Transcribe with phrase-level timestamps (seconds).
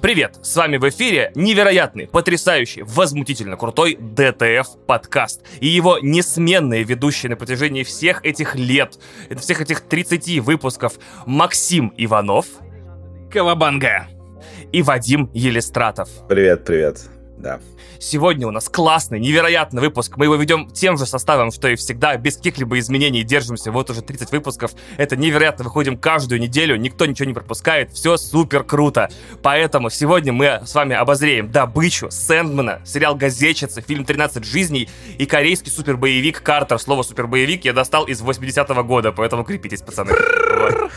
[0.00, 5.42] Привет, с вами в эфире невероятный, потрясающий, возмутительно крутой ДТФ подкаст.
[5.60, 8.98] И его несменные ведущие на протяжении всех этих лет,
[9.36, 10.94] всех этих 30 выпусков
[11.26, 12.46] Максим Иванов.
[13.30, 14.08] Кавабанга.
[14.72, 16.08] И Вадим Елистратов.
[16.28, 17.13] Привет, привет.
[17.36, 17.60] Да.
[17.98, 20.16] Сегодня у нас классный, невероятный выпуск.
[20.16, 23.22] Мы его ведем тем же составом, что и всегда, без каких-либо изменений.
[23.22, 24.72] Держимся вот уже 30 выпусков.
[24.96, 25.64] Это невероятно.
[25.64, 27.92] Выходим каждую неделю, никто ничего не пропускает.
[27.92, 29.10] Все супер круто.
[29.42, 35.70] Поэтому сегодня мы с вами обозреем «Добычу», «Сэндмена», сериал «Газетчица», фильм «13 жизней» и корейский
[35.70, 36.78] супербоевик «Картер».
[36.78, 40.12] Слово «супербоевик» я достал из 80-го года, поэтому крепитесь, пацаны.
[40.12, 40.90] Вот.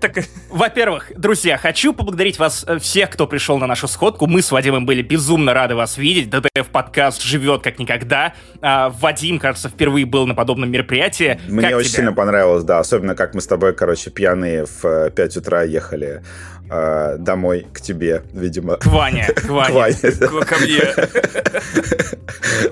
[0.00, 0.12] Так,
[0.50, 4.26] во-первых, друзья, хочу поблагодарить вас э, всех, кто пришел на нашу сходку.
[4.26, 6.28] Мы с Вадимом были безумно рады вас видеть.
[6.28, 8.34] ДТФ подкаст живет как никогда.
[8.60, 11.40] А, Вадим, кажется, впервые был на подобном мероприятии.
[11.48, 11.96] Мне как очень тебе?
[11.96, 12.78] сильно понравилось, да.
[12.78, 16.22] Особенно, как мы с тобой, короче, пьяные в 5 утра ехали
[16.70, 18.76] э, домой к тебе, видимо.
[18.76, 19.70] К Ване, к Ване.
[19.70, 19.94] К Ване.
[20.12, 20.80] Ко ко мне.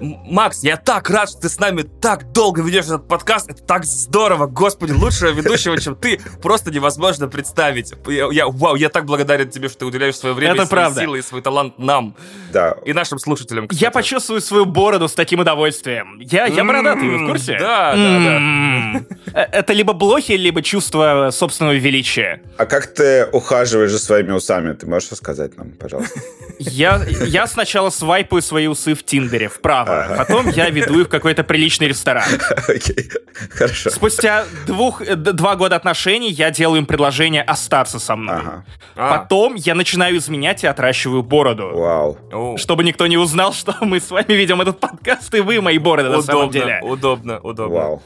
[0.01, 3.51] Макс, я так рад, что ты с нами так долго ведешь этот подкаст.
[3.51, 4.47] Это так здорово.
[4.47, 7.93] Господи, лучшего ведущего, чем ты, просто невозможно представить.
[8.07, 10.81] Я, я- вау, я так благодарен тебе, что ты уделяешь свое время, Это и свои
[10.81, 11.01] правда.
[11.01, 12.17] силы и свой талант нам
[12.53, 12.77] Да.
[12.85, 13.65] и нашим слушателям.
[13.71, 13.93] Я кстати.
[13.93, 16.19] почувствую свою бороду с таким удовольствием.
[16.21, 17.57] Я, я бородатый, вы в курсе?
[17.59, 18.37] Да, да, да.
[18.37, 19.07] М-м.
[19.35, 22.43] Э, Это либо блохи, либо чувство собственного величия.
[22.57, 24.73] А как ты ухаживаешь за своими усами?
[24.75, 26.19] Ты можешь рассказать нам, пожалуйста?
[26.59, 30.17] Я, я сначала свайпаю свои усы в Тиндере вправо, Ага.
[30.25, 32.25] потом я веду их в какой-то приличный ресторан.
[32.69, 33.11] Окей,
[33.51, 33.91] хорошо.
[33.91, 38.37] Спустя двух, э, два года отношений я делаю им предложение остаться со мной.
[38.37, 38.65] Ага.
[38.97, 41.71] А, Потом я начинаю изменять и отращиваю бороду.
[41.75, 42.57] Вау.
[42.59, 46.09] Чтобы никто не узнал, что мы с вами ведем этот подкаст, и вы мои бороды
[46.09, 46.81] на самом Удобно, деле.
[46.83, 47.75] удобно, удобно.
[47.79, 48.03] Вау.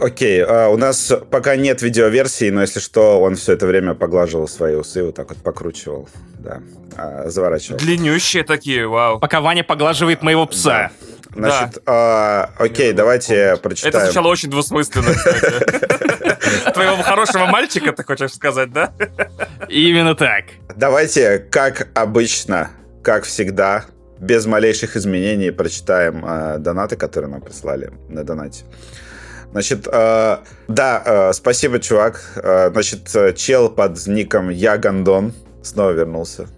[0.00, 4.46] Окей, а, у нас пока нет видеоверсии, но если что, он все это время поглаживал
[4.48, 6.62] свои усы, вот так вот покручивал, да,
[6.96, 7.78] а, заворачивал.
[7.78, 9.18] Длиннющие такие, вау.
[9.18, 10.90] Пока Ваня поглаживает моего пса.
[11.34, 14.04] Значит, а, окей, давайте Это прочитаем.
[14.06, 16.72] звучало очень двусмысленно, кстати.
[16.72, 18.92] Твоего хорошего мальчика, ты хочешь сказать, да?
[19.68, 20.44] Именно так.
[20.76, 22.70] Давайте, как обычно,
[23.02, 23.84] как всегда,
[24.18, 28.64] без малейших изменений прочитаем донаты, которые нам прислали на донате.
[29.52, 30.38] Значит, э,
[30.68, 32.20] да, э, спасибо, чувак.
[32.36, 35.32] Э, значит, э, чел под ником Ягандон
[35.62, 36.48] снова вернулся.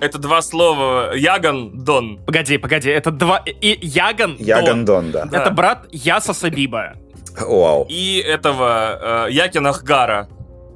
[0.00, 1.14] Это два слова.
[1.14, 2.18] Яган, Дон.
[2.26, 3.42] Погоди, погоди, это два...
[3.46, 4.36] И Яган...
[4.36, 4.46] Дон.
[4.46, 5.24] Ягандон, да.
[5.24, 5.38] Да.
[5.42, 6.94] Это брат Яса Сабиба.
[7.40, 10.28] Вау, И этого э, Якина Хгара.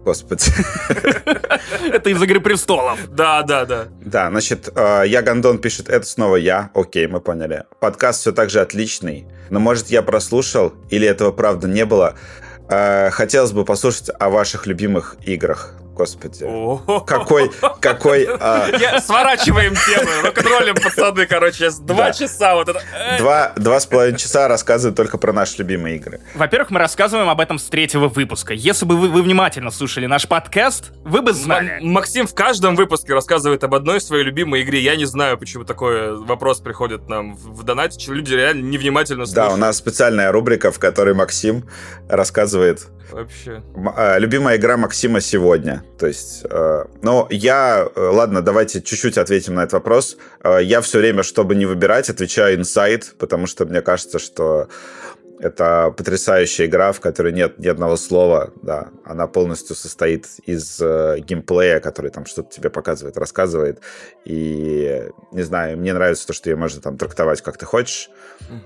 [0.09, 0.51] Господи.
[1.93, 2.99] Это из «Игры престолов».
[3.11, 3.89] Да, да, да.
[4.01, 6.71] Да, значит, э, Ягандон пишет, это снова я.
[6.75, 7.65] Окей, мы поняли.
[7.79, 12.15] Подкаст все так же отличный, но может я прослушал, или этого правда не было.
[12.71, 15.75] Э, Хотелось бы послушать о ваших любимых играх.
[15.99, 16.45] Господи.
[16.45, 17.01] О.
[17.07, 17.51] Какой,
[17.81, 18.25] какой...
[18.41, 22.13] а, Я- Сворачиваем тему, рок-н-роллем, пацаны, короче, сейчас два Да.
[22.13, 22.81] часа вот это.
[22.97, 26.21] э, Два, два с половиной часа рассказывают только про наши любимые игры.
[26.35, 28.55] Во-первых, мы рассказываем об этом с третьего выпуска.
[28.55, 31.79] Если бы вы, вы внимательно слушали наш подкаст, вы бы знали.
[31.81, 34.81] М- Максим в каждом выпуске рассказывает об одной своей любимой игре.
[34.81, 38.13] Я не знаю, почему такой вопрос приходит нам в донате.
[38.13, 39.53] Люди реально невнимательно Да, слушают.
[39.55, 41.65] у нас специальная рубрика, в которой Максим
[42.09, 43.63] рассказывает Вообще.
[43.97, 45.83] Э, Любимая игра Максима сегодня.
[45.99, 47.89] То есть, э, ну, я...
[47.95, 50.17] э, Ладно, давайте чуть-чуть ответим на этот вопрос.
[50.43, 54.69] Э, я все время, чтобы не выбирать, отвечаю Inside, потому что мне кажется, что
[55.41, 58.89] это потрясающая игра, в которой нет ни одного слова, да.
[59.05, 63.81] Она полностью состоит из э, геймплея, который там что-то тебе показывает, рассказывает.
[64.25, 68.11] И, не знаю, мне нравится то, что ее можно там трактовать как ты хочешь.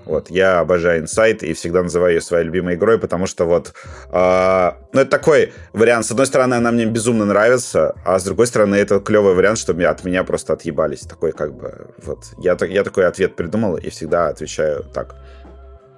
[0.05, 3.73] Вот, я обожаю Inside и всегда называю ее своей любимой игрой, потому что вот,
[4.11, 6.05] э, ну, это такой вариант.
[6.05, 9.73] С одной стороны, она мне безумно нравится, а с другой стороны, это клевый вариант, что
[9.73, 11.01] от меня просто отъебались.
[11.01, 15.15] Такой как бы, вот, я, так- я такой ответ придумал и всегда отвечаю так.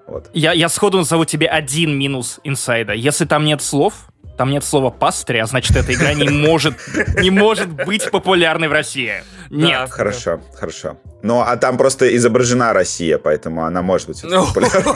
[0.08, 0.30] Вот.
[0.34, 2.94] Я, я сходу назову тебе один минус инсайда.
[2.94, 3.94] Если там нет слов,
[4.38, 6.76] там нет слова пастыря, а значит, эта игра не может,
[7.22, 9.24] не может быть популярной в России.
[9.50, 9.90] Нет.
[9.90, 10.98] Хорошо, хорошо.
[11.24, 14.46] Ну, а там просто изображена Россия, поэтому она может быть Ну.
[14.46, 14.96] популярной.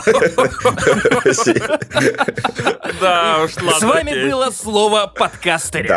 [3.00, 3.80] Да уж, ладно.
[3.80, 5.88] С вами было слово подкастеря.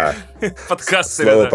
[0.41, 1.51] Да, подкастеры, слово да.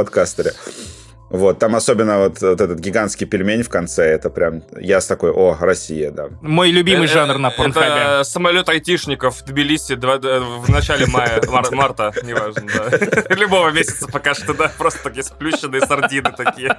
[1.30, 5.32] Вот, там особенно вот, вот этот гигантский пельмень в конце, это прям, я с такой,
[5.32, 6.30] о, Россия, да.
[6.42, 8.24] Мой любимый Э, жанр на это порнхабе.
[8.24, 13.36] самолет айтишников в Тбилиси э, в начале мая, мар- марта, неважно, да.
[13.36, 16.78] Любого месяца пока что, да, просто такие сплющенные сардины такие.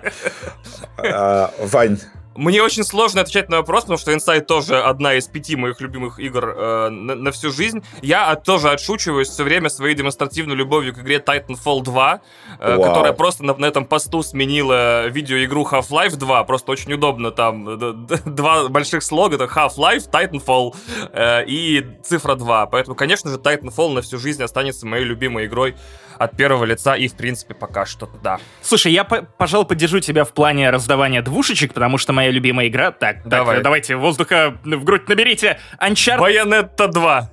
[0.96, 1.98] А, Вань,
[2.38, 6.20] Мне очень сложно отвечать на вопрос, потому что Inside тоже одна из пяти моих любимых
[6.20, 7.82] игр э, на, на всю жизнь.
[8.00, 12.20] Я от, тоже отшучиваюсь все время своей демонстративной любовью к игре Titanfall 2,
[12.60, 12.82] э, Вау.
[12.84, 16.44] которая просто на, на этом посту сменила видеоигру Half-Life 2.
[16.44, 17.76] Просто очень удобно там
[18.06, 20.76] д- два больших слога, это Half-Life, Titanfall
[21.12, 22.66] э, и цифра 2.
[22.66, 25.74] Поэтому, конечно же, Titanfall на всю жизнь останется моей любимой игрой
[26.18, 28.38] от первого лица и, в принципе, пока что, да.
[28.62, 32.90] Слушай, я, по- пожалуй, поддержу тебя в плане раздавания двушечек, потому что моя любимая игра...
[32.90, 33.58] Так, так, Давай.
[33.58, 35.58] э, давайте воздуха в грудь наберите.
[35.80, 37.30] Uncharted, Bayonetta 2.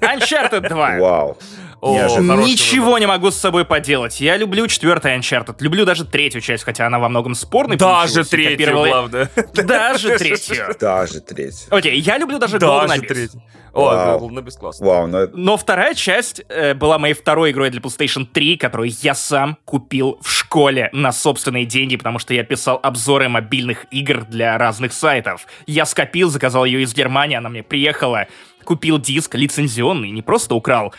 [0.00, 0.98] Uncharted 2.
[0.98, 1.38] Вау.
[1.86, 4.20] О, хороший Ничего не могу с собой поделать.
[4.20, 8.26] Я люблю четвертый Uncharted, люблю даже третью часть, хотя она во многом спорной Даже получилась,
[8.28, 9.30] и третью, копировала- главное.
[9.54, 10.56] Даже третью.
[10.80, 11.66] Даже третий.
[11.70, 13.06] Окей, я люблю даже Golden Даже Abyss.
[13.06, 13.42] третью.
[13.72, 14.20] О, Вау.
[14.30, 14.86] Golden Abyss классно.
[14.86, 18.90] Вау, ну это- Но вторая часть э, была моей второй игрой для PlayStation 3, которую
[19.02, 24.24] я сам купил в школе на собственные деньги, потому что я писал обзоры мобильных игр
[24.24, 25.46] для разных сайтов.
[25.66, 28.26] Я скопил, заказал ее из Германии, она мне приехала,
[28.64, 30.94] купил диск лицензионный, не просто украл.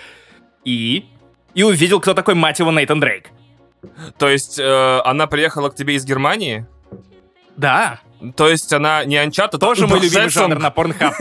[0.67, 1.05] И...
[1.53, 3.29] И увидел, кто такой, мать его, Нейтан Дрейк.
[4.17, 6.65] То есть э, она приехала к тебе из Германии?
[7.55, 8.01] Да,
[8.35, 11.13] То есть она не Uncharted, тоже мой любимый жанр на Pornhub.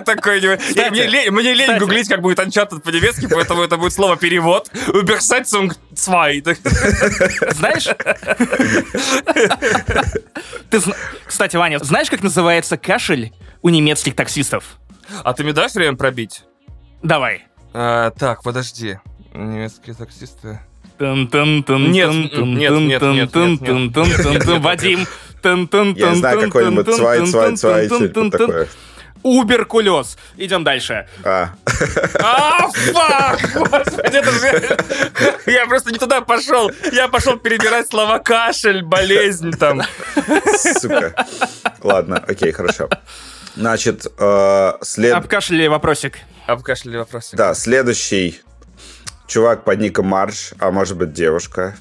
[0.04, 4.68] Такой, Мне лень гуглить, как будет Uncharted по-немецки, поэтому это будет слово перевод.
[4.88, 6.28] Übersetzung 2.
[7.52, 7.86] Знаешь?
[10.68, 10.80] Ты
[11.24, 13.32] Кстати, Ваня, знаешь, как называется кашель
[13.62, 14.78] у немецких таксистов?
[15.22, 16.42] А ты мне дашь время пробить?
[17.04, 17.44] Давай.
[17.74, 18.98] А, Так, подожди.
[19.34, 20.60] Немецкие таксисты.
[21.90, 22.08] Нет,
[22.86, 24.44] Нет, нет, нет.
[24.62, 25.06] Вадим.
[25.96, 27.88] Я знаю какой-нибудь цвай, цвай, цвай,
[28.30, 28.68] такое.
[29.24, 30.16] Уберкулез.
[30.36, 31.08] Идем дальше.
[31.24, 31.50] А,
[32.20, 33.40] А, фак!
[33.54, 34.78] Господи, это же...
[35.46, 36.70] Я просто не туда пошел.
[36.92, 39.82] Я пошел перебирать слова кашель, болезнь там.
[40.78, 41.14] сука.
[41.80, 42.88] Ладно, окей, хорошо.
[43.56, 45.14] Значит, э, след...
[45.14, 46.18] Обкашляли вопросик.
[46.46, 47.36] Обкашляли вопросы.
[47.36, 48.40] Да, следующий
[49.26, 51.76] чувак под ником Марш, а может быть девушка.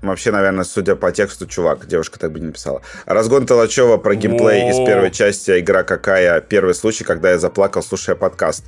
[0.00, 2.82] Вообще, наверное, судя по тексту, чувак, девушка так бы не написала.
[3.04, 8.14] Разгон Толачева про геймплей из первой части «Игра какая?» Первый случай, когда я заплакал, слушая
[8.14, 8.64] подкаст.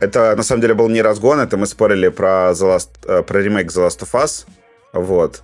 [0.00, 3.38] Это, на самом деле, был не разгон, это мы спорили про, The Last- э, про
[3.40, 4.44] ремейк The Last of Us.
[4.92, 5.40] Вот.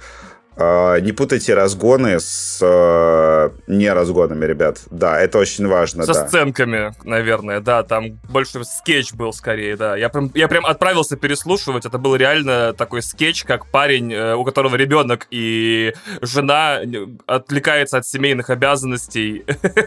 [0.58, 4.78] Э, Не путайте разгоны с э, не разгонами, ребят.
[4.90, 6.28] Да, это очень важно, Со да.
[6.28, 9.96] сценками, наверное, да, там больше скетч был скорее, да.
[9.96, 14.44] Я прям, я прям отправился переслушивать, это был реально такой скетч, как парень, э, у
[14.44, 16.81] которого ребенок и жена
[17.26, 19.44] отвлекается от семейных обязанностей,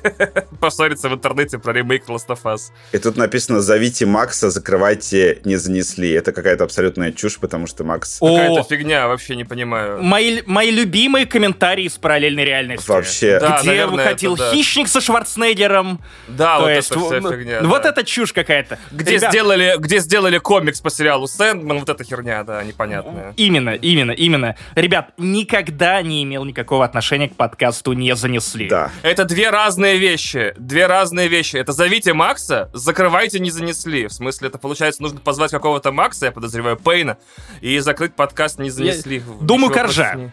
[0.60, 2.72] поссориться в интернете про ремейк Last of Us.
[2.94, 6.12] И тут написано «Зовите Макса, закрывайте, не занесли».
[6.12, 10.02] Это какая-то абсолютная чушь, потому что Макс Какая-то фигня, вообще не понимаю.
[10.02, 12.88] мои, мои любимые комментарии из параллельной реальности.
[12.88, 13.40] вообще...
[13.40, 14.52] Да, Где наверное, выходил это да.
[14.52, 16.00] хищник со Шварценеггером.
[16.28, 17.62] Да, То вот есть, это вся ну, фигня.
[17.64, 17.90] Вот да.
[17.90, 18.78] это чушь какая-то.
[18.92, 23.34] Где Ребят, сделали, где сделали комикс по сериалу Сэндман, вот эта херня, да, непонятная.
[23.38, 24.56] Именно, именно, именно.
[24.76, 28.68] Ребят, никогда не имел никакого отношения к подкасту «Не занесли».
[28.68, 28.92] Да.
[29.02, 30.54] Это две разные вещи.
[30.58, 31.58] Две разные вещи.
[31.58, 34.06] Это зовите Макса, закрывайте не занесли.
[34.06, 37.18] В смысле, это получается, нужно позвать какого-то Макса, я подозреваю, Пейна,
[37.62, 39.24] и закрыть подкаст не занесли.
[39.42, 40.32] думаю, Еще Коржа.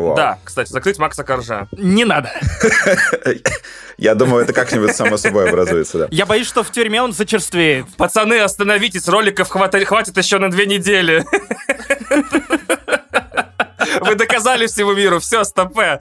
[0.00, 0.16] Вау.
[0.16, 1.68] Да, кстати, закрыть Макса Коржа.
[1.72, 2.30] Не надо.
[3.98, 6.08] Я думаю, это как-нибудь само собой образуется, да.
[6.10, 7.86] Я боюсь, что в тюрьме он зачерствеет.
[7.96, 11.24] Пацаны, остановитесь, роликов хватит еще на две недели.
[14.00, 15.98] Вы доказали всему миру, все, стопе.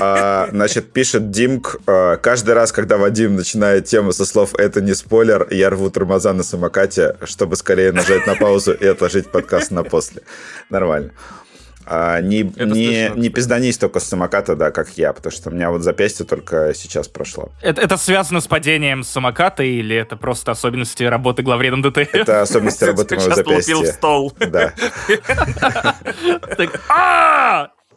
[0.00, 4.94] А, значит, пишет Димк, а, каждый раз, когда Вадим начинает тему со слов «это не
[4.94, 9.84] спойлер», я рву тормоза на самокате, чтобы скорее нажать на паузу и отложить подкаст на
[9.84, 10.22] после.
[10.70, 11.12] Нормально.
[11.86, 15.50] А, не, Это не, смешно, не пизданись только с самоката, да, как я, потому что
[15.50, 17.50] у меня вот запястье только сейчас прошло.
[17.60, 22.14] Это, это связано с падением самоката или это просто особенности работы главредом ДТФ?
[22.14, 23.92] Это особенности работы моего Сейчас лупил в запястья.
[23.92, 24.32] стол.
[24.38, 24.72] Да.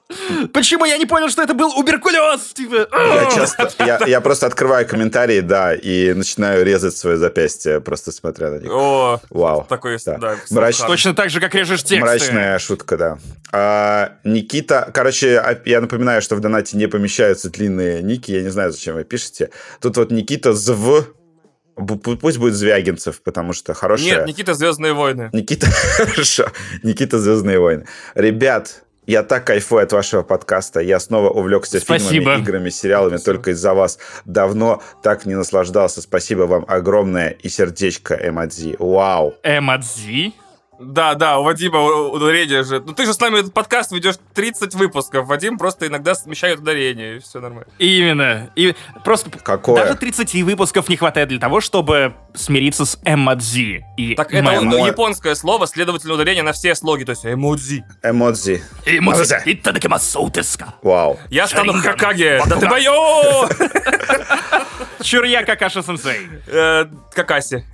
[0.08, 0.48] Так, «А!
[0.54, 2.54] Почему я не понял, что это был уберкулез?
[2.54, 2.88] Типа!
[2.94, 8.52] Я часто, я, я просто открываю комментарии, да, и начинаю резать свое запястье, просто смотря
[8.52, 8.72] на них.
[8.72, 9.66] О, Вау.
[9.68, 10.18] такой, Да.
[10.18, 10.86] да, Мрач-.
[10.86, 12.00] Точно так же, как режешь тексты.
[12.00, 13.18] Мрачная шутка, да.
[13.52, 18.50] А, Никита, короче, а- я напоминаю, что в донате не помещаются длинные ники, я не
[18.50, 19.50] знаю, зачем вы пишете.
[19.82, 21.08] Тут вот Никита Зв,
[22.22, 24.20] пусть будет Звягинцев, потому что хорошая...
[24.20, 25.30] Нет, Никита Звездные войны.
[25.34, 26.48] Никита, хорошо.
[26.84, 27.86] Никита Звездные войны.
[28.16, 30.82] Ребят, я так кайфую от вашего подкаста.
[30.82, 32.10] Я снова увлекся Спасибо.
[32.12, 33.98] фильмами, играми, сериалами только из-за вас.
[34.26, 36.02] Давно так не наслаждался.
[36.02, 38.76] Спасибо вам огромное и сердечко эмодзи.
[38.80, 39.34] Вау.
[39.44, 40.34] Эмодзи?
[40.80, 42.80] Да, да, у Вадима ударение же.
[42.80, 45.26] Ну ты же с нами этот подкаст ведешь 30 выпусков.
[45.28, 47.68] Вадим просто иногда смещает ударение, и все нормально.
[47.80, 48.52] Именно.
[48.56, 49.84] И просто Какое?
[49.84, 53.86] даже 30 выпусков не хватает для того, чтобы смириться с эмодзи.
[53.98, 54.72] И Так это мем.
[54.72, 57.84] Эмо- японское слово, следовательно, ударение на все слоги, то есть эмодзи.
[58.04, 58.62] Эмодзи.
[58.86, 59.36] Эмодзи.
[59.46, 60.76] Итадакимасоу деска.
[60.84, 61.20] Вау.
[61.30, 61.74] Я стану.
[61.74, 62.42] Хакаге.
[62.48, 63.48] Да ты бою!
[65.02, 66.30] Чурья Какаша-сенсей.
[66.48, 67.66] Э, Какаси.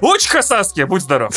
[0.00, 1.32] Учка Саски, будь здоров.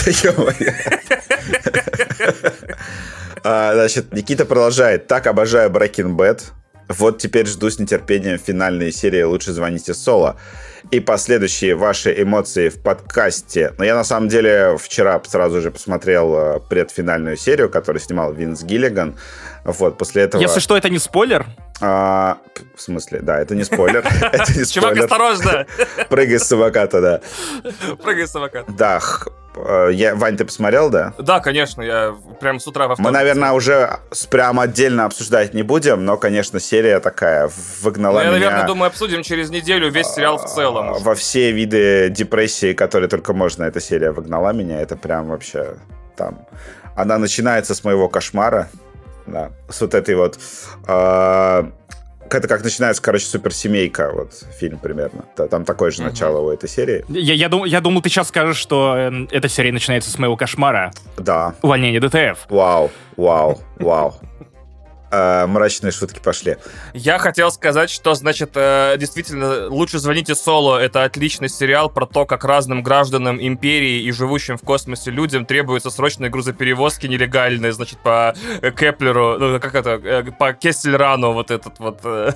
[3.46, 5.08] А, Значит, Никита продолжает.
[5.08, 6.42] Так обожаю Breaking Bad.
[6.88, 10.38] Вот теперь жду с нетерпением финальные серии «Лучше звоните Соло»
[10.92, 13.74] и последующие ваши эмоции в подкасте.
[13.78, 18.64] Но я на самом деле вчера сразу же посмотрел э, предфинальную серию, которую снимал Винс
[18.64, 19.18] Гиллиган.
[19.64, 20.42] Вот, после этого...
[20.42, 21.46] Если что, это не спойлер.
[21.82, 22.38] А,
[22.76, 24.06] в смысле, да, это не спойлер.
[24.32, 25.04] Это не Чувак, спойлер.
[25.04, 25.66] осторожно.
[26.10, 27.22] Прыгай с самоката, да.
[28.02, 28.72] Прыгай с самоката.
[28.72, 29.02] Да,
[29.56, 31.14] э, я, Вань, ты посмотрел, да?
[31.18, 34.00] Да, конечно, я прям с утра во Мы, наверное, уже
[34.30, 37.50] прям отдельно обсуждать не будем, но, конечно, серия такая
[37.82, 40.92] выгнала Ну, я, меня наверное, думаю, обсудим через неделю весь сериал в целом.
[40.92, 43.64] а, во все виды депрессии, которые только можно.
[43.64, 44.80] Эта серия выгнала меня.
[44.80, 45.76] Это прям вообще
[46.16, 46.46] там...
[46.96, 48.70] Она начинается с моего кошмара,
[49.28, 50.40] да, с вот этой вот...
[50.88, 51.64] э,
[52.30, 55.24] это как начинается, короче, суперсемейка, вот фильм примерно.
[55.36, 57.06] Та- Там такое же начало у этой серии.
[57.08, 60.36] Я, я, дум- я думал, ты сейчас скажешь, что э, эта серия начинается с моего
[60.36, 60.92] кошмара.
[61.18, 62.46] Да, Увольнение ДТФ.
[62.50, 64.16] вау, вау, вау.
[65.14, 66.58] Э, мрачные шутки пошли.
[66.94, 70.80] Я хотел сказать, что, значит, э, действительно, лучше звоните Соло.
[70.80, 75.92] Это отличный сериал про то, как разным гражданам империи и живущим в космосе людям требуются
[75.92, 81.78] срочные грузоперевозки нелегальные, значит, по э, Кеплеру, ну, как это, э, по Кессельрану, вот этот
[81.78, 82.00] вот.
[82.04, 82.32] э.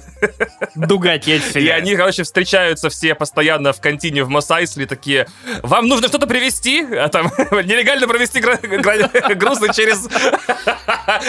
[0.75, 5.27] Дуга И они, короче, встречаются все постоянно в кантине в Мос-Айсли, такие,
[5.63, 6.83] вам нужно что-то привезти?
[6.83, 8.39] А там нелегально провести
[9.35, 10.07] грузы через,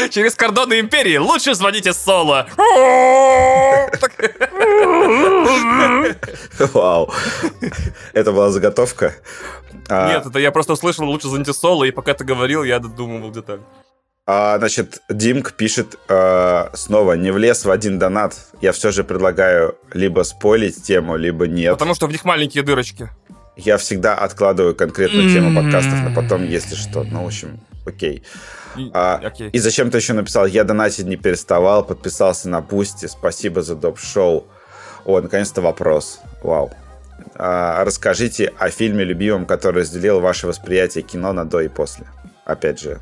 [0.11, 1.17] через кордоны империи.
[1.38, 2.49] Лучше звоните Соло.
[6.75, 7.12] Вау.
[8.12, 9.14] Это была заготовка.
[9.88, 13.30] А, Нет, это я просто услышал лучше звоните Соло, и пока ты говорил, я додумывал
[13.30, 13.61] деталь.
[14.26, 18.35] а, значит, Димк пишет э, снова, не влез в один донат.
[18.61, 21.75] Я все же предлагаю либо спойлить тему, либо нет.
[21.75, 23.11] Потому что в них маленькие дырочки.
[23.57, 25.54] Я всегда откладываю конкретную тему М.
[25.57, 27.04] подкастов на потом, если что.
[27.04, 28.25] Ну, в общем, окей.
[28.78, 29.50] И- А, Окей.
[29.50, 30.47] И зачем ты еще написал?
[30.47, 33.08] Я донатить не переставал, подписался на Пусти.
[33.08, 34.47] Спасибо за доп-шоу.
[35.04, 36.20] О, наконец-то вопрос.
[36.42, 36.70] Вау.
[37.35, 42.06] А, расскажите о фильме любимом, который разделил ваше восприятие кино на до и после.
[42.44, 42.99] Опять же.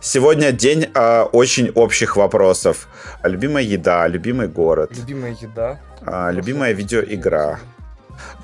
[0.00, 2.88] Сегодня день а, очень общих вопросов.
[3.22, 5.78] А, Любимая еда, любимый город, Любимая еда.
[6.04, 7.60] а, любимая видеоигра.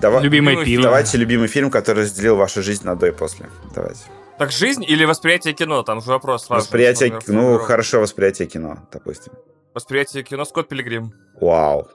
[0.00, 0.82] Давай, Любимое Любимый пиво.
[0.84, 3.46] давайте любимый фильм, который разделил вашу жизнь на до и после.
[3.74, 4.00] Давайте.
[4.42, 5.84] Так жизнь или восприятие кино?
[5.84, 6.64] Там же вопрос важный.
[6.64, 9.32] Восприятие, ну, хорошо, восприятие кино, допустим.
[9.72, 11.12] Восприятие кино Скотт Пилигрим.
[11.40, 11.86] Вау.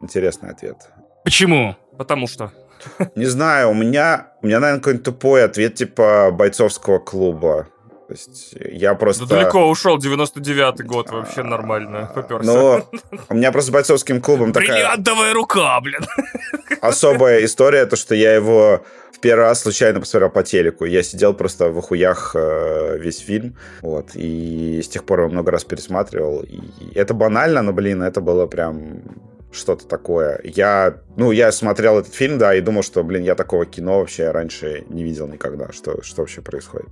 [0.00, 0.76] Интересный ответ.
[1.24, 1.74] Почему?
[1.98, 2.52] Потому что.
[3.16, 7.66] Не знаю, у меня, у меня, наверное, какой-нибудь тупой ответ типа бойцовского клуба.
[8.06, 9.26] То есть я просто...
[9.26, 12.12] Да далеко ушел, 99-й год, вообще нормально.
[12.14, 12.44] Поперся.
[12.44, 12.86] Ну,
[13.28, 16.06] у меня просто с бойцовским клубом такая Бриллиантовая рука, блин.
[16.80, 18.84] особая история, то, что я его
[19.22, 20.84] первый раз случайно посмотрел по телеку.
[20.84, 25.50] Я сидел просто в охуях э, весь фильм, вот, и с тех пор его много
[25.50, 26.42] раз пересматривал.
[26.42, 26.60] И
[26.94, 29.02] это банально, но, блин, это было прям
[29.52, 30.40] что-то такое.
[30.44, 34.30] Я, ну, я смотрел этот фильм, да, и думал, что, блин, я такого кино вообще
[34.30, 36.88] раньше не видел никогда, что, что вообще происходит.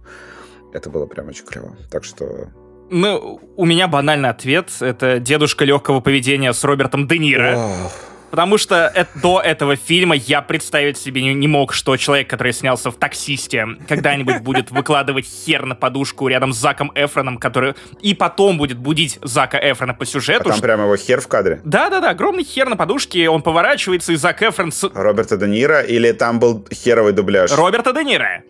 [0.73, 1.77] Это было прям очень клево.
[1.91, 2.49] Так что...
[2.91, 4.71] Ну, у меня банальный ответ.
[4.81, 7.57] Это «Дедушка легкого поведения» с Робертом Де Ниро.
[7.57, 7.91] Вау.
[8.31, 12.53] Потому что э- до этого фильма я представить себе не, не мог, что человек, который
[12.53, 18.15] снялся в «Таксисте», когда-нибудь будет выкладывать хер на подушку рядом с Заком Эфроном, который и
[18.15, 20.45] потом будет будить Зака Эфрона по А сюжету.
[20.45, 21.61] там что- прямо его хер в кадре?
[21.65, 25.81] Да-да-да, огромный хер на подушке, он поворачивается, и Зак Эфрон с Роберта Де Ниро?
[25.81, 27.51] Или там был херовый дубляж?
[27.53, 28.43] Роберта Де Ниро.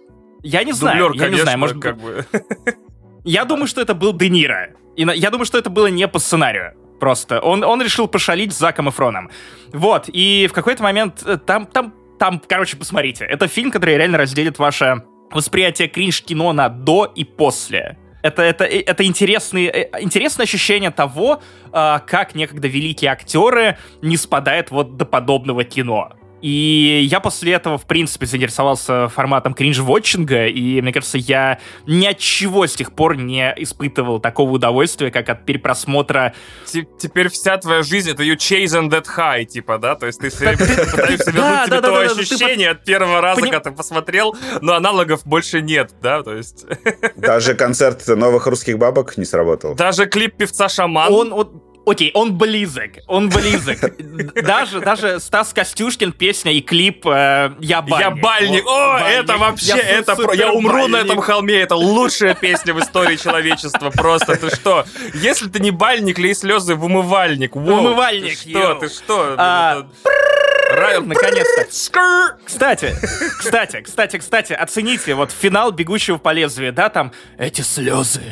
[0.43, 2.25] Я не знаю, Дублер, я конечно, не знаю, может как бы.
[3.25, 4.71] Я думаю, что это был Де Ниро.
[4.97, 6.75] И на- я думаю, что это было не по сценарию.
[7.01, 9.31] Просто он, он решил пошалить с Заком Эфроном.
[9.73, 13.25] Вот, и в какой-то момент э, там, там, там, короче, посмотрите.
[13.25, 17.97] Это фильм, который реально разделит ваше восприятие кринж-кино на до и после.
[18.23, 21.43] Это, это, э, это интересные, э, интересное ощущение того,
[21.73, 26.13] а, как некогда великие актеры не спадают вот до подобного кино.
[26.43, 32.19] И я после этого, в принципе, заинтересовался форматом кринж-вотчинга, и, мне кажется, я ни от
[32.19, 36.35] чего с тех пор не испытывал такого удовольствия, как от перепросмотра...
[36.99, 39.97] Теперь вся твоя жизнь— это you chasing that high, типа, да?
[39.97, 44.75] То есть ты пытаешься вернуть себе то ощущение от первого раза, когда ты посмотрел, но
[44.75, 46.23] аналогов больше нет, да?
[46.23, 46.65] То есть...
[47.17, 49.75] Даже концерт новых русских бабок не сработал.
[49.75, 51.13] Даже клип певца Шаман.
[51.13, 53.79] Он, Окей, он близок, он близок.
[54.45, 58.01] Даже, даже Стас Костюшкин, песня и клип э, «Я бальник».
[58.01, 58.67] Я бальник.
[58.67, 59.19] О, бальник.
[59.19, 60.35] это вообще, я это про...
[60.35, 60.91] Я умру бальник.
[60.91, 63.91] на этом холме, это лучшая песня в истории человечества.
[63.91, 64.85] Просто ты что?
[65.15, 67.57] Если ты не бальник, лей слезы в умывальник.
[67.57, 69.35] Воу, умывальник, ты что, ты что?
[69.39, 69.87] А...
[71.01, 72.37] Наконец-то.
[72.45, 72.95] Кстати,
[73.39, 78.23] кстати, кстати, кстати, оцените вот финал «Бегущего по лезвию», да, там эти слезы,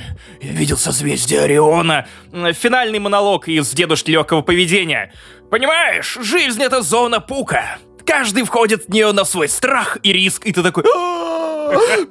[0.40, 2.07] я видел созвездие Ориона,
[2.52, 5.12] финальный монолог из «Дедушки легкого поведения».
[5.50, 7.78] Понимаешь, жизнь— это зона пука.
[8.04, 10.85] Каждый входит в нее на свой страх и риск, и ты такой...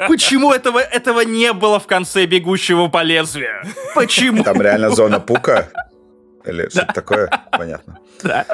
[0.07, 3.63] Почему этого, этого не было в конце «Бегущего по лезвию»?
[3.95, 4.43] Почему?
[4.43, 5.69] Там реально зона пука?
[6.45, 7.29] Или что-то такое?
[7.51, 7.99] Понятно.
[8.23, 8.45] Да.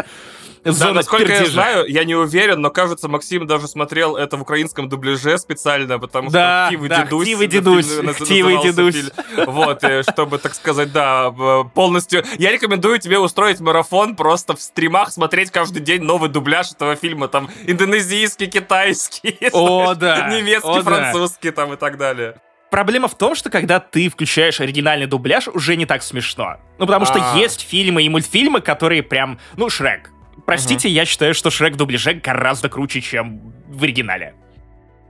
[0.63, 1.43] Да, насколько пердежа.
[1.43, 6.00] я знаю, я не уверен, но кажется, Максим даже смотрел это в украинском дубляже специально,
[6.00, 7.27] потому да, что Хтивы да, Дедусь.
[7.27, 9.12] Хтивы Дедусь, Хтивы Дедусь.
[9.46, 11.32] Вот, чтобы, так сказать, да,
[11.74, 12.24] полностью...
[12.38, 17.27] Я рекомендую тебе устроить марафон, просто в стримах смотреть каждый день новый дубляж этого фильма,
[17.27, 20.29] там, индонезийский, китайский, О, да.
[20.29, 21.55] немецкий, О, французский, да.
[21.55, 22.36] там и так далее.
[22.74, 26.58] Проблема в том, что когда ты включаешь оригинальный дубляж, уже не так смешно.
[26.79, 27.38] Ну, потому что А-а-а.
[27.38, 30.10] есть фильмы и мультфильмы, которые прям, ну, Шрек,
[30.46, 30.94] Простите, угу.
[30.96, 34.34] я считаю, что Шрек в дубляже гораздо круче, чем в оригинале.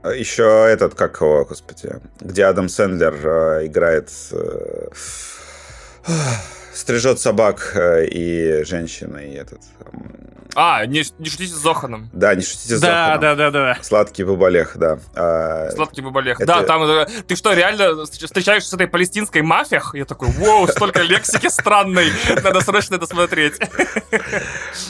[0.02, 4.10] А Еще этот, как его, господи, где Адам Сэндлер э, играет...
[4.32, 4.88] Э,
[6.74, 9.60] стрижет собак э, и женщина, и этот...
[10.56, 12.08] А, не, не шутите с Зоханом.
[12.12, 13.20] Да, не шутите с да, Зоханом.
[13.20, 13.82] Да, да, да, да.
[13.82, 14.98] Сладкий бабалех, да.
[15.14, 16.40] А, Сладкий бабалех.
[16.40, 16.46] Это...
[16.46, 16.82] Да, там...
[16.84, 19.80] Э, ты что, реально встречаешься с этой палестинской мафией?
[19.94, 22.06] Я такой, вау, столько лексики странной.
[22.42, 23.54] Надо срочно это смотреть.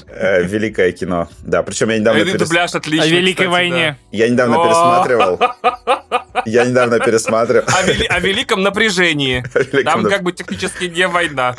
[0.08, 1.28] Э, великое кино.
[1.42, 2.24] Да, причем я недавно...
[2.24, 2.40] перес...
[2.40, 3.98] дубляж отличный, О Великой войне.
[4.12, 5.40] Я недавно пересматривал.
[6.44, 7.66] Я недавно пересматривал.
[7.68, 9.44] О, великом напряжении.
[9.84, 11.56] Там как бы технически не война.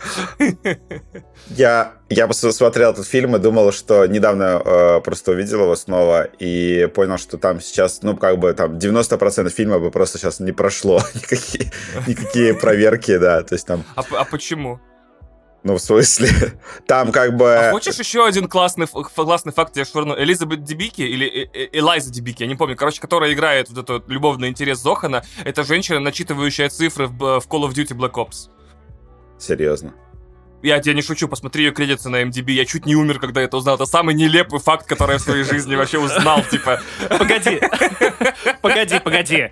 [1.50, 6.88] Я, я посмотрел этот фильм и думал, что недавно э, просто увидел его снова и
[6.94, 11.02] понял, что там сейчас, ну, как бы там 90% фильма бы просто сейчас не прошло.
[11.14, 11.72] никакие,
[12.08, 13.44] никакие проверки, да.
[13.44, 13.84] То есть там...
[13.96, 14.80] А, а почему?
[15.66, 16.30] Ну, в смысле,
[16.88, 17.56] там как бы...
[17.56, 20.16] А хочешь еще один классный, классный факт я швырну?
[20.16, 24.08] Элизабет Дебики или э, э, Элайза Дебики, я не помню, короче, которая играет вот этот
[24.08, 28.52] любовный интерес Зохана, это женщина, начитывающая цифры в, в Call of Duty Black Ops.
[29.38, 29.94] Серьезно?
[30.62, 32.52] Я тебе не шучу, посмотри ее кредиты на MDB.
[32.52, 33.76] Я чуть не умер, когда это узнал.
[33.76, 36.82] Это самый нелепый факт, который я в своей жизни вообще узнал, типа.
[37.10, 37.62] Погоди.
[38.62, 39.52] Погоди, погоди.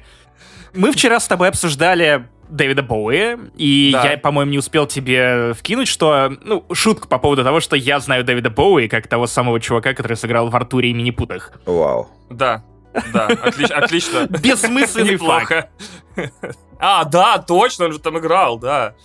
[0.74, 4.12] Мы вчера с тобой обсуждали Дэвида Боуи, и да.
[4.12, 8.24] я, по-моему, не успел тебе вкинуть, что, ну, шутка по поводу того, что я знаю
[8.24, 11.52] Дэвида Боуи как того самого чувака, который сыграл в Артуре и Минипутах.
[11.65, 12.10] Вау.
[12.30, 12.63] Да,
[13.13, 13.76] да, отлично.
[13.78, 14.28] отлично.
[14.30, 15.69] Бессмысленный факт.
[16.80, 18.96] А, да, точно, он же там играл, да.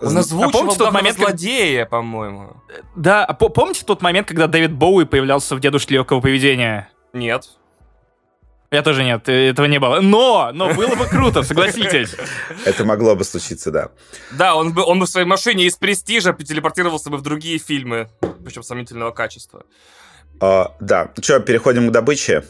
[0.00, 2.56] Он озвучивал а помните тот момент, злодея, по-моему.
[2.96, 6.88] Да, а помните тот момент, когда Дэвид Боуи появлялся в «Дедушке легкого поведения»?
[7.12, 7.48] Нет.
[8.70, 10.00] Я тоже нет, э, этого не было.
[10.00, 12.16] Но, но было бы круто, согласитесь.
[12.64, 13.90] Это могло бы случиться, да.
[14.32, 18.08] Да, он бы, он бы в своей машине из престижа телепортировался бы в другие фильмы,
[18.44, 19.64] причем сомнительного качества.
[20.40, 22.44] А, да, что, переходим к добыче?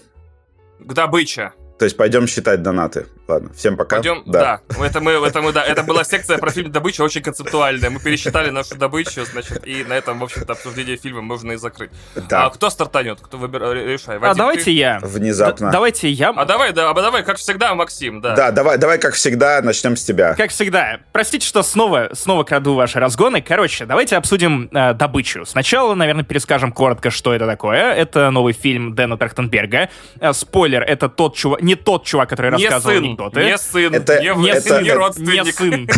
[0.79, 1.53] К добыче.
[1.79, 3.07] То есть пойдем считать донаты.
[3.27, 3.97] Ладно, всем пока.
[3.97, 4.61] Пойдем, да.
[4.69, 4.85] да.
[4.87, 5.65] Это мы, это мы, да.
[5.65, 7.91] Это была секция про фильм «Добыча» очень концептуальная.
[7.91, 11.91] Мы пересчитали нашу добычу, значит, и на этом, в общем-то, обсуждение фильма можно и закрыть.
[12.29, 12.47] Да.
[12.47, 13.21] А кто стартанет?
[13.21, 13.87] Кто выбирает?
[13.87, 14.19] Решай.
[14.19, 14.71] Вадим, а давайте ты?
[14.73, 15.01] я.
[15.03, 15.69] Внезапно.
[15.69, 16.31] Д- давайте я.
[16.31, 18.37] А давай, да, а давай, как всегда, Максим, да.
[18.37, 20.35] Да, давай, давай, как всегда, начнем с тебя.
[20.35, 21.01] Как всегда.
[21.13, 23.43] Простите, что снова, снова краду ваши разгоны.
[23.43, 25.45] Короче, давайте обсудим э, добычу.
[25.45, 27.95] Сначала, наверное, перескажем коротко, что это такое.
[27.95, 29.89] Это новый фильм Дэна Трахтенберга.
[30.21, 33.45] Э, спойлер, это тот чувак, не тот чувак, который не рассказывал сын, анекдоты.
[33.45, 35.45] Не сын, это, не, не, это, сын, не родственник.
[35.45, 35.89] Не сын.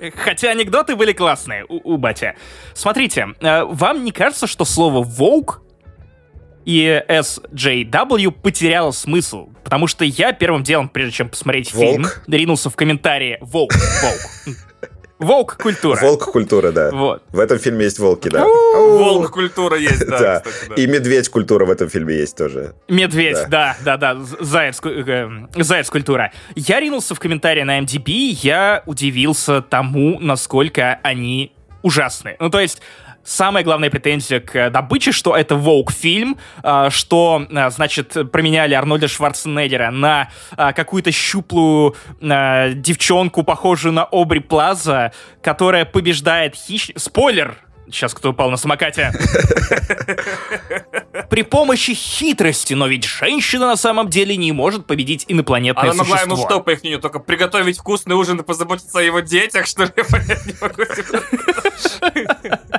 [0.16, 2.36] Хотя анекдоты были классные у, у батя.
[2.74, 5.62] Смотрите, э, вам не кажется, что слово «волк»
[6.64, 9.48] и SJW потеряло смысл?
[9.64, 11.90] Потому что я первым делом, прежде чем посмотреть Волк.
[11.90, 13.38] фильм, ринулся в комментарии
[15.18, 15.58] «Волк, волк».
[15.58, 16.00] Волк-культура.
[16.00, 16.90] Волк-культура, да.
[16.90, 17.22] Вот.
[17.32, 18.44] В этом фильме есть волки, да.
[18.44, 20.18] Волк-культура есть, да.
[20.18, 20.40] да.
[20.40, 20.74] Кстати, да.
[20.76, 22.74] И медведь-культура в этом фильме есть тоже.
[22.88, 24.14] Медведь, да, да, да.
[24.14, 24.24] да.
[24.40, 26.32] Заяц, э, заяц-культура.
[26.54, 31.52] Я ринулся в комментарии на MDB, я удивился тому, насколько они
[31.82, 32.36] ужасные.
[32.40, 32.80] Ну, то есть,
[33.28, 39.90] самая главная претензия к добыче, что это Воук-фильм, э, что, э, значит, променяли Арнольда Шварценеггера
[39.90, 45.12] на э, какую-то щуплую девчонку, похожую на Обри Плаза,
[45.42, 46.98] которая побеждает хищника.
[46.98, 47.58] Спойлер!
[47.90, 49.12] Сейчас кто упал на самокате.
[51.30, 56.18] При помощи хитрости, но ведь женщина на самом деле не может победить инопланетное Она могла
[56.18, 56.36] существо.
[56.36, 59.84] ему что, по их мнению, только приготовить вкусный ужин и позаботиться о его детях, что
[59.84, 59.90] ли?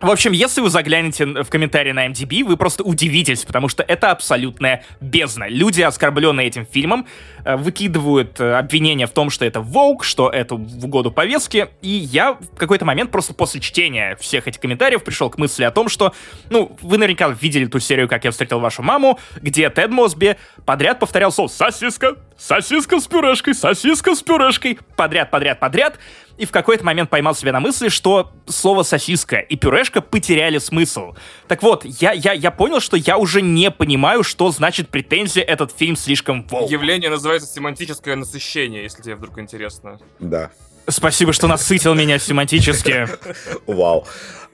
[0.00, 4.10] В общем, если вы заглянете в комментарии на MDB, вы просто удивитесь, потому что это
[4.10, 5.48] абсолютная бездна.
[5.48, 7.06] Люди, оскорбленные этим фильмом,
[7.44, 11.88] э, выкидывают э, обвинения в том, что это Воук, что это в угоду повестки, и
[11.88, 15.88] я в какой-то момент просто после чтения всех этих комментариев пришел к мысли о том,
[15.88, 16.12] что,
[16.50, 20.98] ну, вы наверняка видели ту серию «Как я встретил вашу маму», где Тед Мосби подряд
[20.98, 25.98] повторял слово «сосиска», «сосиска с пюрешкой», «сосиска с пюрешкой», подряд, подряд, подряд,
[26.38, 31.14] и в какой-то момент поймал себя на мысли, что слово «сосиска» и «пюрешка» потеряли смысл.
[31.48, 35.72] Так вот, я, я, я понял, что я уже не понимаю, что значит претензия «этот
[35.76, 36.70] фильм слишком волк».
[36.70, 39.98] Явление называется семантическое насыщение, если тебе вдруг интересно.
[40.18, 40.50] Да.
[40.88, 43.08] Спасибо, что насытил меня семантически.
[43.66, 44.06] Вау.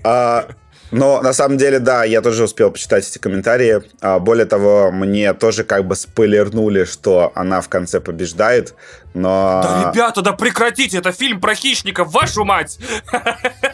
[0.04, 0.48] А,
[0.92, 3.82] но на самом деле, да, я тоже успел почитать эти комментарии.
[4.00, 8.74] А, более того, мне тоже как бы спойлернули, что она в конце побеждает,
[9.14, 9.60] но...
[9.62, 12.78] Да, ребята, да прекратите, это фильм про хищников, вашу мать!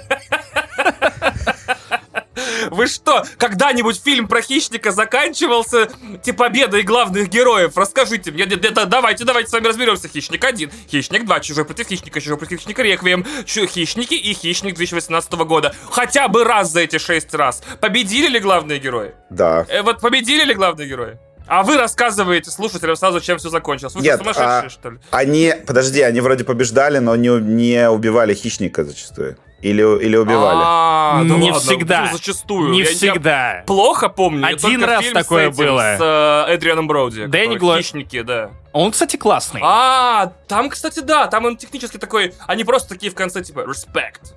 [2.71, 5.89] Вы что, когда-нибудь фильм про хищника заканчивался
[6.23, 7.77] типа победой главных героев?
[7.77, 10.09] Расскажите мне, это, давайте, давайте с вами разберемся.
[10.09, 15.33] Хищник 1, Хищник 2, Чужой против Хищника, Чужой против Хищника, Реквием, Хищники и Хищник 2018
[15.33, 15.75] года.
[15.91, 17.63] Хотя бы раз за эти шесть раз.
[17.81, 19.15] Победили ли главные герои?
[19.31, 19.67] Да.
[19.69, 21.19] Э, вот победили ли главные герои?
[21.47, 23.95] А вы рассказываете слушателям сразу, чем все закончилось.
[23.95, 24.99] Вы Нет, что, сумасшедшие, а- что ли?
[25.11, 29.37] Они, подожди, они вроде побеждали, но не, не убивали хищника зачастую.
[29.61, 30.61] Или, или убивали.
[30.65, 32.09] А, да Не ладно, всегда.
[32.11, 32.71] ну, Зачастую.
[32.71, 33.65] Не Я- я всегда.
[33.67, 34.41] Плохо помню.
[34.43, 35.97] я Один раз фильм такое с этим, было.
[35.99, 37.27] С э, Эдрианом Броуди.
[37.27, 38.51] Дэнни который Гло- Хищники, да.
[38.73, 39.61] Он, кстати, классный.
[39.65, 44.35] А, там, кстати, да, там он технически такой, они просто такие в конце, типа, респект.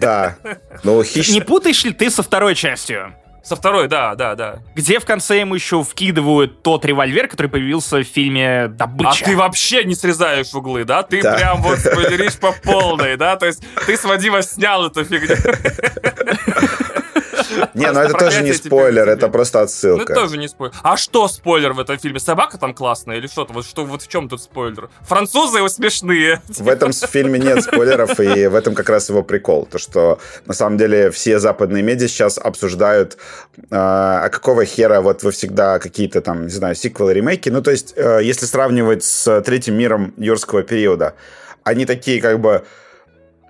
[0.00, 0.36] Да.
[0.82, 1.44] Ну, Не хищник...
[1.46, 3.14] путаешь ли ты со второй частью?
[3.44, 4.58] Со второй, да, да, да.
[4.74, 9.24] Где в конце ему еще вкидывают тот револьвер, который появился в фильме А «Добыча».
[9.24, 11.02] ты вообще не срезаешь углы, да?
[11.02, 11.34] Ты Да.
[11.36, 13.36] прям вот спойлеришь по полной, да?
[13.36, 15.36] То есть ты с Вадима снял эту фигню.
[17.74, 20.12] Не, ну это тоже не спойлер, это просто Ну, отсылка.
[20.12, 20.74] это тоже не спойлер.
[20.82, 22.20] А что спойлер в этом фильме?
[22.20, 23.52] Собака там классная или что-то?
[23.52, 24.88] Вот, что, вот в чем тут спойлер?
[25.02, 26.42] Французы его смешные.
[26.48, 29.66] В этом фильме нет спойлеров, и в этом как раз его прикол.
[29.66, 33.16] То, что на самом деле все западные медиа сейчас обсуждают,
[33.56, 37.48] э, а какого хера вот вы всегда какие-то там, не знаю, сиквелы, ремейки.
[37.50, 41.14] Ну, то есть, э, если сравнивать с третьим миром юрского периода,
[41.62, 42.64] они такие как бы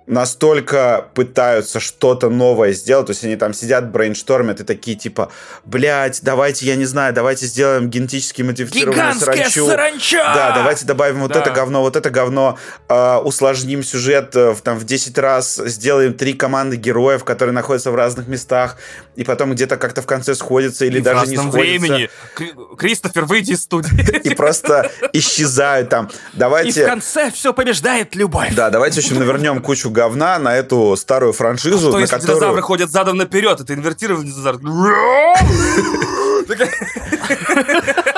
[0.07, 5.31] настолько пытаются что-то новое сделать, то есть они там сидят, брейнштормят и такие типа,
[5.65, 9.67] блядь, давайте, я не знаю, давайте сделаем генетически модифицированную саранчу.
[9.67, 10.19] саранча!
[10.35, 11.41] Да, давайте добавим вот Да.
[11.41, 16.15] это говно, вот это говно, э, усложним сюжет э, в, там, в 10 раз, сделаем
[16.15, 18.77] три команды героев, которые находятся в разных местах,
[19.17, 21.59] и потом где-то как-то в конце сходятся или И даже не сходятся.
[21.59, 22.11] времени.
[22.35, 24.21] Кри- Кристофер, выйди из студии.
[24.27, 26.07] И просто исчезают там.
[26.07, 26.85] И в Давайте...
[26.87, 28.55] конце все побеждает любовь.
[28.55, 32.37] Да, давайте, общем, навернем кучу говна на эту старую франшизу, То на есть которую...
[32.37, 34.61] динозавры ходят задом наперед, это инвертированный динозавр.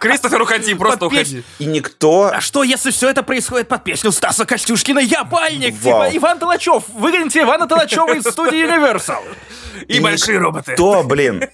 [0.00, 1.42] Кристофер, уходи, просто Под уходи.
[1.58, 2.30] И никто...
[2.34, 5.74] А что, если все это происходит под песню Стаса Костюшкина «Я бальник»?
[5.82, 6.04] Вау.
[6.10, 6.84] Типа Иван Толачев.
[6.94, 9.22] Выгоните Ивана Толачева из студии Universal.
[9.86, 10.72] И большие роботы.
[10.72, 11.44] Никто, блин,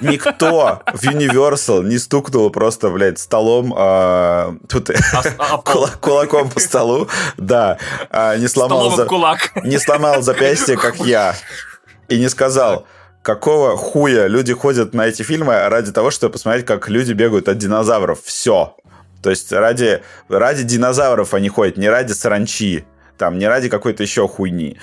[0.00, 7.08] никто в Universal не стукнул просто, блядь, столом, а, тут а кула- кулаком по столу,
[7.36, 7.78] да,
[8.10, 9.52] а, не сломал, за- кулак.
[9.64, 11.34] не сломал запястье, как я,
[12.08, 12.86] и не сказал,
[13.22, 17.58] какого хуя люди ходят на эти фильмы ради того, чтобы посмотреть, как люди бегают от
[17.58, 18.22] динозавров.
[18.24, 18.76] Все.
[19.22, 22.84] То есть ради, ради динозавров они ходят, не ради саранчи,
[23.16, 24.78] там, не ради какой-то еще хуйни.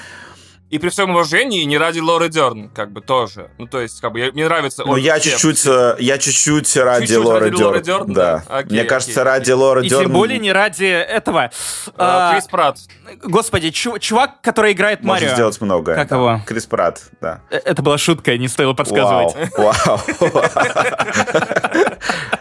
[0.72, 3.52] И при всем уважении, не ради Лоры Дерн, как бы тоже.
[3.60, 4.84] Ну, то есть, как бы, я- мне нравится...
[4.84, 8.06] Ну, я чуть-чуть, э, я чуть-чуть ради Чуть-чуть Лоры ради Лоры Дёрн.
[8.08, 8.44] Дёрн, Да.
[8.50, 8.58] да?
[8.58, 9.24] Окей, Мне окей, кажется, окей.
[9.32, 10.04] ради Лоры И Дёрн...
[10.06, 11.52] тем более не ради этого.
[11.98, 12.78] А, А, Крис Пратт.
[13.24, 15.36] Господи, чу- чувак, который играет Можно Марио.
[15.36, 15.96] сделать многое.
[15.96, 16.16] Как да.
[16.16, 16.42] его?
[16.48, 17.42] Крис Пратт, да.
[17.52, 19.36] Э, Это была шутка, не стоило подсказывать.
[19.58, 20.00] Вау, вау.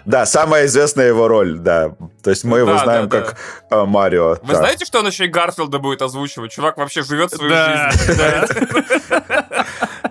[0.04, 1.94] Да, самая известная его роль, да.
[2.22, 3.36] То есть мы его знаем как
[3.70, 4.38] э, Марио.
[4.42, 6.52] Вы знаете, что он еще и Гарфилда будет озвучивать?
[6.52, 8.68] Чувак вообще живет свою жизнь.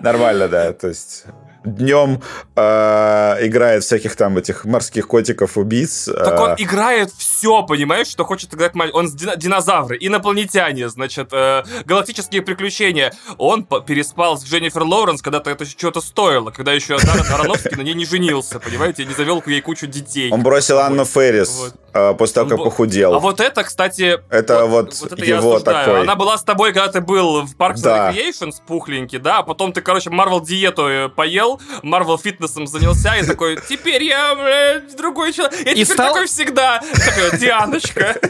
[0.00, 0.72] Нормально, да.
[0.72, 1.24] То есть
[1.64, 2.22] днем
[2.56, 6.08] э, играет всяких там этих морских котиков-убийц.
[6.14, 8.96] Так он играет все, понимаешь, что хочет играть мальчик.
[8.96, 13.12] Он динозавры, инопланетяне, значит, э, галактические приключения.
[13.38, 17.94] Он переспал с Дженнифер Лоуренс, когда-то это что-то стоило, когда еще Даррен Аронофски на ней
[17.94, 20.30] не женился, понимаете, не завел ей кучу детей.
[20.30, 21.83] Он бросил Анну Феррис вот.
[21.94, 23.14] Э, после того, как похудел.
[23.14, 24.20] А вот это, кстати...
[24.30, 26.02] Это вот, вот, вот это его такой.
[26.02, 28.10] Она была с тобой, когда ты был в Parks да.
[28.10, 33.16] and Recreations пухленький, да, а потом ты, короче, Marvel диету э, поел, Marvel фитнесом занялся
[33.16, 35.54] и такой, теперь я, блядь, другой человек.
[35.64, 36.12] Я и теперь стал...
[36.12, 36.80] такой всегда.
[36.80, 38.16] Такой, Дианочка.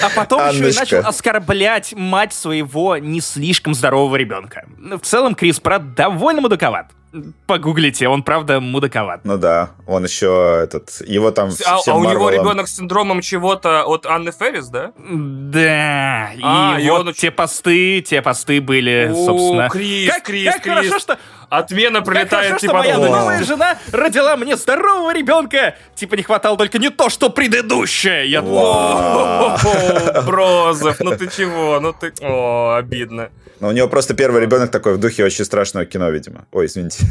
[0.00, 0.66] А потом Анночка.
[0.66, 4.66] еще и начал оскорблять мать своего не слишком здорового ребенка.
[4.78, 6.92] В целом, Крис Пратт довольно мудаковат.
[7.46, 9.24] Погуглите, он правда мудаковат.
[9.24, 13.84] Ну да, он еще этот, его там А, а у него ребенок с синдромом чего-то
[13.84, 14.92] от Анны Феррис, да?
[14.98, 17.14] Да, а, и, и вот он...
[17.14, 19.68] те посты, те посты были, О, собственно.
[19.70, 20.74] Крис, как, Крис, как Крис.
[20.74, 21.18] хорошо, что
[21.50, 22.72] Отмена прилетает как хорошо, типа...
[22.72, 25.76] что моя новая жена родила мне здорового ребенка.
[25.94, 28.30] Типа не хватало только не то, что предыдущее.
[28.30, 28.42] Я
[30.22, 31.80] Брозов, ну ты чего?
[31.80, 32.12] Ну ты...
[32.20, 33.30] О, обидно.
[33.60, 36.46] Но у него просто первый ребенок такой в духе очень страшного кино, видимо.
[36.52, 37.04] Ой, извините.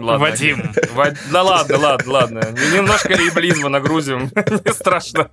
[0.00, 0.26] Ладно.
[0.26, 0.72] Вадим.
[0.94, 1.16] Вад...
[1.30, 2.40] Да ладно, ладно, ладно.
[2.72, 4.30] Немножко рейблизма нагрузим.
[4.64, 5.30] Не страшно.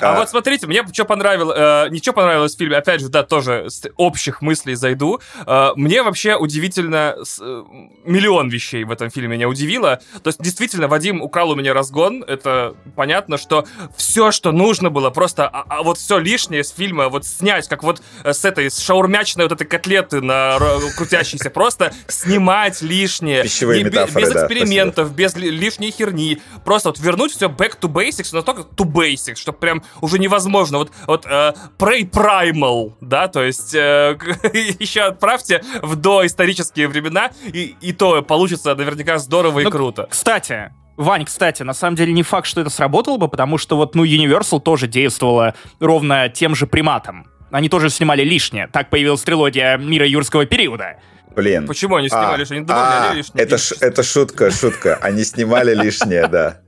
[0.00, 3.66] А вот смотрите, мне что понравилось, э, ничего понравилось в фильме, опять же, да, тоже
[3.68, 5.20] с общих мыслей зайду.
[5.46, 7.64] Э, мне вообще удивительно, с, э,
[8.04, 10.00] миллион вещей в этом фильме меня удивило.
[10.22, 15.10] То есть, действительно, Вадим украл у меня разгон, это понятно, что все, что нужно было,
[15.10, 18.70] просто, а, а вот все лишнее с фильма вот снять, как вот э, с этой,
[18.70, 20.58] с шаурмячной вот этой котлеты на
[20.96, 23.42] крутящейся, просто снимать лишнее.
[23.42, 26.42] Пищевые не, метафоры, Без экспериментов, да, без лишней херни.
[26.64, 30.78] Просто вот вернуть все back to basics, но только to basics что прям уже невозможно.
[30.78, 34.18] Вот, вот э, Prey Primal, да, то есть э,
[34.78, 40.06] еще отправьте в доисторические времена, и, и то получится наверняка здорово и ну, круто.
[40.10, 43.94] Кстати, Вань, кстати, на самом деле не факт, что это сработало бы, потому что вот,
[43.94, 47.26] ну, Universal тоже действовала ровно тем же приматом.
[47.50, 48.68] Они тоже снимали лишнее.
[48.68, 50.96] Так появилась трилогия мира юрского периода.
[51.34, 51.66] Блин.
[51.66, 52.58] Почему они снимали а, лишнее?
[52.58, 53.44] Они добавляли а, лишнее.
[53.44, 54.98] Это, ш, это шутка, шутка.
[55.00, 56.60] Они снимали лишнее, да.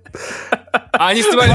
[0.93, 1.51] А они снимали...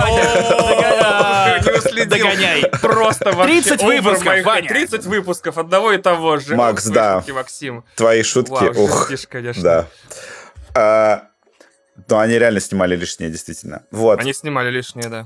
[2.05, 2.63] Догоняй.
[2.81, 4.67] Просто вообще 30 выпусков, Ваня.
[4.67, 6.55] 30 выпусков одного и того же.
[6.55, 7.23] Макс, да.
[7.29, 7.83] Максим.
[7.95, 9.11] Твои шутки, ух.
[9.57, 9.87] Да.
[10.73, 11.27] А,
[12.07, 13.83] но они реально снимали лишнее, действительно.
[13.91, 14.19] Вот.
[14.19, 15.25] Они снимали лишнее, да.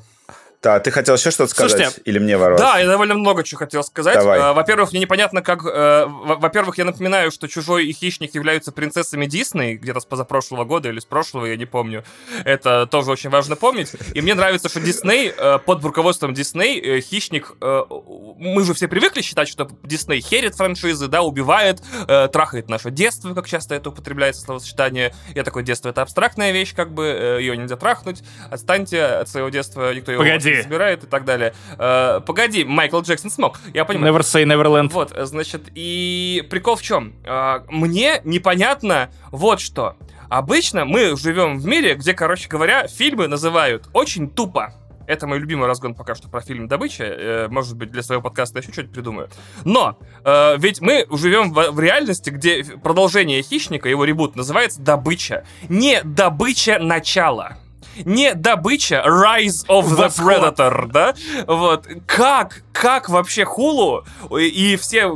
[0.65, 1.73] Да, ты хотел еще что-то сказать?
[1.73, 2.65] Слушайте, Или мне ворваться?
[2.65, 4.15] Да, я довольно много чего хотел сказать.
[4.15, 4.39] Давай.
[4.39, 5.63] А, во-первых, мне непонятно, как...
[5.63, 10.89] Э, во-первых, я напоминаю, что Чужой и Хищник являются принцессами Дисней, где-то с позапрошлого года
[10.89, 12.03] или с прошлого, я не помню.
[12.45, 13.91] Это тоже очень важно помнить.
[14.15, 17.53] И мне нравится, что Дисней, э, под руководством Дисней, э, Хищник...
[17.61, 23.47] Мы же все привыкли считать, что Дисней херит франшизы, да, убивает, трахает наше детство, как
[23.47, 25.13] часто это употребляется словосочетание.
[25.35, 28.23] Я такой, детство— это абстрактная вещь, как бы, ее нельзя трахнуть.
[28.49, 30.23] Отстаньте от своего детства, никто его...
[30.23, 31.53] Погоди, собирает и так далее.
[31.77, 34.13] Э, погоди, Майкл Джексон смог, я понимаю.
[34.13, 34.89] Never say Neverland.
[34.91, 37.13] Вот, значит, и прикол в чем?
[37.23, 39.95] Э, мне непонятно вот что.
[40.29, 44.73] Обычно мы живем в мире, где, короче говоря, фильмы называют очень тупо.
[45.07, 47.03] Это мой любимый разгон пока что про фильм «Добыча».
[47.03, 49.29] Э, может быть, для своего подкаста еще что-нибудь придумаю.
[49.63, 55.45] Но э, ведь мы живем в, в реальности, где продолжение «Хищника», его ребут, называется «Добыча».
[55.69, 57.57] Не «Добыча начала»
[58.03, 61.15] не добыча Rise of the Predator, да?
[61.47, 61.87] Вот.
[62.05, 64.05] Как, как вообще Хулу
[64.37, 65.09] и все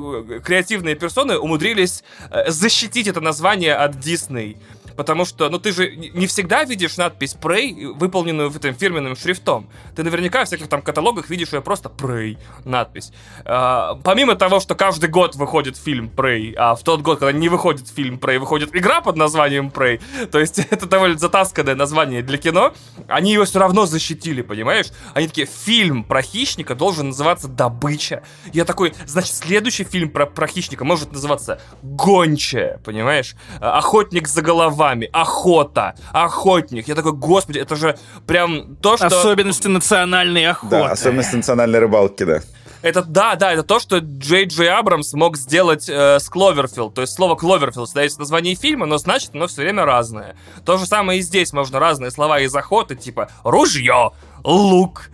[0.43, 4.57] креативные персоны умудрились э, защитить это название от Disney?
[4.99, 9.69] Потому что, ну, ты же не всегда видишь надпись Prey, выполненную в этом фирменным шрифтом.
[9.95, 13.13] Ты наверняка в всяких там каталогах видишь ее просто Prey надпись.
[13.45, 17.47] А, помимо того, что каждый год выходит фильм Prey, а в тот год, когда не
[17.47, 22.37] выходит фильм Prey, выходит игра под названием Prey, то есть это довольно затасканное название для
[22.37, 22.73] кино,
[23.07, 24.87] они ее все равно защитили, понимаешь?
[25.13, 28.23] Они такие, фильм про хищника должен называться «Добыча».
[28.51, 33.37] Я такой, значит, следующий фильм про, про хищника может называться «Гончая», понимаешь?
[33.61, 35.09] «Охотник за головой словами.
[35.13, 36.87] Охота, охотник.
[36.87, 39.07] Я такой, господи, это же прям то, что...
[39.07, 40.71] Особенности национальной охоты.
[40.71, 42.41] Да, особенности национальной рыбалки, да.
[42.81, 46.93] Это да, да, это то, что Джей Джей Абрамс мог сделать э, с Кловерфилд.
[46.93, 50.37] То есть слово Кловерфилд стоит в названии фильма, но значит оно все время разное.
[50.63, 55.09] То же самое и здесь можно разные слова из охоты, типа ружье, лук,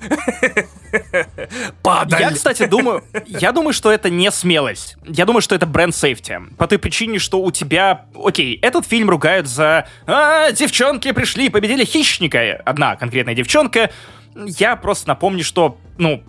[1.81, 2.21] падаль.
[2.21, 4.97] Я, кстати, думаю, я думаю, что это не смелость.
[5.05, 6.39] Я думаю, что это бренд сейфти.
[6.57, 8.05] По той причине, что у тебя...
[8.15, 9.87] Окей, этот фильм ругают за...
[10.05, 12.61] А, девчонки пришли, победили хищника.
[12.65, 13.91] Одна конкретная девчонка.
[14.35, 16.23] Я просто напомню, что, ну,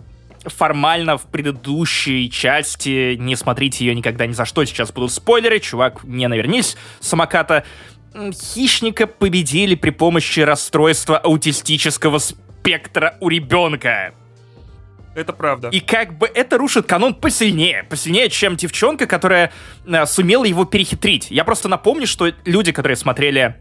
[0.45, 6.03] формально в предыдущей части, не смотрите ее никогда ни за что, сейчас будут спойлеры, чувак,
[6.03, 7.65] не навернись, самоката,
[8.31, 12.46] хищника победили при помощи расстройства аутистического спектра
[13.19, 14.13] у ребенка.
[15.15, 15.69] Это правда.
[15.69, 17.83] И как бы это рушит канон посильнее.
[17.89, 19.51] Посильнее, чем девчонка, которая
[19.85, 21.31] э, сумела его перехитрить.
[21.31, 23.55] Я просто напомню, что люди, которые смотрели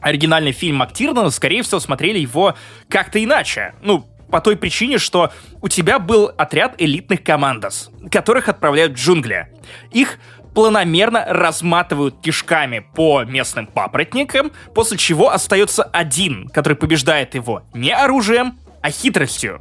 [0.00, 2.56] оригинальный фильм Мактирнана, скорее всего, смотрели его
[2.88, 3.74] как-то иначе.
[3.82, 9.48] Ну, по той причине, что у тебя был отряд элитных командос, которых отправляют в джунгли.
[9.92, 10.18] Их
[10.54, 18.58] планомерно разматывают кишками по местным папоротникам, после чего остается один, который побеждает его не оружием,
[18.82, 19.60] а хитростью.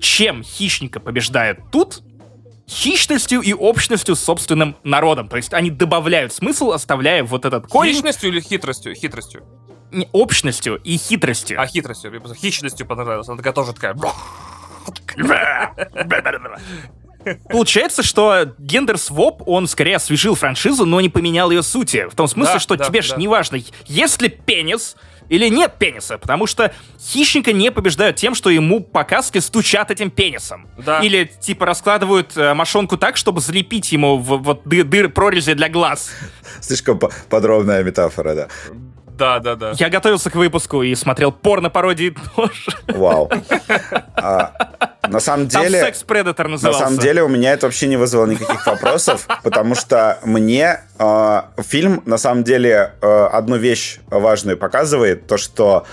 [0.00, 2.02] Чем хищника побеждают тут?
[2.68, 5.28] Хищностью и общностью с собственным народом.
[5.28, 7.92] То есть они добавляют смысл, оставляя вот этот корень.
[7.92, 8.94] Хищностью или хитростью?
[8.94, 9.44] Хитростью.
[9.90, 11.60] Не, общностью и хитростью.
[11.60, 12.12] А хитростью.
[12.34, 13.28] Хищностью понравилось.
[13.28, 13.94] Она такая тоже такая...
[17.48, 22.08] Получается, что гендер своп, он скорее освежил франшизу, но не поменял ее сути.
[22.10, 23.16] В том смысле, Да, что да, тебе ж да.
[23.16, 24.96] не важно, есть ли пенис
[25.28, 30.10] или нет пениса, потому что хищника не побеждают тем, что ему по каске стучат этим
[30.10, 30.68] пенисом.
[30.76, 31.00] Да.
[31.00, 35.68] Или типа раскладывают э, мошонку так, чтобы залепить ему в, вот ды- дыр, прорези для
[35.68, 36.10] глаз.
[36.60, 38.48] Слишком по- подробная метафора, да.
[39.22, 39.72] Да, да, да.
[39.76, 42.72] Я готовился к выпуску и смотрел порно-пародии тоже.
[42.88, 43.30] Вау.
[44.14, 44.52] А,
[45.08, 45.80] на самом Там деле...
[45.80, 46.84] секс Predator На назывался.
[46.84, 52.02] самом деле у меня это вообще не вызвало никаких вопросов, потому что мне э, фильм
[52.06, 55.86] на самом деле э, одну вещь важную показывает, то что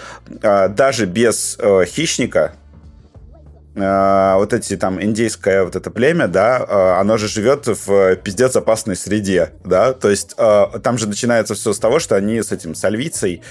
[0.44, 2.54] э, даже без э, хищника
[3.82, 8.56] э, вот эти там индейское вот это племя, да, э, оно же живет в пиздец
[8.56, 12.52] опасной среде, да, то есть э, там же начинается все с того, что они с
[12.52, 13.42] этим сальвицей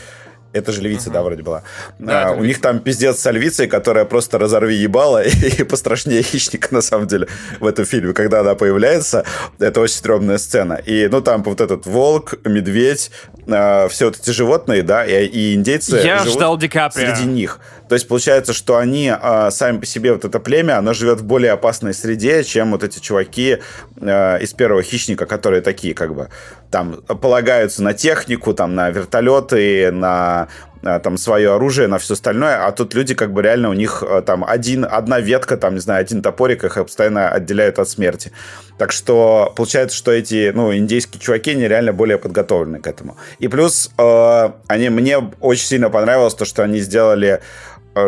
[0.53, 1.63] это же львица, да, вроде была.
[1.99, 5.23] Да, А, у них там пиздец с альвицей, которая просто разорви ебало
[5.59, 7.29] и пострашнее хищника, на самом деле,
[7.61, 8.15] в этом фильме.
[8.15, 9.25] Когда она появляется,
[9.59, 10.75] это очень стрёмная сцена.
[10.75, 13.11] И, ну, там вот этот волк, медведь,
[13.47, 17.15] а, все вот эти животные, да, и, и индейцы Я живут ждал Ди Каприо.
[17.15, 17.61] среди них.
[17.89, 21.25] То есть получается, что они а, сами по себе, вот это племя, оно живет в
[21.25, 23.59] более опасной среде, чем вот эти чуваки
[24.01, 26.29] а, из первого хищника, которые такие, как бы,
[26.71, 30.49] там, полагаются на технику, там, на вертолеты, на
[30.83, 34.05] а, там свое оружие, на все остальное, а тут люди как бы реально у них
[34.27, 38.33] там один, одна ветка, там, не знаю, один топорик их постоянно отделяют от смерти.
[38.79, 43.17] Так что получается, что эти, ну, индейские чуваки, они реально более подготовлены к этому.
[43.41, 47.41] И плюс э, они, мне очень сильно понравилось то, что они сделали,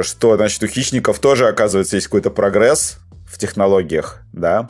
[0.02, 4.68] что, значит, у хищников тоже, оказывается, есть какой-то прогресс в технологиях, да,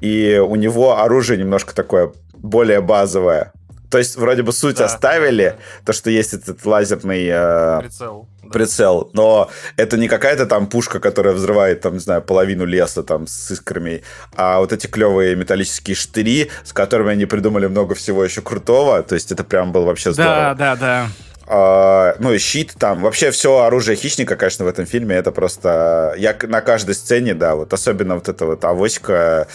[0.00, 3.52] и у него оружие немножко такое более базовое.
[3.90, 8.28] То есть, вроде бы суть Да, оставили, то, что есть этот лазерный э, Прицел.
[8.42, 8.50] Да.
[8.50, 13.28] прицел, но это не какая-то там пушка, которая взрывает, там, не знаю, половину леса там
[13.28, 14.02] с искрами,
[14.34, 19.14] а вот эти клевые металлические штыри, с которыми они придумали много всего еще крутого, то
[19.14, 20.54] есть это прям было вообще здорово.
[20.58, 21.08] Да, да, да.
[21.46, 23.02] А, ну и щит там.
[23.02, 26.14] Вообще все оружие хищника, конечно, в этом фильме это просто...
[26.16, 29.46] Я к- на каждой сцене, да, вот особенно вот эта вот авоська...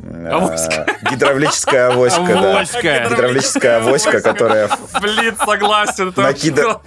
[0.00, 0.86] э, Авоська.
[1.10, 2.64] Гидравлическая авоська, да.
[2.64, 4.68] Гидравлическая авоська, которая
[5.00, 6.12] Блин, согласен.
[6.16, 6.80] Накида-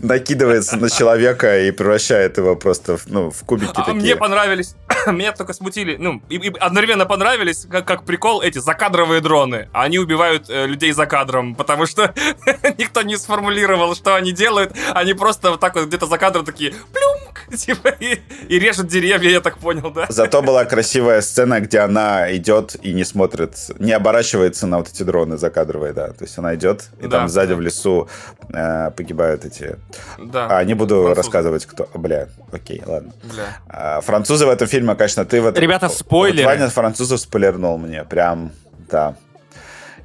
[0.00, 3.94] накидывается на человека и превращает его просто в, ну, в кубики А такие.
[3.94, 4.76] мне понравились,
[5.06, 9.68] меня только смутили, ну, и, и одновременно понравились, как, как прикол, эти закадровые дроны.
[9.72, 12.14] Они убивают э, людей за кадром, потому что
[12.78, 13.55] никто не сформулировал,
[13.94, 14.72] что они делают.
[14.94, 19.30] Они просто вот так вот где-то за кадром такие плюмк, типа, и, и режут деревья,
[19.30, 20.06] я так понял, да?
[20.08, 25.02] Зато была красивая сцена, где она идет и не смотрит, не оборачивается на вот эти
[25.02, 26.08] дроны закадровые, да.
[26.08, 27.56] То есть она идет, и Да, там сзади да.
[27.56, 28.08] в лесу
[28.52, 29.76] э, погибают эти...
[30.18, 30.48] Да.
[30.50, 31.16] А, не буду Французы.
[31.16, 31.88] рассказывать, кто...
[31.94, 33.12] Бля, окей, ладно.
[33.22, 33.58] Бля.
[33.68, 35.62] А, французы в этом фильме, конечно, ты в этом...
[35.62, 36.46] Ребята, Вот спойлеры.
[36.46, 38.52] Ваня французов спойлернул мне, прям,
[38.90, 39.16] да.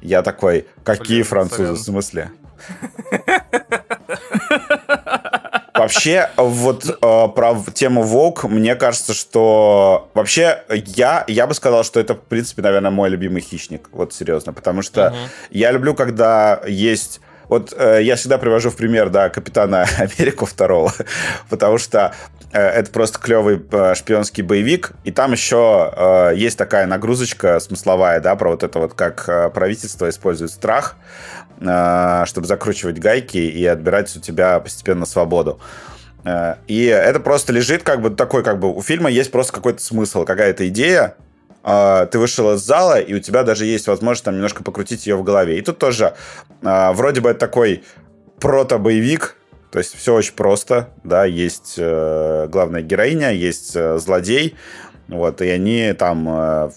[0.00, 1.74] Я такой, какие Блин, французы, сорян.
[1.76, 2.30] в смысле?
[5.74, 11.98] Вообще, вот э, про тему Волк, мне кажется, что вообще я, я бы сказал, что
[11.98, 13.88] это, в принципе, наверное, мой любимый хищник.
[13.90, 14.52] Вот серьезно.
[14.52, 15.18] Потому что Мгм.
[15.50, 17.20] я люблю, когда есть...
[17.48, 20.92] Вот э, я всегда привожу в пример, да, Капитана Америку второго,
[21.50, 22.14] потому что
[22.58, 28.36] это просто клевый э, шпионский боевик, и там еще э, есть такая нагрузочка смысловая, да,
[28.36, 30.96] про вот это вот, как э, правительство использует страх,
[31.60, 35.60] э, чтобы закручивать гайки и отбирать у тебя постепенно свободу.
[36.24, 39.82] Э, И это просто лежит как бы такой, как бы у фильма есть просто какой-то
[39.82, 41.16] смысл, какая-то идея,
[41.64, 45.22] ты вышел из зала, и у тебя даже есть возможность там немножко покрутить ее в
[45.22, 45.58] голове.
[45.58, 46.14] И тут тоже
[46.60, 47.84] вроде бы такой
[48.40, 49.36] прото-боевик,
[49.72, 54.54] то есть все очень просто, да, есть э, главная героиня, есть э, злодей,
[55.08, 56.70] Вот, и они там э,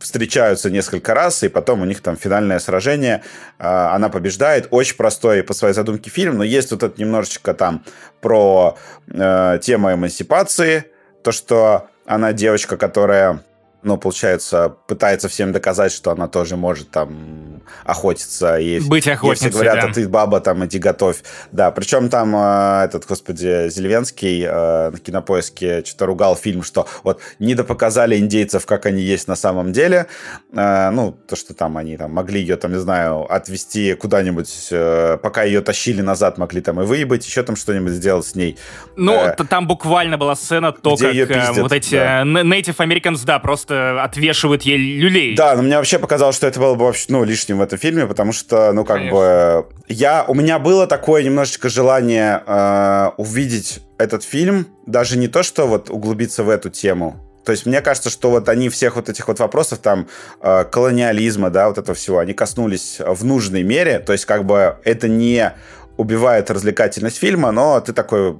[0.00, 3.22] встречаются несколько раз, и потом у них там финальное сражение,
[3.58, 4.68] э, она побеждает.
[4.70, 7.84] Очень простой по своей задумке фильм, но есть вот это немножечко там
[8.22, 10.86] про э, тему эмансипации,
[11.22, 13.44] то, что она девочка, которая
[13.82, 17.47] ну, получается, пытается всем доказать, что она тоже может там
[17.84, 18.58] охотиться.
[18.58, 19.90] И Быть охотницей, все говорят, да.
[19.90, 21.18] а ты баба, там, иди готовь.
[21.52, 27.20] Да, причем там э, этот, господи, Зеленский э, на Кинопоиске что-то ругал фильм, что вот
[27.38, 30.06] не допоказали индейцев, как они есть на самом деле.
[30.52, 35.18] Э, ну, то, что там они там могли ее, там, не знаю, отвезти куда-нибудь, э,
[35.22, 38.58] пока ее тащили назад, могли там и выебать, еще там что-нибудь сделать с ней.
[38.96, 42.22] Ну, Э, там буквально была сцена, то, где как э, пиздят, вот эти да.
[42.22, 45.34] э, Native Americans, да, просто отвешивают ей люлей.
[45.34, 48.06] Да, но мне вообще показалось, что это было бы вообще, ну, лишним в этом фильме,
[48.06, 49.18] потому что, ну, как Конечно.
[49.18, 55.42] бы, я, у меня было такое немножечко желание э, увидеть этот фильм, даже не то,
[55.42, 59.08] что вот углубиться в эту тему, то есть мне кажется, что вот они всех вот
[59.08, 60.06] этих вот вопросов там
[60.42, 64.76] э, колониализма, да, вот этого всего, они коснулись в нужной мере, то есть как бы
[64.84, 65.54] это не
[65.96, 68.36] убивает развлекательность фильма, но ты такой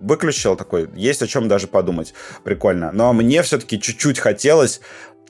[0.00, 2.14] выключил, такой, есть о чем даже подумать.
[2.42, 2.90] Прикольно.
[2.92, 4.80] Но мне все-таки чуть-чуть хотелось,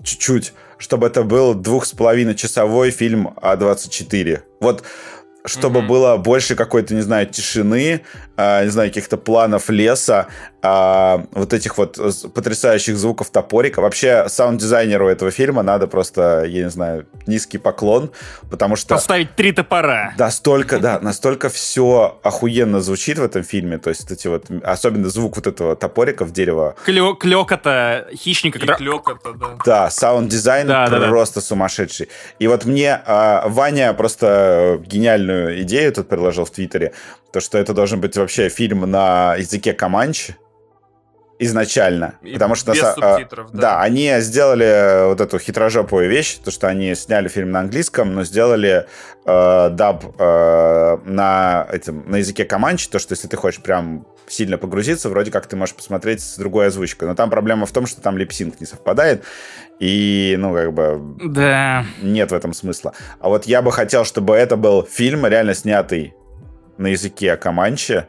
[0.02, 4.40] чуть-чуть, чтобы это был двух с половиной часовой фильм А24.
[4.60, 4.82] Вот
[5.44, 5.88] чтобы Мгм.
[5.88, 8.02] было больше какой-то, не знаю, тишины,
[8.36, 10.26] а, не знаю, каких-то планов леса,
[10.62, 13.80] а, вот этих вот с- потрясающих звуков топорика.
[13.80, 18.10] Вообще, саунд-дизайнеру этого фильма надо просто, я не знаю, низкий поклон,
[18.50, 18.94] потому что...
[18.94, 20.12] Поставить три топора.
[20.18, 23.78] Настолько, да, настолько все охуенно звучит в этом фильме.
[23.78, 26.74] То есть эти вот, особенно звук вот этого топорика в дерево.
[26.86, 28.76] Клё- клёкота хищника, И который...
[28.78, 29.46] клёкота, да.
[29.64, 31.08] Да, саунд-дизайн Да, да, да.
[31.08, 32.08] просто сумасшедший.
[32.38, 34.80] И вот мне а, Ваня просто
[35.30, 36.92] гениальную идею тут предложил в Твиттере,
[37.32, 40.36] то, что это должен быть вообще фильм на языке команчи
[41.38, 42.16] изначально.
[42.22, 42.72] И потому что...
[42.72, 43.60] без а, субтитров, да.
[43.60, 48.24] да, они сделали вот эту хитрожопую вещь, то, что они сняли фильм на английском, но
[48.24, 48.86] сделали
[49.24, 54.58] э, dub э, на, этим, на языке команчи, то, что если ты хочешь прям сильно
[54.58, 57.08] погрузиться, вроде как ты можешь посмотреть с другой озвучкой.
[57.08, 59.24] Но там проблема в том, что там lip sync не совпадает,
[59.80, 61.84] и, ну, как бы, Да.
[62.02, 62.92] нет в этом смысла.
[63.18, 66.14] А вот я бы хотел, чтобы это был фильм, реально снятый
[66.76, 68.06] на языке команчи,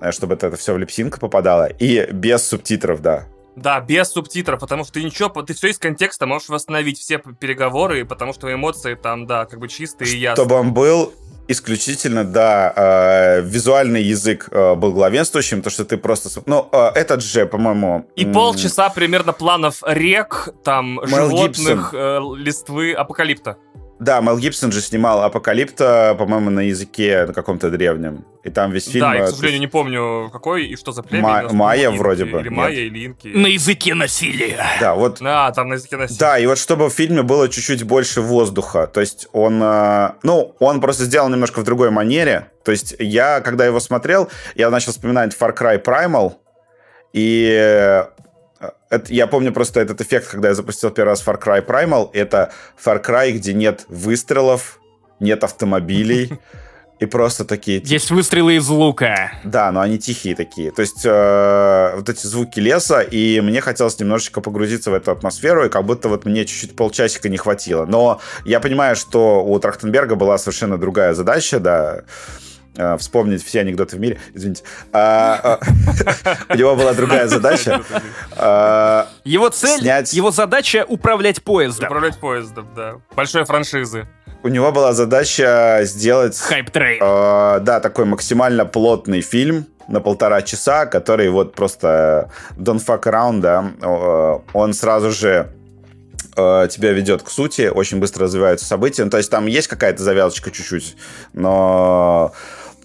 [0.00, 3.26] э, чтобы это, все в lip sync попадало, и без субтитров, да.
[3.54, 8.04] Да, без субтитров, потому что ты ничего, ты все из контекста можешь восстановить все переговоры,
[8.04, 10.44] потому что эмоции там, да, как бы чистые и ясные.
[10.46, 11.12] Чтобы он был
[11.48, 16.28] исключительно, да, э, визуальный язык э, был главенствующим, то, что ты просто...
[16.46, 18.06] Ну, э, этот же, по-моему...
[18.16, 23.56] И полчаса примерно планов рек, там, Мэл животных, э, листвы, апокалипта.
[24.00, 28.24] Да, Мел Гибсон же снимал «Апокалипта», по-моему, на языке на каком-то древнем.
[28.44, 29.00] И там весь фильм...
[29.00, 31.22] да, я, э, к сожалению, не помню, какой и что за племя.
[31.22, 33.28] Ма- майя инки вроде бы, Или майя, или инки.
[33.28, 34.64] На языке насилия.
[34.80, 36.18] Да, вот А, там на языке насилия.
[36.20, 38.86] Да, и вот чтобы в фильме было чуть-чуть больше воздуха.
[38.86, 42.50] То есть он, э, ну, он просто сделал немножко в другой манере.
[42.64, 46.34] То есть я, когда его смотрел, я начал вспоминать Far Cry Primal.
[47.12, 48.04] И
[48.90, 52.10] это, я помню просто этот эффект, когда я запустил первый раз Far Cry Primal.
[52.12, 52.52] Это
[52.82, 54.80] Far Cry, где нет выстрелов,
[55.20, 56.32] нет автомобилей.
[56.98, 57.80] И просто такие...
[57.84, 59.30] Есть выстрелы из лука.
[59.44, 60.72] да, но они тихие такие.
[60.72, 65.64] То есть э, вот эти звуки леса, и мне хотелось немножечко погрузиться в эту атмосферу,
[65.64, 67.86] и как будто вот мне чуть-чуть полчасика не хватило.
[67.86, 72.02] Но я понимаю, что у Трахтенберга была совершенно другая задача, да, э,
[72.98, 74.18] вспомнить все анекдоты в мире.
[74.34, 74.62] Извините.
[74.92, 77.82] А, а, У него была другая задача.
[78.36, 81.86] А, Его цель, Снять- его задача управлять поездом.
[81.86, 82.96] Управлять поездом, да.
[83.16, 84.06] Большой франшизы.
[84.42, 86.38] У него была задача сделать...
[86.38, 87.02] Хайп трейн.
[87.02, 93.40] Э, да, такой максимально плотный фильм на полтора часа, который вот просто don't fuck around,
[93.40, 95.50] да, э, он сразу же
[96.38, 99.04] э, тебя ведет к сути, очень быстро развиваются события.
[99.04, 100.96] Ну, то есть там есть какая-то завязочка чуть-чуть,
[101.32, 102.32] но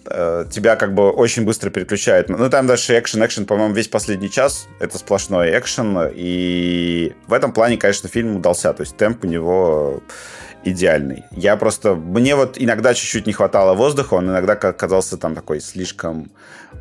[0.06, 2.30] э, тебя как бы очень быстро переключает.
[2.30, 7.54] Ну, там дальше экшен, экшен, по-моему, весь последний час это сплошной экшен, и в этом
[7.54, 8.74] плане, конечно, фильм удался.
[8.74, 10.02] То есть темп у него
[10.64, 11.26] идеальный.
[11.32, 11.94] Я просто...
[11.94, 16.32] Мне вот иногда чуть-чуть не хватало воздуха, он иногда ка- казался там такой слишком...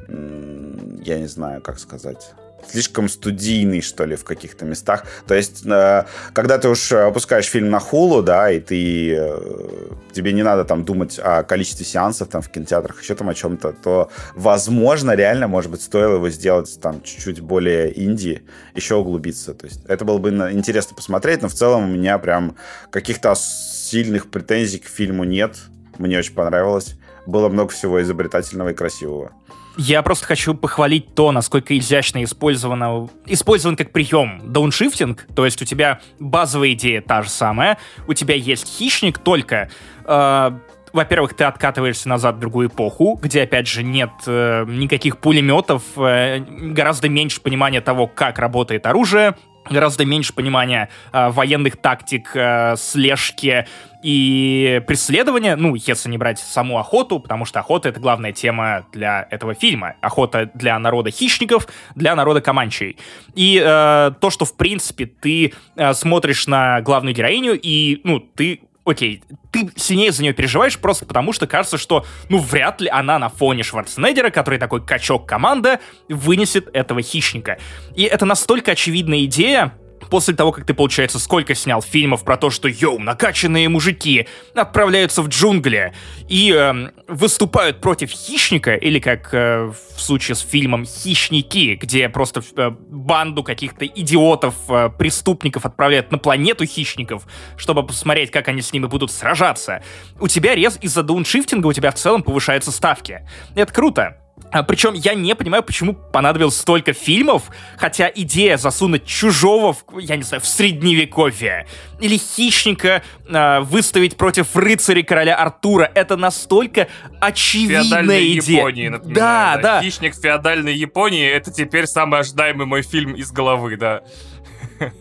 [0.08, 2.32] Я не знаю, как сказать
[2.70, 5.06] слишком студийный, что ли, в каких-то местах.
[5.26, 10.32] То есть, э, когда ты уж опускаешь фильм на хулу, да, и ты, э, тебе
[10.32, 14.10] не надо там думать о количестве сеансов там в кинотеатрах, еще там о чем-то, то,
[14.34, 18.42] возможно, реально, может быть, стоило его сделать там чуть-чуть более инди,
[18.74, 19.54] еще углубиться.
[19.54, 22.56] То есть, это было бы интересно посмотреть, но в целом у меня прям
[22.90, 25.56] каких-то сильных претензий к фильму нет.
[25.98, 26.94] Мне очень понравилось.
[27.26, 29.32] Было много всего изобретательного и красивого.
[29.76, 35.64] Я просто хочу похвалить то, насколько изящно использовано, использован как прием дауншифтинг, то есть у
[35.64, 39.70] тебя базовая идея та же самая, у тебя есть хищник, только
[40.04, 40.50] э,
[40.92, 46.40] во-первых, ты откатываешься назад в другую эпоху, где, опять же, нет э, никаких пулеметов, э,
[46.40, 49.34] гораздо меньше понимания того, как работает оружие,
[49.70, 53.66] гораздо меньше понимания э, военных тактик, э, слежки
[54.02, 59.26] и преследования, ну, если не брать саму охоту, потому что охота— это главная тема для
[59.30, 59.94] этого фильма.
[60.00, 62.96] Охота для народа хищников, для народа команчей.
[63.34, 68.60] И э, то, что, в принципе, ты э, смотришь на главную героиню, и, ну, ты
[68.84, 69.22] окей,
[69.52, 73.28] ты сильнее за нее переживаешь просто потому, что кажется, что, ну, вряд ли она на
[73.28, 77.58] фоне Шварценеггера, который такой качок команда, вынесет этого хищника.
[77.94, 79.74] И это настолько очевидная идея,
[80.10, 85.22] после того, как ты, получается, сколько снял фильмов про то, что, йоу, накачанные мужики отправляются
[85.22, 85.92] в джунгли
[86.28, 92.42] и э, выступают против хищника, или как э, в случае с фильмом «Хищники», где просто
[92.56, 97.24] э, банду каких-то идиотов, э, преступников отправляют на планету хищников,
[97.56, 99.82] чтобы посмотреть, как они с ними будут сражаться.
[100.20, 103.26] У тебя рез из-за дауншифтинга у тебя в целом повышаются ставки.
[103.54, 104.21] Это круто.
[104.52, 107.44] А, причем я не понимаю, почему понадобилось столько фильмов,
[107.78, 111.66] хотя идея засунуть чужого, в, я не знаю, в средневековье
[112.00, 116.88] или хищника э, выставить против рыцаря короля Артура, это настолько
[117.20, 118.58] очевидная Феодальной идея.
[118.58, 119.16] Японии, например.
[119.16, 119.82] да, да.
[119.82, 124.02] Хищник феодальной Японии это теперь самый ожидаемый мой фильм из головы, да.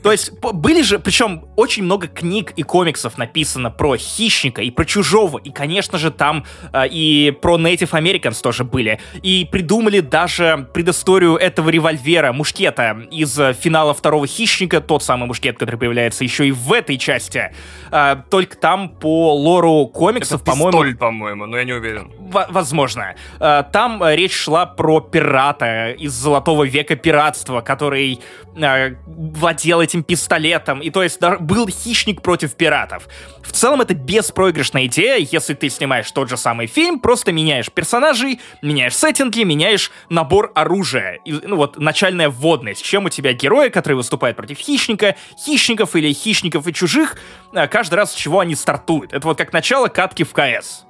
[0.04, 4.86] То есть были же, причем очень много книг и комиксов написано про хищника и про
[4.86, 9.00] чужого, и, конечно же, там э, и про Native Americans тоже были.
[9.24, 15.58] И придумали даже предысторию этого револьвера, мушкета из э, финала второго хищника, тот самый мушкет,
[15.58, 17.52] который появляется еще и в этой части.
[17.92, 22.12] Э, только там по лору комиксов, Это по-моему, пистоль, по-моему, но я не уверен.
[22.20, 23.16] Во- возможно.
[23.40, 28.20] Э, Там речь шла про пирата из Золотого века пиратства, который
[28.56, 30.82] э, владел этим пистолетом.
[30.82, 33.07] И то есть был хищник против пиратов.
[33.43, 38.41] В целом это беспроигрышная идея, если ты снимаешь тот же самый фильм, просто меняешь персонажей,
[38.61, 41.19] меняешь сеттинги, меняешь набор оружия.
[41.26, 45.95] И, ну вот, начальная вводная, с чем у тебя герои, которые выступают против хищника, хищников
[45.95, 47.17] или хищников и чужих,
[47.53, 49.13] э, каждый раз с чего они стартуют.
[49.13, 50.86] Это вот как начало катки в КС.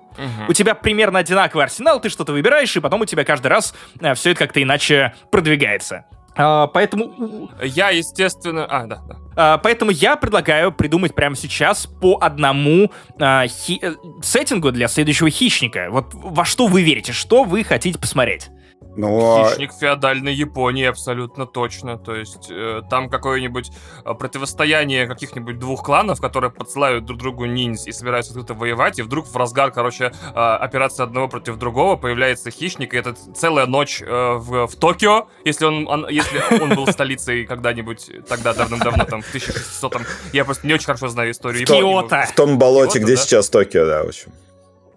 [0.47, 3.73] У тебя примерно одинаковый арсенал, ты что-то выбираешь, и потом у тебя каждый раз
[4.15, 6.05] все это как-то иначе продвигается.
[6.35, 8.65] А, поэтому, Я, естественно...
[8.65, 9.15] А, да, да.
[9.35, 15.29] а, поэтому я предлагаю придумать прямо сейчас по одному а, хи- э, сеттингу для следующего
[15.29, 15.87] хищника.
[15.89, 18.49] Вот во что вы верите, что вы хотите посмотреть?
[18.95, 21.97] Но Хищник феодальной Японии, абсолютно точно.
[21.97, 23.71] То есть э, там какое-нибудь
[24.05, 29.01] э, противостояние каких-нибудь двух кланов, которые подсылают друг другу ниндзь и собираются открыто воевать, и
[29.01, 34.01] вдруг в разгар, короче, э, операции одного против другого появляется хищник, и это целая ночь
[34.01, 39.21] э, в, в Токио, если он, он- если он был столицей когда-нибудь тогда давным-давно, там,
[39.21, 40.05] в 1600-м.
[40.33, 41.61] Я просто не очень хорошо знаю историю.
[41.61, 41.81] Японии.
[41.81, 42.25] Киото.
[42.27, 44.31] в том болоте, где сейчас Токио, да, в общем.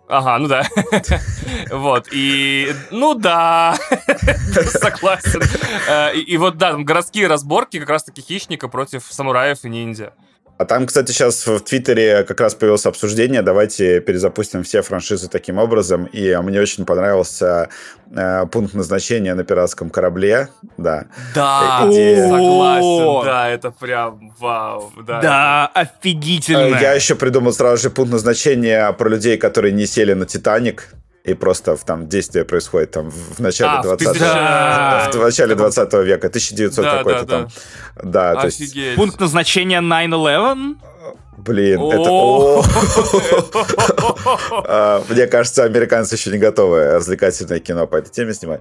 [0.08, 0.64] Ага, ну да.
[1.70, 2.74] Вот, и...
[2.90, 3.76] Ну да,
[4.66, 5.40] согласен.
[5.88, 10.12] Э, И вот, да, городские разборки как раз-таки хищника против самураев и ниндзя.
[10.56, 13.42] А там, кстати, сейчас в Твиттере как раз появилось обсуждение.
[13.42, 16.04] Давайте перезапустим все франшизы таким образом.
[16.06, 17.70] И мне очень понравился
[18.14, 20.48] э, пункт назначения на пиратском корабле.
[20.76, 21.06] Да.
[21.34, 22.28] Да, Идея.
[22.28, 24.92] согласен, да, это прям вау.
[25.04, 26.78] Да, Да, Э, офигительно.
[26.80, 30.94] Я еще придумал сразу же пункт назначения про людей, которые не сели на Титаник.
[31.24, 35.10] И просто в- там действие происходит там в начале А, в 20 тысяча- Да.
[35.10, 37.48] в начале 20 века, 1900 Да, какой-то да, там.
[38.02, 38.96] Да, то есть.
[38.96, 40.76] Пункт назначения 9-11.
[41.36, 42.62] Блин, это...
[44.66, 48.60] А, Мне кажется, американцы еще не готовы развлекательное кино по этой теме снимать.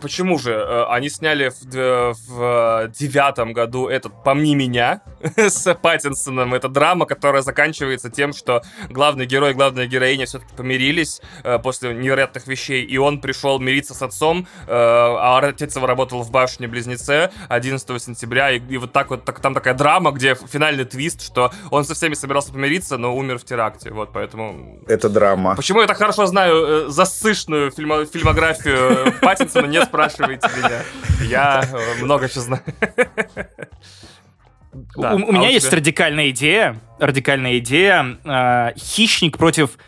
[0.00, 0.52] Почему же?
[0.52, 5.02] Э, Они сняли в, в девятом году этот «Помни меня»
[5.36, 6.54] с Паттинсоном.
[6.54, 11.94] Это драма, которая заканчивается тем, что главный герой и главная героиня все-таки помирились э, после
[11.94, 17.30] невероятных вещей, и он пришел мириться с отцом, э, а отец его работал в башне-близнеце
[17.48, 21.94] 11 сентября, и, вот так вот там такая драма, где финальный твист, что он со
[21.94, 23.90] всеми собирался помириться, но умер в теракте.
[23.90, 25.54] Вот поэтому Это драма.
[25.56, 28.76] Почему я так хорошо знаю э, засышную фильмо- фильмографию
[29.08, 30.82] э, Паттинсона, не спрашивайте меня.
[31.28, 32.62] Я э, много чего знаю.
[34.96, 36.78] Да, у, у а меня у есть радикальная идея.
[36.98, 38.18] Радикальная идея.
[38.24, 39.78] э, хищник против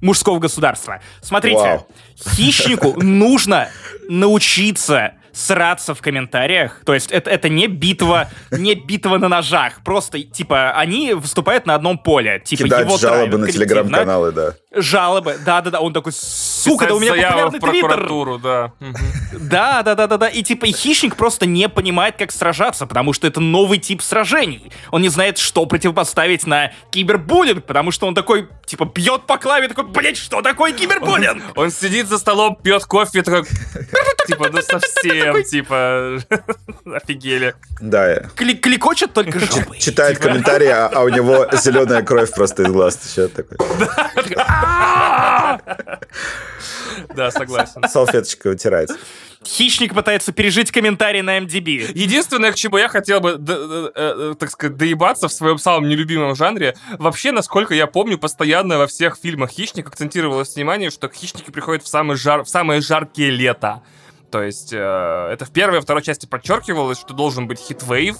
[0.00, 1.00] мужского государства.
[1.22, 1.88] Смотрите, Вау.
[2.16, 3.68] хищнику нужно
[4.08, 6.80] научиться сраться в комментариях.
[6.86, 9.82] То есть это, это не битва, не битва на ножах.
[9.84, 12.40] Просто, типа, они выступают на одном поле.
[12.44, 14.54] Типа, Кидать его жалобы травят на телеграм-каналы, да.
[14.74, 15.80] Жалобы, да-да-да.
[15.80, 17.88] Он такой, сука, Писать да у меня заяву в популярный твиттер.
[17.88, 18.72] прокуратуру, да.
[19.32, 20.28] Да, да, да, да, да.
[20.28, 24.72] И типа и хищник просто не понимает, как сражаться, потому что это новый тип сражений.
[24.90, 29.68] Он не знает, что противопоставить на кибербуллинг, потому что он такой, типа, бьет по клаве,
[29.68, 31.42] такой, блять, что такое кибербуллинг?
[31.56, 33.44] Он сидит за столом, пьет кофе, такой...
[34.26, 36.18] Типа, ну совсем, типа...
[36.86, 37.54] Офигели.
[37.80, 39.78] Да, Кли- кликочет только жопой.
[39.78, 43.58] читает комментарии, а, а у него зеленая кровь просто из глаз течет такой.
[47.14, 47.82] Да, согласен.
[47.88, 48.90] Салфеточкой утирает.
[49.44, 51.92] Хищник пытается пережить комментарий на MDB.
[51.94, 53.38] Единственное, к чему я хотел бы,
[53.94, 58.86] э, так сказать, доебаться в своем самом нелюбимом жанре, вообще, насколько я помню, постоянно во
[58.86, 63.82] всех фильмах «Хищник» акцентировалось внимание, что хищники приходят в, самый жар, в самые жаркие лета.
[64.34, 68.16] То есть э, это в первой и второй части подчеркивалось, что должен быть хитвейв,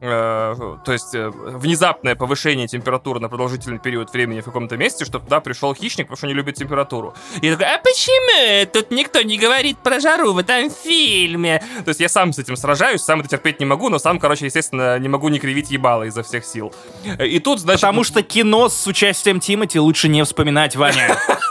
[0.00, 5.26] э, то есть э, внезапное повышение температуры на продолжительный период времени в каком-то месте, чтобы
[5.26, 7.14] туда пришел хищник, потому что не любит температуру.
[7.40, 11.62] И я такой, а почему тут никто не говорит про жару в этом фильме?
[11.84, 14.46] То есть я сам с этим сражаюсь, сам это терпеть не могу, но сам, короче,
[14.46, 16.74] естественно, не могу не кривить ебало изо всех сил.
[17.20, 17.82] И тут, значит...
[17.82, 21.16] Потому что кино с участием Тимати лучше не вспоминать, Ваня.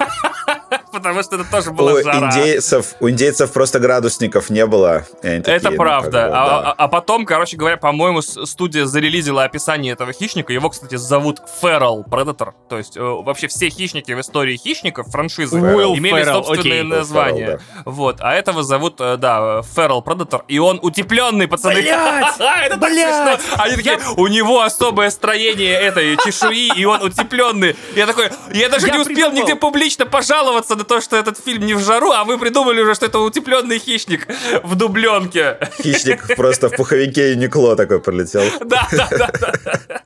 [0.96, 2.18] Потому что это тоже У была жара.
[2.30, 5.06] индейцев, у индейцев просто градусников не было.
[5.22, 6.12] такие, Это ну, правда.
[6.22, 6.70] как бы, а, да.
[6.72, 10.54] а- а потом, короче говоря, по-моему, студия зарелизила описание этого хищника.
[10.54, 12.54] Его, кстати, зовут Feral Predator.
[12.70, 16.90] То есть э, вообще все хищники в истории хищников, франшизы, Уилл имели Феррелл, собственные окей.
[16.92, 17.46] Названия.
[17.46, 18.18] Феррелл, Вот.
[18.22, 20.44] А этого зовут, э, да, Feral Predator.
[20.48, 21.82] И он утепленный, пацаны.
[21.82, 22.40] Блядь!
[22.66, 23.42] Это Блядь!
[23.58, 27.76] Они такие, у него особое строение этой чешуи, и он утепленный.
[27.96, 31.74] Я такой, я даже не успел нигде публично пожаловаться на то, что этот фильм не
[31.74, 34.28] в жару, а вы придумали уже, что это утепленный хищник
[34.64, 35.58] в дубленке.
[35.82, 38.44] Хищник просто в пуховике и Никло такой пролетел.
[38.64, 40.02] Да, да, да, да.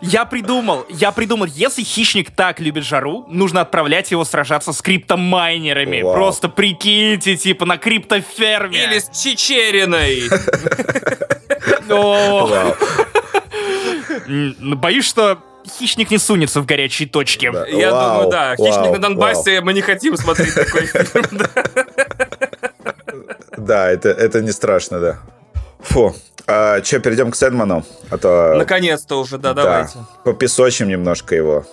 [0.00, 6.02] Я придумал, я придумал, если хищник так любит жару, нужно отправлять его сражаться с криптомайнерами.
[6.02, 6.14] Вау.
[6.14, 8.84] Просто прикиньте, типа, на криптоферме.
[8.84, 10.24] Или с Чечериной.
[11.86, 12.48] Ну,
[14.76, 17.50] Боюсь, что хищник не сунется в горячие точки.
[17.50, 17.66] Да.
[17.66, 18.56] Я Вау, думаю, да.
[18.56, 21.26] Хищник вау, на Донбассе, мы не хотим смотреть такой фильм.
[21.32, 21.48] да.
[23.56, 25.18] Да, это, это не страшно, да.
[25.80, 26.14] Фу.
[26.46, 27.84] А, че, перейдем к Сэндману?
[28.10, 28.54] А то...
[28.58, 29.98] Наконец-то уже, да, да, давайте.
[30.24, 31.64] попесочим немножко его.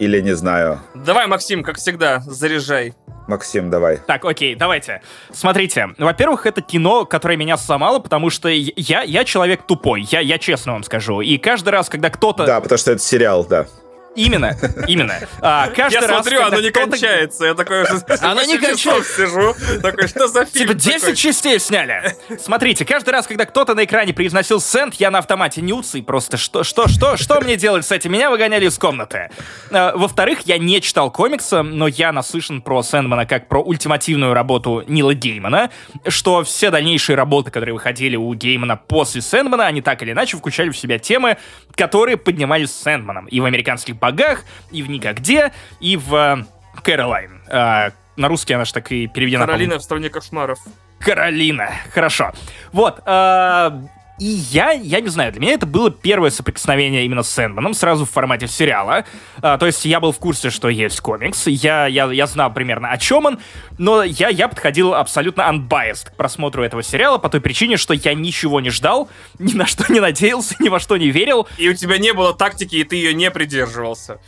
[0.00, 0.80] Или не знаю.
[0.94, 2.94] Давай, Максим, как всегда, заряжай.
[3.26, 3.98] Максим, давай.
[3.98, 5.02] Так, окей, давайте.
[5.32, 10.38] Смотрите, во-первых, это кино, которое меня сломало, потому что я, я человек тупой, я, я
[10.38, 11.20] честно вам скажу.
[11.20, 12.46] И каждый раз, когда кто-то...
[12.46, 13.66] Да, потому что это сериал, да.
[14.14, 14.56] Именно,
[14.86, 15.14] именно.
[15.40, 17.44] А, каждый Я раз, смотрю, оно не кончается.
[17.46, 19.54] Я такой уже Оно не 8 часов сижу.
[19.80, 20.68] Такой, что за фильм?
[20.68, 21.16] Типа 10 такой?
[21.16, 22.14] частей сняли.
[22.40, 26.36] Смотрите, каждый раз, когда кто-то на экране произносил сент, я на автомате нюц и просто
[26.36, 28.12] что, что, что, что мне делать с этим?
[28.12, 29.30] Меня выгоняли из комнаты.
[29.70, 34.84] А, Во-вторых, я не читал комикса, но я наслышан про Сэндмана как про ультимативную работу
[34.86, 35.70] Нила Геймана,
[36.06, 40.70] что все дальнейшие работы, которые выходили у Геймана после Сэндмана, они так или иначе включали
[40.70, 41.36] в себя темы,
[41.74, 43.26] которые поднимались с Сэндманом.
[43.26, 46.44] И в «Американских богах», и в «Никогде», и в э,
[46.82, 47.42] «Кэролайн».
[47.48, 49.46] А, на русский она же так и переведена.
[49.46, 50.58] Каролина в стране кошмаров.
[51.00, 51.70] Каролина.
[51.92, 52.32] Хорошо.
[52.72, 53.00] Вот.
[53.04, 53.80] а,
[54.18, 58.04] и я, я не знаю, для меня это было первое соприкосновение именно с Сэндманом, сразу
[58.04, 59.04] в формате сериала.
[59.42, 62.90] А, то есть я был в курсе, что есть комикс, я, я, я знал примерно
[62.90, 63.38] о чем он,
[63.76, 68.14] но я, я подходил абсолютно unbiased к просмотру этого сериала по той причине, что я
[68.14, 69.08] ничего не ждал,
[69.38, 71.48] ни на что не надеялся, ни во что не верил.
[71.58, 74.20] И у тебя не было тактики, и ты ее не придерживался.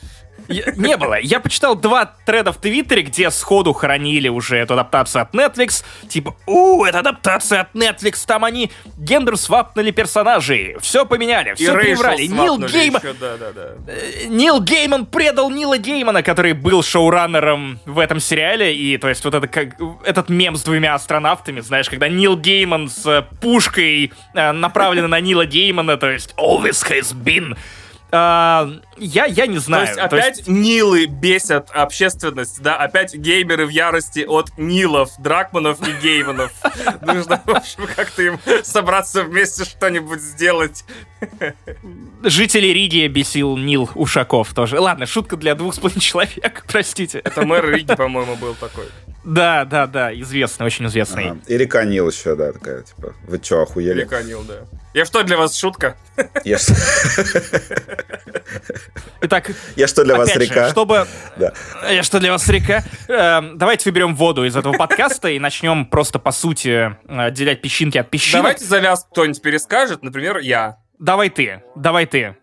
[0.48, 1.18] Я- Не было.
[1.20, 5.84] Я почитал два треда в Твиттере, где сходу хоронили уже эту адаптацию от Netflix.
[6.08, 12.26] Типа, у, это адаптация от Netflix, там они гендер свапнули персонажей, все поменяли, все переврали.
[12.26, 13.94] Нил Гейман, да, да, да.
[14.28, 19.34] Нил Гейман предал Нила Геймана, который был шоураннером в этом сериале, и то есть вот
[19.34, 24.52] это как этот мем с двумя астронавтами, знаешь, когда Нил Гейман с э, пушкой э,
[24.52, 27.56] направлена на Нила Геймана, то есть always has been.
[28.12, 29.86] А, я, я не То знаю.
[29.86, 32.76] есть опять Нилы бесят общественность, да?
[32.76, 36.52] Опять геймеры в ярости от Нилов, Дракманов и Гейманов.
[37.02, 40.84] Нужно, в общем, как-то им собраться вместе что-нибудь сделать.
[42.22, 44.78] Жителей Риги бесил Нил Ушаков тоже.
[44.78, 47.18] Ладно, шутка для двух с половиной человек, простите.
[47.18, 48.86] Это мэр Риги, по-моему, был такой.
[49.26, 51.30] Да, да, да, известный, очень известный.
[51.30, 51.40] Ага.
[51.48, 54.02] И река Нил еще, да, такая, типа, вы что, охуели?
[54.02, 54.60] Река Нил, да.
[54.94, 55.96] Я что, для вас шутка?
[56.44, 56.58] Я,
[59.20, 60.70] Итак, я что для вас же, река?
[60.70, 61.06] чтобы...
[61.36, 61.52] Да.
[61.90, 62.84] Я что для вас река?
[63.08, 68.08] Эм, давайте выберем воду из этого подкаста и начнем просто, по сути, отделять песчинки от
[68.08, 68.42] песчинок.
[68.44, 70.78] Давайте завяз кто-нибудь перескажет, например, я.
[70.98, 72.36] Давай ты, давай ты.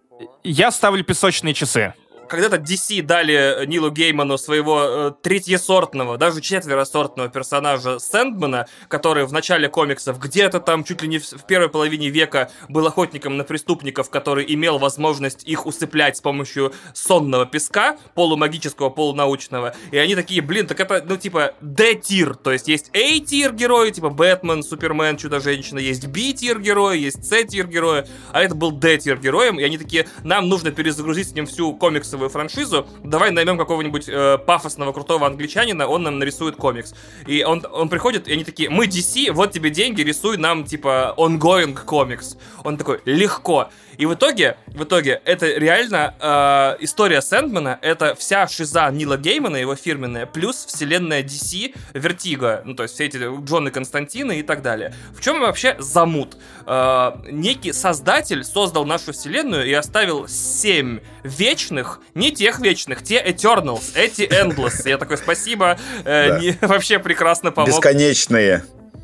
[0.43, 1.93] Я ставлю песочные часы.
[2.33, 9.69] Когда-то DC дали Нилу Гейману своего э, третьесортного, даже четверосортного персонажа Сэндмана, который в начале
[9.69, 14.09] комиксов где-то там чуть ли не в, в первой половине века был охотником на преступников,
[14.09, 19.75] который имел возможность их усыплять с помощью сонного песка, полумагического, полунаучного.
[19.91, 24.09] И они такие, блин, так это, ну, типа, D-тир, то есть есть A-тир герои, типа
[24.09, 29.63] Бэтмен, Супермен, Чудо-женщина, есть B-тир герои, есть C-тир герои, а это был D-тир героем, и
[29.63, 34.91] они такие, нам нужно перезагрузить с ним всю комиксовую франшизу, давай наймем какого-нибудь э, пафосного
[34.93, 36.93] крутого англичанина, он нам нарисует комикс.
[37.27, 41.13] И он, он приходит, и они такие, мы DC, вот тебе деньги, рисуй нам, типа,
[41.17, 42.37] ongoing комикс.
[42.63, 43.69] Он такой, легко.
[43.97, 49.57] И в итоге, в итоге, это реально э, история Сэндмана, это вся шиза Нила Геймана,
[49.57, 54.61] его фирменная, плюс вселенная DC, Vertigo, ну, то есть все эти Джоны Константина и так
[54.61, 54.93] далее.
[55.15, 56.37] В чем вообще замут?
[56.65, 63.91] Э, некий создатель создал нашу вселенную и оставил семь вечных, не тех вечных, те Eternals,
[63.95, 64.87] эти Endless.
[64.87, 66.39] Я такой, спасибо, э, Да.
[66.39, 67.69] не- вообще прекрасно помог.
[67.69, 68.63] Бесконечные.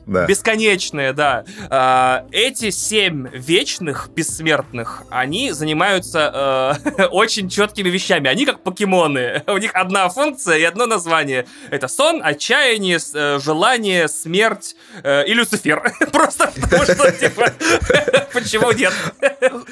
[0.10, 0.26] Да.
[0.26, 1.46] Бесконечные, да.
[1.70, 8.28] А, эти семь вечных бессмертных, они занимаются э, очень четкими вещами.
[8.28, 9.44] Они как покемоны.
[9.48, 11.46] У них одна функция и одно название.
[11.70, 15.94] Это сон, отчаяние, э, желание, смерть э, и Люцифер.
[16.12, 17.54] Просто потому что, типа,
[18.34, 18.94] почему нет?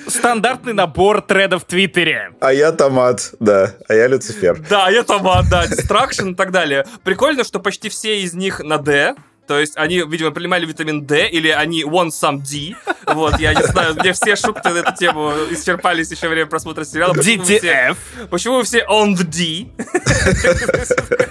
[0.08, 2.34] Стандартный набор тредов в Твиттере.
[2.42, 3.74] А я томат, да.
[3.88, 4.60] А я Люцифер.
[4.70, 6.86] Да, я там, а, да, Destruction и так далее.
[7.04, 9.16] Прикольно, что почти все из них на D.
[9.48, 12.76] То есть они, видимо, принимали витамин D, или они want some D.
[13.14, 17.14] Вот, я не знаю, мне все шутки на эту тему исчерпались еще время просмотра сериала.
[17.14, 17.98] Почему вы все- DTF.
[18.30, 19.68] Почему вы все on the D?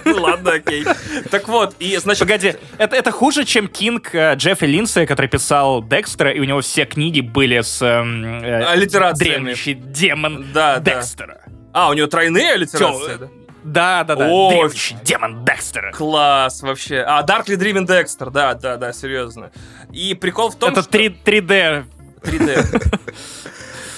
[0.05, 0.85] Ну ладно, окей.
[1.29, 2.21] Так вот, и значит...
[2.21, 6.61] Погоди, это, это хуже, чем Кинг э, Джеффри Линдсей, который писал Декстера, и у него
[6.61, 10.95] все книги были с эм, э, дремлющий демон Да, да.
[10.95, 11.41] Декстера.
[11.73, 13.27] А, у него тройные аллитерации, да?
[13.67, 14.27] Да, да, да.
[14.29, 15.91] О, Дремлющий демон Декстера.
[15.91, 17.03] Класс вообще.
[17.05, 19.51] А, Darkly Driven Dexter, да, да, да, серьезно.
[19.91, 20.91] И прикол в том, Это что...
[20.91, 21.85] 3, 3D.
[22.21, 22.99] 3D.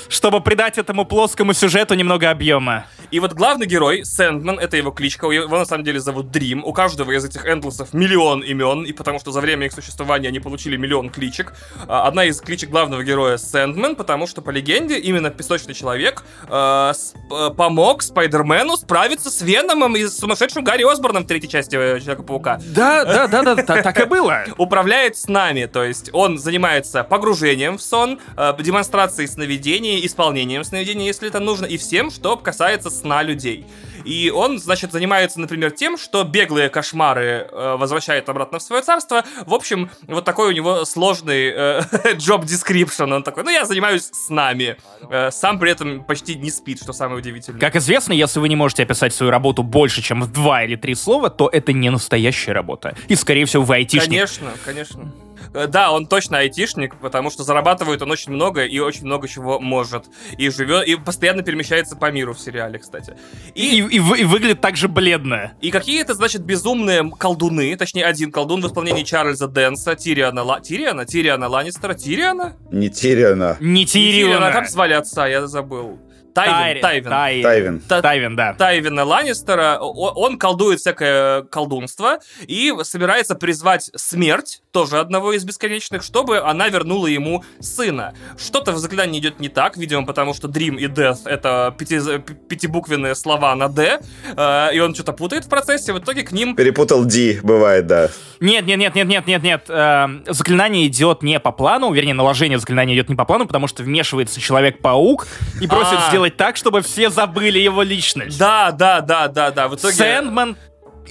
[0.09, 2.87] Чтобы придать этому плоскому сюжету немного объема.
[3.11, 6.63] И вот главный герой, Сэндман, это его кличка, его на самом деле зовут Дрим.
[6.63, 10.39] У каждого из этих эндлсов миллион имен, и потому что за время их существования они
[10.39, 11.53] получили миллион кличек.
[11.87, 16.93] А, Одна из кличек главного героя Сэндман, потому что, по легенде, именно Песочный Человек э,
[17.31, 21.99] э, помог Спайдермену справиться с Веномом и с сумасшедшим Гарри Осборном в третьей части э,
[21.99, 24.43] Человека-паука Да, да, да, да, та- так и было.
[24.57, 31.05] управляет с нами, то есть он занимается погружением в сон, э, демонстрацией сновидений, исполнением сновидений,
[31.07, 33.65] если это нужно, и всем, что касается сна людей.
[34.05, 39.23] И он, значит, занимается, например, тем, что беглые кошмары э, возвращает обратно в свое царство.
[39.45, 41.81] В общем, вот такой у него сложный э,
[42.15, 43.13] job description.
[43.13, 44.77] Он такой, ну, я занимаюсь снами.
[45.09, 47.59] Э, сам при этом почти не спит, что самое удивительное.
[47.59, 50.95] Как известно, если вы не можете описать свою работу больше, чем в два или три
[50.95, 52.95] слова, то это не настоящая работа.
[53.07, 54.09] И, скорее всего, вы айтишник.
[54.09, 55.11] Конечно, конечно.
[55.53, 59.59] Э, Да, он точно айтишник, потому что зарабатывает он очень много и очень много чего
[59.59, 60.05] может.
[60.37, 63.15] И живет, и постоянно перемещается по миру в сериале, кстати.
[63.55, 65.53] И, И, и вы- и выглядит так же бледно.
[65.61, 70.59] и какие-то, значит, безумные колдуны, точнее, один колдун в исполнении Чарльза Дэнса, Тириана Ла...
[70.59, 71.05] Тириана?
[71.05, 71.93] Тириана Ланнистера?
[71.93, 72.55] Тириана?
[72.71, 73.57] Не Тириана.
[73.59, 74.47] Не Тириона.
[74.47, 75.27] а как звали отца?
[75.27, 75.99] Я забыл.
[76.45, 77.09] Тайвин, Тайвин.
[77.09, 77.79] Тай- Тайвин.
[77.87, 78.53] Та- Тайвин, да.
[78.53, 86.39] Тайвина Ланнистера, он колдует всякое колдунство и собирается призвать смерть, тоже одного из бесконечных, чтобы
[86.39, 88.13] она вернула ему сына.
[88.37, 93.15] Что-то в заклинании идет не так, видимо, потому что Dream и Death— это пяти- пятибуквенные
[93.15, 93.99] слова на D,
[94.35, 96.55] э, и он что-то путает в процессе, в итоге к ним...
[96.55, 98.09] Перепутал Ди, бывает, да.
[98.39, 99.65] Нет, нет, нет, нет, нет, нет, нет.
[99.67, 103.83] Эм, заклинание идет не по плану, вернее, наложение заклинания идет не по плану, потому что
[103.83, 105.27] вмешивается Человек-паук
[105.59, 106.07] и просит А.
[106.29, 108.37] сделать так, чтобы все забыли его личность.
[108.37, 109.95] Да, да, да, да, да, в итоге...
[109.95, 110.57] Сэндман,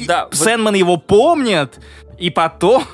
[0.07, 1.79] Да, Сэндман его помнит,
[2.19, 2.85] и потом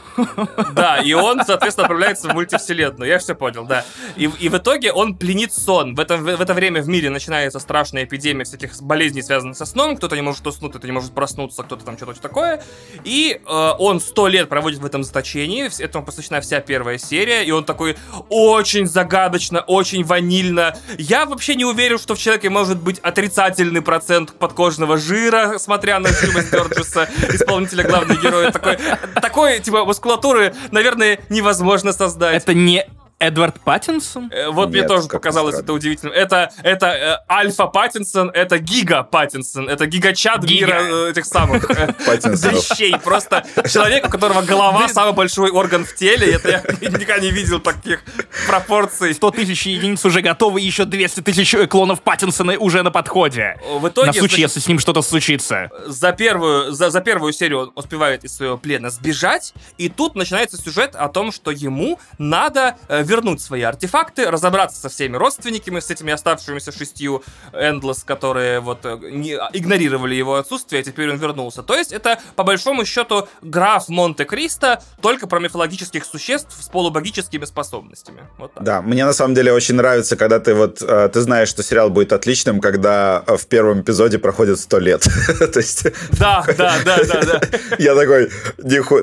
[0.73, 3.09] Да, и он, соответственно, отправляется в мультивселенную.
[3.09, 3.85] Я все понял, да.
[4.17, 5.95] И, и в итоге он пленит сон.
[5.95, 9.97] В это, в это время в мире начинается страшная эпидемия всяких болезней, связанных со сном.
[9.97, 12.63] Кто-то не может уснуть, кто-то не может проснуться, кто-то там что-то такое.
[13.05, 15.71] И э, он сто лет проводит в этом заточении.
[15.83, 17.45] Этому посвящена вся первая серия.
[17.45, 17.97] И он такой
[18.29, 20.77] очень загадочно, очень ванильно.
[20.99, 26.09] Я вообще не уверен, что в человеке может быть отрицательный процент подкожного жира, смотря на
[26.09, 28.51] Джима Стерджеса, исполнителя главного героя.
[28.51, 28.79] Такой,
[29.21, 32.37] такой, типа, мускулатуры, наверное, невозможно создать.
[32.37, 32.87] Это не
[33.25, 34.31] Эдвард Паттинсон?
[34.31, 36.15] Э, вот мне тоже показалось это удивительным.
[36.15, 40.67] Это, это э, Альфа Паттинсон, это Гига Паттинсон, это гигачат Гига.
[40.67, 42.69] мира э, этих самых э, Паттинсонов.
[42.69, 42.97] дрищей.
[43.03, 46.33] Просто человек, у которого голова самый большой орган в теле.
[46.33, 48.03] Это я никогда не видел таких
[48.47, 49.15] пропорций.
[49.15, 53.57] 100 тысяч единиц уже готовы, и еще 200 тысяч клонов Паттинсона уже на подходе.
[53.79, 55.71] В итоге, на случай, если с ним что-то случится.
[55.87, 60.57] за первую, за, за первую серию он успевает из своего плена сбежать, и тут начинается
[60.57, 65.89] сюжет о том, что ему надо э, вернуть свои артефакты, разобраться со всеми родственниками, с
[65.89, 71.63] этими оставшимися шестью Эндлес, которые вот э, не- игнорировали его отсутствие, а теперь он вернулся.
[71.63, 78.23] То есть это, по большому счету, граф Монте-Кристо, только про мифологических существ с полубогическими способностями.
[78.39, 78.65] Вот так.
[78.65, 81.91] Да, мне на самом деле очень нравится, когда ты вот, э, ты знаешь, что сериал
[81.91, 85.03] будет отличным, когда э, в первом эпизоде проходит сто лет.
[85.39, 85.87] То есть
[86.19, 87.41] Да, да, да, да, да.
[87.79, 88.31] я такой,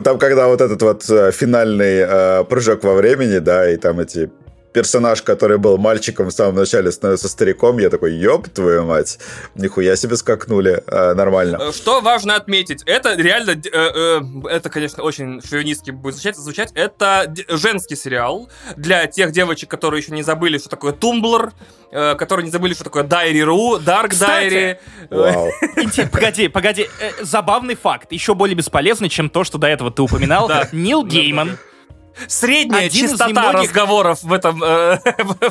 [0.01, 1.03] там когда вот этот вот
[1.33, 4.29] финальный прыжок во времени, да, и там эти
[4.73, 9.19] персонаж, который был мальчиком в самом начале, становится стариком, я такой, ёб твою мать,
[9.55, 11.57] нихуя себе скакнули, э, нормально.
[11.61, 16.71] Э, Что важно отметить, это реально, э, э, это, конечно, очень шовинистски будет звучать, звучать,
[16.73, 18.47] это женский сериал
[18.77, 21.51] для тех девочек, которые еще не забыли, что такое Тумблр,
[21.91, 24.79] э, которые не забыли, что такое Diary.ru, Dark Кстати,
[25.09, 26.07] Diary.
[26.11, 26.87] Погоди, погоди.
[27.01, 30.49] э, Забавный факт, еще более бесполезный, чем то, что до этого ты упоминал.
[30.71, 31.57] Нил Гейман.
[32.27, 34.97] Средняя Один частота немногих- разговоров в этом э,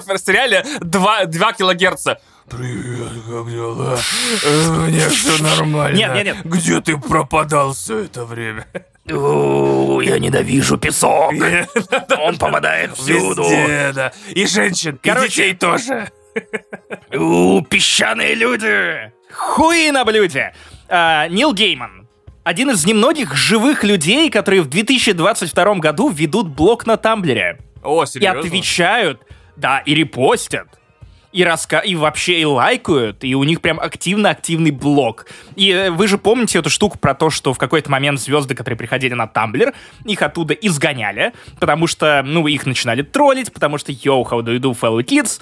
[0.07, 2.21] в сериале 2, 2 килогерца.
[2.49, 3.99] Привет, как дела?
[4.45, 5.97] У меня все нормально.
[5.97, 6.37] Нет, нет, нет.
[6.45, 8.67] Где ты пропадал все это время?
[9.07, 11.33] я ненавижу песок.
[12.19, 14.13] Он попадает Везде, да.
[14.31, 16.11] И женщин, Короче, и детей тоже.
[17.13, 19.13] У, песчаные люди!
[19.33, 20.55] Хуи на блюде!
[20.89, 22.00] А, Нил Гейман.
[22.51, 27.61] Один из немногих живых людей, которые в 2022 году ведут блог на Тамблере.
[27.81, 28.41] О, И серьезно?
[28.41, 29.23] отвечают,
[29.55, 30.67] да, и репостят.
[31.31, 31.79] И, раска...
[31.79, 35.27] и вообще и лайкают, и у них прям активно-активный блог.
[35.55, 38.77] И э, вы же помните эту штуку про то, что в какой-то момент звезды, которые
[38.77, 39.73] приходили на Тамблер,
[40.05, 44.59] их оттуда изгоняли, потому что, ну, их начинали троллить, потому что, йоу, how do you
[44.59, 45.41] do, fellow kids?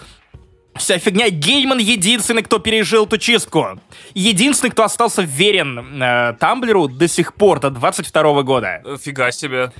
[0.78, 1.30] Вся фигня.
[1.30, 3.80] Гейман единственный, кто пережил эту чистку.
[4.14, 8.82] Единственный, кто остался верен э, Тамблеру до сих пор, до 22 года.
[8.84, 9.72] Э, Фига себе.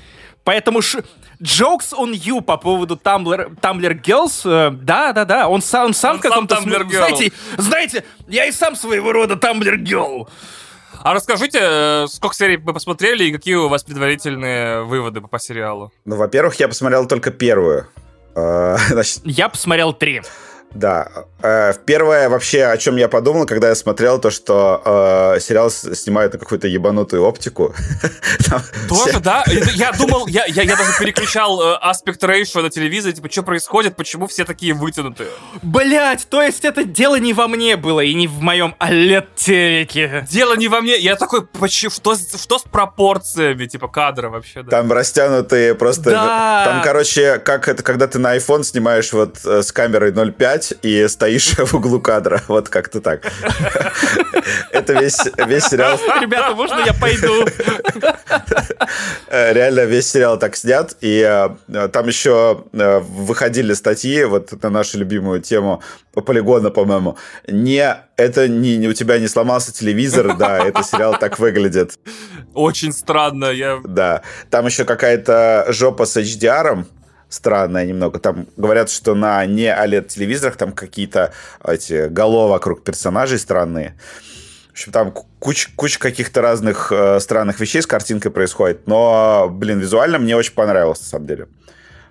[0.44, 1.03] Поэтому ш...
[1.42, 6.18] jokes on you по поводу Tumblr, Tumblr Girls, э, да-да-да, он сам, он сам Он
[6.18, 6.88] в каком-то girl.
[6.88, 10.26] Знаете, знаете, я и сам своего рода Tumblr Girl.
[11.03, 15.92] А расскажите, э, сколько серий вы посмотрели и какие у вас предварительные выводы по сериалу?
[16.05, 17.86] Ну, во-первых, я посмотрел только первую.
[18.34, 20.22] Э, Значит, Я посмотрел три.
[20.75, 21.09] Да.
[21.43, 24.83] Э, Первое вообще, о чем я подумал, когда я смотрел то, что
[25.37, 27.75] э, сериал снимают на какую-то ебанутую оптику.
[28.89, 29.45] Тоже, все- да?
[29.75, 33.97] Я, думал, я, я, я даже переключал э, аспект рейшо на телевизоре, типа, что происходит,
[33.97, 35.29] почему все такие вытянутые?
[35.62, 40.27] Блять, то есть это дело не во мне было и не в моем OLED-телеке.
[40.31, 44.62] Дело не во мне, я такой, почему, что, с- что с пропорциями, типа, кадра вообще,
[44.62, 44.71] да?
[44.71, 46.11] Там растянутые просто...
[46.11, 46.64] Да.
[46.66, 51.09] Там, короче, как это, когда ты на iPhone снимаешь вот э, с камерой 0.5 и
[51.09, 52.42] стоишь в углу кадра.
[52.48, 53.30] Вот как-то так.
[54.72, 57.46] Это весь, весь сериал Ребята, можно я пойду?
[59.28, 64.70] Э, Реально весь сериал так снят, и э, там еще э, выходили статьи вот на
[64.70, 65.82] нашу любимую тему
[66.12, 67.16] по полигона, по-моему.
[67.46, 71.98] Не, это не, не у тебя не сломался телевизор, да, это сериал так выглядит,
[72.54, 73.80] Очень странно, я...
[73.84, 74.22] да.
[74.50, 76.84] Там еще какая-то жопа с HDR,
[77.29, 78.18] странная немного.
[78.18, 81.33] Там говорят, что на не OLED-телевизорах там какие-то
[81.64, 83.95] эти головы вокруг персонажей странные.
[84.68, 88.87] В общем, там куча, куча каких-то разных э, странных вещей с картинкой происходит.
[88.87, 91.49] Но, блин, визуально мне очень понравилось, на самом деле.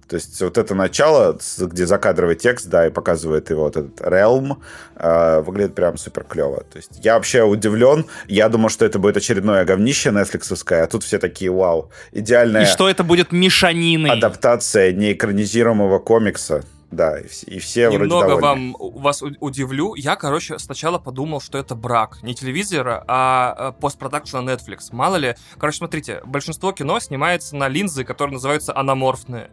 [0.08, 4.58] То есть вот это начало, где закадровый текст, да, и показывает его вот этот Realm,
[4.96, 6.64] э, выглядит прям супер клево.
[6.64, 8.06] То есть я вообще удивлен.
[8.28, 12.66] Я думал, что это будет очередное говнище нетфликсовское, а тут все такие, вау, идеальная И
[12.66, 14.12] что это будет мешаниной?
[14.12, 16.64] адаптация неэкранизируемого комикса.
[16.90, 18.48] Да, и, все- и все вроде Немного довольны.
[18.48, 19.94] вам вас удивлю.
[19.96, 22.20] Я, короче, сначала подумал, что это брак.
[22.24, 24.88] Не телевизора, а э, постпродакшена Netflix.
[24.94, 25.36] Мало ли.
[25.60, 29.50] Короче, смотрите, большинство кино снимается на линзы, которые называются аноморфные.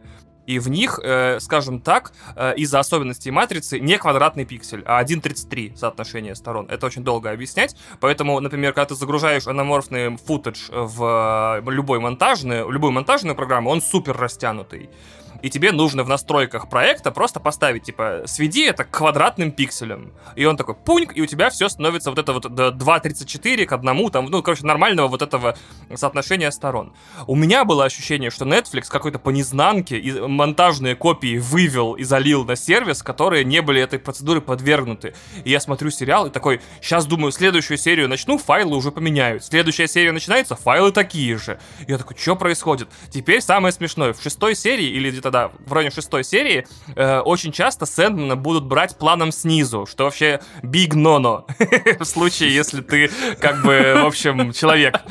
[0.47, 5.77] И в них, э, скажем так, э, из-за особенностей матрицы не квадратный пиксель, а 1.33
[5.77, 6.67] соотношение сторон.
[6.69, 7.77] Это очень долго объяснять.
[8.01, 13.81] Поэтому, например, когда ты загружаешь аноморфный футаж в э, любой монтажный, любую монтажную программу, он
[13.81, 14.91] супер растянутый
[15.45, 20.15] и тебе нужно в настройках проекта просто поставить, типа, сведи это к квадратным пикселям.
[20.37, 23.73] И он такой, пуньк, и у тебя все становится вот это вот до 2.34 к
[23.73, 25.55] одному, там, ну, короче, нормального вот этого
[25.95, 26.95] соотношения сторон.
[27.27, 32.57] У меня было ощущение, что Netflix какой-то по незнанке монтажные копии вывел и залил на
[32.57, 35.15] сервис, которые не были этой процедуры подвергнуты.
[35.45, 39.45] И я смотрю сериал и такой, сейчас думаю, следующую серию начну, файлы уже поменяют.
[39.45, 41.61] Следующая серия начинается, файлы такие же.
[41.87, 42.89] Я такой, что происходит?
[43.11, 44.15] Теперь самое смешное.
[44.15, 46.65] В шестой серии, или где-то, да, в районе шестой серии,
[46.95, 51.45] э, очень часто Сэндмана будут брать планом снизу, что вообще big no-no.
[51.99, 53.11] В случае, если ты,
[53.41, 54.95] как бы, в общем, человек.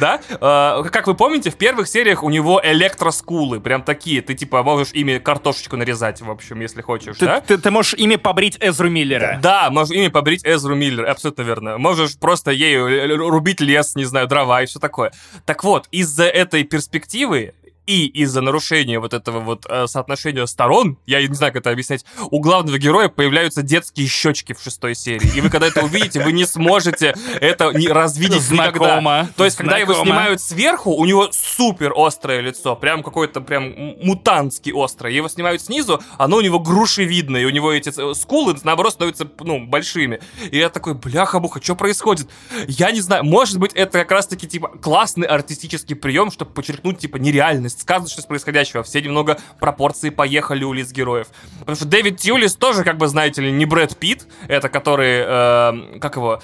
[0.00, 0.20] Да?
[0.28, 4.22] Э, Как вы помните, в первых сериях у него электроскулы, прям такие.
[4.22, 7.40] Ты, типа, можешь ими картошечку нарезать, в общем, если хочешь, Ты, да?
[7.40, 9.38] ты- ты можешь ими побрить Эзру Миллера.
[9.40, 11.78] Да, можешь ими побрить Эзру Миллер, абсолютно верно.
[11.78, 15.12] Можешь просто ею рубить лес, не знаю, дрова и все такое.
[15.46, 17.54] Так вот, из-за этой перспективы
[17.86, 22.04] и из-за нарушения вот этого вот э, соотношения сторон, я не знаю, как это объяснять,
[22.30, 25.30] у главного героя появляются детские щечки в шестой серии.
[25.36, 29.00] И вы когда это увидите, вы не сможете это не развидеть никогда.
[29.00, 29.28] Знакомо.
[29.36, 34.72] То есть, когда его снимают сверху, у него супер острое лицо, прям какое-то прям мутантски
[34.74, 35.12] острое.
[35.12, 39.28] Его снимают снизу, оно у него грушевидное, и у него эти э, скулы, наоборот, становятся,
[39.40, 40.20] ну, большими.
[40.50, 42.28] И я такой, бляха-муха, что происходит?
[42.68, 47.16] Я не знаю, может быть, это как раз-таки, типа, классный артистический прием, чтобы подчеркнуть, типа,
[47.16, 48.82] нереальность, сказочность происходящего.
[48.82, 51.28] Все немного пропорции поехали у лиц героев.
[51.60, 55.98] Потому что Дэвид Тьюлис тоже, как бы, знаете ли, не Брэд Питт, это который, э,
[56.00, 56.40] как его,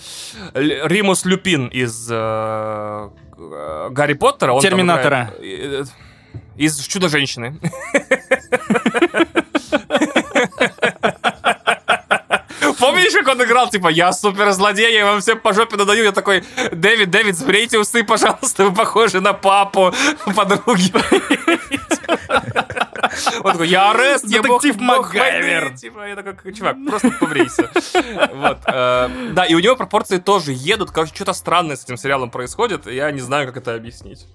[0.55, 2.15] Римус Люпин из э,
[3.39, 4.53] э, Гарри Поттера.
[4.53, 5.33] он там Терминатора.
[5.39, 5.91] играет, э,
[6.57, 7.59] Из Чудо-женщины.
[12.79, 16.05] Помнишь, как он играл, типа, я суперзлодей, я вам всем по жопе надаю.
[16.05, 19.93] Я такой, Дэвид, Дэвид, сбрейте усы, пожалуйста, вы похожи на папу
[20.35, 20.93] подруги.
[23.43, 25.63] Он такой, я арест, я бог, Детектив бог Макгайвер.
[25.65, 25.77] войны».
[25.77, 27.71] Типа, я такой, чувак, просто побрейся.
[28.35, 28.59] Вот.
[28.67, 30.91] э, Да, и у него пропорции тоже едут.
[30.91, 32.87] Короче, что-то странное с этим сериалом происходит.
[32.87, 34.27] Я не знаю, как это объяснить.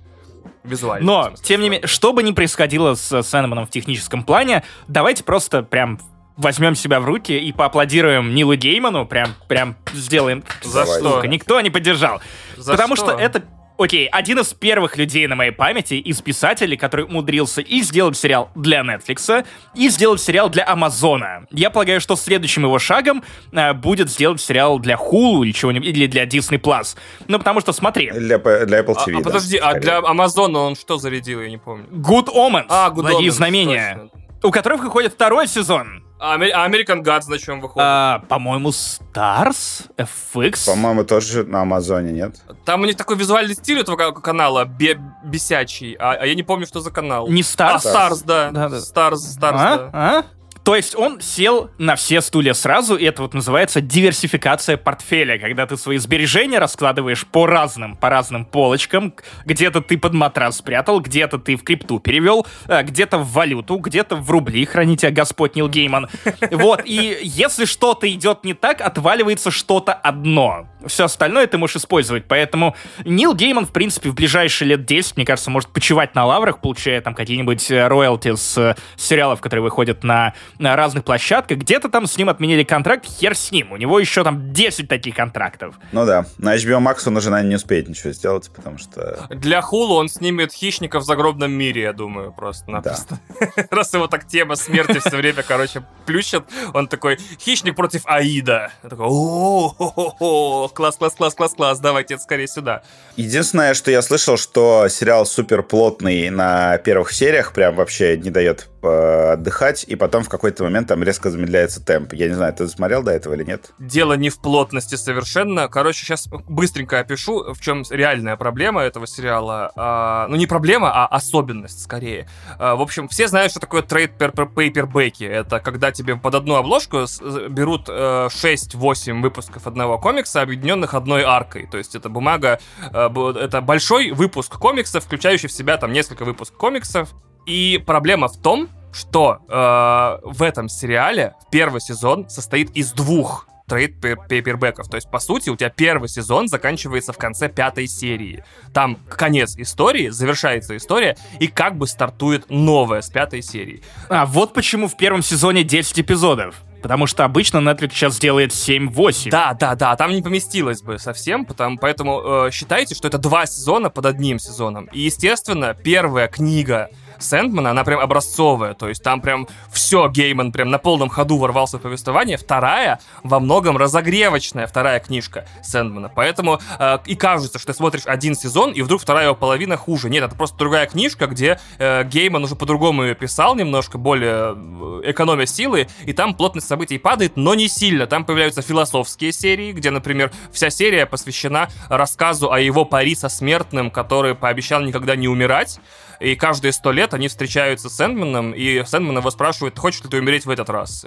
[0.64, 1.06] Визуально.
[1.06, 5.62] Но, тем не менее, что бы ни происходило с Сэндманом в техническом плане, давайте просто
[5.64, 6.00] прям
[6.38, 10.44] возьмем себя в руки и поаплодируем Нилу Гейману, прям, прям сделаем.
[10.62, 11.00] За Давай.
[11.00, 11.26] что?
[11.26, 12.22] Никто не поддержал.
[12.58, 13.12] За Потому что?
[13.12, 13.44] что это
[13.78, 18.50] Окей, один из первых людей на моей памяти из писателей, который умудрился и сделать сериал
[18.56, 21.46] для Netflix, и сделать сериал для Амазона.
[21.52, 23.22] Я полагаю, что следующим его шагом
[23.52, 26.96] э, будет сделать сериал для Hulu или чего-нибудь, или для Disney Plus.
[27.28, 29.82] Ну, потому что, смотри, Для, для Apple А, TV, а да, подожди, а скорее.
[29.82, 31.86] для Амазона он что зарядил, я не помню.
[31.92, 34.48] Good Omens, А, Good благие Omens, знамения, точно.
[34.48, 36.05] у которых выходит второй сезон.
[36.18, 37.86] А а American Gods на чем выходит?
[37.86, 40.66] А, по-моему, Stars, FX.
[40.66, 42.36] По-моему, тоже на Амазоне, нет?
[42.64, 46.44] Там у них такой визуальный стиль этого ка- канала, бе- бесячий, а, а я не
[46.44, 47.28] помню, что за канал.
[47.28, 47.82] Не Stars?
[47.86, 48.52] А, Stars, да.
[48.52, 48.78] Да-да.
[48.78, 49.78] Stars, Stars, А?
[49.78, 49.90] да.
[49.94, 50.24] А?
[50.66, 55.68] То есть он сел на все стулья сразу, и это вот называется диверсификация портфеля, когда
[55.68, 59.14] ты свои сбережения раскладываешь по разным, по разным полочкам.
[59.46, 64.16] Где-то ты под матрас спрятал, где-то ты в крипту перевел, э, где-то в валюту, где-то
[64.16, 66.10] в рубли, храни тебя Господь Нил Гейман.
[66.50, 70.68] Вот, и если что-то идет не так, отваливается что-то одно.
[70.88, 75.26] Все остальное ты можешь использовать, поэтому Нил Гейман, в принципе, в ближайшие лет 10, мне
[75.28, 80.04] кажется, может почивать на лаврах, получая там какие-нибудь э, роялти с э, сериалов, которые выходят
[80.04, 81.58] на, на разных площадках.
[81.60, 83.72] Где-то там с ним отменили контракт, хер с ним.
[83.72, 85.76] У него еще там 10 таких контрактов.
[85.92, 86.26] Ну да.
[86.38, 89.28] На HBO Max он уже, наверное, не успеет ничего сделать, потому что...
[89.30, 93.20] Для Хулу он снимет хищников в загробном мире, я думаю, просто-напросто.
[93.70, 96.44] Раз его так тема смерти все время, короче, плющит,
[96.74, 98.72] он такой, хищник против Аида.
[98.84, 102.84] Я такой, о класс, класс, класс, класс, класс, давайте это скорее сюда.
[103.16, 108.68] Единственное, что я слышал, что сериал супер плотный на первых сериях, прям вообще не дает
[108.84, 112.14] э, отдыхать, и потом в какой-то момент там резко замедляется темп.
[112.14, 113.72] Я не знаю, ты смотрел до этого или нет?
[113.80, 115.68] Дело не в плотности совершенно.
[115.68, 119.72] Короче, сейчас быстренько опишу, в чем реальная проблема этого сериала.
[119.76, 122.30] А, ну, не проблема, а особенность, скорее.
[122.60, 124.12] А, в общем, все знают, что такое trade
[124.56, 125.24] paperback и.
[125.24, 127.20] Это когда тебе под одну обложку с-
[127.50, 131.68] берут э, 6-8 выпусков одного комикса, объединенных одной аркой.
[131.72, 132.60] То есть это бумага,
[132.94, 137.10] э, это большой выпуск комиксов, включающий в себя там несколько выпусков комиксов.
[137.48, 144.00] И проблема в том, что э, в этом сериале первый сезон состоит из двух trade
[144.00, 144.88] paperback ов.
[144.88, 148.44] То есть, по сути, у тебя первый сезон заканчивается в конце пятой серии.
[148.74, 153.82] Там конец истории, завершается история, и как бы стартует новая с пятой серии.
[154.10, 156.56] А, вот почему в первом сезоне 10 эпизодов.
[156.82, 159.32] Потому что обычно Netflix сейчас делает 7-8.
[159.32, 163.48] Да, да, да, там не поместилось бы совсем, потому, поэтому э, считайте, что это два
[163.48, 164.86] сезона под одним сезоном.
[164.94, 170.70] И, естественно, первая книга Сэндмана, она прям образцовая, то есть там прям все Гейман прям
[170.70, 172.38] на полном ходу ворвался в повествование.
[172.38, 178.36] Вторая во многом разогревочная вторая книжка Сэндмана, поэтому э, и кажется, что ты смотришь один
[178.36, 180.10] сезон, и вдруг вторая его половина хуже.
[180.10, 185.12] Нет, это просто другая книжка, где э, Гейман уже по-другому ее писал немножко, более э,
[185.12, 188.08] экономя силы, и там плотность событий падает, но не сильно.
[188.08, 193.92] Там появляются философские серии, где, например, вся серия посвящена рассказу о его пари со смертным,
[193.92, 195.80] который пообещал никогда не умирать
[196.20, 200.18] и каждые сто лет они встречаются с Сэндманом, и Сэндман его спрашивает, хочешь ли ты
[200.18, 201.06] умереть в этот раз?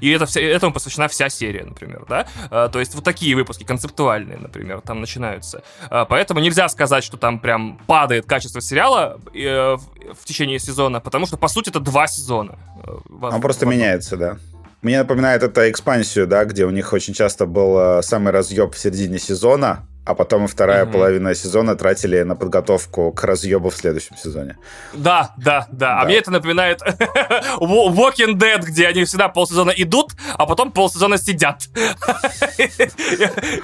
[0.00, 2.26] И это, вся, этому посвящена вся серия, например, да?
[2.50, 5.62] А, то есть вот такие выпуски, концептуальные, например, там начинаются.
[5.90, 9.76] А, поэтому нельзя сказать, что там прям падает качество сериала э,
[10.12, 12.58] в течение сезона, потому что, по сути, это два сезона.
[12.84, 14.38] Э, Он просто меняется, да.
[14.82, 18.78] Мне напоминает это экспансию, да, где у них очень часто был э, самый разъеб в
[18.78, 20.92] середине сезона, а потом и вторая угу.
[20.92, 24.56] половина сезона тратили на подготовку к разъебу в следующем сезоне.
[24.92, 25.96] Да, да, да.
[25.96, 26.00] да.
[26.00, 26.80] А мне это напоминает
[27.60, 31.68] Walking Dead, где они всегда полсезона идут, а потом полсезона сидят.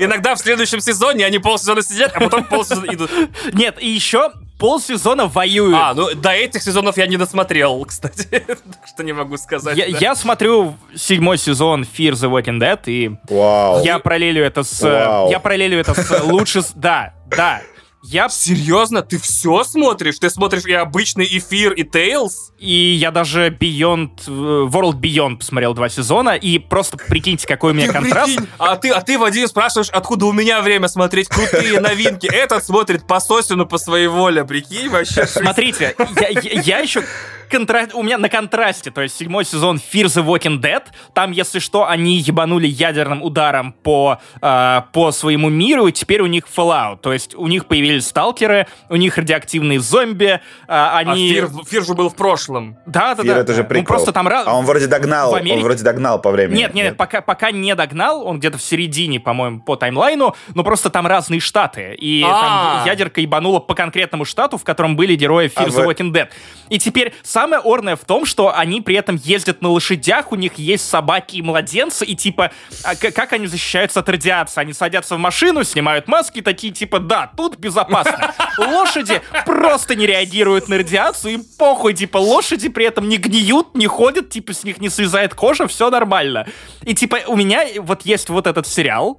[0.01, 3.11] Иногда в следующем сезоне они полсезона сидят, а потом полсезона идут.
[3.53, 4.33] Нет, и еще
[4.63, 5.77] полсезона воюют.
[5.77, 8.45] А, ну до этих сезонов я не досмотрел, кстати.
[8.47, 9.77] так что не могу сказать.
[9.77, 9.99] Я, да.
[9.99, 13.83] я смотрю седьмой сезон Fear the Walking Dead, и Вау.
[13.85, 14.81] я параллелю это с...
[14.83, 15.31] Вау.
[15.31, 16.63] Я параллелю это с лучше...
[16.75, 17.61] Да, да.
[18.03, 18.29] Я...
[18.29, 19.03] Серьезно?
[19.03, 20.19] Ты все смотришь?
[20.19, 22.33] Ты смотришь и обычный эфир, и Tales?
[22.59, 27.75] И я даже Beyond, э, World Beyond посмотрел два сезона, и просто прикиньте, какой у
[27.75, 28.37] меня ты контраст.
[28.37, 28.49] Прикинь.
[28.59, 32.27] А ты, а ты, Вадим, спрашиваешь, откуда у меня время смотреть крутые новинки.
[32.27, 35.27] Этот смотрит по Сосину по своей воле, прикинь, вообще.
[35.27, 37.05] Смотрите, я, я, я еще
[37.51, 37.89] контра...
[37.95, 40.83] у меня на контрасте, то есть седьмой сезон Fear the Walking Dead,
[41.15, 46.27] там, если что, они ебанули ядерным ударом по, э, по своему миру, и теперь у
[46.27, 51.39] них Fallout, то есть у них появились сталкеры, у них радиоактивные зомби, э, они...
[51.39, 52.77] А Fear, Fear же был в прошлом.
[52.87, 53.41] Да, да, Fear да.
[53.41, 53.83] это же прикол.
[53.83, 54.29] Ну, просто там...
[54.29, 55.57] А он вроде догнал, Америке...
[55.57, 56.59] он вроде догнал по времени.
[56.59, 60.65] Нет, нет, нет, пока, пока не догнал, он где-то в середине, по-моему, по таймлайну, но
[60.65, 62.83] просто там разные штаты, и там а.
[62.87, 66.29] ядерка ебанула по конкретному штату, в котором были герои Fear а the Walking Dead.
[66.69, 67.13] И теперь
[67.43, 71.39] самое орное в том, что они при этом ездят на лошадях, у них есть собаки
[71.39, 72.53] и младенцы, и типа,
[72.85, 74.61] а как они защищаются от радиации?
[74.61, 78.33] Они садятся в машину, снимают маски, такие типа, да, тут безопасно.
[78.59, 83.89] Лошади просто не реагируют на радиацию, им похуй, типа, лошади при этом не гниют, не
[83.89, 86.47] ходят, типа, с них не слезает кожа, все нормально.
[86.85, 89.19] И типа, у меня вот есть вот этот сериал,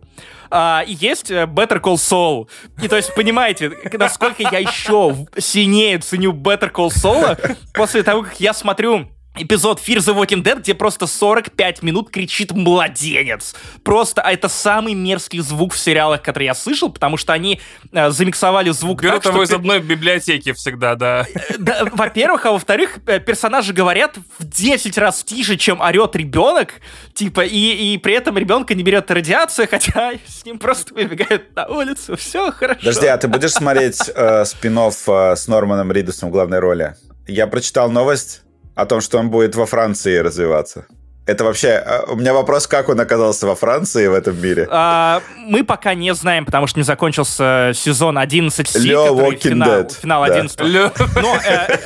[0.56, 2.48] а, и есть э, Better Call Saul.
[2.80, 8.40] И то есть, понимаете, насколько я еще сильнее ценю Better Call Saul после того, как
[8.40, 13.56] я смотрю эпизод Fear the Walking Dead, где просто 45 минут кричит младенец.
[13.84, 17.60] Просто а это самый мерзкий звук в сериалах, который я слышал, потому что они
[17.92, 19.54] э, замиксовали звук Берут так, его что...
[19.54, 21.26] из одной библиотеки всегда, да.
[21.34, 26.76] Э, да во-первых, а во-вторых, э, персонажи говорят в 10 раз тише, чем орет ребенок,
[27.14, 31.66] типа, и, и при этом ребенка не берет радиация, хотя с ним просто выбегают на
[31.68, 32.80] улицу, все хорошо.
[32.80, 36.96] Подожди, а ты будешь смотреть э, спин э, с Норманом Ридусом в главной роли?
[37.28, 38.44] Я прочитал новость,
[38.76, 40.86] о том, что он будет во Франции развиваться.
[41.26, 41.70] Это вообще...
[41.86, 44.68] А, у меня вопрос, как он оказался во Франции в этом мире?
[44.70, 49.70] А, мы пока не знаем, потому что не закончился сезон 11 Си, Лё, который финал,
[49.70, 50.02] Dead.
[50.02, 50.58] финал 11.
[50.58, 50.92] Да.
[51.22, 51.78] Но, э,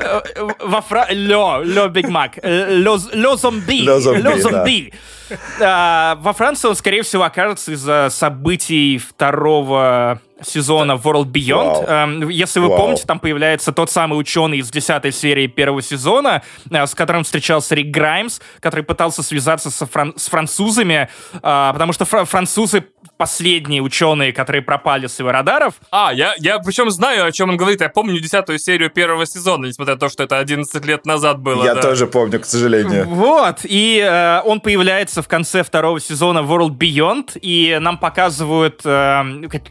[0.00, 1.06] э, э, во Фра...
[1.10, 2.38] Лё, Лё Биг Мак.
[2.42, 3.82] Лё, Лё Зомби.
[3.82, 4.92] Лё Зомби, Лё Зомби.
[5.28, 5.36] Да.
[5.60, 11.86] А, во Франции он, скорее всего, окажется из-за событий второго сезона World Beyond.
[11.86, 11.88] Wow.
[11.88, 12.76] Эм, если вы wow.
[12.76, 17.74] помните, там появляется тот самый ученый из десятой серии первого сезона, э, с которым встречался
[17.74, 21.38] Рик Граймс, который пытался связаться со фран- с французами, э,
[21.72, 22.84] потому что фр- французы
[23.20, 25.74] последние ученые, которые пропали с его радаров.
[25.90, 27.82] А, я, я причем знаю, о чем он говорит.
[27.82, 31.62] Я помню десятую серию первого сезона, несмотря на то, что это 11 лет назад было.
[31.62, 31.82] Я да.
[31.82, 33.06] тоже помню, к сожалению.
[33.06, 39.22] Вот, и э, он появляется в конце второго сезона World Beyond, и нам показывают э,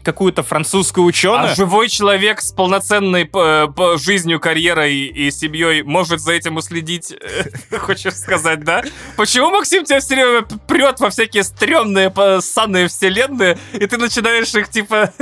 [0.04, 1.50] какую-то французскую ученую.
[1.50, 7.12] А живой человек с полноценной по, по жизнью, карьерой и семьей может за этим уследить,
[7.80, 8.84] хочешь сказать, да?
[9.16, 14.54] Почему Максим тебя все время прет во всякие стрёмные, санные вселенные, длинные, и ты начинаешь
[14.54, 15.12] их типа...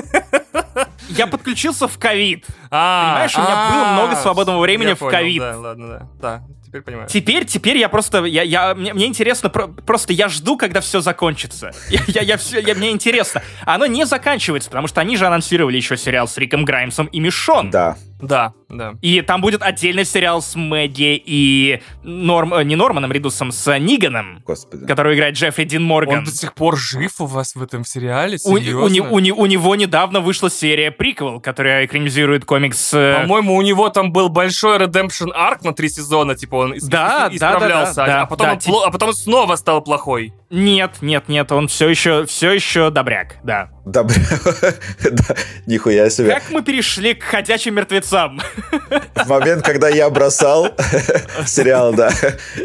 [1.08, 2.46] Я подключился в ковид.
[2.70, 5.40] А, Понимаешь, у меня было а, много свободного времени в ковид.
[5.40, 6.42] Да, ладно, да.
[6.64, 7.08] теперь понимаю.
[7.08, 11.00] Теперь, теперь я просто, я, я, мне, мне интересно, про, просто я жду, когда все
[11.00, 11.72] закончится.
[11.88, 13.42] Я, я, я все, я, мне интересно.
[13.64, 17.70] Оно не заканчивается, потому что они же анонсировали еще сериал с Риком Граймсом и Мишон.
[17.70, 17.96] Да.
[18.20, 18.94] Да, да.
[19.00, 24.42] И там будет отдельный сериал с Мэгги и Норм, э, не Норманом Ридусом, с Ниганом,
[24.44, 24.86] Господи.
[24.86, 26.18] который играет Джеффри Дин Морган.
[26.18, 28.38] Он до сих пор жив у вас в этом сериале?
[28.44, 28.82] У, Серьезно?
[28.84, 32.92] у, не- у не- у него недавно вышла серия приквел, которая экранизирует комикс...
[32.92, 36.76] э, По-моему, у него там был большой redemption арк на три сезона, типа он Да,
[36.76, 39.56] ис- да, да, исправлялся, да, а- да, а, потом да, он пло- а потом снова
[39.56, 40.32] стал плохой.
[40.50, 43.70] Нет, нет, нет, он все еще, все еще добряк, да.
[43.84, 44.14] Да, бля,
[45.10, 45.34] да,
[45.66, 46.30] нихуя себе.
[46.32, 48.07] Как мы перешли к ходячим мертвецам?
[48.10, 50.68] В момент, когда я бросал
[51.46, 52.10] сериал, да,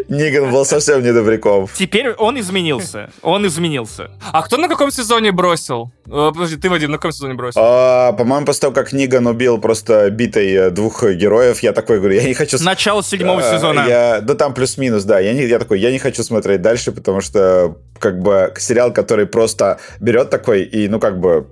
[0.08, 1.68] Ниган был совсем не добряком.
[1.74, 3.10] Теперь он изменился.
[3.22, 4.12] Он изменился.
[4.32, 5.92] А кто на каком сезоне бросил?
[6.08, 7.60] Э, Подожди, ты, Вадим, на каком сезоне бросил?
[7.62, 12.16] А, по-моему, после того, как Ниган убил просто битой э, двух героев, я такой говорю,
[12.16, 12.58] я не хочу...
[12.64, 13.86] Начало седьмого А, сезона.
[13.88, 15.20] Я, да там плюс-минус, да.
[15.20, 19.26] Я, не, я такой, я не хочу смотреть дальше, потому что как бы сериал, который
[19.26, 21.48] просто берет такой и, ну, как бы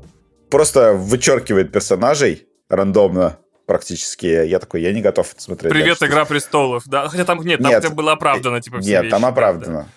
[0.50, 3.38] просто вычеркивает персонажей рандомно
[3.72, 4.26] практически.
[4.26, 6.14] Я такой, я не готов смотреть Привет, дальше.
[6.14, 6.84] Игра престолов.
[6.86, 7.82] Да, хотя там нет, там Нет.
[7.82, 9.12] хотя бы было оправдано, типа, все Нет, вещи.
[9.12, 9.74] там Да, оправдано.
[9.84, 9.88] да.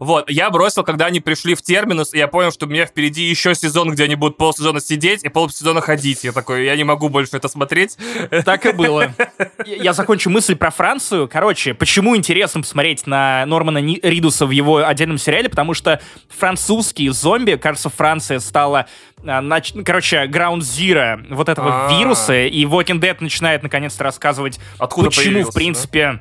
[0.00, 3.24] Вот, я бросил, когда они пришли в терминус, и я понял, что у меня впереди
[3.24, 6.24] еще сезон, где они будут полсезона сидеть и полсезона ходить.
[6.24, 7.96] Я такой, я не могу больше это смотреть.
[8.44, 9.12] Так и было.
[9.66, 11.28] Я закончу мысль про Францию.
[11.28, 15.48] Короче, почему интересно посмотреть на Нормана Ридуса в его отдельном сериале?
[15.48, 18.86] Потому что французские зомби, кажется, Франция стала,
[19.24, 19.42] а,
[19.84, 21.98] короче, Ground Zero вот этого А.
[21.98, 26.20] вируса, и Walking Dead начинает наконец-то рассказывать, Откуда почему, в принципе,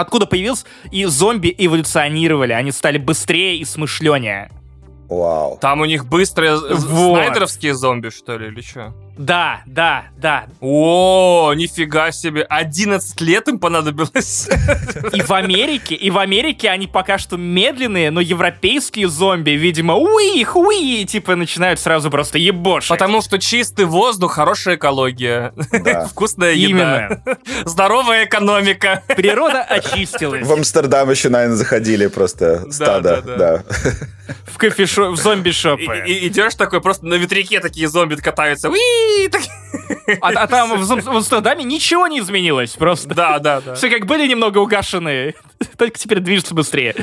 [0.00, 4.50] откуда появился, и зомби эволюционировали, они стали быстрее и смышленнее.
[5.08, 5.58] Вау.
[5.60, 7.14] Там у них быстрые Вот.
[7.14, 8.94] снайдеровские зомби, что ли, или что?
[9.18, 10.46] Да, да, да.
[10.60, 12.42] О, нифига себе.
[12.42, 14.48] 11 лет им понадобилось.
[15.12, 20.42] И в Америке, и в Америке они пока что медленные, но европейские зомби, видимо, уи,
[20.44, 22.88] хуи, типа начинают сразу просто ебошить.
[22.90, 26.06] Потому что чистый воздух, хорошая экология, Да.
[26.10, 27.22] вкусная еда, Именно.
[27.64, 29.02] здоровая экономика.
[29.16, 30.46] Природа очистилась.
[30.46, 33.22] В Амстердам еще, наверное, заходили просто стадо.
[33.26, 33.64] да, Да,
[34.46, 36.04] В кофешоп, в И, зомби-шопы.
[36.06, 38.68] и- идешь такой, просто на ветряке такие зомби катаются.
[38.70, 38.78] Уи!
[39.30, 39.42] Так-
[40.22, 43.08] А, а там в, в Амстердаме ничего не изменилось, просто.
[43.14, 43.74] Да, да, да.
[43.74, 45.34] Все как были немного угашенные,
[45.76, 46.94] только теперь движутся быстрее.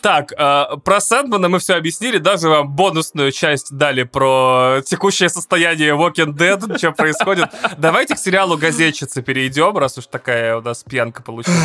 [0.00, 5.94] Так, э, про Сэндмана мы все объяснили, даже вам бонусную часть дали про текущее состояние
[5.96, 7.48] Walking Dead, что происходит.
[7.78, 11.58] Давайте к сериалу «Газетчицы» перейдем, раз уж такая у нас пьянка получилась.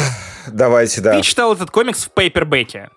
[0.47, 1.15] Давайте, да.
[1.15, 2.89] Ты читал этот комикс в пейпербеке.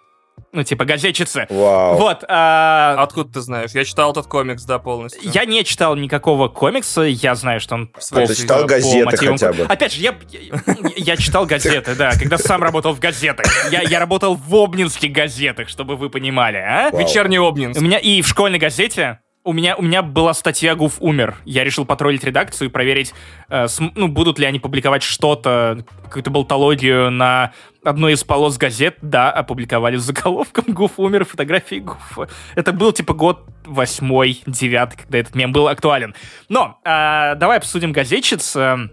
[0.52, 1.46] Ну, типа, газетчицы.
[1.50, 1.96] Вау.
[1.96, 3.70] Вот, а, Откуда ты знаешь?
[3.72, 5.20] Я читал этот комикс, да, полностью.
[5.32, 8.42] Я не читал никакого комикса, я знаю, что он по- жизни.
[8.42, 9.62] Читал по газеты мотивам- хотя бы.
[9.64, 10.56] Опять же, я, я,
[10.96, 13.46] я читал газеты, да, когда сам работал в газетах.
[13.70, 16.90] Я, я работал в обнинских газетах, чтобы вы понимали, а?
[16.90, 17.00] Вау.
[17.00, 17.80] Вечерний Обнинск.
[17.80, 21.36] У меня и в школьной газете у меня, у меня была статья «Гуф умер».
[21.46, 23.14] Я решил потроллить редакцию и проверить,
[23.48, 27.52] э, см- ну, будут ли они публиковать что-то, какую-то болтологию на
[27.84, 28.96] одной из полос газет.
[29.02, 32.28] Да, опубликовали с заголовком «Гуф умер», фотографии Гуфа.
[32.54, 36.14] Это был, типа, год восьмой, девятый, когда этот мем был актуален.
[36.48, 38.56] Но, э, давай обсудим газетчиц.
[38.56, 38.88] Э,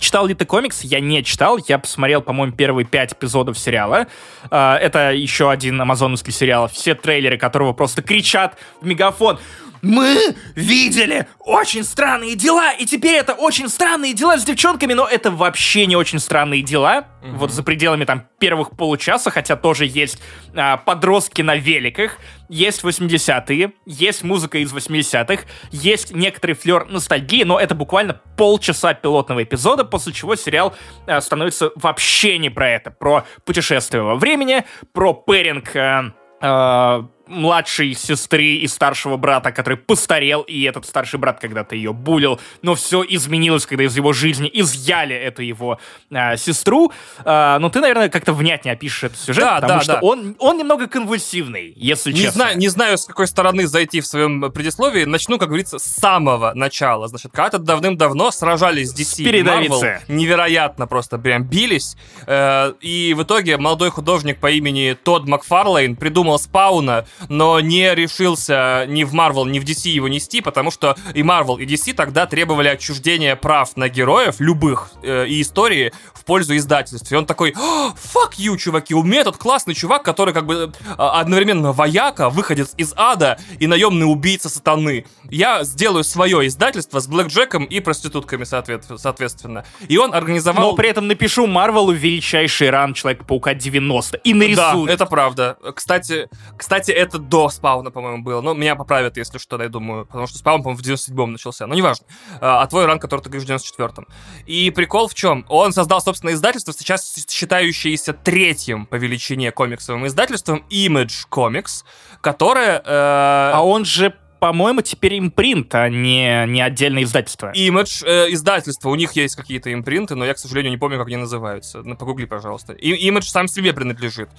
[0.00, 0.82] Читал ли ты комикс?
[0.82, 1.58] Я не читал.
[1.68, 4.06] Я посмотрел, по-моему, первые пять эпизодов сериала.
[4.50, 9.38] А, Это еще один амазоновский сериал, все трейлеры которого просто кричат в мегафон.
[9.82, 15.32] Мы видели очень странные дела, и теперь это очень странные дела с девчонками, но это
[15.32, 17.08] вообще не очень странные дела.
[17.20, 20.22] Вот за пределами там первых получаса, хотя тоже есть
[20.54, 22.18] а, подростки на великах,
[22.48, 29.42] есть 80-е, есть музыка из 80-х, есть некоторый флер ностальгии, но это буквально полчаса пилотного
[29.42, 30.76] эпизода, после чего сериал
[31.08, 37.94] а, становится вообще не про это, про путешествие во времени, про пэринг а, а, младшей
[37.94, 43.04] сестры и старшего брата, который постарел, и этот старший брат когда-то ее булил, но все
[43.08, 45.78] изменилось, когда из его жизни изъяли эту его
[46.12, 46.92] а, сестру.
[47.24, 50.00] А, но ты, наверное, как-то внятнее опишешь этот сюжет, Да, потому да, что да.
[50.02, 52.32] Он, он немного конвульсивный, если Не честно.
[52.32, 55.04] знаю, не знаю, с какой стороны зайти в своем предисловии.
[55.04, 57.08] Начну, как говорится, с самого начала.
[57.08, 59.42] Значит, когда-то давным-давно сражались с DC и.
[59.42, 60.00] Marvel.
[60.08, 61.96] Невероятно просто прям бились.
[62.26, 68.86] Э, и в итоге молодой художник по имени Тодд Макфарлейн придумал Спауна, но не решился
[68.88, 72.26] ни в Marvel, ни в DC его нести, потому что и Marvel, и DC тогда
[72.26, 77.10] требовали отчуждения прав на героев, любых, э, и истории в пользу издательств.
[77.10, 80.94] И он такой, fuck you, чуваки, у меня этот классный чувак, который как бы э,
[80.96, 85.06] одновременно вояка, выходец из ада и наемный убийца сатаны.
[85.30, 89.64] Я сделаю свое издательство с Блэк Джеком и проститутками, соответственно.
[89.88, 90.70] И он организовал...
[90.70, 94.86] Но при этом напишу Марвелу величайший ран Человека-паука 90 и нарисую.
[94.86, 95.56] Да, это правда.
[95.74, 98.40] Кстати, кстати, это до спауна, по-моему, было.
[98.40, 100.06] Но меня поправят, если что, я думаю.
[100.06, 101.66] Потому что спаун, по-моему, в 97-м начался.
[101.66, 102.06] Но неважно.
[102.40, 104.06] А, а твой ран, который ты говоришь, в 94-м.
[104.46, 105.44] И прикол в чем?
[105.48, 111.84] Он создал, собственно, издательство, сейчас считающееся третьим по величине комиксовым издательством Image Comics,
[112.20, 112.78] которое...
[112.78, 113.52] Э...
[113.54, 117.52] А он же по-моему, теперь импринт, а не, не отдельное издательство.
[117.54, 121.06] Image э, издательство, у них есть какие-то импринты, но я, к сожалению, не помню, как
[121.06, 121.82] они называются.
[121.84, 122.72] Ну, погугли, пожалуйста.
[122.72, 124.30] И, Image сам себе принадлежит.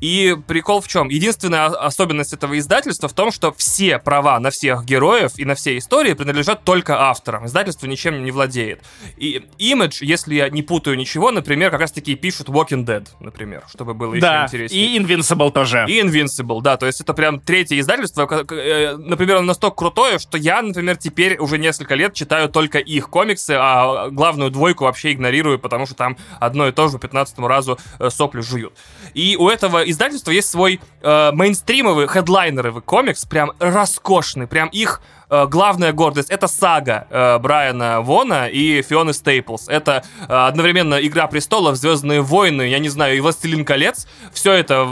[0.00, 1.10] И прикол в чем?
[1.10, 5.76] Единственная особенность этого издательства в том, что все права на всех героев и на все
[5.76, 7.44] истории принадлежат только авторам.
[7.44, 8.80] Издательство ничем не владеет.
[9.18, 13.92] И Image, если я не путаю ничего, например, как раз-таки пишут Walking Dead, например, чтобы
[13.92, 14.86] было да, еще интереснее.
[14.86, 15.84] и Invincible тоже.
[15.88, 20.62] И Invincible, да, то есть это прям третье издательство, э, например, настолько крутое, что я,
[20.62, 25.86] например, теперь уже несколько лет читаю только их комиксы, а главную двойку вообще игнорирую, потому
[25.86, 28.74] что там одно и то же по 15 разу э, сопли жуют.
[29.14, 35.00] И у этого издательства есть свой э, мейнстримовый, хедлайнеровый комикс, прям роскошный, прям их
[35.46, 39.68] главная гордость— это сага э, Брайана Вона и Фионы Стейплс.
[39.68, 44.06] Это э, одновременно «Игра престолов», «Звездные войны», я не знаю, и «Властелин колец».
[44.32, 44.86] Все это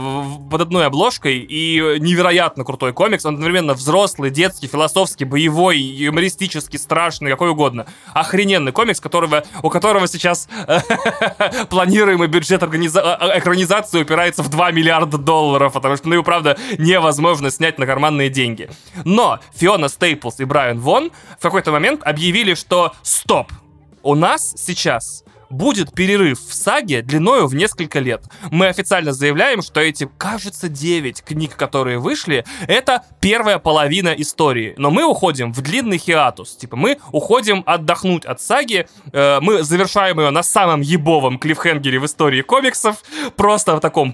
[0.49, 3.25] под одной обложкой, и невероятно крутой комикс.
[3.25, 7.85] Он одновременно взрослый, детский, философский, боевой, юмористический, страшный, какой угодно.
[8.13, 10.49] Охрененный комикс, которого, у которого сейчас
[11.69, 17.77] планируемый бюджет экранизации упирается в 2 миллиарда долларов, потому что, ну и правда, невозможно снять
[17.77, 18.69] на карманные деньги.
[19.05, 23.51] Но Фиона Стейплс Майклс и Брайан Вон в какой-то момент объявили, что стоп,
[24.03, 28.23] у нас сейчас будет перерыв в саге длиною в несколько лет.
[28.49, 34.73] Мы официально заявляем, что эти, кажется, 9 книг, которые вышли, это первая половина истории.
[34.77, 36.55] Но мы уходим в длинный хиатус.
[36.55, 42.05] Типа, мы уходим отдохнуть от саги, э, мы завершаем ее на самом ебовом клиффхенгере в
[42.05, 43.03] истории комиксов,
[43.35, 44.13] просто в таком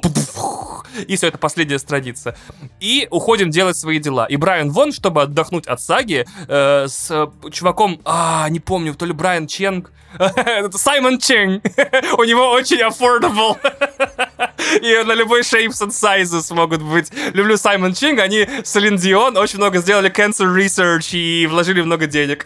[1.08, 2.36] и все, это последняя страница.
[2.80, 4.26] И уходим делать свои дела.
[4.26, 9.06] И Брайан Вон, чтобы отдохнуть от саги, э, с э, чуваком, а, не помню, то
[9.06, 9.92] ли Брайан Ченг,
[10.72, 11.64] Саймон Ченг,
[12.18, 13.58] у него очень affordable.
[14.82, 17.12] И на любой shapes and sizes могут быть.
[17.34, 22.46] Люблю Саймон Чинг, они с Линдион очень много сделали cancer research и вложили много денег.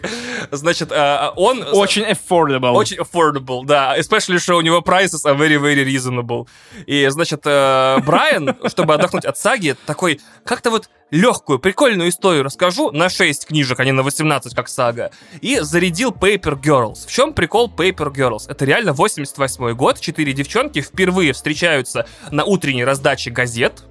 [0.50, 1.64] Значит, э, он...
[1.72, 2.72] Очень affordable.
[2.72, 3.96] Очень affordable, да.
[3.98, 6.48] Especially, что у него prices are very, very reasonable.
[6.86, 13.08] И, значит, Брайан, чтобы отдохнуть от саги, такой, как-то вот легкую, прикольную историю расскажу на
[13.08, 15.12] 6 книжек, а не на 18, как сага.
[15.40, 17.06] И зарядил Paper Girls.
[17.06, 18.50] В чем прикол Paper Girls?
[18.50, 23.84] Это реально 88 год, четыре девчонки впервые встречаются на утренней раздаче газет,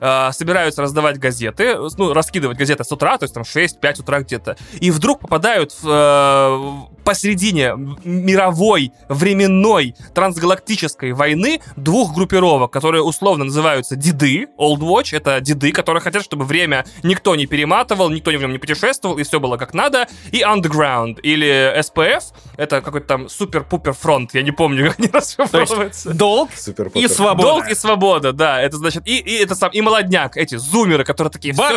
[0.00, 4.56] э, собираются раздавать газеты, ну, раскидывать газеты с утра, то есть там 6-5 утра где-то,
[4.80, 7.72] и вдруг попадают в, э, посередине
[8.04, 16.00] мировой, временной, трансгалактической войны двух группировок, которые условно называются деды, Old Watch, это деды, которые
[16.00, 19.74] хотят, чтобы время никто не перематывал, никто в нем не путешествовал, и все было как
[19.74, 22.26] надо, и Underground, или SPF,
[22.56, 26.14] это какой-то там супер-пупер фронт, я не помню, как они расшифровываются.
[26.14, 26.50] Долг
[26.94, 27.42] и свобода.
[27.42, 31.32] Долг и свобода, да, это значит, и, и это сам, и молодняк, эти зумеры, которые
[31.32, 31.54] такие...
[31.54, 31.72] Бар.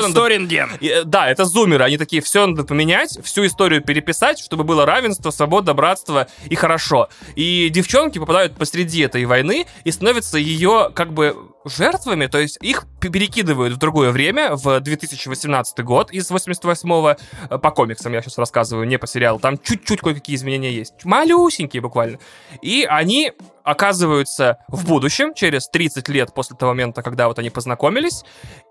[0.80, 1.05] Надо...
[1.05, 5.32] Да, это зумеры, они такие, все надо поменять, всю историю переписать, чтобы было равенство равенство,
[5.32, 7.10] свобода, братство и хорошо.
[7.36, 11.36] И девчонки попадают посреди этой войны и становятся ее как бы
[11.66, 17.16] жертвами, то есть их перекидывают в другое время, в 2018 год из 88-го,
[17.50, 21.82] э, по комиксам я сейчас рассказываю, не по сериалу, там чуть-чуть кое-какие изменения есть, малюсенькие
[21.82, 22.20] буквально.
[22.62, 23.32] И они
[23.64, 28.24] оказываются в будущем, через 30 лет после того момента, когда вот они познакомились.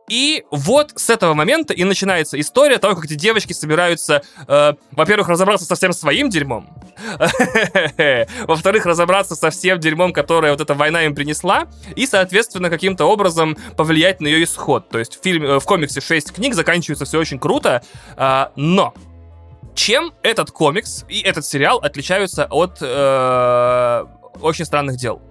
[0.09, 5.29] И вот с этого момента и начинается история того, как эти девочки собираются, э, во-первых,
[5.29, 6.69] разобраться со всем своим дерьмом,
[8.47, 13.57] во-вторых, разобраться со всем дерьмом, которое вот эта война им принесла, и, соответственно, каким-то образом
[13.77, 14.89] повлиять на ее исход.
[14.89, 17.83] То есть в, фильме, э, в комиксе 6 книг заканчивается все очень круто,
[18.17, 18.95] э, но
[19.75, 24.05] чем этот комикс и этот сериал отличаются от э,
[24.41, 25.23] очень странных дел.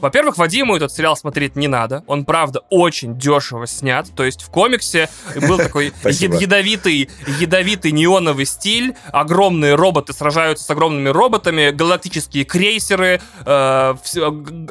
[0.00, 2.02] Во-первых, Вадиму этот сериал смотреть не надо.
[2.06, 4.06] Он, правда, очень дешево снят.
[4.14, 8.94] То есть в комиксе был такой ядовитый, ядовитый неоновый стиль.
[9.12, 11.70] Огромные роботы сражаются с огромными роботами.
[11.70, 13.20] Галактические крейсеры.
[13.44, 13.94] Э,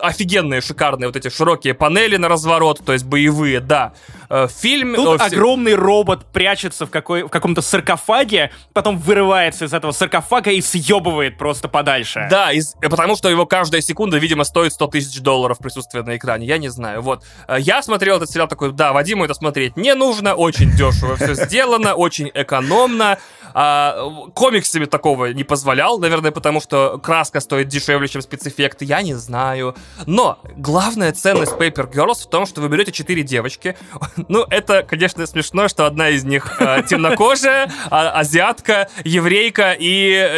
[0.01, 2.81] офигенные, шикарные вот эти широкие панели на разворот.
[2.83, 3.93] То есть боевые, да.
[4.29, 4.95] Э, фильм...
[4.95, 10.51] Тут э, огромный робот прячется в, какой, в каком-то саркофаге, потом вырывается из этого саркофага
[10.51, 12.27] и съебывает просто подальше.
[12.29, 16.17] Да, из, э, потому что его каждая секунда, видимо, стоит 100 тысяч долларов присутствия на
[16.17, 16.45] экране.
[16.45, 17.01] Я не знаю.
[17.01, 17.23] Вот.
[17.47, 21.33] Э, я смотрел этот сериал такой, да, Вадиму это смотреть не нужно, очень дешево все
[21.33, 23.17] сделано, очень экономно.
[23.53, 29.13] А, комиксами такого не позволял, наверное, потому что краска стоит дешевле, чем спецэффекты, я не
[29.15, 29.75] знаю.
[30.05, 33.75] Но главная ценность Paper Girls в том, что вы берете четыре девочки.
[34.27, 39.87] Ну, это, конечно, смешно, что одна из них э, темнокожая, а, азиатка, еврейка и,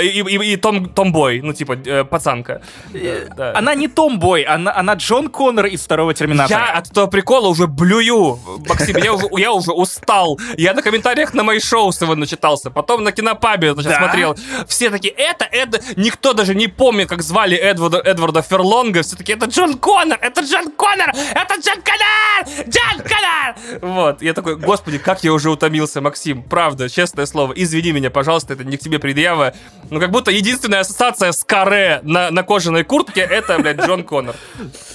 [0.04, 2.62] и, и, и том, томбой, ну, типа, э, пацанка.
[2.94, 3.54] Э, да.
[3.56, 6.60] Она не томбой, она, она Джон Коннор из второго Терминатора.
[6.60, 10.40] Я от этого прикола уже блюю, Максим, я уже, я уже устал.
[10.58, 13.98] Я на комментариях на мои шоу сегодня начитался, потом на кинопабе значит, Да?
[13.98, 14.38] смотрел.
[14.68, 19.02] Все такие, это, это, никто даже не помнит, как звали Эдварда, Эдварда Ферлонга.
[19.02, 23.82] Все таки это Джон Коннор, это Джон Коннор, это Джон Коннор, Джон Коннор.
[23.82, 27.54] Вот, я такой, господи, как я уже утомился, Максим, правда, честное слово.
[27.56, 29.54] Извини меня, пожалуйста, это не к тебе предъява.
[29.90, 34.36] Ну, как будто единственная ассоциация с каре на, на кожаной куртке, это, блядь, Джон Коннор.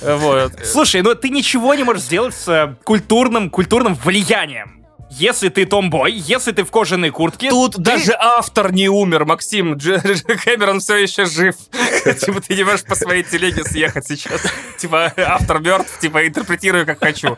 [0.00, 0.52] Вот.
[0.64, 4.75] Слушай, ну ты ничего не можешь сделать с э, культурным, культурным влиянием.
[5.10, 7.48] Если ты томбой, если ты в кожаной куртке...
[7.50, 9.74] Тут ты- даже автор не умер, Максим.
[9.74, 11.54] Дж- Дж- Кэмерон все еще жив.
[12.20, 14.42] Типа ты не можешь по своей телеге съехать сейчас.
[14.78, 17.36] Типа автор мертв, типа интерпретирую как хочу.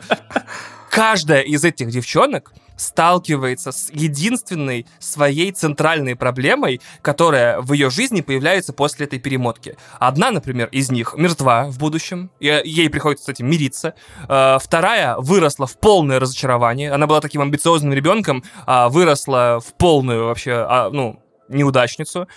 [0.89, 8.73] Каждая из этих девчонок сталкивается с единственной своей центральной проблемой, которая в ее жизни появляется
[8.73, 9.75] после этой перемотки.
[9.99, 13.95] Одна, например, из них мертва в будущем, и ей приходится с этим мириться.
[14.27, 16.91] Э, Вторая выросла в полное разочарование.
[16.91, 22.27] Она была таким амбициозным ребенком, а выросла в полную вообще, а, ну, неудачницу.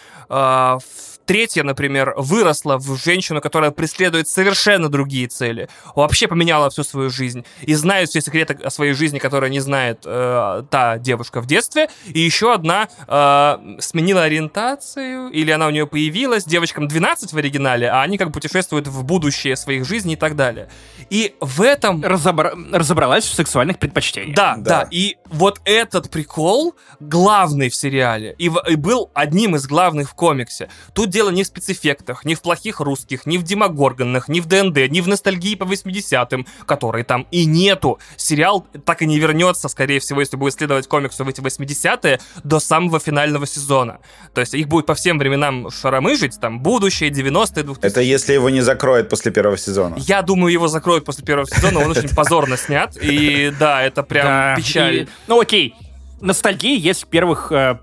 [1.26, 5.68] Третья, например, выросла в женщину, которая преследует совершенно другие цели.
[5.94, 7.44] Вообще поменяла всю свою жизнь.
[7.62, 11.88] И знает все секреты о своей жизни, которые не знает э, та девушка в детстве.
[12.06, 16.44] И еще одна э, сменила ориентацию, или она у нее появилась.
[16.44, 20.36] Девочкам 12 в оригинале, а они как бы путешествуют в будущее своих жизней и так
[20.36, 20.68] далее.
[21.10, 24.34] И в этом разобра- разобралась в сексуальных предпочтениях.
[24.36, 24.82] да, Да.
[24.82, 30.10] да, И вот этот прикол главный в сериале и, в- и был одним из главных
[30.10, 30.68] в комиксе.
[30.94, 34.90] Тут дело не в спецэффектах, не в плохих русских, не в демогорганах, не в ДНД,
[34.90, 38.00] не в ностальгии по 80-м, которой там и нету.
[38.16, 42.58] Сериал так и не вернется, скорее всего, если будет следовать комиксу в эти 80-е, до
[42.58, 44.00] самого финального сезона.
[44.34, 48.50] То есть их будет по всем временам шаромыжить, там, будущее, 90-е, 2000 Это если его
[48.50, 49.96] не закроют после первого сезона.
[49.98, 54.56] Я думаю, его закроют после первого сезона, он очень позорно снят, и да, это прям
[54.56, 55.08] печаль.
[55.28, 55.74] ну окей,
[56.20, 57.78] ностальгия есть в первых э,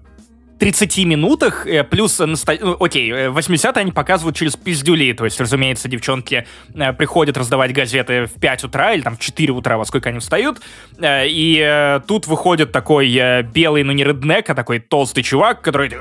[0.59, 2.35] 30 минутах, э, плюс, ну,
[2.79, 6.45] окей, э, 80-е они показывают через пиздюли, то есть, разумеется, девчонки
[6.75, 10.19] э, приходят раздавать газеты в 5 утра или там в 4 утра, во сколько они
[10.19, 10.59] встают,
[10.97, 15.61] э, и э, тут выходит такой э, белый, ну не реднек, а такой толстый чувак,
[15.61, 15.91] который...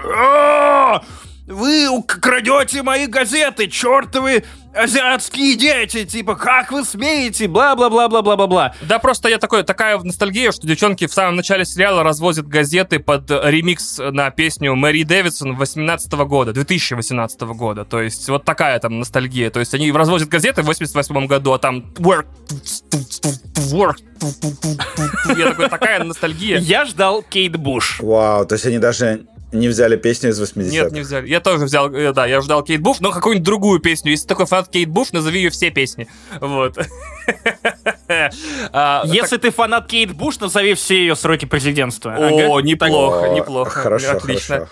[1.48, 4.44] «А, Вы крадете мои газеты, чертовы
[4.74, 8.74] азиатские дети, типа, как вы смеете, бла-бла-бла-бла-бла-бла-бла.
[8.82, 13.30] Да просто я такой, такая ностальгия, что девчонки в самом начале сериала развозят газеты под
[13.30, 17.84] э, ремикс на песню Мэри Дэвидсон 18 года, 2018 года.
[17.84, 19.50] То есть вот такая там ностальгия.
[19.50, 22.26] То есть они развозят газеты в 88 году, а там work,
[23.72, 23.96] work.
[25.36, 26.58] Я такой, такая ностальгия.
[26.58, 28.00] Я ждал Кейт Буш.
[28.00, 30.70] Вау, то есть они даже не взяли песню из 80-х.
[30.70, 31.28] Нет, не взяли.
[31.28, 34.10] Я тоже взял, э, да, я ждал Кейт Буш, но какую-нибудь другую песню.
[34.10, 36.08] Если такой фанат Кейт Буш, назови ее все песни.
[36.40, 36.78] Вот.
[38.72, 42.16] А, Если ты фанат Кейт Буш, назови все ее сроки президентства.
[42.16, 43.70] О, неплохо, неплохо.
[43.70, 44.68] Хорошо, Отлично.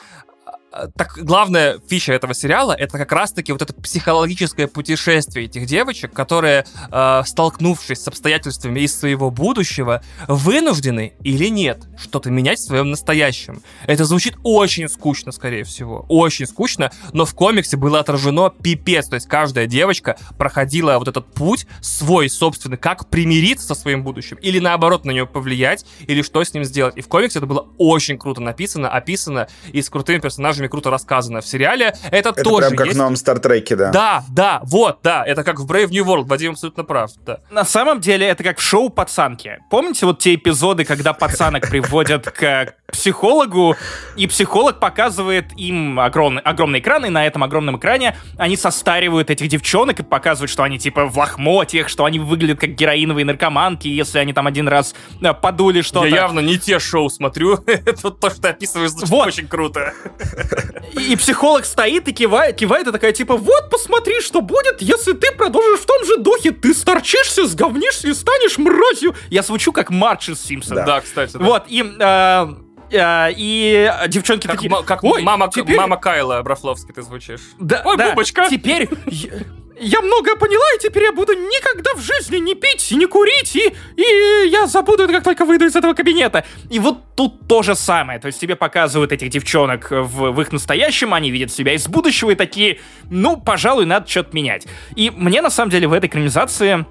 [0.97, 6.67] Так, главная фича этого сериала это как раз-таки вот это психологическое путешествие этих девочек, которые,
[6.91, 13.63] э, столкнувшись с обстоятельствами из своего будущего, вынуждены или нет что-то менять в своем настоящем.
[13.87, 16.05] Это звучит очень скучно, скорее всего.
[16.09, 19.09] Очень скучно, но в комиксе было отражено пипец.
[19.09, 24.37] То есть каждая девочка проходила вот этот путь свой собственный, как примириться со своим будущим,
[24.37, 26.97] или наоборот на него повлиять, или что с ним сделать.
[26.97, 31.41] И в комиксе это было очень круто написано, описано, и с крутыми персонажами круто рассказано.
[31.41, 32.97] В сериале это, Это тоже прям как есть.
[32.97, 33.91] в новом Стартреке, да.
[33.91, 37.41] Да, да, вот, да, это как в Brave New World, Вадим абсолютно прав, да.
[37.51, 39.59] На самом деле это как в шоу «Пацанки».
[39.71, 43.77] Помните вот те эпизоды, когда пацанок приводят к психологу,
[44.17, 49.49] и психолог показывает им огромный, огромный экран, и на этом огромном экране они состаривают этих
[49.49, 54.19] девчонок и показывают, что они типа в лохмотьях, что они выглядят как героиновые наркоманки, если
[54.19, 56.07] они там один раз э, подули что-то.
[56.07, 59.27] Я явно не те шоу смотрю, это то, что ты описываешь, звучит Вот.
[59.29, 59.93] очень круто.
[60.93, 65.13] И, и психолог стоит и кивает, кивает, и такая, типа, вот, посмотри, что будет, если
[65.13, 66.51] ты продолжишь в том же духе.
[66.53, 69.15] Ты сторчишься, сговнишься и станешь мразью.
[69.31, 70.85] Я звучу как Марч из Симпсона.
[70.85, 71.33] Да, кстати.
[71.37, 71.45] да.
[71.45, 71.83] Вот, и...
[71.83, 72.47] э,
[72.91, 77.41] э, и девчонки Как, такие, как «Ой, мама, теперь- мама Кайла Брафловский ты звучишь.
[77.59, 78.47] Да, Ой, да, бубочка.
[78.51, 78.89] Теперь
[79.79, 83.73] я, многое поняла, и теперь я буду никогда в жизни не пить, не курить, и,
[83.97, 86.45] и я забуду это, как только выйду из этого кабинета.
[86.71, 88.19] И вот тут то же самое.
[88.19, 92.31] То есть тебе показывают этих девчонок в, в их настоящем, они видят себя из будущего
[92.31, 92.81] и такие,
[93.11, 94.67] ну, пожалуй, надо что-то менять.
[94.95, 96.87] И мне, на самом деле, в этой экранизации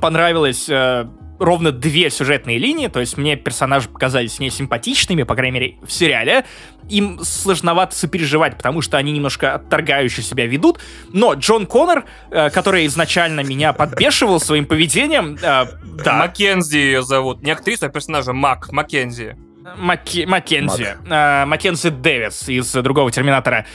[0.00, 1.06] понравилось э,
[1.38, 5.92] ровно две сюжетные линии, то есть мне персонажи показались не симпатичными, по крайней мере, в
[5.92, 6.44] сериале.
[6.88, 10.78] Им сложновато сопереживать, потому что они немножко отторгающе себя ведут.
[11.12, 15.66] Но Джон Коннор, э, который изначально меня подбешивал своим поведением, э,
[16.04, 17.42] да, Маккензи ее зовут.
[17.42, 18.70] Не актриса, а персонажа Мак.
[18.72, 19.36] Маккензи.
[19.78, 20.96] Маки- Маккензи.
[21.10, 23.66] Э, Маккензи Дэвис из другого Терминатора.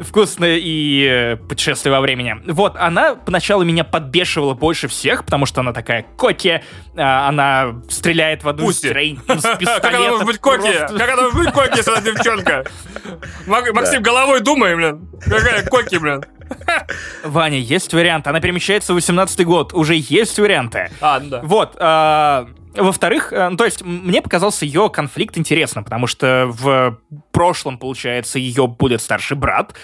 [0.00, 2.36] Вкусное и э, путешествие во времени.
[2.46, 6.62] Вот, она поначалу меня подбешивала больше всех, потому что она такая коки,
[6.94, 8.88] э, она стреляет в одну из Пусти.
[8.88, 9.80] строений с пистолета.
[9.80, 10.72] Как она может быть коки?
[10.72, 12.64] Как она может быть коки, если она девчонка?
[13.46, 15.08] Мак- Максим, головой думай, блин.
[15.24, 16.24] Какая коки, блин.
[17.24, 18.26] Ваня, есть вариант.
[18.26, 19.72] Она перемещается в 18 год.
[19.74, 20.90] Уже есть варианты.
[21.00, 21.40] А, да.
[21.42, 21.76] Вот.
[22.76, 26.98] Во-вторых, э, ну, то есть мне показался ее конфликт интересным, потому что в
[27.32, 29.74] прошлом, получается, ее будет старший брат.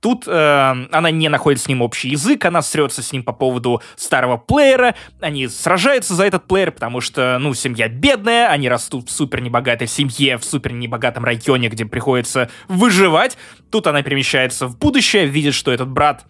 [0.00, 3.82] Тут э, она не находит с ним общий язык, она срется с ним по поводу
[3.96, 9.12] старого плеера, они сражаются за этот плеер, потому что, ну, семья бедная, они растут в
[9.12, 13.36] супер небогатой семье, в супер небогатом районе, где приходится выживать.
[13.70, 16.24] Тут она перемещается в будущее, видит, что этот брат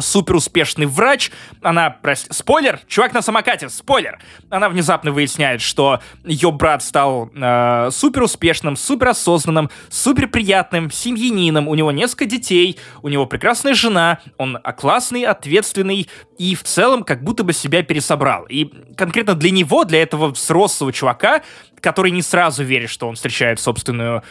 [0.00, 1.30] супер успешный врач.
[1.62, 4.18] Она, прости, спойлер, чувак на самокате, спойлер.
[4.50, 11.68] Она внезапно выясняет, что ее брат стал э, супер успешным, супер осознанным, супер приятным семьянином.
[11.68, 16.08] У него несколько детей, у него прекрасная жена, он классный, ответственный
[16.38, 18.44] и в целом как будто бы себя пересобрал.
[18.46, 21.42] И конкретно для него, для этого взрослого чувака,
[21.80, 24.22] который не сразу верит, что он встречает собственную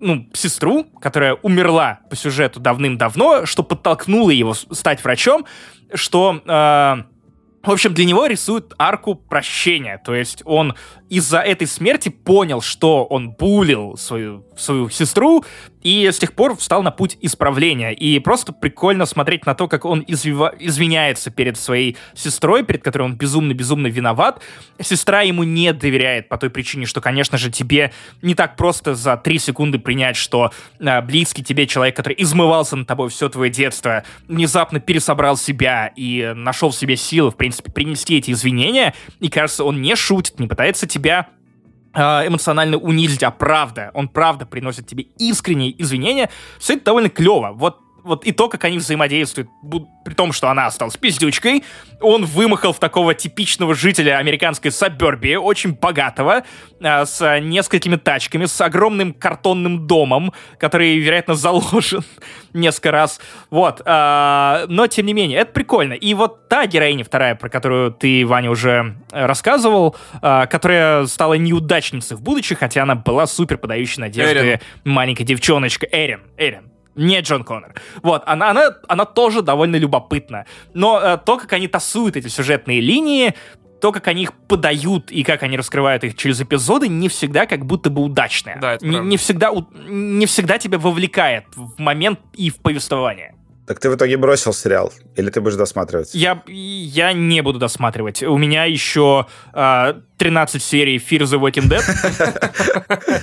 [0.00, 5.46] ну, сестру, которая умерла по сюжету давным-давно, что подтолкнуло его стать врачом,
[5.94, 10.00] что, э, в общем, для него рисуют арку прощения.
[10.04, 10.74] То есть он
[11.10, 15.44] из-за этой смерти понял, что он булил свою, свою сестру,
[15.82, 17.92] и с тех пор встал на путь исправления.
[17.92, 23.02] И просто прикольно смотреть на то, как он извива- извиняется перед своей сестрой, перед которой
[23.02, 24.40] он безумно-безумно виноват.
[24.80, 27.92] Сестра ему не доверяет по той причине, что, конечно же, тебе
[28.22, 32.86] не так просто за три секунды принять, что э, близкий тебе человек, который измывался над
[32.86, 38.18] тобой все твое детство, внезапно пересобрал себя и нашел в себе силы, в принципе, принести
[38.18, 38.94] эти извинения.
[39.18, 41.28] И, кажется, он не шутит, не пытается тебя
[41.94, 47.52] э, эмоционально унизить, а правда, он правда приносит тебе искренние извинения, все это довольно клево.
[47.54, 49.48] Вот вот и то, как они взаимодействуют,
[50.04, 51.64] при том, что она осталась пиздючкой,
[52.00, 56.44] он вымахал в такого типичного жителя американской сабербии, очень богатого,
[56.82, 62.02] а, с несколькими тачками, с огромным картонным домом, который, вероятно, заложен
[62.52, 63.20] несколько раз.
[63.50, 63.82] Вот.
[63.84, 65.92] а, но, тем не менее, это прикольно.
[65.92, 72.16] И вот та героиня вторая, про которую ты, Ваня, уже рассказывал, а, которая стала неудачницей
[72.16, 74.60] в будущем, хотя она была супер подающей надежды Эрин.
[74.84, 75.86] маленькая девчоночка.
[75.90, 76.20] Эрин.
[76.36, 76.70] Эрин.
[76.96, 77.74] Не Джон Коннор.
[78.02, 80.46] Вот, она, она, она тоже довольно любопытна.
[80.74, 83.34] Но э, то, как они тасуют эти сюжетные линии,
[83.80, 87.64] то, как они их подают и как они раскрывают их через эпизоды, не всегда как
[87.64, 88.58] будто бы удачное.
[88.60, 89.08] Да, это не, правда.
[89.08, 93.34] не всегда, у- не всегда тебя вовлекает в момент и в повествование.
[93.66, 94.92] Так ты в итоге бросил сериал?
[95.14, 96.12] Или ты будешь досматривать?
[96.12, 98.22] Я, я не буду досматривать.
[98.22, 103.22] У меня еще э, 13 серий Fear the Walking Dead.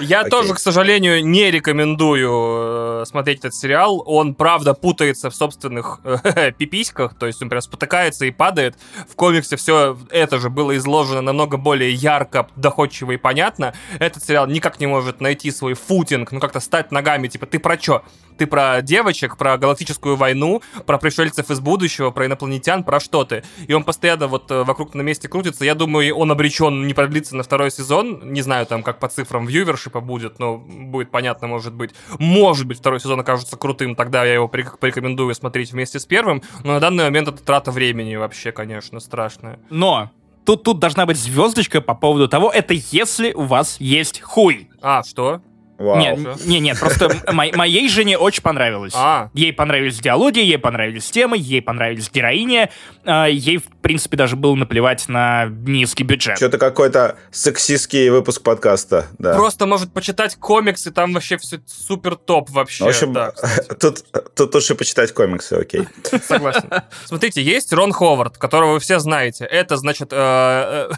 [0.00, 0.30] Я Окей.
[0.30, 4.02] тоже, к сожалению, не рекомендую э, смотреть этот сериал.
[4.06, 8.76] Он, правда, путается в собственных э, пиписьках, то есть он прям спотыкается и падает.
[9.08, 13.74] В комиксе все это же было изложено намного более ярко, доходчиво и понятно.
[13.98, 17.76] Этот сериал никак не может найти свой футинг, ну как-то стать ногами, типа, ты про
[17.76, 18.02] чё?
[18.38, 23.42] Ты про девочек, про галактическую войну, про пришельцев из будущего, про инопланетян, про что ты?
[23.66, 25.64] И он постоянно вот э, вокруг на месте крутится.
[25.64, 28.32] Я думаю, он обречен не продлиться на второй сезон.
[28.32, 31.92] Не знаю, там, как по цифрам вьювершипа будет, но будет понятно, может быть.
[32.18, 36.42] Может быть, второй сезон окажется крутым, тогда я его порек- порекомендую смотреть вместе с первым.
[36.64, 39.58] Но на данный момент это трата времени вообще, конечно, страшная.
[39.70, 40.10] Но
[40.44, 44.70] тут, тут должна быть звездочка по поводу того, это если у вас есть хуй.
[44.80, 45.40] А, что?
[45.78, 45.98] Вау.
[45.98, 46.16] Не,
[46.46, 48.94] не, нет, просто мо- моей жене очень понравилось.
[48.96, 49.28] А.
[49.34, 52.70] Ей понравились диалоги, ей понравились темы, ей понравились героини.
[53.04, 56.36] а, Ей, в принципе, даже было наплевать на низкий бюджет.
[56.38, 59.34] Что-то какой-то сексистский выпуск подкаста, да.
[59.34, 62.84] Просто может почитать комиксы, там вообще все супер топ вообще.
[62.84, 63.32] В общем, да,
[63.80, 64.04] тут,
[64.34, 65.82] тут лучше почитать комиксы, окей.
[66.26, 66.70] Согласен.
[67.04, 69.44] Смотрите, есть Рон Ховард, которого вы все знаете.
[69.44, 70.88] Это, значит, э,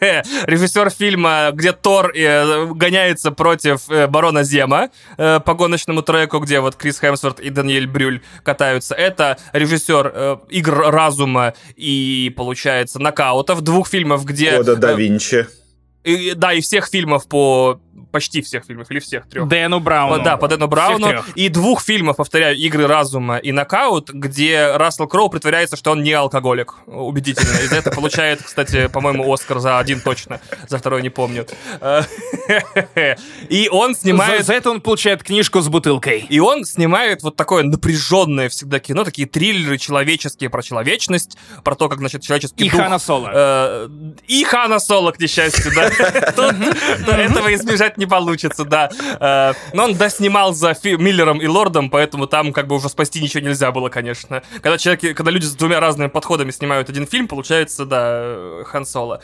[0.00, 6.60] э, режиссер фильма, где Тор э, гоняется против Барона Зема э, по гоночному треку, где
[6.60, 8.94] вот Крис Хемсворт и Даниэль Брюль катаются.
[8.94, 13.60] Это режиссер э, Игр разума и, получается, нокаутов.
[13.62, 14.56] Двух фильмов, где...
[14.58, 15.48] Кода да э, Винчи.
[16.04, 17.80] и- да, и всех фильмов по...
[18.10, 19.48] Почти всех фильмов, или всех трех.
[19.48, 20.22] Дэну Брауну.
[20.22, 21.24] Да, по Дэну Брауну.
[21.34, 26.12] И двух фильмов, повторяю, «Игры разума» и «Нокаут», где Рассел Кроу притворяется, что он не
[26.12, 26.74] алкоголик.
[26.86, 27.58] Убедительно.
[27.64, 30.40] И за это получает, кстати, по-моему, Оскар за один точно.
[30.68, 31.46] За второй не помню.
[33.48, 34.46] И он За, снимает...
[34.46, 36.26] за это он получает книжку с бутылкой.
[36.28, 41.88] И он снимает вот такое напряженное всегда кино, такие триллеры человеческие про человечность, про то,
[41.88, 42.80] как, значит, человеческий И дух...
[42.80, 43.30] Хана Соло.
[43.32, 43.88] Э,
[44.26, 45.90] И Хана Соло, к несчастью, да.
[46.36, 46.54] Тут
[47.06, 48.90] да, этого избежать не получится, да.
[49.20, 53.42] Э, Но он доснимал за Миллером и Лордом, поэтому там как бы уже спасти ничего
[53.44, 54.42] нельзя было, конечно.
[54.62, 58.84] Когда человек, когда люди с двумя разными подходами снимают один фильм, получается, да, э, Хан
[58.84, 59.20] Соло.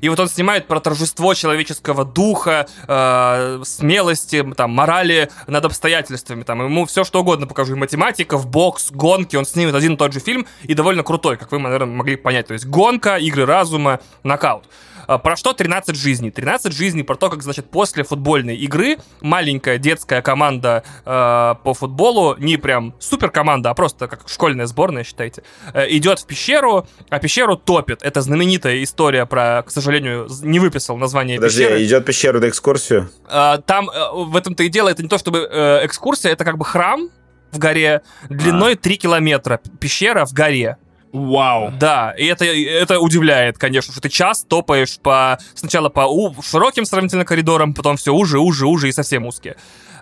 [0.00, 6.42] И вот он снимает про торжество человеческого духа, э, смелости, там, морали над обстоятельствами.
[6.42, 7.74] Там, ему все что угодно покажу.
[7.74, 9.36] И математиков, бокс, гонки.
[9.36, 12.48] Он снимет один и тот же фильм и довольно крутой, как вы, наверное, могли понять.
[12.48, 14.64] То есть гонка, игры разума, нокаут.
[15.06, 16.30] А, Про что 13 жизней?
[16.30, 22.36] 13 жизней про то, как, значит, после футбольной игры маленькая детская команда э, по футболу,
[22.38, 27.18] не прям супер команда, а просто как школьная сборная, считайте, э, идет в пещеру, а
[27.18, 28.02] пещеру топит.
[28.02, 31.84] Это знаменитая история про, к сожалению, не выписал название Подожди, пещеры.
[31.84, 33.10] идет в пещеру на экскурсию?
[33.26, 36.58] А, Там э, в этом-то и дело, это не то чтобы э, экскурсия, это как
[36.58, 37.08] бы храм
[37.52, 39.60] в горе длиной 3 километра.
[39.80, 40.76] Пещера в горе.
[41.14, 41.72] Вау.
[41.78, 46.84] Да, и это, это удивляет, конечно, что ты час топаешь по сначала по у- широким
[46.84, 49.54] сравнительно коридорам, потом все уже, уже, уже и совсем узкие.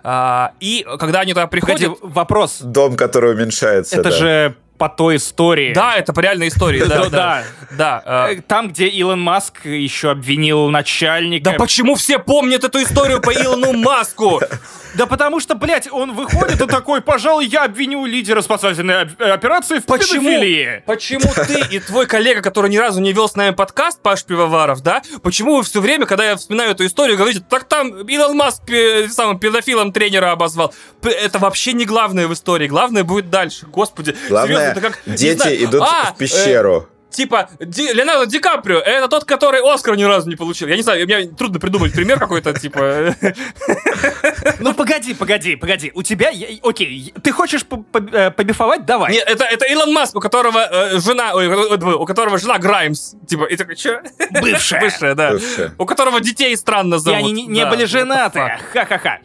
[0.03, 1.99] А, и когда они туда Погоди, приходят...
[2.01, 2.57] вопрос.
[2.61, 3.95] Дом, который уменьшается.
[3.99, 4.17] Это да.
[4.17, 5.71] же по той истории.
[5.73, 7.43] Да, это по реальной истории, да, Да, да.
[7.77, 11.51] Да, а, Э, Там, где Илон Маск еще обвинил начальника.
[11.51, 14.41] да почему все помнят эту историю по Илону Маску?
[14.95, 19.79] Да потому что, блядь, он выходит и такой, пожалуй, я обвиню лидера спасательной оп- операции
[19.79, 20.21] в Почему?
[20.21, 20.83] педофилии.
[20.85, 24.81] Почему ты и твой коллега, который ни разу не вел с нами подкаст, Паш Пивоваров,
[24.81, 25.01] да?
[25.23, 29.07] Почему вы все время, когда я вспоминаю эту историю, говорите, так там Илон Маск пе-
[29.09, 30.73] самым педофилом тренера обозвал.
[31.01, 32.67] П- Это вообще не главное в истории.
[32.67, 33.65] Главное будет дальше.
[33.65, 34.15] Господи.
[34.29, 36.87] Главное, серьезно, это как, дети знаю, идут а, в пещеру.
[36.89, 40.67] э, Типа, Ди- Леонардо Ди Каприо, это тот, который Оскар ни разу не получил.
[40.67, 43.15] Я не знаю, мне трудно придумать пример какой-то, типа...
[44.59, 45.91] Ну погоди, погоди, погоди.
[45.93, 46.29] У тебя,
[46.63, 47.65] окей, ты хочешь
[48.13, 48.85] э, побифовать?
[48.85, 49.13] Давай.
[49.13, 53.13] Нет, это, это Илон Маск, у которого э, жена, ой, э, у которого жена Граймс.
[53.27, 54.01] Типа, и такой, чё?
[54.41, 54.81] Бывшая.
[54.81, 55.31] Бывшая, да.
[55.31, 55.73] Бывшая.
[55.77, 57.19] У которого детей странно И зовут.
[57.19, 58.39] они не, не Да, были женаты.
[58.73, 59.19] Ха-ха-ха.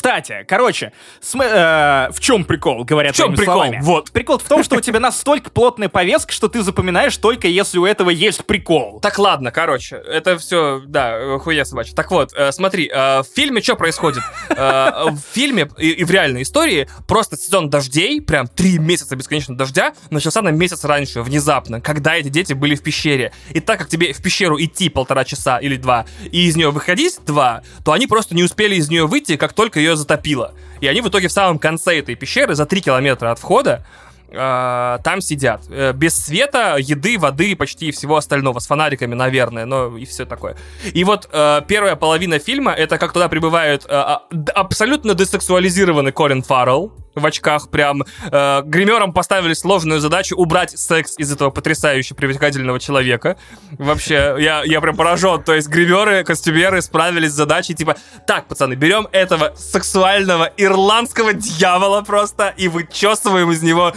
[0.00, 3.54] Кстати, короче, см- э, в чем прикол, говорят В чем прикол?
[3.56, 3.80] словами?
[3.82, 4.12] Вот.
[4.12, 7.84] Прикол в том, что у тебя настолько плотная повестка, что ты запоминаешь только если у
[7.84, 9.00] этого есть прикол.
[9.00, 11.92] Так ладно, короче, это все, да, хуя собачья.
[11.96, 14.22] Так вот, э, смотри, э, в фильме что происходит?
[14.50, 19.56] Э, В фильме и, и в реальной истории просто сезон дождей, прям три месяца бесконечно
[19.56, 23.32] дождя, начался на месяц раньше, внезапно, когда эти дети были в пещере.
[23.50, 27.18] И так как тебе в пещеру идти полтора часа или два, и из нее выходить
[27.26, 30.52] два, то они просто не успели из нее выйти, как только ее затопило.
[30.80, 33.84] И они в итоге в самом конце этой пещеры, за три километра от входа,
[34.28, 35.62] э, там сидят.
[35.68, 38.58] Э, без света, еды, воды, почти всего остального.
[38.58, 40.56] С фонариками, наверное, но и все такое.
[40.94, 44.22] И вот э, первая половина фильма, это как туда прибывает э, а,
[44.54, 48.04] абсолютно десексуализированный Колин Фаррелл в очках прям.
[48.30, 53.36] Э, гримерам поставили сложную задачу убрать секс из этого потрясающе привлекательного человека.
[53.72, 55.42] Вообще, я, я прям поражен.
[55.42, 57.96] То есть гримеры, костюмеры справились с задачей, типа,
[58.26, 63.92] так, пацаны, берем этого сексуального ирландского дьявола просто и вычесываем из него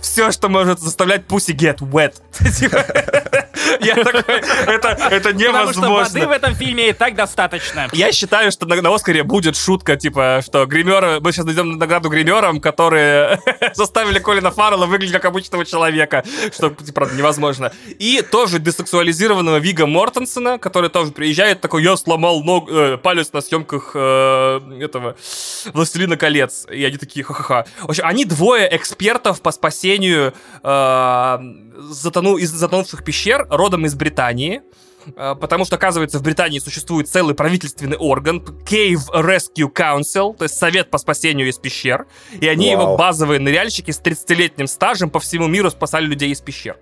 [0.00, 2.14] все, что может заставлять pussy get wet.
[3.80, 4.22] Я такой,
[4.66, 6.32] это, это Потому что воды в невозможно.
[6.32, 7.88] этом фильме и так достаточно.
[7.92, 12.08] Я считаю, что на, на Оскаре будет шутка, типа, что гримеры, мы сейчас дадим награду
[12.08, 13.40] гримерам, которые
[13.74, 17.72] заставили Колина Фаррелла выглядеть как обычного человека, что, типа, правда, невозможно.
[17.98, 23.40] И тоже десексуализированного Вига Мортенсона, который тоже приезжает, такой, я сломал ног, э, палец на
[23.40, 25.16] съемках э, этого
[25.72, 26.66] «Властелина колец».
[26.70, 27.66] И они такие, ха-ха-ха.
[27.80, 31.38] В общем, они двое экспертов по спасению э,
[31.78, 34.62] затону, из затонувших пещер, родом из Британии.
[35.16, 40.56] э, потому что, оказывается, в Британии существует целый правительственный орган Cave Rescue Council, то есть
[40.56, 42.06] совет по спасению из пещер,
[42.40, 42.82] и они Вау.
[42.82, 46.76] его базовые ныряльщики с 30-летним стажем по всему миру спасали людей из пещер.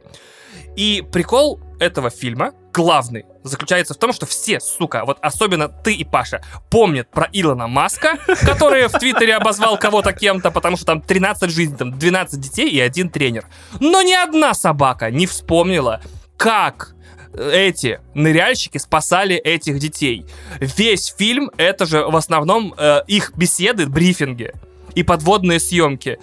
[0.77, 6.05] И прикол этого фильма, главный, заключается в том, что все, сука, вот особенно ты и
[6.05, 11.51] Паша, помнят про Илона Маска, который в Твиттере обозвал кого-то кем-то, потому что там 13
[11.51, 13.47] жизней, там 12 детей и один тренер.
[13.81, 16.03] Но ни одна собака не вспомнила,
[16.37, 16.95] как
[17.37, 20.25] эти ныряльщики спасали этих детей.
[20.61, 24.53] Весь фильм это же в основном э, их беседы, брифинги
[24.95, 26.19] и подводные съемки.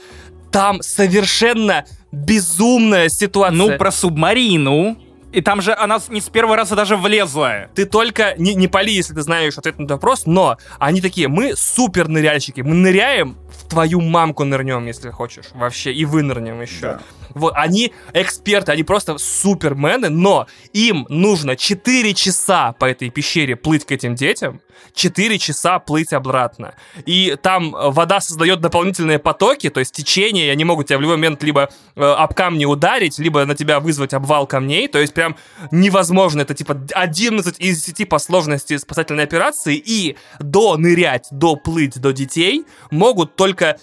[0.51, 3.55] Там совершенно безумная ситуация.
[3.55, 4.97] Ну, про субмарину.
[5.31, 7.67] И там же она не с первого раза даже влезла.
[7.73, 11.27] Ты только не, не пали, если ты знаешь ответ на этот вопрос, но они такие,
[11.27, 16.81] мы супер ныряльщики, мы ныряем, в твою мамку нырнем, если хочешь, вообще, и вынырнем еще.
[16.81, 17.01] Да.
[17.33, 23.85] Вот, они эксперты, они просто супермены, но им нужно 4 часа по этой пещере плыть
[23.85, 24.61] к этим детям,
[24.93, 26.75] 4 часа плыть обратно.
[27.05, 31.01] И там э, вода создает дополнительные потоки, то есть течение, и они могут тебя в
[31.01, 35.13] любой момент либо э, об камни ударить, либо на тебя вызвать обвал камней, то есть
[35.13, 35.35] прям
[35.71, 41.99] невозможно, это типа 11 из 10 по сложности спасательной операции, и до нырять, до плыть
[41.99, 43.77] до детей могут только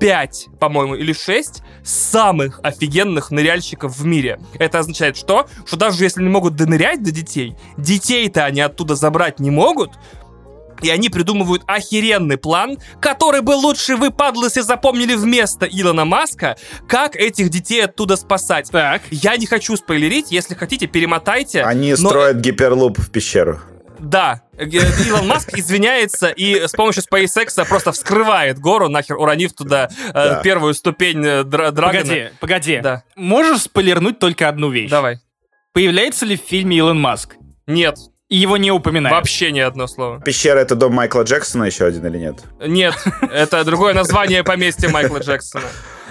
[0.00, 4.40] 5, по-моему, или 6 самых офигенных ныряльщиков в мире.
[4.58, 5.46] Это означает что?
[5.66, 9.92] Что даже если не могут донырять до детей, детей-то они оттуда забрать не могут,
[10.82, 16.56] и они придумывают охеренный план, который бы лучше вы, падлысы, запомнили вместо Илона Маска,
[16.88, 18.70] как этих детей оттуда спасать.
[18.70, 19.02] Так.
[19.10, 21.62] Я не хочу спойлерить, если хотите, перемотайте.
[21.62, 23.60] Они но- строят гиперлуп в пещеру.
[24.04, 30.12] Да, Илон Маск извиняется и с помощью SpaceX просто вскрывает гору, нахер уронив туда э,
[30.12, 30.40] Да.
[30.42, 32.00] первую ступень э, дра- Драгона.
[32.04, 32.80] Погоди, погоди.
[32.82, 33.02] Да.
[33.16, 34.90] Можешь спойлернуть только одну вещь?
[34.90, 35.18] Давай.
[35.72, 37.34] Появляется ли в фильме Илон Маск?
[37.66, 37.96] Нет,
[38.28, 39.16] И его не упоминают.
[39.16, 40.20] вообще ни одно слово.
[40.20, 42.36] Пещера— это дом Майкла Джексона еще один или нет?
[42.64, 45.64] Нет, это другое название поместья Майкла Джексона.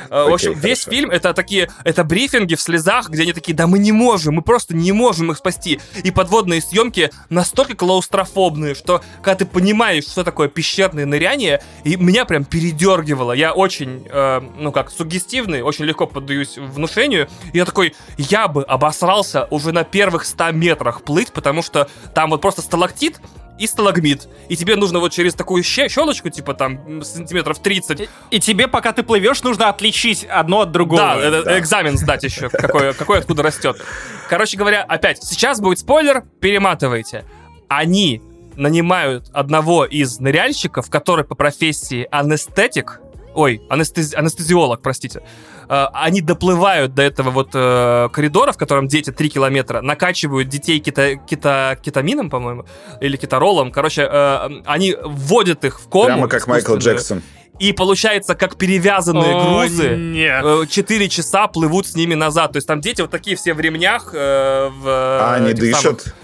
[0.10, 0.92] Э, В общем, Окей, весь хорошо.
[0.92, 4.42] фильм это такие, это брифинги в слезах, где они такие, да мы не можем, мы
[4.42, 5.80] просто не можем их спасти.
[6.04, 12.26] И подводные съемки настолько клаустрофобные, что когда ты понимаешь, что такое пещерное ныряние, и меня
[12.26, 13.34] прям передергивало.
[13.34, 17.28] Я очень, э, ну как, сугестивный, очень легко поддаюсь внушению.
[17.52, 22.30] И я такой, я бы обосрался уже на первых 100 метрах плыть, потому что там
[22.30, 23.20] вот просто сталактит,
[23.60, 24.28] и сталагмит.
[24.50, 28.68] И тебе нужно вот через такую ще- щелочку, типа там сантиметров 30, И, и тебе,
[28.68, 31.02] пока ты плывешь, нужно отличить одно от другого.
[31.02, 31.60] да, это да.
[31.60, 33.82] экзамен сдать еще, какой, какой откуда растет.
[34.30, 37.26] Короче говоря, опять, сейчас будет спойлер, перематывайте.
[37.68, 38.22] Они
[38.56, 43.00] нанимают одного из ныряльщиков, который по профессии анестетик,
[43.36, 45.22] ой, анестези- анестезиолог, простите,
[45.70, 50.80] Э, они доплывают до этого вот э, коридора, в котором дети 3 километра, накачивают детей
[50.80, 52.66] кита, кита, кетамином, по-моему,
[53.00, 53.72] или кетаролом.
[53.72, 56.06] Короче, э, они вводят их в кому.
[56.06, 56.76] Прямо как Майкл.
[56.76, 57.22] Джексон.
[57.60, 59.96] И получается, как перевязанные О, грузы.
[59.96, 60.44] Нет.
[60.44, 62.52] Э, 4 часа плывут с ними назад.
[62.52, 64.10] То есть там дети вот такие все в ремнях.
[64.14, 66.16] э, в, А они этих самых- дышат?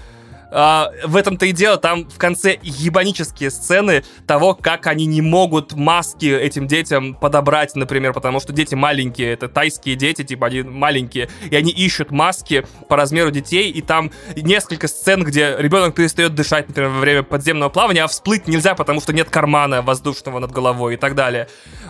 [0.51, 5.73] А, в этом-то и дело, там в конце ебанические сцены того, как они не могут
[5.73, 11.29] маски этим детям подобрать, например, потому что дети маленькие, это тайские дети, типа они маленькие,
[11.49, 16.67] и они ищут маски по размеру детей, и там несколько сцен, где ребенок перестает дышать,
[16.67, 20.95] например, во время подземного плавания, а всплыть нельзя, потому что нет кармана воздушного над головой
[20.95, 21.47] и так далее.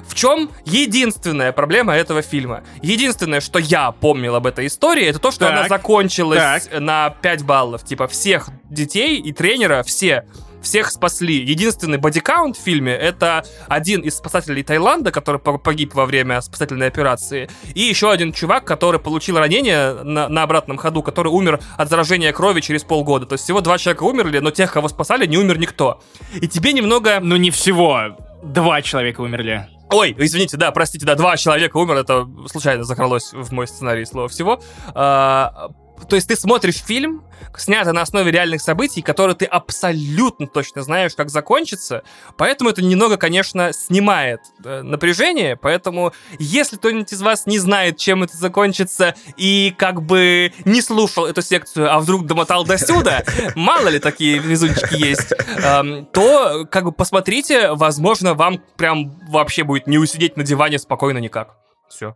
[0.07, 2.63] В чем единственная проблема этого фильма?
[2.81, 5.51] Единственное, что я помнил об этой истории, это то, что Так.
[5.51, 6.79] она закончилась Так.
[6.79, 7.83] на 5 баллов.
[7.85, 10.25] Типа всех детей и тренера, все
[10.61, 11.35] всех спасли.
[11.35, 16.87] Единственный бодикаунт в фильме— это один из спасателей Таиланда, который по- погиб во время спасательной
[16.87, 21.89] операции, и еще один чувак, который получил ранение на, на обратном ходу, который умер от
[21.89, 23.25] заражения крови через полгода.
[23.25, 26.01] То есть всего два человека умерли, но тех, кого спасали, не умер никто.
[26.33, 27.19] И тебе немного...
[27.21, 28.17] Ну не всего.
[28.43, 29.67] Два человека умерли.
[29.91, 34.27] Ой, извините, да, простите, да, два человека умер, это случайно закралось в мой сценарий слова
[34.27, 34.61] всего.
[34.93, 35.69] А,
[36.07, 37.23] то есть ты смотришь фильм,
[37.57, 42.03] снятый на основе реальных событий, который ты абсолютно точно знаешь, как закончится,
[42.37, 48.23] поэтому это немного, конечно, снимает э, напряжение, поэтому если кто-нибудь из вас не знает, чем
[48.23, 53.23] это закончится, и как бы не слушал эту секцию, а вдруг домотал до сюда,
[53.55, 59.87] мало ли такие везунчики есть, эм, то как бы посмотрите, возможно, вам прям вообще будет
[59.87, 61.57] не усидеть на диване спокойно никак.
[61.89, 62.15] Все.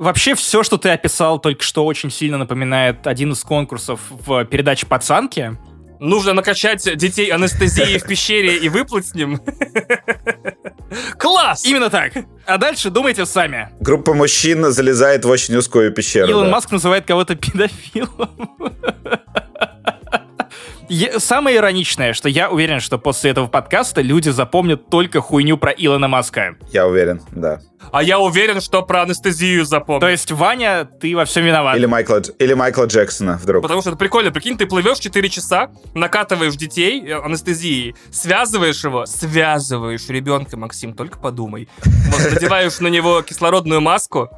[0.00, 4.86] Вообще все, что ты описал, только что очень сильно напоминает один из конкурсов в передаче
[4.86, 5.58] «Пацанки».
[5.98, 9.38] Нужно накачать детей анестезией в пещере и выплыть с ним.
[11.18, 11.66] Класс!
[11.66, 12.14] Именно так.
[12.46, 13.68] А дальше думайте сами.
[13.80, 16.30] Группа мужчин залезает в очень узкую пещеру.
[16.30, 16.52] Илон да.
[16.52, 18.30] Маск называет кого-то педофилом.
[21.18, 26.08] Самое ироничное, что я уверен, что после этого подкаста люди запомнят только хуйню про Илона
[26.08, 26.56] Маска.
[26.72, 27.60] Я уверен, да.
[27.92, 30.00] А я уверен, что про анестезию запомню.
[30.00, 31.76] То есть, Ваня, ты во всем виноват.
[31.76, 33.62] Или Майкла, или Майкла Джексона вдруг.
[33.62, 39.06] Потому что это прикольно, прикинь, ты плывешь 4 часа, накатываешь детей э, анестезией, связываешь его,
[39.06, 41.68] связываешь ребенка, Максим, только подумай.
[41.84, 44.28] Вот, надеваешь на него кислородную маску,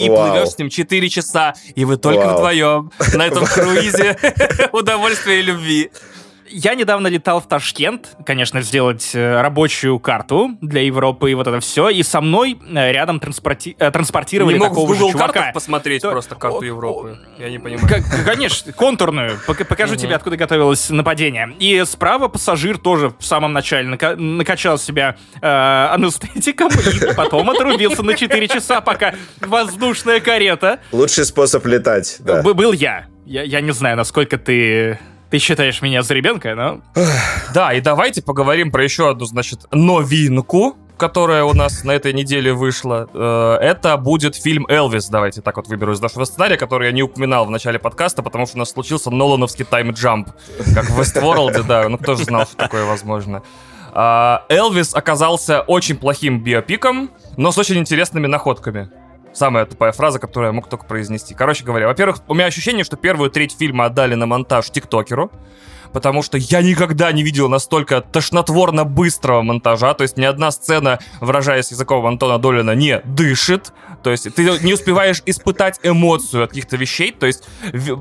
[0.00, 0.30] и Вау.
[0.30, 2.36] плывешь с ним 4 часа, и вы только Вау.
[2.36, 4.16] вдвоем на этом круизе
[4.72, 5.90] удовольствия и любви.
[6.52, 11.60] Я недавно летал в Ташкент, конечно, сделать э, рабочую карту для Европы и вот это
[11.60, 15.52] все, и со мной э, рядом транспорти- э, транспортировали Не мог такого же чувака.
[15.54, 17.18] посмотреть То- просто карту Европы.
[17.38, 17.86] Я не понимаю.
[17.88, 19.38] Как- конечно, контурную.
[19.46, 21.54] Пока- Покажу тебе, откуда готовилось нападение.
[21.60, 25.46] И справа пассажир тоже в самом начале нака- накачал себя э,
[25.94, 30.80] анестетиком и потом отрубился на 4 часа, пока воздушная карета.
[30.90, 32.42] Лучший способ летать, да.
[32.42, 33.06] Был я.
[33.24, 33.42] я.
[33.42, 34.98] Я не знаю, насколько ты...
[35.30, 36.80] Ты считаешь меня за ребенка, но...
[37.54, 42.52] Да, и давайте поговорим про еще одну, значит, новинку, которая у нас на этой неделе
[42.52, 43.08] вышла.
[43.14, 45.08] Э, Это будет фильм «Элвис».
[45.08, 48.46] Давайте так вот выберу из нашего сценария, который я не упоминал в начале подкаста, потому
[48.46, 50.28] что у нас случился Нолановский тайм-джамп,
[50.74, 53.42] как в Westworld, да, ну кто же знал, что такое возможно.
[53.92, 58.90] А, Элвис оказался очень плохим биопиком, но с очень интересными находками.
[59.32, 61.34] Самая тупая фраза, которую я мог только произнести.
[61.34, 65.30] Короче говоря, во-первых, у меня ощущение, что первую треть фильма отдали на монтаж тиктокеру,
[65.92, 70.98] потому что я никогда не видел настолько тошнотворно быстрого монтажа, то есть ни одна сцена,
[71.20, 73.72] выражаясь языком Антона Долина, не дышит,
[74.02, 77.44] то есть ты не успеваешь испытать эмоцию от каких-то вещей, то есть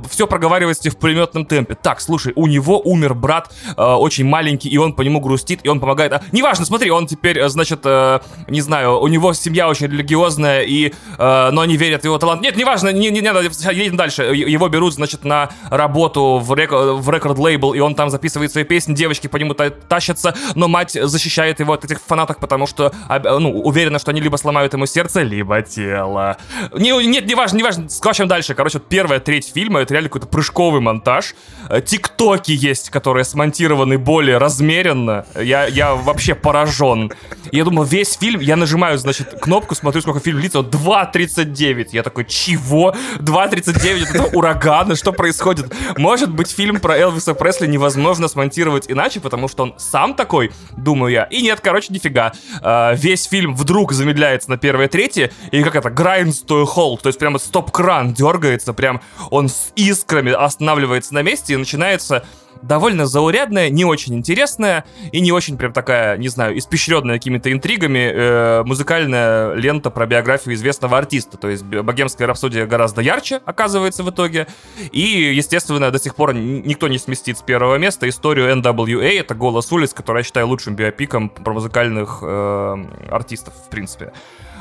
[0.09, 1.75] все проговаривается в пулеметном темпе.
[1.75, 5.69] Так, слушай, у него умер брат э, очень маленький, и он по нему грустит, и
[5.69, 6.13] он помогает.
[6.13, 10.61] А, неважно, смотри, он теперь, э, значит, э, не знаю, у него семья очень религиозная,
[10.61, 12.41] и, э, но они верят в его талант.
[12.41, 13.41] Нет, неважно, не, не, не надо,
[13.71, 14.23] едем дальше.
[14.23, 18.93] Его берут, значит, на работу в, рек- в рекорд-лейбл, и он там записывает свои песни,
[18.93, 23.19] девочки по нему та- тащатся, но мать защищает его от этих фанаток, потому что, а,
[23.39, 26.35] ну, уверена, что они либо сломают ему сердце, либо тело.
[26.73, 28.53] Не, нет, неважно, неважно, скачем дальше.
[28.53, 31.35] Короче, вот первая треть фильма, это реально какой-то прыжковый монтаж.
[31.69, 35.25] Э, Тиктоки есть, которые смонтированы более размеренно.
[35.41, 37.13] Я, я вообще поражен.
[37.53, 41.89] Я думал, весь фильм, я нажимаю, значит, кнопку, смотрю, сколько фильм длится, вот 2.39.
[41.93, 42.93] Я такой, чего?
[43.19, 45.73] 2.39, это ураганы, что происходит?
[45.97, 51.11] Может быть, фильм про Элвиса Пресли невозможно смонтировать иначе, потому что он сам такой, думаю
[51.11, 51.23] я.
[51.25, 52.33] И нет, короче, нифига.
[52.61, 57.01] Э, Весь фильм вдруг замедляется на первой трети, и как это, grinds to a halt,
[57.01, 62.25] то есть прямо стоп-кран дергается, прям он с искрами останавливается на месте, и начинается
[62.61, 68.11] довольно заурядная, не очень интересная и не очень прям такая, не знаю, испещренная какими-то интригами
[68.13, 71.37] э, музыкальная лента про биографию известного артиста.
[71.37, 74.47] То есть «Богемская рапсодия» гораздо ярче оказывается в итоге.
[74.91, 79.19] И, естественно, до сих пор никто не сместит с первого места историю NWA.
[79.19, 84.13] Это «Голос улиц», который я считаю лучшим биопиком про музыкальных э, артистов, в принципе.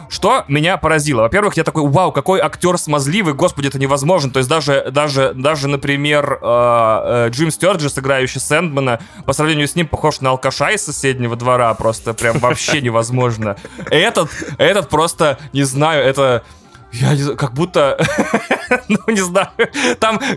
[0.08, 1.22] Что меня поразило?
[1.22, 4.30] Во-первых, я такой, вау, какой актер смазливый, господи, это невозможно.
[4.30, 9.74] То есть даже, даже, даже, например, э, э, Джим Стёрджес, играющий Сэндмана, по сравнению с
[9.74, 13.56] ним похож на алкаша из соседнего двора, просто прям вообще невозможно.
[13.90, 16.42] Этот, этот просто, не знаю, это...
[16.90, 17.98] Я не знаю, как будто,
[18.88, 19.48] ну не знаю,
[19.98, 20.18] там,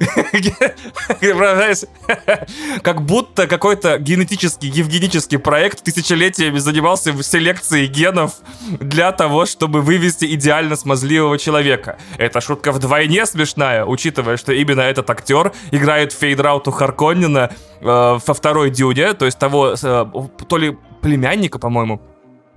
[2.81, 8.35] как будто какой-то генетический, евгенический проект тысячелетиями занимался в селекции генов
[8.79, 11.97] для того, чтобы вывести идеально смазливого человека.
[12.17, 18.69] Эта шутка вдвойне смешная, учитывая, что именно этот актер играет Фейдрауту Харконнина э, во второй
[18.69, 20.05] дюде, то есть того, э,
[20.47, 22.01] то ли племянника, по-моему,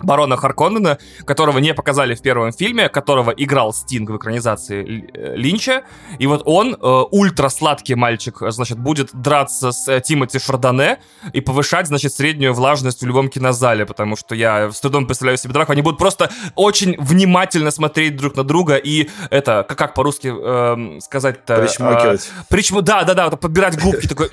[0.05, 5.83] барона Харконнена, которого не показали в первом фильме, которого играл Стинг в экранизации э, Линча.
[6.19, 10.99] И вот он, э, ультра-сладкий мальчик, э, значит, будет драться с э, Тимоти Шардоне
[11.33, 15.53] и повышать, значит, среднюю влажность в любом кинозале, потому что я с трудом представляю себе
[15.53, 15.73] драку.
[15.73, 21.01] Они будут просто очень внимательно смотреть друг на друга и это, как, как по-русски эм,
[21.01, 21.57] сказать-то?
[21.57, 22.29] Причмокивать.
[22.51, 24.29] Э, причм- Да, да, да, вот подбирать губки такой.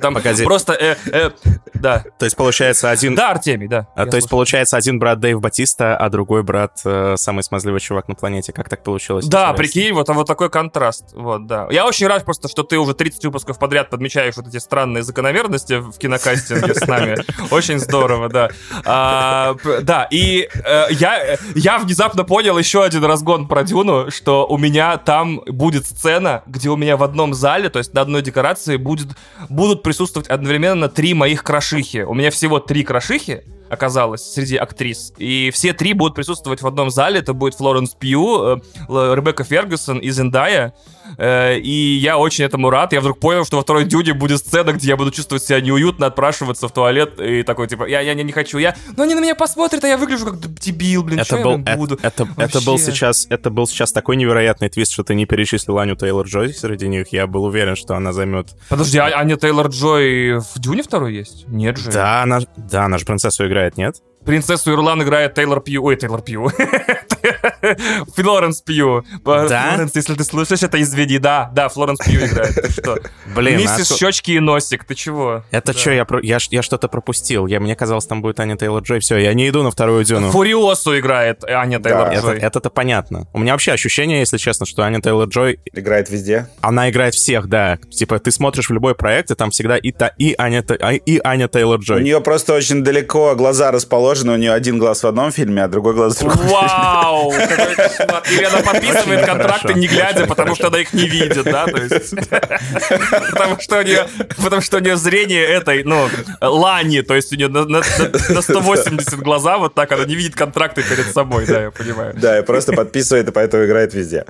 [0.00, 0.44] Там Погоди.
[0.44, 1.30] просто, э, э,
[1.74, 2.04] да.
[2.18, 3.14] То есть получается один...
[3.14, 3.88] Да, Артемий, да.
[3.94, 8.08] А, то есть получается один брат Дэйв Батиста, а другой брат э, самый смазливый чувак
[8.08, 8.52] на планете.
[8.52, 9.26] Как так получилось?
[9.26, 9.56] Да, Интересно.
[9.56, 11.12] прикинь, вот, а вот такой контраст.
[11.14, 11.68] Вот, да.
[11.70, 15.78] Я очень рад просто, что ты уже 30 выпусков подряд подмечаешь вот эти странные закономерности
[15.78, 17.16] в кинокастинге с нами.
[17.50, 18.50] Очень здорово, да.
[18.84, 24.58] А, да, и э, я, я внезапно понял еще один разгон про Дюну, что у
[24.58, 28.76] меня там будет сцена, где у меня в одном зале, то есть на одной декорации
[28.76, 29.08] будет,
[29.48, 31.98] будут присутствовать одновременно три моих крошихи.
[31.98, 35.12] У меня всего три крошихи, оказалась среди актрис.
[35.16, 37.20] И все три будут присутствовать в одном зале.
[37.20, 40.74] Это будет Флоренс Пью, э, Ребекка Фергюсон и Зендая.
[41.18, 42.92] Э, и я очень этому рад.
[42.92, 46.06] Я вдруг понял, что во второй Дюде будет сцена, где я буду чувствовать себя неуютно,
[46.06, 48.76] отпрашиваться в туалет и такой, типа, я, я, я не хочу, я...
[48.96, 51.98] Но они на меня посмотрят, а я выгляжу как дебил, блин, это был, я буду?
[52.02, 55.78] Это, это, это был сейчас, это был сейчас такой невероятный твист, что ты не перечислил
[55.78, 57.12] Аню Тейлор-Джой среди них.
[57.12, 58.48] Я был уверен, что она займет...
[58.68, 59.36] Подожди, а Аня
[59.76, 61.46] Тейлор-Джой в Дюне второй есть?
[61.48, 61.90] Нет же.
[61.90, 64.02] Да, она, да, она же принцессу играет, нет?
[64.26, 65.84] Принцессу Ирлан играет Тейлор Пью.
[65.84, 66.50] Ой, Тейлор Пью.
[68.16, 69.04] Флоренс Пью.
[69.24, 69.70] Да?
[69.72, 71.18] Флоренс, если ты слушаешь это, извини.
[71.18, 72.54] Да, да, Флоренс Пью играет.
[72.54, 72.98] Ты что?
[73.34, 75.44] Блин, Миссис а Щечки и Носик, ты чего?
[75.50, 75.78] Это Да.
[75.78, 77.46] что, я, я, я что-то пропустил.
[77.46, 79.00] Я, мне казалось, там будет Аня Тейлор-Джой.
[79.00, 80.30] Все, я не иду на вторую Дюну.
[80.30, 81.90] Фуриосу играет Аня Да.
[81.90, 82.38] Это, Тейлор-Джой.
[82.40, 83.28] это-то понятно.
[83.32, 86.48] У меня вообще ощущение, если честно, что Аня Тейлор-Джой, Играет везде.
[86.60, 87.78] она играет всех, да.
[87.90, 91.20] Типа, ты смотришь в любой проект, и там всегда и, та, и, Аня, а- и
[91.22, 92.02] Аня У Тейлор-Джой.
[92.02, 94.15] нее просто очень далеко глаза расположены.
[94.24, 96.46] У нее один глаз в одном фильме, а другой глаз в другом.
[96.48, 97.32] Вау!
[97.32, 101.66] Или она подписывает контракты, не глядя, потому что она их не видит, да?
[103.30, 104.06] Потому что у нее,
[104.42, 106.08] потому что у нее зрение этой, ну,
[106.40, 110.14] лани, то есть у нее на, на- на- на 180 глаза вот так, она не
[110.14, 112.14] видит контракты перед собой, да, я понимаю.
[112.16, 114.24] Да, и просто подписывает, и поэтому играет везде.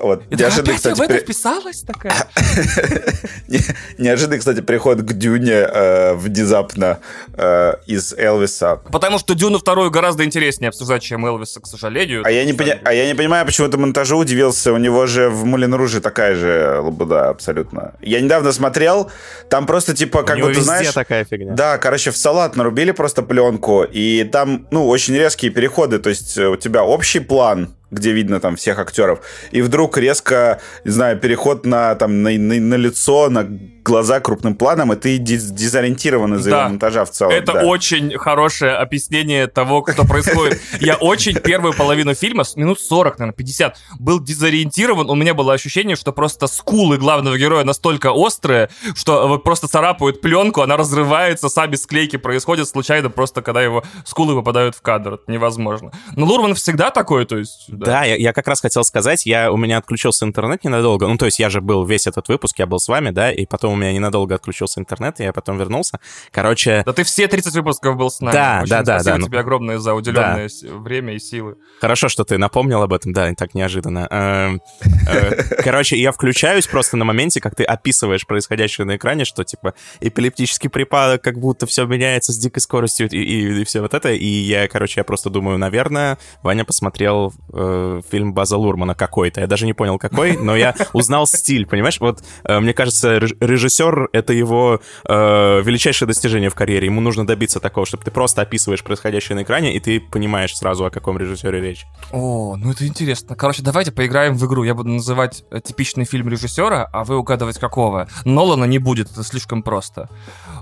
[0.00, 0.22] Вот.
[0.30, 2.12] И такая, Неожиданный, опять я в кстати, это при- вписалась такая?
[3.48, 3.60] Не-
[3.98, 6.98] Неожиданный, кстати, приход к Дюне э, внезапно
[7.34, 8.76] э, из Элвиса.
[8.90, 12.22] Потому что Дюну вторую гораздо интереснее обсуждать, чем Элвиса, к сожалению.
[12.24, 14.72] А я, не поня- а я не понимаю, почему ты монтажу удивился.
[14.72, 17.94] У него же в Мулин Руже такая же лабуда абсолютно.
[18.00, 19.10] Я недавно смотрел,
[19.48, 20.92] там просто типа, как бы ты знаешь...
[20.92, 21.54] такая фигня.
[21.54, 26.36] Да, короче, в салат нарубили просто пленку, и там, ну, очень резкие переходы, то есть
[26.38, 29.20] э, у тебя общий план, где видно там всех актеров,
[29.50, 33.46] и вдруг резко, не знаю, переход на там на, на- на лицо, на
[33.88, 36.60] глаза крупным планом, и ты дезориентирован из-за Да.
[36.60, 37.32] его монтажа в целом.
[37.32, 37.62] Это да.
[37.64, 40.60] очень хорошее объяснение того, что происходит.
[40.80, 45.10] Я очень первую половину фильма, с минут 40, наверное, 50, был дезориентирован.
[45.10, 50.20] У меня было ощущение, что просто скулы главного героя настолько острые, что вот просто царапают
[50.20, 55.14] пленку, она разрывается, сами склейки происходят случайно, просто когда его скулы попадают в кадр.
[55.14, 55.92] Это невозможно.
[56.14, 57.64] Но Лурман всегда такой, то есть...
[57.68, 61.06] Да, я, я как раз хотел сказать, я, у меня отключился интернет ненадолго.
[61.06, 63.46] Ну, то есть я же был весь этот выпуск, я был с вами, да, и
[63.46, 65.98] потом у меня ненадолго отключился интернет, и я потом вернулся.
[66.30, 68.32] Короче, Да ты все 30 выпусков был с нами.
[68.34, 71.56] Да, Очень да, да, спасибо да, ну- тебе огромное за уделенное с- время и силы.
[71.80, 74.06] Хорошо, что ты напомнил об этом, да, так неожиданно.
[74.10, 74.60] Эм,
[75.08, 79.74] э, Короче, я включаюсь просто на моменте, как ты описываешь происходящее на экране, что, типа,
[80.00, 84.10] эпилептический припадок, как будто все меняется с дикой скоростью и, и, все вот это.
[84.12, 89.40] И я, короче, я просто думаю, наверное, Ваня посмотрел э, фильм База Лурмана какой-то.
[89.40, 92.00] Я даже не понял, какой, но я узнал стиль, понимаешь?
[92.00, 93.34] Вот, э, мне кажется, реж-
[93.68, 96.86] режиссер— это его э, величайшее достижение в карьере.
[96.86, 100.84] Ему нужно добиться такого, чтобы ты просто описываешь происходящее на экране, и ты понимаешь сразу,
[100.84, 101.86] о каком режиссере речь.
[102.12, 103.36] О, ну это интересно.
[103.36, 104.64] Короче, давайте поиграем в игру.
[104.64, 108.08] Я буду называть э, типичный фильм режиссера, а вы угадывать какого.
[108.24, 110.08] Нолана не будет, это слишком просто.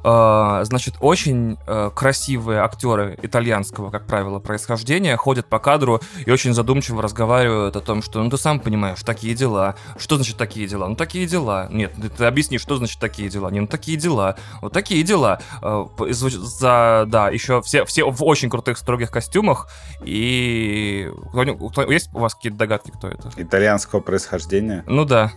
[0.04, 6.54] А, Значит, очень э, красивые актеры итальянского, как правило, происхождения ходят по кадру и очень
[6.54, 9.76] задумчиво разговаривают о том, что, ну ты сам понимаешь, такие дела.
[9.96, 10.88] Что значит такие дела?
[10.88, 11.68] Ну такие дела.
[11.70, 13.48] Нет, ты объясни, что значит такие дела.
[13.50, 14.36] Не, ну такие дела.
[14.62, 15.40] Вот такие дела.
[15.62, 19.68] Э, За, да, еще все, все в очень крутых строгих костюмах
[20.04, 23.30] и кто- кто- есть у вас какие-то догадки, кто это?
[23.36, 24.84] Итальянского происхождения.
[24.86, 25.32] Ну да.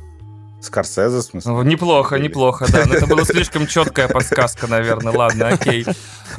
[0.62, 1.52] Скорсезе, в смысле?
[1.54, 2.84] Ну, Неплохо, неплохо, да.
[2.86, 5.14] Но это была слишком четкая подсказка, наверное.
[5.18, 5.86] Ладно, окей.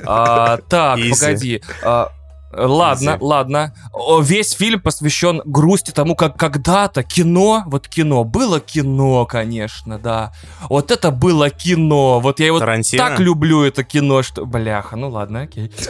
[0.04, 1.10] А, так, Easy.
[1.18, 1.62] погоди.
[1.82, 2.12] А,
[2.52, 3.18] Ладно, Easy.
[3.20, 3.74] ладно.
[4.22, 10.32] Весь фильм посвящен грусти тому, как когда-то кино, вот кино, было кино, конечно, да.
[10.68, 12.18] Вот это было кино.
[12.18, 13.08] Вот я его Тарантино?
[13.08, 14.46] так люблю это кино, что...
[14.46, 15.70] Бляха, ну ладно, окей.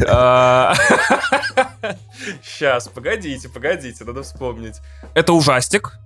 [2.42, 4.76] Сейчас, погодите, погодите, надо вспомнить.
[5.14, 5.98] Это ужастик.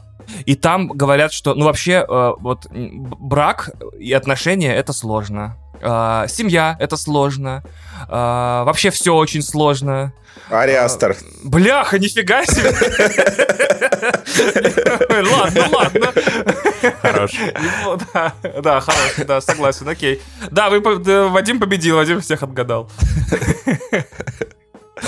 [0.46, 5.56] И там говорят, что, ну, вообще, э, вот брак и отношения это сложно.
[5.80, 7.62] Э, семья это сложно.
[8.09, 10.12] Э, вообще все очень сложно.
[10.51, 11.16] Ари Астер.
[11.42, 12.70] Бляха, нифига себе!
[15.30, 16.12] Ладно, ладно.
[17.02, 17.32] Хорош.
[18.62, 20.20] Да, хороший, да, согласен, окей.
[20.51, 22.90] Да, Вадим победил, Вадим всех отгадал.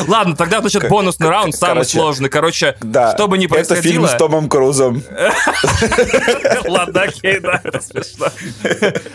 [0.08, 2.28] Ладно, тогда, значит, бонусный раунд, самый Короче, сложный.
[2.28, 3.12] Короче, Да.
[3.14, 4.06] что бы ни Это фильм происходило...
[4.08, 5.02] с Томом Крузом.
[6.66, 8.26] Ладно, окей, да, это смешно.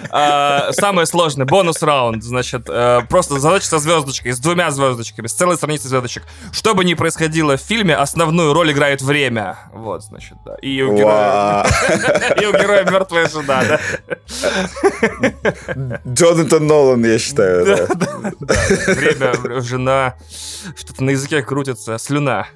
[0.09, 5.33] А, Самое сложное, бонус раунд, значит, э, просто задача со звездочкой, с двумя звездочками, с
[5.33, 6.23] целой страницей звездочек.
[6.53, 9.57] Что бы ни происходило в фильме, основную роль играет время.
[9.73, 10.55] Вот, значит, да.
[10.61, 11.65] И у героя,
[12.41, 13.79] и у героя мертвая жена, да.
[16.07, 17.87] Джонатан Нолан, я считаю, да.
[18.93, 20.15] Время, жена,
[20.75, 22.47] что-то на языке крутится, слюна.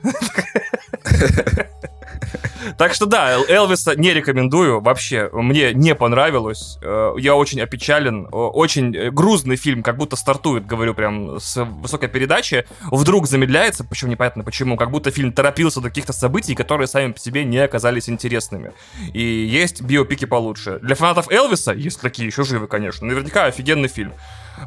[2.78, 5.30] Так что да, Элвиса не рекомендую вообще.
[5.32, 6.78] Мне не понравилось.
[6.82, 8.28] Э, я очень опечален.
[8.32, 12.66] Очень э, грузный фильм, как будто стартует, говорю, прям с высокой передачи.
[12.92, 14.78] Вдруг замедляется, почему непонятно почему.
[14.78, 18.74] Как будто фильм торопился до каких-то событий, которые сами по себе не оказались интересными.
[19.14, 20.80] И есть биопики получше.
[20.82, 24.14] Для фанатов Элвиса, есть такие еще живы, конечно, наверняка офигенный фильм.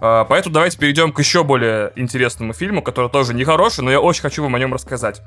[0.00, 4.00] Э, поэтому давайте перейдем к еще более интересному фильму, который тоже не хороший, но я
[4.00, 5.22] очень хочу вам о нем рассказать.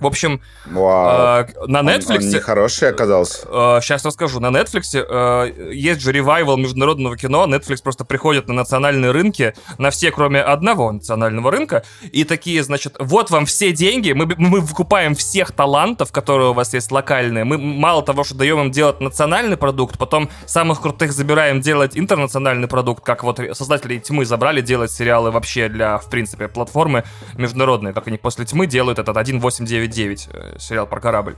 [0.00, 1.44] В общем, Вау.
[1.44, 2.18] э, на Netflix...
[2.18, 3.46] Он, он нехороший оказался.
[3.48, 4.40] Э, сейчас расскажу.
[4.40, 7.46] На Netflix э, есть же ревайвал международного кино.
[7.46, 12.96] Netflix просто приходит на национальные рынки, на все, кроме одного национального рынка, и такие, значит,
[12.98, 17.44] вот вам все деньги, мы, мы выкупаем всех талантов, которые у вас есть локальные.
[17.44, 22.68] Мы мало того, что даем им делать национальный продукт, потом самых крутых забираем делать интернациональный
[22.68, 27.04] продукт, как вот создатели «Тьмы» забрали делать сериалы вообще для, в принципе, платформы
[27.36, 31.36] международные, как они после «Тьмы» делают этот 1.8.9 9, э, сериал про корабль.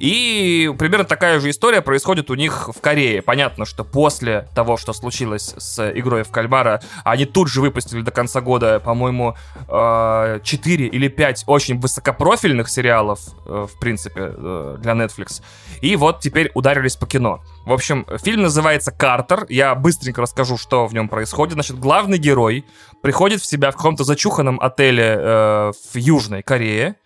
[0.00, 3.20] И примерно такая же история происходит у них в Корее.
[3.20, 8.10] Понятно, что после того, что случилось с игрой в кальмара, они тут же выпустили до
[8.10, 9.36] конца года, по-моему,
[9.68, 14.30] 4 э, или 5 очень высокопрофильных сериалов, э, в принципе,
[14.78, 15.42] для Netflix.
[15.82, 17.42] И вот теперь ударились по кино.
[17.66, 19.44] В общем, фильм называется «Картер».
[19.50, 21.54] Я быстренько расскажу, что в нем происходит.
[21.54, 22.64] Значит, главный герой
[23.02, 26.96] приходит в себя в каком-то зачуханном отеле в Южной Корее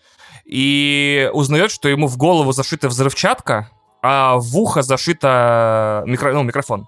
[0.45, 3.71] и узнает, что ему в голову зашита взрывчатка,
[4.03, 6.87] а в ухо зашита микро, ну, микрофон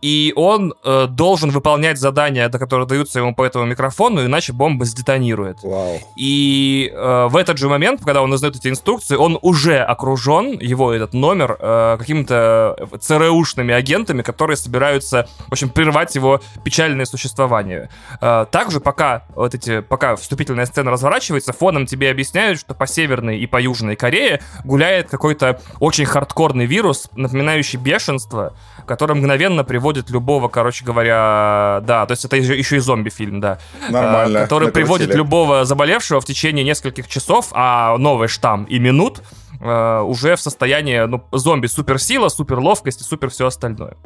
[0.00, 4.84] и он э, должен выполнять задания, до которых даются ему по этому микрофону, иначе бомба
[4.84, 5.58] сдетонирует.
[5.62, 6.00] Вау.
[6.16, 10.92] И э, в этот же момент, когда он узнает эти инструкции, он уже окружен, его
[10.92, 17.90] этот номер, э, какими-то ЦРУшными агентами, которые собираются, в общем, прервать его печальное существование.
[18.20, 23.38] Э, также, пока вот эти, пока вступительная сцена разворачивается, фоном тебе объясняют, что по Северной
[23.38, 28.54] и по Южной Корее гуляет какой-то очень хардкорный вирус, напоминающий бешенство,
[28.90, 33.60] который мгновенно приводит любого, короче говоря, да, то есть это еще и зомби-фильм, да.
[33.88, 34.40] Нормально.
[34.40, 34.82] Который накрутили.
[34.82, 39.22] приводит любого заболевшего в течение нескольких часов, а новый штамм и минут
[39.60, 43.96] э, уже в состоянии, ну, зомби суперсила, суперловкость и супер все остальное.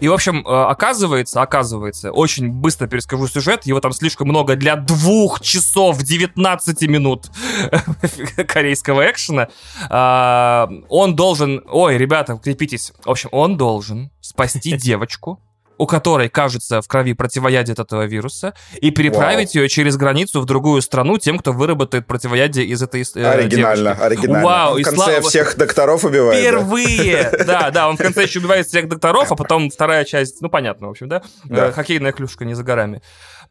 [0.00, 4.76] И, в общем, э, оказывается, оказывается, очень быстро перескажу сюжет, его там слишком много для
[4.76, 7.26] двух часов 19 минут
[8.48, 9.48] корейского экшена.
[9.90, 11.62] Э, он должен...
[11.70, 12.92] Ой, ребята, крепитесь.
[13.04, 15.40] В общем, он должен спасти девочку,
[15.78, 19.62] у которой, кажется, в крови противоядие от этого вируса, и переправить Вау.
[19.62, 24.02] ее через границу в другую страну тем, кто выработает противоядие из этой э, Оригинально, девушки.
[24.02, 24.44] оригинально.
[24.44, 25.28] Вау, он в конце слава...
[25.28, 26.40] всех докторов убивает.
[26.40, 27.30] Впервые!
[27.48, 30.88] Да, да, он в конце еще убивает всех докторов, а потом вторая часть, ну, понятно,
[30.88, 31.22] в общем, да?
[31.44, 31.68] да.
[31.68, 33.00] Э, хоккейная клюшка не за горами.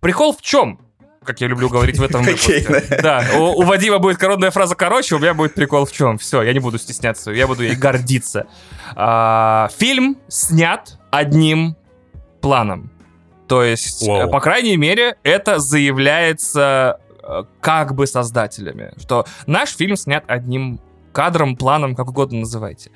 [0.02, 0.80] Прикол в чем?
[1.28, 2.84] как я люблю говорить в этом выпуске.
[3.02, 6.18] Да, у, у Вадима будет коронная фраза короче, у меня будет прикол в чем.
[6.18, 8.48] Все, я не буду стесняться, я буду ей гордиться.
[8.95, 11.76] А, фильм снят одним
[12.48, 12.90] планом.
[13.48, 14.07] То есть.
[14.07, 20.80] Э, по крайней мере, это заявляется э, как бы создателями, что наш фильм снят одним
[21.11, 22.91] кадром, планом, как угодно называйте.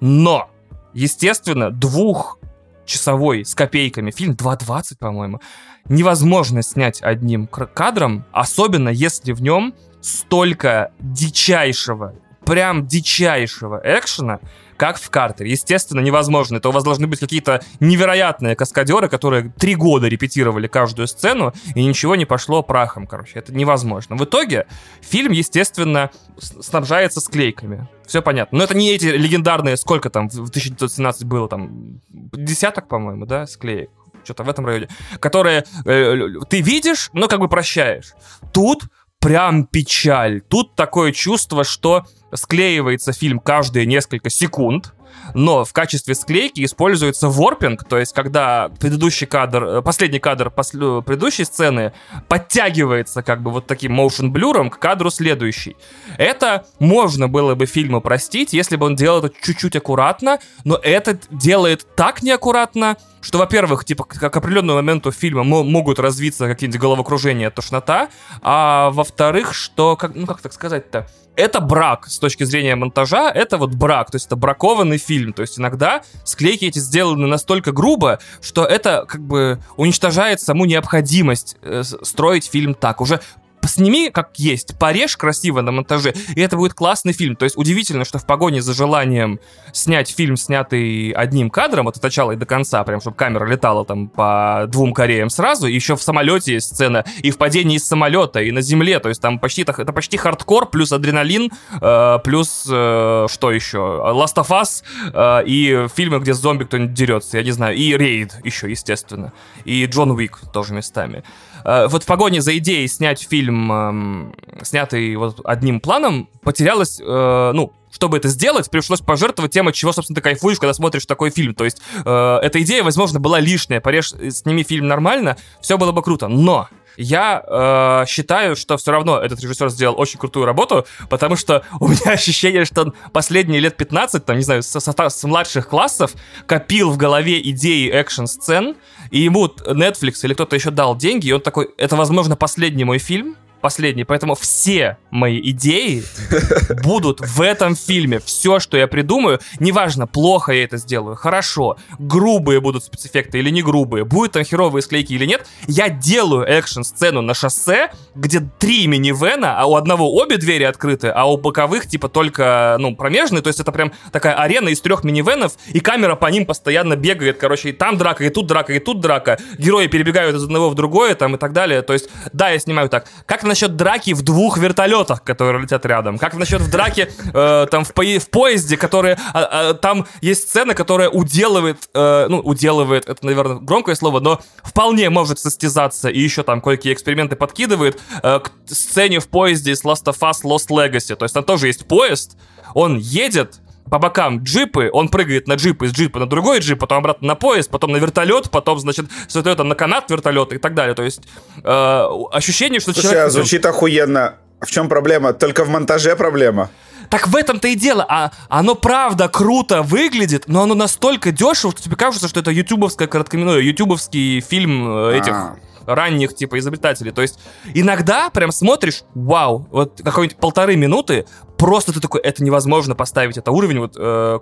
[0.00, 0.48] Но,
[0.94, 5.40] естественно, двухчасовой с копейками фильм, 2.20, по-моему,
[5.86, 12.14] невозможно снять одним кадром, особенно если в нем столько дичайшего,
[12.46, 14.40] прям дичайшего экшена,
[14.76, 15.50] как в картере.
[15.50, 16.56] Естественно, невозможно.
[16.56, 21.84] Это у вас должны быть какие-то невероятные каскадеры, которые три года репетировали каждую сцену, и
[21.84, 23.38] ничего не пошло прахом, короче.
[23.38, 24.16] Это невозможно.
[24.16, 24.66] В итоге
[25.00, 27.88] фильм, естественно, снабжается склейками.
[28.06, 28.58] Все понятно.
[28.58, 33.90] Но это не эти легендарные, сколько там в 1917 было, там, десяток, по-моему, да, склеек
[34.24, 34.88] что-то в этом районе,
[35.20, 36.16] которые э,
[36.48, 38.14] ты видишь, но как бы прощаешь.
[38.54, 38.84] Тут
[39.24, 40.42] прям печаль.
[40.42, 42.04] Тут такое чувство, что
[42.34, 44.92] склеивается фильм каждые несколько секунд,
[45.32, 51.02] но в качестве склейки используется ворпинг, то есть когда предыдущий кадр, э, последний кадр после,
[51.02, 51.92] предыдущей сцены
[52.28, 55.76] подтягивается как бы вот таким motion блюром к кадру следующий.
[56.18, 61.26] Это можно было бы фильму простить, если бы он делал это чуть-чуть аккуратно, но этот
[61.30, 68.08] делает так неаккуратно, что, во-первых, типа, к определенному моменту фильма могут развиться какие-нибудь головокружения, тошнота,
[68.42, 72.06] а во-вторых, что, как, ну как так сказать-то, это брак.
[72.06, 76.02] С точки зрения монтажа, это вот брак, то есть это бракованный фильм, то есть иногда
[76.24, 82.74] склейки эти сделаны настолько грубо, что это как бы уничтожает саму необходимость э, строить фильм
[82.74, 83.00] так.
[83.00, 83.20] Уже
[83.68, 87.36] сними как есть, порежь красиво на монтаже, и это будет классный фильм.
[87.36, 89.40] То есть удивительно, что в погоне за желанием
[89.72, 94.08] снять фильм, снятый одним кадром, от начала и до конца, прям чтобы камера летала там
[94.08, 98.40] по двум Кореям сразу, и еще в самолете есть сцена, и в падении из самолета,
[98.40, 101.50] и на земле, то есть там почти, это почти хардкор, плюс адреналин,
[101.80, 103.78] э, плюс э, что еще?
[103.78, 104.82] Last of Us
[105.12, 109.32] э, и фильмы, где зомби кто-нибудь дерется, я не знаю, и Рейд еще, естественно,
[109.64, 111.24] и Джон Уик тоже местами.
[111.64, 117.52] Э, вот в погоне за идеей снять фильм, эм, снятый вот одним планом, потерялась, э,
[117.54, 121.30] ну, чтобы это сделать, пришлось пожертвовать тем, от чего, собственно, ты кайфуешь, когда смотришь такой
[121.30, 121.54] фильм.
[121.54, 123.80] То есть э, эта идея, возможно, была лишняя.
[123.80, 126.28] Порежь, сними фильм нормально, все было бы круто.
[126.28, 131.64] Но я э, считаю, что все равно этот режиссер сделал очень крутую работу, потому что
[131.80, 135.68] у меня ощущение, что он последние лет 15, там, не знаю, с, с, с младших
[135.68, 136.12] классов
[136.46, 138.76] копил в голове идеи экшн-сцен,
[139.10, 142.98] и ему Netflix или кто-то еще дал деньги, и он такой, это, возможно, последний мой
[142.98, 144.04] фильм, последний.
[144.04, 146.02] Поэтому все мои идеи
[146.84, 148.20] будут в этом фильме.
[148.20, 153.62] Все, что я придумаю, неважно, плохо я это сделаю, хорошо, грубые будут спецэффекты или не
[153.62, 159.58] грубые, будет там херовые склейки или нет, я делаю экшн-сцену на шоссе, где три минивэна,
[159.58, 163.60] а у одного обе двери открыты, а у боковых типа только, ну, промежные, то есть
[163.60, 167.72] это прям такая арена из трех минивэнов, и камера по ним постоянно бегает, короче, и
[167.72, 171.36] там драка, и тут драка, и тут драка, герои перебегают из одного в другое, там,
[171.36, 173.06] и так далее, то есть, да, я снимаю так.
[173.24, 176.18] Как насчет драки в двух вертолетах, которые летят рядом?
[176.18, 179.16] Как насчет в драке э, там в, по в поезде, которые...
[179.32, 181.88] А, а, там есть сцена, которая уделывает...
[181.94, 186.92] Э, ну, уделывает, это, наверное, громкое слово, но вполне может состязаться и еще там кое-какие
[186.92, 191.14] эксперименты подкидывает э, к сцене в поезде из Last of Us Lost Legacy.
[191.14, 192.36] То есть там тоже есть поезд,
[192.74, 193.60] он едет,
[193.90, 197.34] по бокам джипы, он прыгает на джип, из джипа на другой джип, потом обратно на
[197.34, 200.94] поезд, потом на вертолет, потом, значит, с вертолета на канат вертолета и так далее.
[200.94, 201.22] То есть
[201.62, 203.26] э, ощущение, что Слушай, человек...
[203.26, 204.36] а звучит охуенно.
[204.60, 205.32] В чем проблема?
[205.32, 206.70] Только в монтаже проблема.
[207.10, 208.06] Так в этом-то и дело.
[208.08, 213.06] А оно правда круто выглядит, но оно настолько дешево, что тебе кажется, что это ютубовское
[213.06, 215.32] короткометражное, ютубовский фильм э, этих...
[215.32, 215.56] А
[215.86, 217.12] ранних, типа, изобретателей.
[217.12, 217.38] То есть
[217.74, 221.26] иногда прям смотришь, вау, вот какой-нибудь полторы минуты,
[221.64, 224.38] просто ты такой, это невозможно поставить, это уровень вот э,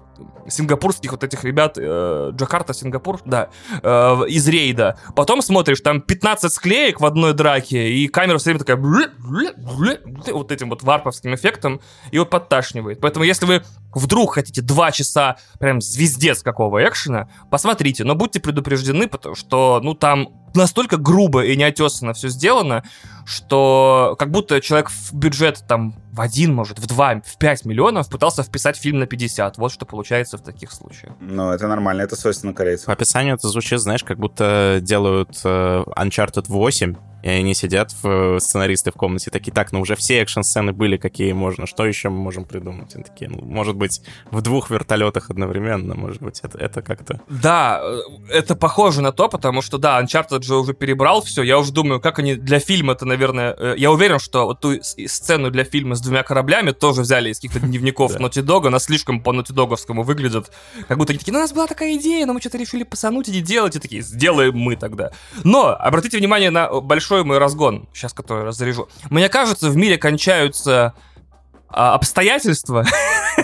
[0.49, 3.49] сингапурских вот этих ребят, э, Джакарта, Сингапур, да,
[3.81, 3.89] э,
[4.28, 4.99] из рейда.
[5.15, 8.77] Потом смотришь, там 15 склеек в одной драке, и камера все время такая
[10.32, 11.81] вот этим вот варповским эффектом,
[12.11, 13.01] и вот подташнивает.
[13.01, 13.62] Поэтому если вы
[13.94, 19.94] вдруг хотите два часа прям звездец какого экшена, посмотрите, но будьте предупреждены, потому что, ну,
[19.94, 22.82] там настолько грубо и неотесанно все сделано,
[23.24, 28.11] что как будто человек в бюджет там в один, может, в два, в пять миллионов
[28.11, 29.59] пытался вписать фильм на 50.
[29.59, 31.15] Вот что получается в таких случаях.
[31.20, 32.86] Ну, это нормально, это свойственно корейцам.
[32.86, 38.39] По описанию это звучит, знаешь, как будто делают э, Uncharted 8, и они сидят, в,
[38.40, 42.19] сценаристы в комнате, такие, так, ну уже все экшн-сцены были, какие можно, что еще мы
[42.19, 42.94] можем придумать?
[42.94, 47.20] Они такие, ну, может быть, в двух вертолетах одновременно, может быть, это, это как-то...
[47.28, 48.01] Да, э,
[48.31, 52.01] это похоже на то, потому что, да, Uncharted же уже перебрал все, я уже думаю,
[52.01, 53.55] как они для фильма-то, наверное...
[53.57, 57.36] Э, я уверен, что вот ту сцену для фильма с двумя кораблями тоже взяли из
[57.36, 60.51] каких-то дневников Naughty Dog, она слишком по Naughty Dog'овскому выглядит,
[60.89, 63.28] как будто они такие, ну, у нас была такая идея, но мы что-то решили посануть
[63.28, 65.12] и не делать, и такие, сделаем мы тогда.
[65.44, 68.89] Но, обратите внимание на большой большой мой разгон, сейчас который разряжу.
[69.10, 70.94] Мне кажется, в мире кончаются
[71.68, 72.86] а, обстоятельства,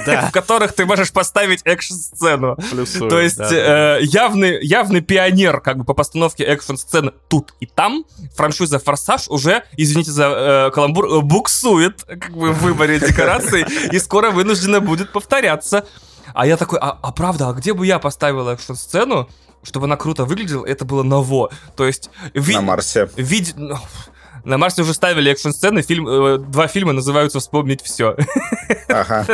[0.07, 0.23] да.
[0.29, 2.57] в которых ты можешь поставить экшн-сцену.
[2.71, 7.67] Плюсую, То есть да, э, явный, явный пионер как бы по постановке экшн-сцены тут и
[7.67, 8.05] там.
[8.35, 13.99] Франшиза «Форсаж» уже, извините за э, каламбур, э, буксует как бы, в выборе декораций и
[13.99, 15.87] скоро вынуждена будет повторяться.
[16.33, 19.29] А я такой, а, а правда, а где бы я поставил экшн-сцену,
[19.63, 21.51] чтобы она круто выглядела, это было ново.
[21.77, 22.11] То есть...
[22.35, 22.55] Ви...
[22.55, 23.09] На Марсе.
[23.17, 23.55] Вид...
[23.57, 23.77] Ну,
[24.45, 28.17] на Марсе уже ставили экшн-сцены, фильм, э, два фильма называются «Вспомнить все».
[28.89, 29.27] Ага.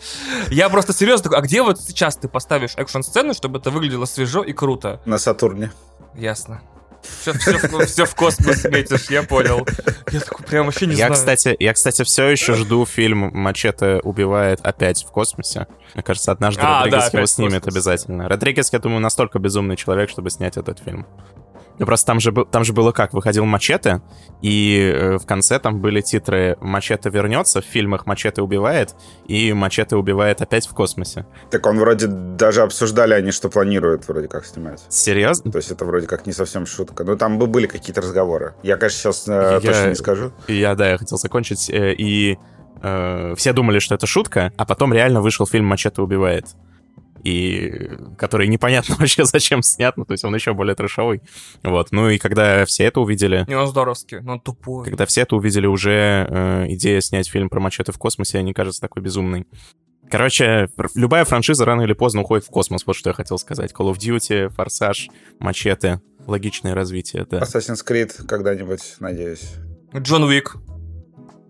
[0.50, 4.42] Я просто серьезно такой, а где вот сейчас ты поставишь экшн-сцену, чтобы это выглядело свежо
[4.42, 5.00] и круто?
[5.04, 5.72] На Сатурне.
[6.14, 6.62] Ясно.
[7.02, 9.66] Все, все, все в космос метишь, я понял.
[10.10, 11.14] Я такой прям вообще не я, знаю.
[11.14, 15.66] Кстати, я, кстати, все еще жду фильм «Мачете убивает опять в космосе».
[15.94, 18.28] Мне кажется, однажды а, Родригес да, его снимет обязательно.
[18.28, 21.06] Родригес, я думаю, настолько безумный человек, чтобы снять этот фильм.
[21.78, 23.12] Ну, просто там же, там же было как?
[23.12, 24.02] Выходил Мачете,
[24.40, 28.94] и э, в конце там были титры «Мачете вернется», в фильмах «Мачете убивает»,
[29.26, 31.26] и «Мачете убивает опять в космосе».
[31.50, 34.82] Так он вроде даже обсуждали они, что планируют вроде как снимать.
[34.88, 35.50] Серьезно?
[35.50, 37.04] То есть это вроде как не совсем шутка.
[37.04, 38.54] Ну, там бы были какие-то разговоры.
[38.62, 40.32] Я, конечно, сейчас э, я, точно не скажу.
[40.48, 41.70] Я, да, я хотел закончить.
[41.70, 42.38] Э, и
[42.82, 46.46] э, все думали, что это шутка, а потом реально вышел фильм «Мачете убивает».
[47.22, 51.22] И который непонятно вообще зачем снят, ну, то есть он еще более трешовый.
[51.62, 53.44] Вот, ну и когда все это увидели...
[53.48, 54.84] Не, он здоровский, но он тупой.
[54.84, 58.80] Когда все это увидели, уже э, идея снять фильм про мачете в космосе не кажется
[58.80, 59.46] такой безумной.
[60.10, 63.72] Короче, любая франшиза рано или поздно уходит в космос, вот что я хотел сказать.
[63.72, 65.08] Call of Duty, Форсаж,
[65.38, 66.02] Мачете.
[66.26, 67.40] Логичное развитие, да.
[67.40, 69.54] Assassin's Creed когда-нибудь, надеюсь.
[69.96, 70.56] Джон Уик.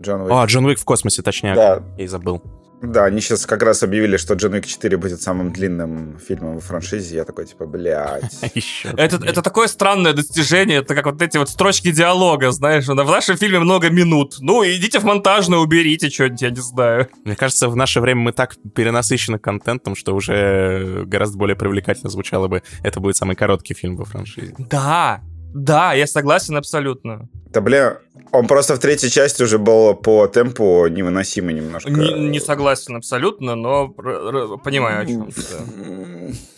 [0.01, 0.32] Джон Уик.
[0.32, 1.55] А, Джон Уик в космосе, точнее.
[1.55, 1.82] Да.
[1.99, 2.43] Я и забыл.
[2.83, 6.65] Да, они сейчас как раз объявили, что Джон Уик 4 будет самым длинным фильмом в
[6.65, 7.17] франшизе.
[7.17, 8.33] Я такой, типа, блядь.
[8.55, 8.91] Еще.
[8.97, 13.37] Это, это такое странное достижение, это как вот эти вот строчки диалога, знаешь, в нашем
[13.37, 14.37] фильме много минут.
[14.41, 17.09] Ну, идите в монтажную, уберите что-нибудь, я не знаю.
[17.25, 22.49] Мне кажется, в наше время мы так перенасыщены контентом, что уже гораздо более привлекательно звучало
[22.49, 24.55] бы, это будет самый короткий фильм во франшизе.
[24.59, 25.21] Да,
[25.55, 27.29] да, я согласен абсолютно.
[27.53, 27.99] Да, бля,
[28.31, 31.91] он просто в третьей части уже был по темпу невыносимый немножко.
[31.91, 35.43] Не, не согласен абсолютно, но р- р- понимаю, о чем ты.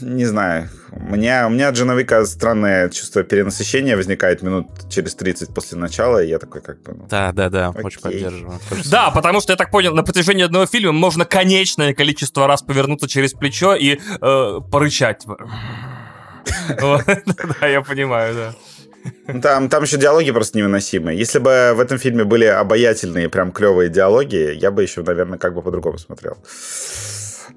[0.04, 0.68] Не знаю.
[0.92, 5.76] У меня, у меня от Джона Уика странное чувство перенасыщения возникает минут через 30 после
[5.76, 6.92] начала, и я такой как бы...
[6.92, 8.22] ну, Да, да, да, очень Окей.
[8.22, 8.60] поддерживаю.
[8.68, 12.46] То же Да, потому что я так понял, на протяжении одного фильма можно конечное количество
[12.46, 15.24] раз повернуться через плечо и э, порычать.
[17.60, 18.54] Да, я понимаю, да.
[19.26, 21.18] Ну, Там, там еще диалоги просто невыносимые.
[21.18, 25.54] Если бы в этом фильме были обаятельные, прям клевые диалоги, я бы еще, наверное, как
[25.54, 26.36] бы по-другому смотрел.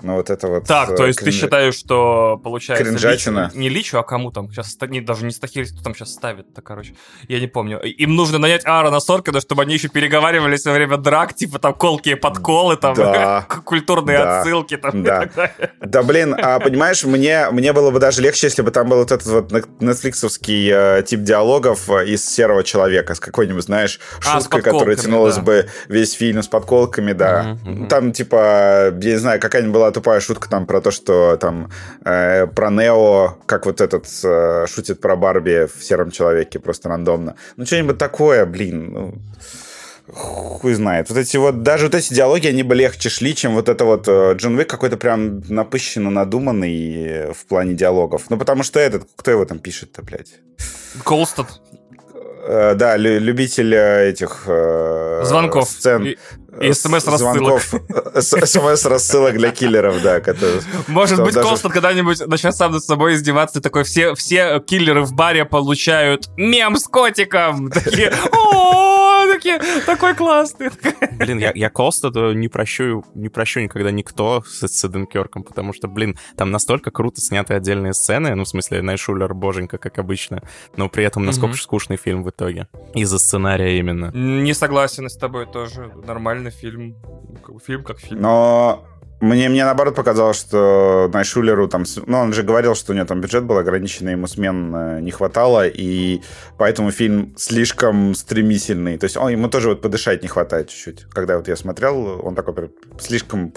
[0.01, 0.65] Но вот это вот...
[0.65, 3.49] Так, э, то есть ты кринж- считаешь, что получается Кринжатина.
[3.53, 6.61] Личу- не Личу, а кому там сейчас не, даже не Стахилис, кто там сейчас ставит-то,
[6.61, 6.93] короче,
[7.27, 7.79] я не помню.
[7.81, 12.15] Им нужно нанять Аарона Соркина, чтобы они еще переговаривались во время драк, типа там колкие
[12.15, 13.41] подколы, там Да.
[13.65, 14.39] культурные Да.
[14.41, 15.01] отсылки там.
[15.01, 15.19] и Да.
[15.21, 15.71] так далее.
[15.81, 19.11] Да, блин, а понимаешь, мне, мне было бы даже легче, если бы там был вот
[19.11, 19.51] этот вот
[19.81, 25.35] нетфликсовский э, тип диалогов э, из «Серого человека» с какой-нибудь, знаешь, А, шуткой, которая тянулась
[25.37, 25.41] да.
[25.41, 27.57] бы весь фильм с подколками, да.
[27.63, 27.87] Мгм, мгм.
[27.87, 31.69] Там, типа, я не знаю, какая-нибудь была тупая шутка там про то, что там
[32.05, 37.35] э, про Нео, как вот этот э, шутит про Барби в «Сером человеке» просто рандомно.
[37.55, 39.13] Ну, что-нибудь такое, блин, ну...
[40.09, 41.09] Хуй знает.
[41.09, 44.07] Вот эти вот, даже вот эти диалоги, они бы легче шли, чем вот это вот
[44.07, 48.29] э, Джон Уик какой-то прям напыщенно надуманный э, в плане диалогов.
[48.29, 50.39] Ну, потому что этот, кто его там пишет-то, блядь?
[51.03, 51.47] Колстад.
[52.47, 54.43] Э, да, лю- любитель этих...
[55.23, 55.67] Звонков.
[55.69, 56.05] Сцен.
[56.05, 56.17] И-
[56.61, 60.21] и э, звонков, э, СМС-рассылок для киллеров, да.
[60.87, 65.45] Может быть, Колстад когда-нибудь начнет сам над собой издеваться, такой, все, все киллеры в баре
[65.45, 67.69] получают мем с котиком.
[67.69, 68.46] Такие, о,
[69.47, 70.69] такие, такой классный.
[71.13, 75.87] Блин, я, я Колстеду не прощу, не прощу никогда никто с, с Эденкерком, потому что,
[75.87, 80.41] блин, там настолько круто сняты отдельные сцены, ну, в смысле, Найшулер боженька, как обычно,
[80.75, 82.67] но при этом насколько же скучный фильм в итоге.
[82.93, 84.11] Из-за сценария именно.
[84.13, 85.91] Не согласен с тобой тоже.
[86.05, 86.95] Нормальный фильм.
[87.65, 88.21] Фильм как фильм.
[88.21, 88.85] Но
[89.19, 91.85] мне, мне наоборот показалось, что Найшулеру там...
[92.05, 95.09] Ну, он же говорил, что у него там бюджет был ограниченный, ему смен э, не
[95.09, 96.21] хватало, и
[96.57, 98.97] поэтому фильм слишком стремительный.
[98.97, 101.05] То есть он, ему тоже вот подышать не хватает чуть-чуть.
[101.09, 103.53] Когда вот я смотрел, он такой слишком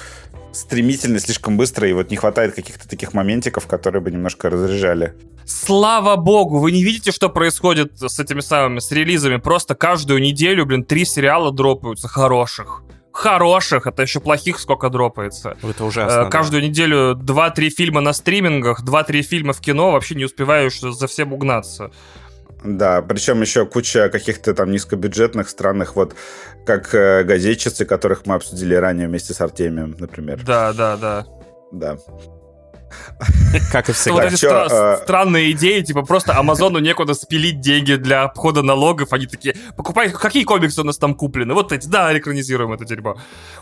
[0.53, 5.15] стремительный, слишком быстрый, и вот не хватает каких-то таких моментиков, которые бы немножко разряжали.
[5.45, 9.37] Слава богу, вы не видите, что происходит с этими самыми, с релизами?
[9.37, 12.83] Просто каждую неделю, блин, три сериала дропаются хороших.
[13.13, 15.57] Хороших, это еще плохих сколько дропается.
[15.63, 16.25] Это Э, ужасно.
[16.25, 16.31] да.
[16.31, 21.33] Каждую неделю 2-3 фильма на стримингах, 2-3 фильма в кино, вообще не успеваешь за всем
[21.33, 21.91] угнаться.
[22.63, 26.15] Да, причем еще куча каких-то там низкобюджетных, странных, вот
[26.67, 30.43] как э, газетчицы, которых мы обсудили ранее вместе с Артемием, например.
[30.45, 31.27] Да, да, да.
[31.73, 31.97] Да.
[33.73, 34.25] Как и Вот всегда.
[34.27, 39.13] эти чё, стра- э, странные идеи, типа просто Амазону некуда спилить деньги для обхода налогов.
[39.13, 41.55] Они такие, покупай, какие комиксы у нас там куплены?
[41.55, 43.17] Вот эти, да, экранизируем это дерьмо.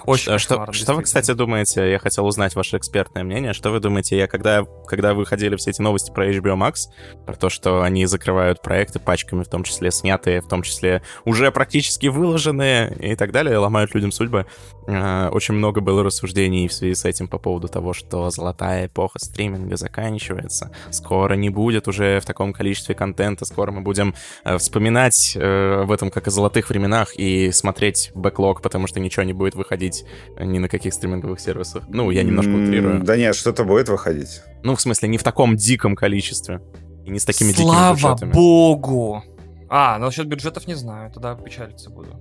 [0.04, 1.90] Очень А Что, что вы, кстати, думаете?
[1.90, 3.52] Я хотел узнать ваше экспертное мнение.
[3.52, 4.16] Что вы думаете?
[4.16, 6.88] Я когда, когда выходили все эти новости про HBO Max,
[7.26, 11.50] про то, что они закрывают проекты пачками, в том числе снятые, в том числе уже
[11.52, 14.46] практически выложенные и так далее, ломают людям судьбы,
[14.88, 19.76] очень много было рассуждений в связи с этим по поводу того, что золотая эпоха стриминга
[19.76, 20.70] заканчивается.
[20.90, 23.44] Скоро не будет уже в таком количестве контента.
[23.44, 28.62] Скоро мы будем э, вспоминать э, об этом как о золотых временах и смотреть бэклог,
[28.62, 30.04] потому что ничего не будет выходить
[30.40, 31.84] ни на каких стриминговых сервисах.
[31.88, 33.02] Ну, я немножко утрирую.
[33.02, 34.40] Да нет, что-то будет выходить.
[34.62, 36.60] Ну, в смысле, не в таком диком количестве.
[37.04, 38.32] И не с такими дикими Слава бюджетами.
[38.32, 39.22] богу!
[39.70, 42.16] А, ну насчет бюджетов не знаю, тогда печалиться буду.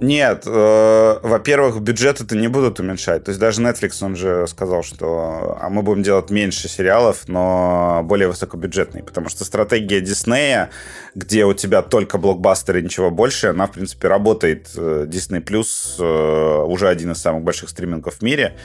[0.00, 3.24] Нет, э, во-первых, бюджет это не будут уменьшать.
[3.24, 8.00] То есть даже Netflix, он же сказал, что а мы будем делать меньше сериалов, но
[8.04, 9.04] более высокобюджетные.
[9.04, 10.70] Потому что стратегия Диснея,
[11.14, 14.70] где у тебя только блокбастеры ничего больше, она, в принципе, работает.
[14.74, 18.56] Э, Disney Plus э, уже один из самых больших стримингов в мире.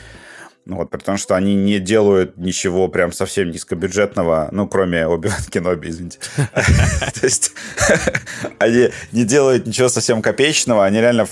[0.65, 5.43] Ну вот, при том, что они не делают ничего прям совсем низкобюджетного, ну, кроме Оби-Ван
[5.51, 6.17] Кеноби, извините.
[6.37, 7.53] То есть
[8.57, 11.27] они не делают ничего совсем копеечного, они реально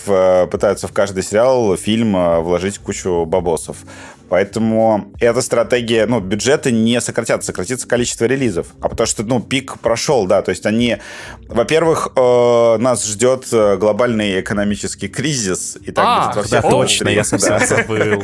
[0.51, 3.77] пытаются в каждый сериал, фильм э, вложить кучу бабосов.
[4.33, 8.65] Поэтому эта стратегия, ну, бюджеты не сократятся, сократится количество релизов.
[8.81, 10.97] А потому что, ну, пик прошел, да, то есть они,
[11.47, 16.69] во-первых, э, нас ждет э, глобальный экономический кризис, и так а, будет во всех да,
[16.71, 18.23] точно, я совсем забыл.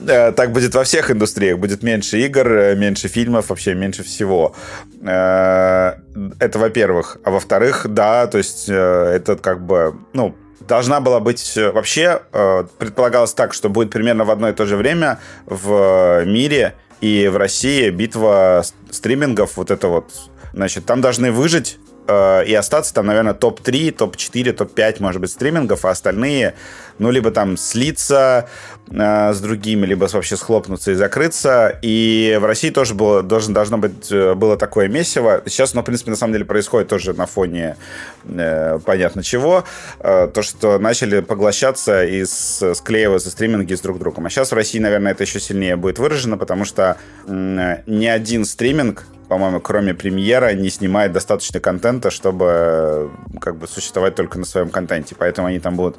[0.36, 4.54] Так будет во всех индустриях, будет меньше игр, э, меньше фильмов, вообще меньше всего.
[5.00, 5.94] Э,
[6.40, 7.16] это, во-первых.
[7.24, 10.36] А во-вторых, да, то есть это как бы, ну,
[10.68, 14.66] должна была быть э, вообще, э, предполагалось так, что будет примерно в одно и то
[14.66, 20.12] же время в мире и в России битва стримингов, вот это вот,
[20.52, 25.84] значит, там должны выжить э, и остаться там, наверное, топ-3, топ-4, топ-5, может быть, стримингов,
[25.84, 26.54] а остальные
[26.98, 28.48] ну, либо там слиться
[28.90, 31.78] э, с другими, либо вообще схлопнуться и закрыться.
[31.82, 35.42] И в России тоже было, должен, должно быть, э, было такое месиво.
[35.46, 37.76] Сейчас оно, в принципе, на самом деле происходит тоже на фоне
[38.24, 39.64] э, понятно чего.
[40.00, 44.26] Э, то, что начали поглощаться и с, склеиваться стриминги с друг другом.
[44.26, 46.96] А сейчас в России, наверное, это еще сильнее будет выражено, потому что
[47.26, 53.08] э, ни один стриминг по-моему, кроме премьера, не снимает достаточно контента, чтобы э,
[53.40, 55.14] как бы существовать только на своем контенте.
[55.16, 55.96] Поэтому они там будут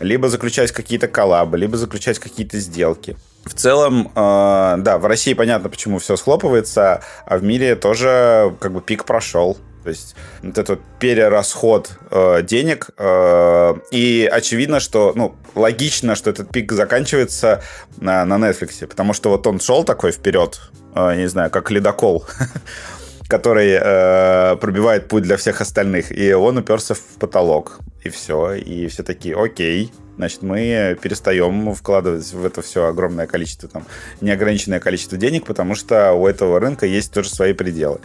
[0.00, 3.16] либо заключать какие-то коллабы, либо заключать какие-то сделки.
[3.44, 8.72] В целом, э, да, в России понятно, почему все схлопывается, а в мире тоже как
[8.72, 9.56] бы пик прошел.
[9.84, 12.90] То есть вот этот перерасход э, денег.
[12.98, 17.62] Э, и очевидно, что, ну, логично, что этот пик заканчивается
[17.98, 18.84] на, на Netflix.
[18.84, 20.60] Потому что вот он шел такой вперед,
[20.96, 22.26] э, не знаю, как ледокол.
[23.28, 26.16] который э, пробивает путь для всех остальных.
[26.16, 27.80] И он уперся в потолок.
[28.04, 28.54] И все.
[28.54, 33.84] И все такие, окей, значит, мы перестаем вкладывать в это все огромное количество, там,
[34.20, 37.98] неограниченное количество денег, потому что у этого рынка есть тоже свои пределы.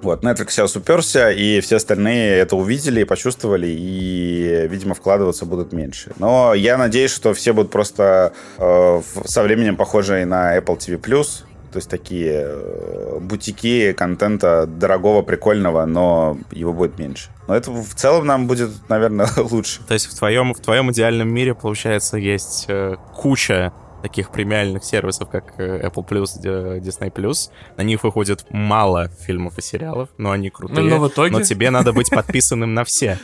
[0.00, 5.72] Вот, Netflix сейчас уперся, и все остальные это увидели и почувствовали, и, видимо, вкладываться будут
[5.72, 6.12] меньше.
[6.20, 11.26] Но я надеюсь, что все будут просто э, со временем похожие на Apple TV+,
[11.70, 17.30] то есть такие э, бутики контента дорогого, прикольного, но его будет меньше.
[17.46, 19.80] Но это в целом нам будет, наверное, лучше.
[19.86, 23.72] То есть в твоем, в твоем идеальном мире, получается, есть э, куча
[24.02, 27.50] таких премиальных сервисов, как э, Apple Plus, Disney Plus.
[27.76, 30.88] На них выходит мало фильмов и сериалов, но они крутые.
[30.88, 31.32] Но, в итоге...
[31.32, 33.18] но тебе надо быть подписанным на все.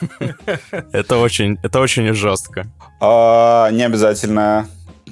[0.92, 2.66] Это очень, это очень жестко.
[3.00, 4.68] А, не обязательно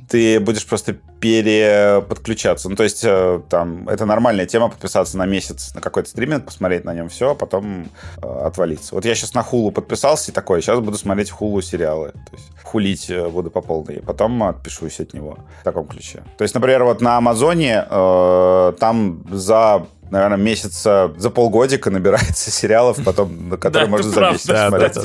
[0.08, 2.68] ты будешь просто переподключаться.
[2.68, 6.84] Ну, то есть, э, там, это нормальная тема подписаться на месяц на какой-то стриминг, посмотреть
[6.84, 7.88] на нем все, а потом
[8.22, 8.94] э, отвалиться.
[8.94, 12.12] Вот я сейчас на хулу подписался и такой, сейчас буду смотреть хулу сериалы.
[12.12, 16.22] То есть, хулить э, буду по полной, потом отпишусь от него в таком ключе.
[16.36, 22.98] То есть, например, вот на Амазоне э, там за наверное, месяца за полгодика набирается сериалов,
[23.04, 24.96] потом, которые можно за месяц смотреть.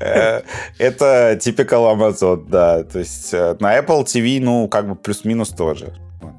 [0.00, 0.42] Э,
[0.78, 2.82] это типикал Amazon, да.
[2.82, 5.94] То есть на Apple TV, ну, как бы плюс-минус тоже.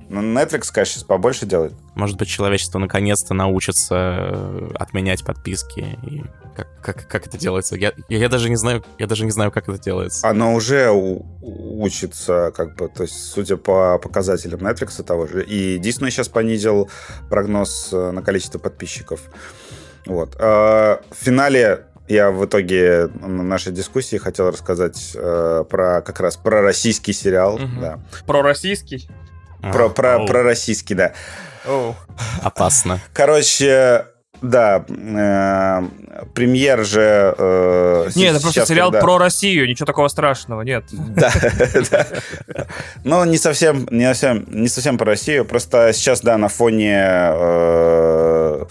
[0.09, 1.73] Netflix, конечно, сейчас побольше делает.
[1.95, 6.23] Может быть, человечество наконец-то научится э, отменять подписки и
[6.55, 7.75] как, как, как это делается?
[7.75, 10.27] Я, я, я даже не знаю, я даже не знаю, как это делается.
[10.27, 15.43] Оно уже у, учится, как бы, то есть, судя по показателям Netflix того же.
[15.43, 16.89] И Disney сейчас понизил
[17.29, 19.21] прогноз э, на количество подписчиков.
[20.05, 20.35] Вот.
[20.39, 26.37] А в финале я в итоге на нашей дискуссии хотел рассказать э, про как раз
[26.37, 27.55] про российский сериал.
[27.55, 27.79] Угу.
[27.81, 27.99] Да.
[28.25, 29.09] Про российский?
[29.61, 31.13] Про, про, про российский, да.
[31.65, 31.95] Оу.
[32.43, 32.99] Опасно.
[33.13, 34.05] Короче,
[34.49, 35.81] да, э,
[36.33, 37.35] премьер же...
[37.37, 39.05] Э, нет, это просто сериал когда...
[39.05, 40.85] про Россию, ничего такого страшного, нет.
[40.91, 41.31] Да.
[43.03, 48.65] Ну, не совсем, не совсем, не совсем про Россию, просто сейчас, да, на фоне э,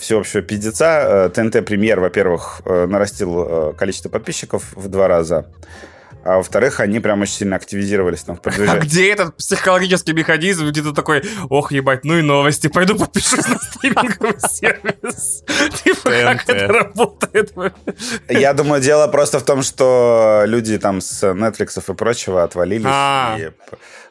[0.00, 5.46] всеобщего пиздеца ТНТ премьер, во-первых, нарастил количество подписчиков в два раза
[6.26, 8.80] а во-вторых, они прям очень сильно активизировались там в продвижении.
[8.80, 13.46] А где этот психологический механизм, где ты такой, ох, ебать, ну и новости, пойду подпишусь
[13.46, 15.44] на стриминговый сервис.
[15.84, 17.54] Типа, как это работает?
[18.28, 23.38] Я думаю, дело просто в том, что люди там с Netflix и прочего отвалились а.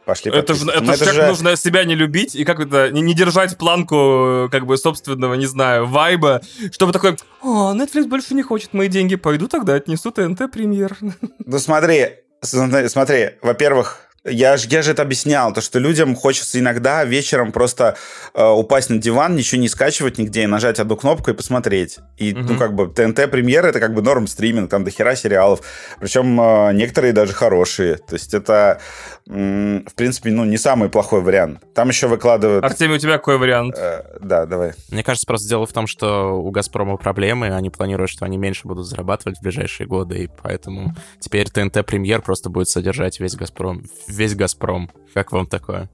[0.06, 1.27] Пошли Это же это, это как же...
[1.27, 5.48] нужно себя не любить и как это, не, не держать планку как бы собственного, не
[5.48, 6.41] знаю, вайба,
[6.72, 10.98] чтобы такой, о, Netflix больше не хочет мои деньги, пойду тогда отнесу ТНТ премьер.
[11.45, 12.10] Ну смотри,
[12.41, 17.95] смотри, во-первых, Я же, я же это объяснял, то, что людям хочется иногда вечером просто
[18.34, 21.99] э, упасть на диван, ничего не скачивать нигде, и нажать одну кнопку и посмотреть.
[22.18, 22.53] И, угу.
[22.53, 25.61] ну, как бы, ТНТ премьера это как бы норм стриминг, там дохера сериалов.
[25.99, 27.98] Причем э, некоторые даже хорошие.
[27.98, 28.82] То есть это,
[29.27, 31.60] в принципе, ну, не самый плохой вариант.
[31.73, 32.64] Там еще выкладывают...
[32.64, 33.76] Артемий, у тебя какой вариант?
[33.76, 34.73] Э, да, давай.
[34.91, 38.68] Мне кажется, просто дело в том, что у «Газпрома» проблемы, они планируют, что они меньше
[38.68, 43.84] будут зарабатывать в ближайшие годы, и поэтому теперь ТНТ премьер просто будет содержать весь «Газпром»,
[44.07, 44.91] весь «Газпром».
[45.15, 45.89] Как вам такое?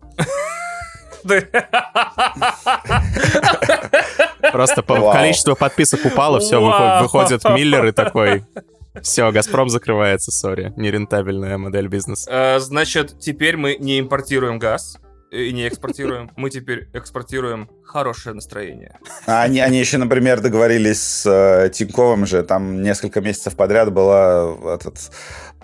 [4.51, 6.59] Просто по количеству подписок упало, все,
[7.01, 8.43] выходит Миллер и такой...
[9.01, 10.73] Все, Газпром закрывается, сори.
[10.75, 12.29] Нерентабельная модель бизнеса.
[12.31, 14.97] Э, значит, теперь мы не импортируем газ
[15.31, 16.29] и не экспортируем.
[16.35, 18.99] Мы теперь экспортируем хорошее настроение.
[19.27, 24.55] А они, они еще, например, договорились с э, Тиньковым же, там несколько месяцев подряд была
[24.75, 24.97] этот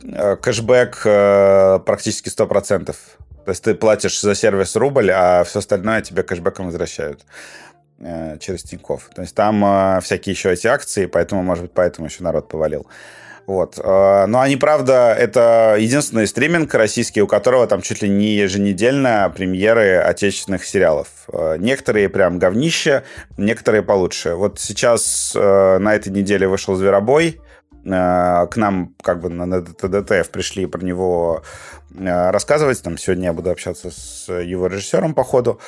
[0.04, 2.86] Э, кэшбэк э, практически 100%.
[2.86, 7.26] То есть ты платишь за сервис рубль, а все остальное тебе кэшбэком возвращают э,
[8.00, 9.10] через Тинькофф.
[9.16, 12.88] То есть там всякие еще эти акции, поэтому, может быть, поэтому еще народ повалил.
[13.48, 13.78] Вот.
[13.78, 19.96] Но они, правда, это единственный стриминг российский, у которого там чуть ли не еженедельно премьеры
[19.98, 21.08] отечественных сериалов.
[21.58, 23.04] Некоторые прям говнище,
[23.38, 24.36] некоторые получше.
[24.36, 27.40] Вот сейчас на этой неделе вышел «Зверобой»,
[27.88, 31.44] Э, к нам как бы на ТДТФ пришли про него
[31.96, 32.82] э, рассказывать.
[32.82, 35.60] Там сегодня я буду общаться с его режиссером по ходу.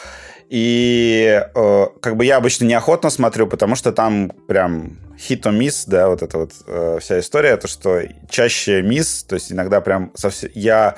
[0.49, 5.83] И э, как бы я обычно неохотно смотрю, потому что там прям hit or miss,
[5.85, 10.11] да, вот эта вот э, вся история, то, что чаще мисс, то есть иногда прям
[10.15, 10.49] совсем...
[10.55, 10.97] Я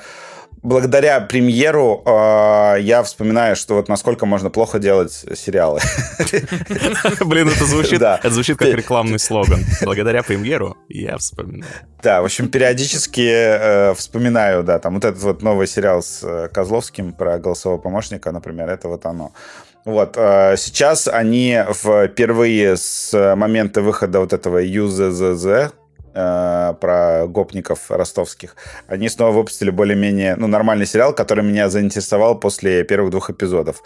[0.62, 5.80] благодаря премьеру э, я вспоминаю, что вот насколько можно плохо делать сериалы.
[7.24, 9.64] Блин, это звучит, это звучит как рекламный слоган.
[9.82, 11.70] Благодаря премьеру я вспоминаю.
[12.02, 16.48] Да, в общем, периодически э, вспоминаю, да, там вот этот вот новый сериал с э,
[16.48, 19.32] Козловским про голосового помощника, например, это вот оно.
[19.84, 25.72] Вот, э, сейчас они впервые с момента выхода вот этого ЮЗЗЗ,
[26.14, 28.56] э, про гопников ростовских,
[28.86, 33.82] они снова выпустили более-менее ну, нормальный сериал, который меня заинтересовал после первых двух эпизодов.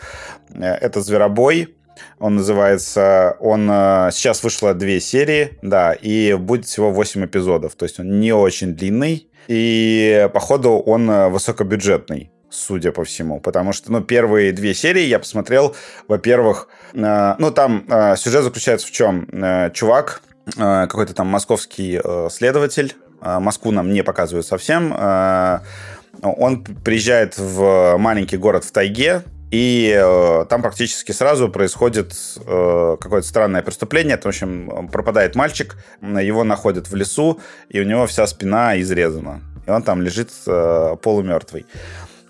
[0.50, 1.76] Э, это «Зверобой»,
[2.18, 3.36] он называется...
[3.40, 3.68] Он...
[3.70, 7.74] Э, сейчас вышло две серии, да, и будет всего 8 эпизодов.
[7.74, 13.40] То есть он не очень длинный, и, походу, он высокобюджетный судя по всему.
[13.40, 15.74] Потому что, ну, первые две серии я посмотрел,
[16.08, 19.28] во-первых, э, ну, там э, сюжет заключается в чем?
[19.32, 20.22] Э, чувак
[20.54, 24.92] какой-то там московский э, следователь, э, Москву нам не показывают совсем,
[26.22, 32.14] он приезжает в маленький город в тайге, и э, там практически сразу происходит
[32.44, 34.18] э, какое-то странное преступление.
[34.18, 39.42] В общем, пропадает мальчик, его находят в лесу, и у него вся спина изрезана.
[39.66, 41.66] И он там лежит э, полумертвый.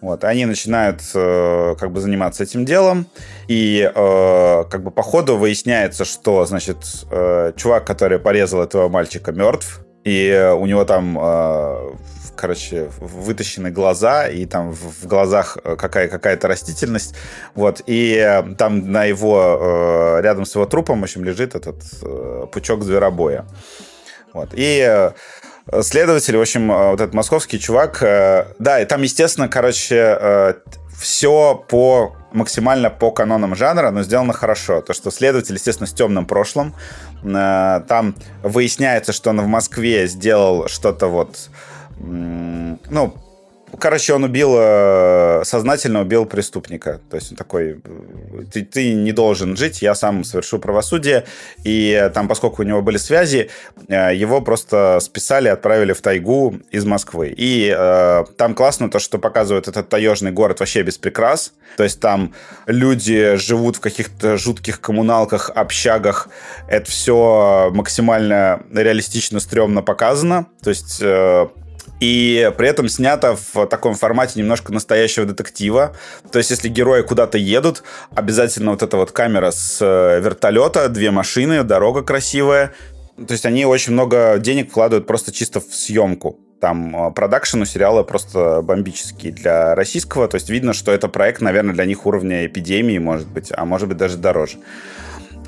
[0.07, 3.09] Вот, они начинают э, как бы заниматься этим делом,
[3.49, 6.77] и э, как бы по ходу выясняется, что, значит,
[7.11, 11.91] э, чувак, который порезал этого мальчика, мертв, и у него там, э,
[12.37, 17.17] короче, вытащены глаза, и там в глазах какая- какая-то растительность,
[17.57, 22.47] вот, и там на его, э, рядом с его трупом, в общем, лежит этот э,
[22.53, 23.45] пучок зверобоя.
[24.33, 25.11] Вот, и
[25.83, 30.55] следователь, в общем, э, вот этот московский чувак, э, да, и там, естественно, короче, э,
[30.99, 34.81] все по максимально по канонам жанра, но сделано хорошо.
[34.81, 36.75] То, что следователь, естественно, с темным прошлым.
[37.23, 41.49] Там выясняется, что он в Москве сделал что-то вот
[41.99, 43.15] ну,
[43.79, 47.01] Короче, он убил, э, сознательно убил преступника.
[47.11, 47.81] То есть он такой,
[48.53, 51.25] ты, ты не должен жить, я сам совершу правосудие.
[51.65, 53.51] И там, поскольку у него были связи,
[53.89, 57.35] э, его просто списали, отправили в тайгу из Москвы.
[57.37, 61.53] И э, там классно то, что показывают этот таежный город вообще без прикрас.
[61.77, 62.33] То есть там
[62.67, 66.29] люди живут в каких-то жутких коммуналках, общагах.
[66.69, 70.47] Это все максимально реалистично, стрёмно показано.
[70.63, 71.03] То есть
[72.01, 75.97] и при этом снято в таком формате немножко настоящего детектива.
[76.31, 77.83] То есть, если герои куда-то едут,
[78.15, 82.73] обязательно вот эта вот камера с э, вертолета, две машины, дорога красивая.
[83.17, 86.39] То есть, они очень много денег вкладывают просто чисто в съемку.
[86.61, 90.29] Там э, продакшн у сериала просто бомбический для российского.
[90.29, 93.89] То есть, видно, что это проект, наверное, для них уровня эпидемии, может быть, а может
[93.89, 94.59] быть даже дороже.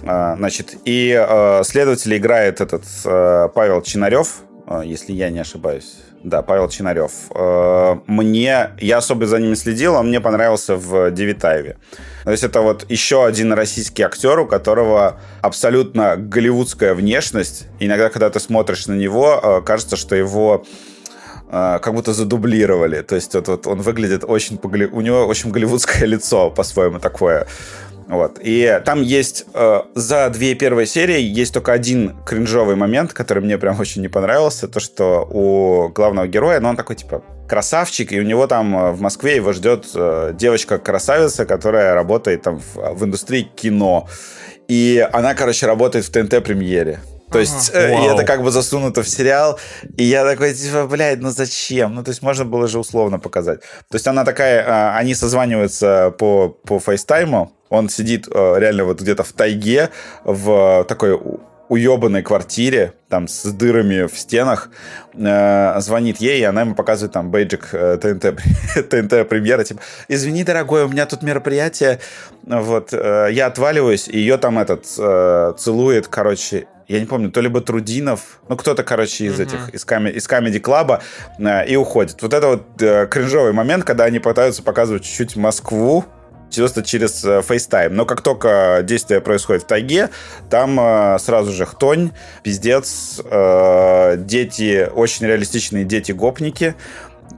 [0.07, 4.43] А, значит, и э, следователь играет этот э, Павел Чинарев,
[4.85, 7.13] если я не ошибаюсь да, Павел Чинарев.
[7.35, 11.77] Э, мне, я особо за ними следил, он мне понравился в Девитаеве.
[12.25, 17.67] То есть это вот еще один российский актер, у которого абсолютно голливудская внешность.
[17.79, 20.65] Иногда, когда ты смотришь на него, э, кажется, что его
[21.51, 23.03] э, как будто задублировали.
[23.03, 24.59] То есть вот, вот он выглядит очень...
[24.93, 27.47] У него очень голливудское лицо по-своему такое.
[28.09, 28.39] Вот.
[28.43, 33.59] И там есть э, за две первые серии есть только один кринжовый момент, который мне
[33.59, 34.67] прям очень не понравился.
[34.67, 38.93] То, что у главного героя, ну, он такой, типа, красавчик, и у него там э,
[38.93, 44.09] в Москве его ждет э, девочка-красавица, которая работает там в, в индустрии кино.
[44.69, 47.01] И она, короче, работает в ТНТ-премьере.
[47.31, 47.81] То есть ага.
[47.81, 49.59] э, это как бы засунуто в сериал,
[49.97, 51.95] и я такой, типа, блядь, ну зачем?
[51.95, 53.61] Ну, то есть можно было же условно показать.
[53.61, 59.01] То есть она такая, э, они созваниваются по, по фейстайму, он сидит э, реально вот
[59.01, 59.91] где-то в тайге,
[60.25, 61.21] в такой
[61.69, 64.71] уебанной квартире, там, с дырами в стенах,
[65.15, 68.41] э, звонит ей, и она ему показывает там бейджик э, ТНТ,
[68.91, 72.01] ТНТ премьера, типа, извини, дорогой, у меня тут мероприятие,
[72.43, 77.41] вот, э, я отваливаюсь, и ее там этот э, целует, короче, я не помню, то
[77.41, 79.43] ли Трудинов, ну, кто-то, короче, из mm-hmm.
[79.43, 81.01] этих, из, коми- из Comedy Club,
[81.39, 82.21] э, и уходит.
[82.23, 86.05] Вот это вот э, кринжовый момент, когда они пытаются показывать чуть-чуть Москву,
[86.57, 87.91] просто через э, FaceTime.
[87.91, 90.11] Но как только действие происходит в тайге,
[90.51, 92.13] там э, сразу же хтонь,
[92.43, 96.75] пиздец, э, дети, очень реалистичные дети-гопники,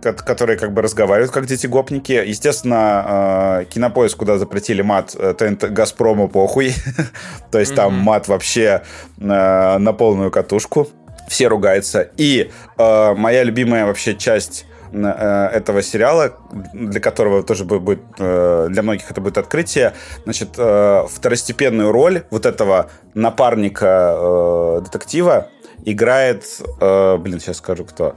[0.01, 2.13] которые как бы разговаривают как дети-гопники.
[2.13, 6.75] Естественно, э, кинопоиск, куда запретили мат, ТНТ Газпрому похуй.
[7.51, 8.83] То есть там мат вообще
[9.19, 10.89] э, на полную катушку.
[11.29, 12.11] Все ругаются.
[12.17, 16.35] И э, моя любимая вообще часть Э, этого сериала,
[16.73, 19.93] для которого тоже будет, э, для многих это будет открытие,
[20.25, 25.49] значит, э, второстепенную роль вот этого напарника детектива
[25.85, 26.45] играет,
[26.79, 28.17] блин, сейчас скажу кто,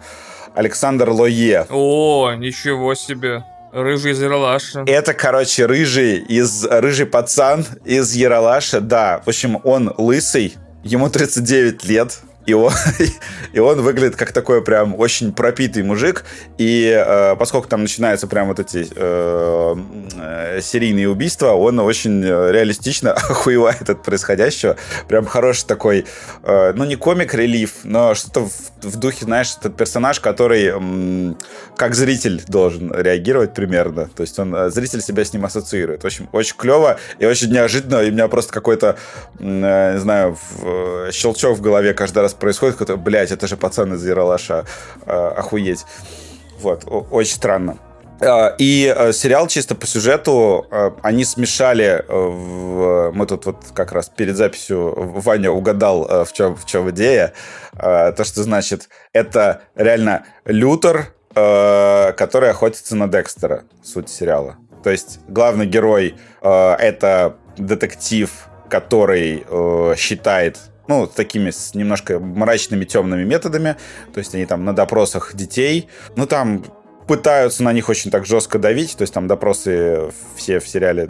[0.55, 1.67] Александр Лое.
[1.69, 3.43] О, ничего себе.
[3.71, 4.84] Рыжий из Яралаша.
[4.85, 9.21] Это, короче, рыжий из рыжий пацан из Яралаша, да.
[9.25, 10.53] В общем, он лысый,
[10.84, 12.72] ему 39 лет, и он,
[13.53, 16.26] и он выглядит как такой прям очень пропитый мужик.
[16.57, 19.76] И э, поскольку там начинаются прям вот эти э,
[20.15, 24.76] э, серийные убийства, он очень реалистично охуевает от происходящего.
[25.07, 26.06] Прям хороший такой,
[26.44, 31.34] э, ну не комик-релив, но что-то в, в духе, знаешь, этот персонаж, который э,
[31.76, 34.10] как зритель должен реагировать примерно.
[34.15, 36.06] То есть он, э, зритель себя с ним ассоциирует.
[36.06, 38.02] Общем, очень клево и очень неожиданно.
[38.02, 38.98] И у меня просто какой-то,
[39.40, 43.57] э, не знаю, в, э, щелчок в голове каждый раз происходит, какой-то, блядь, это же
[43.57, 44.65] пацан из Яралаша,
[45.05, 45.85] э, охуеть.
[46.60, 47.77] Вот, очень странно.
[48.22, 53.11] А, и э, сериал чисто по сюжету э, они смешали в...
[53.14, 57.34] мы тут вот как раз перед записью Ваня угадал в чем в чем идея
[57.73, 65.65] то что значит это реально Лютер который охотится на Декстера суть сериала то есть главный
[65.65, 68.30] герой это детектив
[68.69, 69.45] который
[69.97, 73.77] считает ну, такими с немножко мрачными, темными методами.
[74.14, 75.88] То есть они там на допросах детей.
[76.15, 76.65] Ну, там
[77.07, 78.97] пытаются на них очень так жестко давить.
[78.97, 81.10] То есть там допросы все в сериале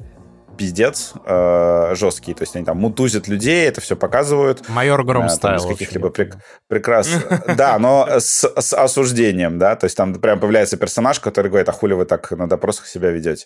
[0.58, 2.34] пиздец э, жесткий.
[2.34, 4.68] То есть они там мутузят людей, это все показывают.
[4.70, 5.58] Майор Гром стайл.
[5.58, 7.10] Без каких-либо прек- прекрас...
[7.58, 9.76] Да, но с, с осуждением, да.
[9.76, 13.10] То есть там прям появляется персонаж, который говорит, а хули вы так на допросах себя
[13.12, 13.46] ведете.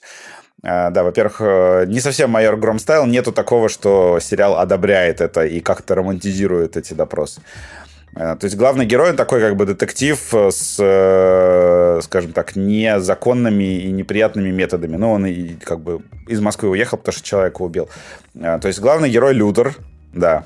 [0.64, 3.06] Э, да, во-первых, э, не совсем майор Гром стайл.
[3.06, 7.42] Нету такого, что сериал одобряет это и как-то романтизирует эти допросы.
[8.18, 14.52] Э, то есть главный герой, такой как бы детектив с, скажем так, незаконными и неприятными
[14.52, 14.98] методами.
[14.98, 17.89] Ну, он и как бы из Москвы уехал, потому что человека убил.
[18.34, 19.76] То есть главный герой Лютер,
[20.14, 20.45] да.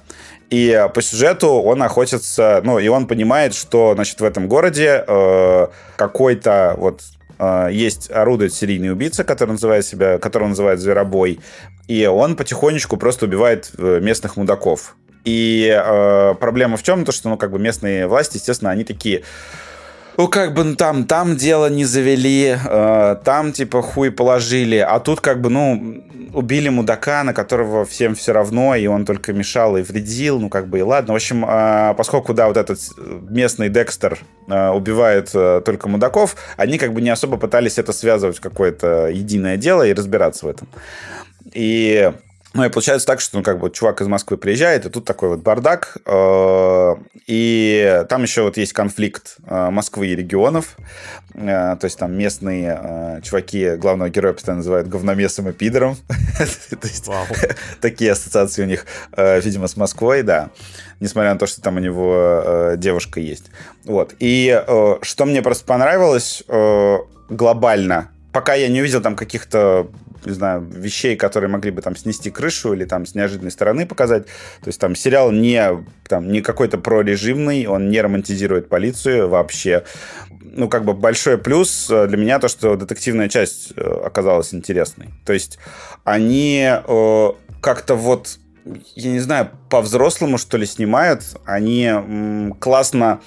[0.52, 5.68] И по сюжету он охотится, ну, и он понимает, что, значит, в этом городе э,
[5.96, 7.04] какой-то вот
[7.40, 11.40] э, есть орудует серийный убийца, который называет себя, которого называют Зверобой,
[11.88, 14.98] и он потихонечку просто убивает местных мудаков.
[15.24, 17.06] И э, проблема в чем?
[17.06, 19.24] То, что, ну, как бы местные власти, естественно, они такие
[20.18, 25.00] ну, как бы, ну, там, там дело не завели, э, там, типа, хуй положили, а
[25.00, 26.04] тут, как бы, ну,
[26.34, 30.68] убили мудака, на которого всем все равно, и он только мешал и вредил, ну, как
[30.68, 31.14] бы, и ладно.
[31.14, 32.80] В общем, э, поскольку, да, вот этот
[33.30, 38.38] местный Декстер э, убивает э, только мудаков, они, как бы, не особо пытались это связывать
[38.38, 40.68] в какое-то единое дело и разбираться в этом.
[41.54, 42.12] И
[42.54, 45.30] ну и получается так, что ну, как бы чувак из Москвы приезжает, и тут такой
[45.30, 45.98] вот бардак.
[46.06, 46.96] Э,
[47.26, 50.76] и там еще вот есть конфликт э, Москвы и регионов.
[51.34, 55.96] Э, то есть там местные чуваки главного героя постоянно называют говномесом и пидором.
[57.82, 60.50] Такие ассоциации у них, видимо, с Москвой, да.
[61.00, 63.46] Несмотря на то, что там у него девушка есть.
[63.86, 64.14] Вот.
[64.20, 64.62] И
[65.02, 66.44] что мне просто понравилось
[67.30, 69.88] глобально, пока я не увидел там каких-то
[70.26, 74.26] не знаю, вещей, которые могли бы там снести крышу или там с неожиданной стороны показать.
[74.62, 79.84] То есть там сериал не, там, не какой-то прорежимный, он не романтизирует полицию вообще.
[80.42, 85.10] ну, как бы большой плюс э, для меня то, что детективная часть э, оказалась интересной.
[85.26, 85.60] То есть
[86.04, 87.30] они э,
[87.62, 88.38] как-то вот,
[88.96, 91.24] я не знаю, по-взрослому, что ли, снимают.
[91.46, 93.22] Они м, классно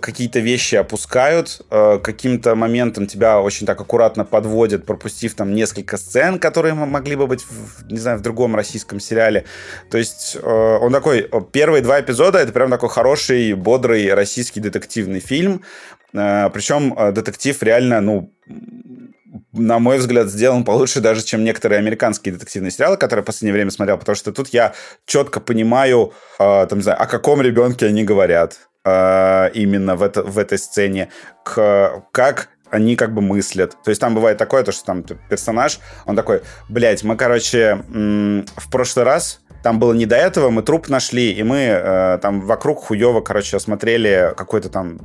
[0.00, 6.38] какие-то вещи опускают, э, каким-то моментом тебя очень так аккуратно подводят, пропустив там несколько сцен,
[6.38, 9.44] которые могли бы быть, в, не знаю, в другом российском сериале.
[9.90, 15.20] То есть э, он такой, первые два эпизода это прям такой хороший, бодрый российский детективный
[15.20, 15.62] фильм.
[16.12, 18.34] Причем детектив реально, ну,
[19.52, 23.70] на мой взгляд, сделан получше даже, чем некоторые американские детективные сериалы, которые в последнее время
[23.70, 24.74] смотрел, потому что тут я
[25.06, 30.38] четко понимаю, там, не знаю, о каком ребенке они говорят, э, именно в, это, в
[30.38, 31.08] этой сцене,
[31.44, 33.76] к, как они как бы мыслят.
[33.84, 38.70] То есть там бывает такое, то, что там персонаж, он такой, блядь, мы, короче, в
[38.70, 42.80] прошлый раз там было не до этого, мы труп нашли, и мы э, там вокруг
[42.80, 44.98] хуево, короче, осмотрели какой-то там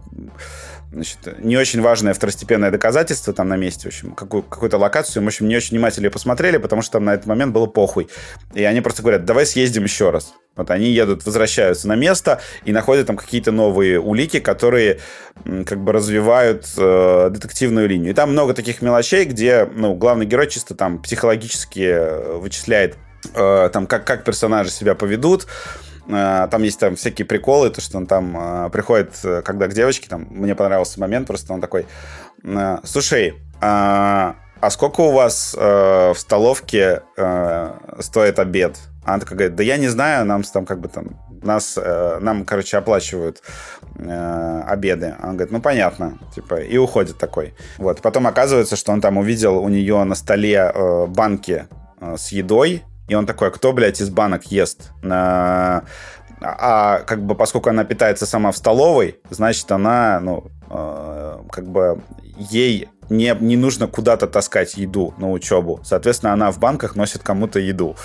[0.97, 5.27] значит, не очень важное второстепенное доказательство там на месте, в общем, какую, какую-то локацию, в
[5.27, 8.09] общем, не очень внимательно посмотрели, потому что там на этот момент было похуй.
[8.53, 10.33] И они просто говорят, давай съездим еще раз.
[10.55, 14.99] Вот они едут, возвращаются на место и находят там какие-то новые улики, которые
[15.43, 18.11] как бы развивают э, детективную линию.
[18.11, 22.97] И там много таких мелочей, где ну, главный герой чисто там психологически э, вычисляет
[23.35, 25.45] э, там, как, как персонажи себя поведут,
[26.07, 30.07] там есть там всякие приколы, то, что он там э, приходит, э, когда к девочке,
[30.09, 31.85] там, мне понравился момент, просто он такой,
[32.83, 37.01] слушай, а, а сколько у вас в столовке
[37.99, 38.77] стоит обед?
[39.03, 41.77] Она такая говорит, да я не знаю, нам там как бы там, нас,
[42.21, 43.41] нам, короче, оплачивают
[43.97, 45.15] обеды.
[45.19, 47.55] Она говорит, ну понятно, типа, и уходит такой.
[47.77, 50.71] Вот, потом оказывается, что он там увидел у нее на столе
[51.07, 51.67] банки
[51.99, 54.91] с едой, и он такой, а кто, блядь, из банок ест?
[55.03, 55.83] А,
[56.41, 62.01] а как бы поскольку она питается сама в столовой, значит, она, ну, э, как бы
[62.37, 65.79] ей не, не нужно куда-то таскать еду на учебу.
[65.83, 67.95] Соответственно, она в банках носит кому-то еду.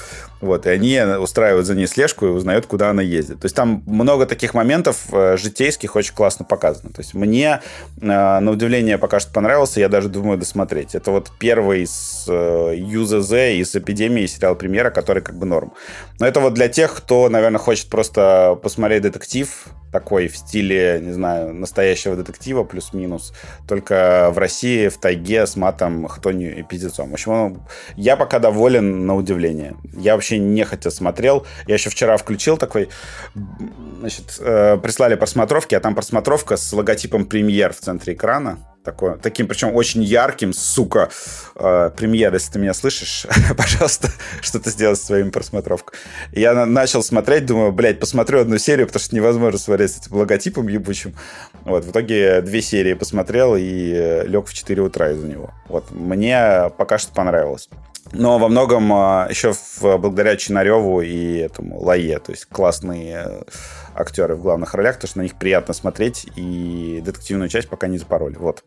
[0.42, 3.38] Вот, и они устраивают за ней слежку и узнают, куда она ездит.
[3.38, 6.90] То есть там много таких моментов э, житейских очень классно показано.
[6.90, 7.60] То есть мне,
[8.00, 10.96] э, на удивление, пока что понравился, я даже думаю досмотреть.
[10.96, 15.74] Это вот первый э, ЮЗЗ, из эпидемии сериал премьера, который как бы норм.
[16.18, 19.48] Но это вот для тех, кто, наверное, хочет просто посмотреть детектив,
[19.92, 23.32] такой в стиле, не знаю, настоящего детектива плюс-минус,
[23.68, 27.10] только в России, в тайге, с матом, хтонью и пиздецом.
[27.10, 27.62] В общем,
[27.94, 29.76] я пока доволен на удивление.
[29.92, 31.47] Я вообще не хотел смотрел.
[31.67, 32.89] Я еще вчера включил такой,
[34.01, 39.47] значит, э, прислали просмотровки, а там просмотровка с логотипом премьер в центре экрана такое, таким,
[39.47, 41.11] причем очень ярким, сука,
[41.55, 44.09] э, премьер, если ты меня слышишь, пожалуйста,
[44.41, 45.99] что-то сделай с своими просмотровками.
[46.33, 50.17] Я на- начал смотреть, думаю, блядь, посмотрю одну серию, потому что невозможно смотреть с этим
[50.17, 51.15] логотипом ебучим.
[51.65, 55.52] Вот, в итоге две серии посмотрел и э, лег в 4 утра из-за него.
[55.69, 57.69] Вот, мне пока что понравилось.
[58.10, 63.42] Но во многом э, еще благодаря Чинареву и этому Лае, то есть классные э,
[63.94, 67.98] актеры в главных ролях, потому что на них приятно смотреть, и детективную часть пока не
[67.98, 68.36] запороли.
[68.36, 68.64] Вот.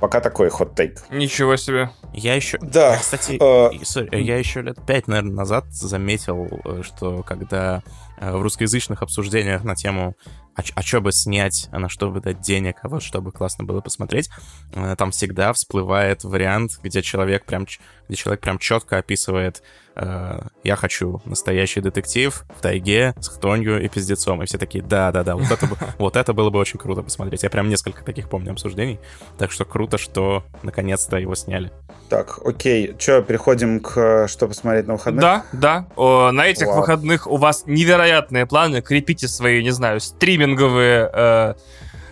[0.00, 0.98] Пока такой хот-тейк.
[1.10, 1.90] Ничего себе.
[2.12, 2.58] Я еще...
[2.60, 2.94] Да.
[2.94, 3.82] Я, кстати, э...
[3.82, 7.82] sorry, я еще лет пять, наверное, назад заметил, э, что когда
[8.30, 10.16] в русскоязычных обсуждениях на тему
[10.54, 13.64] а, а что бы снять, а на что бы дать денег, а вот чтобы классно
[13.64, 14.30] было посмотреть,
[14.74, 17.66] э, там всегда всплывает вариант, где человек прям,
[18.08, 23.88] где человек прям четко описывает Э, я хочу настоящий детектив в тайге с хтонью и
[23.88, 24.42] пиздецом.
[24.42, 27.42] И все такие, да-да-да, вот это, вот это было бы очень круто посмотреть.
[27.42, 28.98] Я прям несколько таких помню обсуждений.
[29.38, 31.70] Так что круто, что наконец-то его сняли.
[32.08, 32.94] Так, окей.
[32.98, 35.22] Че, переходим к что посмотреть на выходных?
[35.22, 35.86] Да, да.
[35.96, 36.80] О, на этих Ладно.
[36.80, 38.82] выходных у вас невероятные планы.
[38.82, 41.54] Крепите свои, не знаю, стриминговые э,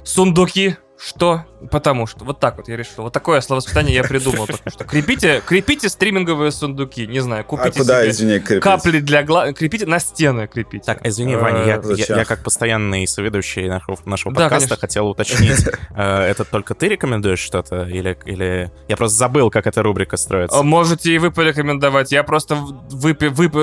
[0.04, 1.46] сундуки что?
[1.70, 2.24] Потому что.
[2.24, 3.04] Вот так вот я решил.
[3.04, 4.84] Вот такое словосочетание я придумал только что.
[4.84, 7.06] Крепите, крепите стриминговые сундуки.
[7.06, 8.62] Не знаю, купите а куда, себе извини, крепить?
[8.62, 9.54] капли для глаз.
[9.54, 10.84] Крепите на стены, крепите.
[10.84, 14.80] Так, извини, Ваня, я, я, я как постоянный соведущий нашего, нашего да, подкаста конечно.
[14.80, 15.66] хотел уточнить.
[15.96, 17.82] Э, это только ты рекомендуешь что-то?
[17.82, 18.70] Или, или...
[18.88, 20.62] Я просто забыл, как эта рубрика строится.
[20.62, 22.12] Можете и вы порекомендовать.
[22.12, 23.26] Я просто выпи...
[23.26, 23.54] Вып...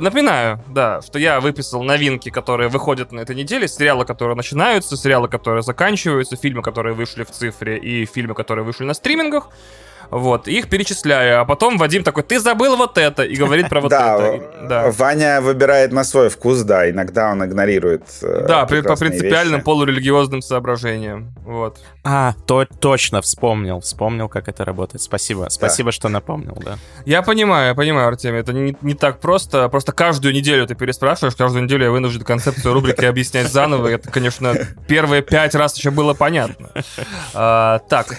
[0.00, 3.68] напоминаю, да, что я выписал новинки, которые выходят на этой неделе.
[3.68, 8.84] Сериалы, которые начинаются, сериалы, которые заканчиваются, фильмы, которые вышли в цифре, и фильмы, которые вышли
[8.84, 9.50] на стримингах.
[10.10, 13.92] Вот, их перечисляю, а потом Вадим такой, ты забыл вот это, и говорит про вот
[13.92, 14.42] это.
[14.68, 20.42] Да, Ваня выбирает на свой вкус, да, иногда он игнорирует э, Да, по принципиальным полурелигиозным
[20.42, 21.34] соображениям.
[21.44, 21.78] Вот.
[22.04, 25.02] А, то, точно, вспомнил, вспомнил, как это работает.
[25.02, 26.78] Спасибо, спасибо, что напомнил, да.
[27.04, 29.68] Я понимаю, я понимаю, Артемий, это не, не так просто.
[29.68, 33.88] Просто каждую неделю ты переспрашиваешь, каждую неделю я вынужден концепцию рубрики объяснять заново.
[33.88, 34.54] Это, конечно,
[34.86, 36.70] первые пять раз еще было понятно.
[37.34, 38.16] А, так,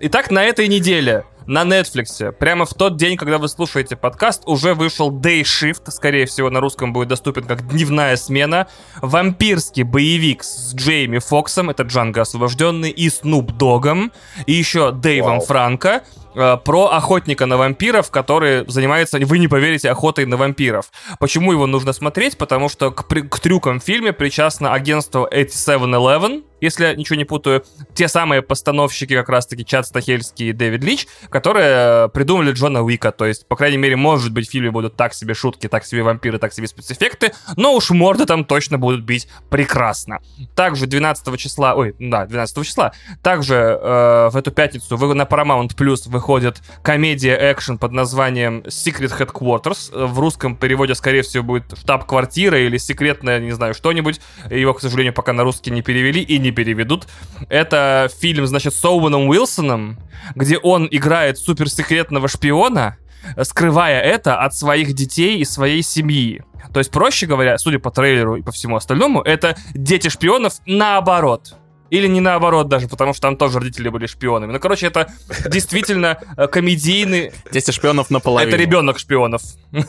[0.00, 4.74] итак, на этой неделе на Netflix, прямо в тот день, когда вы слушаете подкаст, уже
[4.74, 8.66] вышел Day Shift, скорее всего, на русском будет доступен как дневная смена,
[9.02, 14.12] вампирский боевик с Джейми Фоксом, это Джанго Освобожденный, и Снуп Догом,
[14.46, 15.46] и еще Дэйвом Вау.
[15.46, 16.04] Франко,
[16.34, 20.86] э, про охотника на вампиров, который занимается, вы не поверите, охотой на вампиров.
[21.18, 22.38] Почему его нужно смотреть?
[22.38, 27.64] Потому что к, к трюкам в фильме причастно агентство 8711, если я ничего не путаю,
[27.94, 33.12] те самые постановщики, как раз-таки Чад Стахельский и Дэвид Лич, которые э, придумали Джона Уика.
[33.12, 36.02] То есть, по крайней мере, может быть, в фильме будут так себе шутки, так себе
[36.02, 40.20] вампиры, так себе спецэффекты, но уж морды там точно будут бить прекрасно.
[40.54, 46.08] Также 12 числа, ой, да, 12 числа, также э, в эту пятницу на Paramount Plus
[46.08, 50.06] выходит комедия-экшен под названием Secret Headquarters.
[50.06, 54.20] В русском переводе, скорее всего, будет штаб-квартира или секретная, не знаю, что-нибудь.
[54.50, 57.06] Его, к сожалению, пока на русский не перевели и не переведут.
[57.48, 59.98] Это фильм, значит, с Оуэном Уилсоном,
[60.34, 62.96] где он играет суперсекретного шпиона,
[63.42, 66.42] скрывая это от своих детей и своей семьи.
[66.72, 71.54] То есть, проще говоря, судя по трейлеру и по всему остальному, это дети шпионов наоборот.
[71.94, 74.50] Или не наоборот даже, потому что там тоже родители были шпионами.
[74.50, 75.06] Ну, короче, это
[75.48, 77.32] действительно э, комедийный...
[77.52, 78.52] Дети шпионов наполовину.
[78.52, 79.42] Это ребенок шпионов.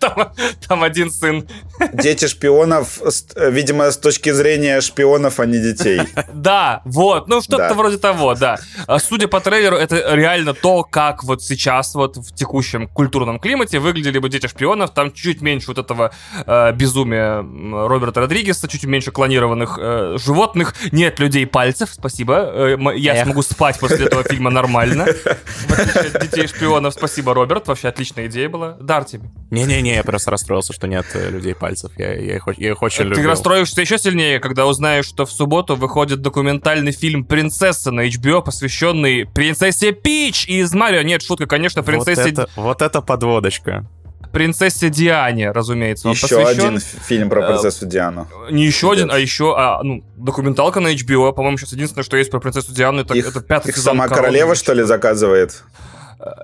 [0.00, 0.32] Там,
[0.66, 1.46] там один сын.
[1.92, 3.00] Дети шпионов,
[3.36, 6.00] э, видимо, с точки зрения шпионов, а не детей.
[6.32, 7.74] Да, вот, ну что-то Да.
[7.74, 8.58] вроде того, да.
[8.86, 13.78] А Судя по трейлеру, это реально то, как вот сейчас, вот в текущем культурном климате
[13.78, 14.90] выглядели бы дети шпионов.
[14.90, 16.10] Там чуть меньше вот этого
[16.46, 17.42] э, безумия
[17.86, 22.50] Роберта Родригеса, чуть меньше клонированных э, животных, нет людей пальцев, спасибо.
[22.52, 23.24] Э, я Эх.
[23.24, 25.06] смогу спать после этого фильма нормально.
[25.68, 28.72] В отличие от детей шпионов, спасибо, Роберт, вообще отличная идея была.
[28.80, 29.30] Дар тебе.
[29.50, 31.92] Не-не-не, я просто расстроился, что нет э, людей пальцев.
[31.96, 33.30] Я, я их, я их очень Ты любил.
[33.30, 39.26] расстроишься еще сильнее, когда узнаешь, что в субботу выходит документальный фильм «Принцесса» на HBO, посвященный
[39.26, 41.02] принцессе Пич из Марио.
[41.02, 43.86] Нет, шутка, конечно, вот, принцессе, это, вот это подводочка.
[44.32, 46.08] Принцессе Диане, разумеется.
[46.08, 46.60] Он Еще посвящен.
[46.66, 48.26] один фильм про Э, принцессу Диану.
[48.50, 51.32] Не еще один, а еще а, ну, документалка на HBO.
[51.32, 54.08] По-моему, сейчас единственное, что есть про принцессу Диану, это, Их, это пятый их сезон сама
[54.08, 54.22] «Короны».
[54.26, 55.62] королева, что ли, заказывает?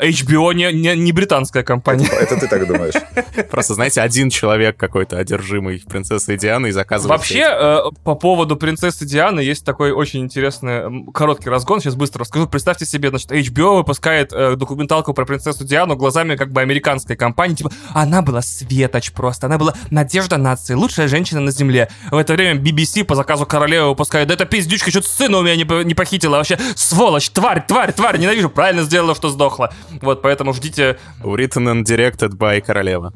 [0.03, 2.07] HBO не, не, не британская компания.
[2.07, 2.95] Это ты так думаешь?
[3.51, 7.19] Просто, знаете, один человек какой-то одержимый принцессой Дианой заказывает...
[7.19, 11.81] Вообще, э, по поводу принцессы Дианы есть такой очень интересный короткий разгон.
[11.81, 12.49] Сейчас быстро расскажу.
[12.49, 17.57] Представьте себе, значит, HBO выпускает э, документалку про принцессу Диану глазами как бы американской компании.
[17.57, 19.47] Типа, она была светоч просто.
[19.47, 21.89] Она была надежда нации, лучшая женщина на земле.
[22.11, 25.57] В это время BBC по заказу королевы выпускает, да это пиздючка, что-то сына у меня
[25.57, 26.37] не, не похитила.
[26.37, 28.51] Вообще, сволочь, тварь, тварь, тварь, ненавижу.
[28.51, 29.68] Правильно сделала, что сдохла.
[30.03, 33.13] Вот, поэтому ждите Written and directed by королева.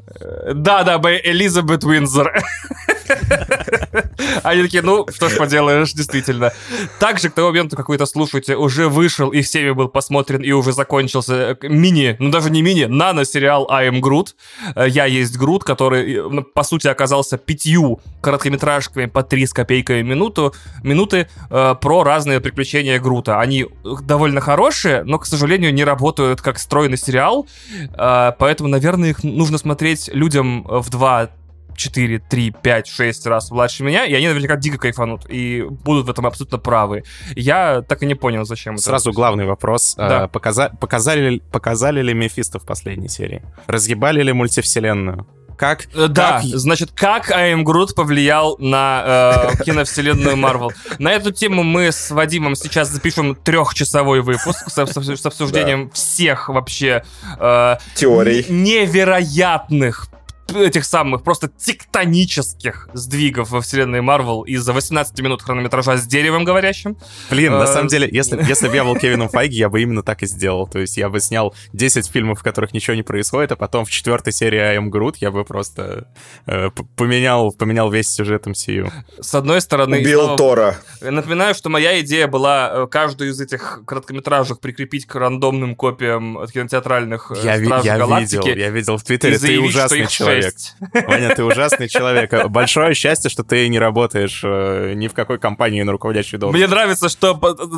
[0.54, 2.32] да, да, бы Элизабет Уинзор.
[4.42, 6.52] Они такие, ну, что ж поделаешь, действительно.
[6.98, 10.52] Также к тому моменту, как вы это слушаете, уже вышел и всеми был посмотрен, и
[10.52, 14.34] уже закончился э, мини, ну даже не мини, нано-сериал I am Groot.
[14.74, 19.52] Э, Я есть Грут, который, э, ну, по сути, оказался пятью короткометражками по три с
[19.52, 23.40] копейками минуту, минуты про разные приключения Грута.
[23.40, 23.66] Они
[24.02, 27.46] довольно хорошие, но, к сожалению, не работают как стройный сериал,
[27.96, 31.30] поэтому, наверное, их нужно смотреть людям в 2
[31.76, 36.10] 4, 3, 5, 6 раз младше меня, и они наверняка дико кайфанут, и будут в
[36.10, 37.04] этом абсолютно правы.
[37.36, 38.82] Я так и не понял, зачем это.
[38.82, 39.94] Сразу главный вопрос.
[39.96, 40.24] Да.
[40.24, 43.42] А, показа- показали, ли- показали ли Мефисто в последней серии?
[43.66, 45.26] Разъебали ли мультивселенную?
[45.58, 45.86] Как?
[45.94, 50.72] Э, Да, как- значит, как Am Groot повлиял на э, киновселенную Марвел.
[50.98, 56.48] На эту тему мы с Вадимом сейчас запишем трехчасовой выпуск с, с- с обсуждением всех
[56.48, 57.04] вообще
[57.38, 58.44] э, Теорий.
[58.48, 60.08] н- невероятных
[60.56, 66.96] этих самых просто тектонических сдвигов во вселенной Марвел из-за 18 минут хронометража с деревом говорящим.
[67.30, 70.02] Блин, на Э, самом деле, если, если бы я был Кевином Файги, я бы именно
[70.02, 70.66] так и сделал.
[70.66, 73.90] То есть я бы снял 10 фильмов, в которых ничего не происходит, а потом в
[73.90, 76.08] четвертой серии I Am Groot я бы просто
[76.46, 78.90] э, поменял, поменял весь сюжет MCU.
[79.20, 79.98] С одной стороны...
[80.00, 80.76] Убил снова- Тора.
[81.00, 86.52] Напоминаю, что моя идея была э, каждую из этих короткометражек прикрепить к рандомным копиям от
[86.52, 88.36] кинотеатральных э, Я, ви- я Галактики.
[88.48, 90.41] видел, я видел в Твиттере, и ты ужасный человек.
[90.42, 91.08] Человек.
[91.08, 92.48] Ваня, ты ужасный человек.
[92.48, 96.66] Большое счастье, что ты не работаешь э, ни в какой компании на руководящей должности.
[96.66, 97.34] Мне нравится, что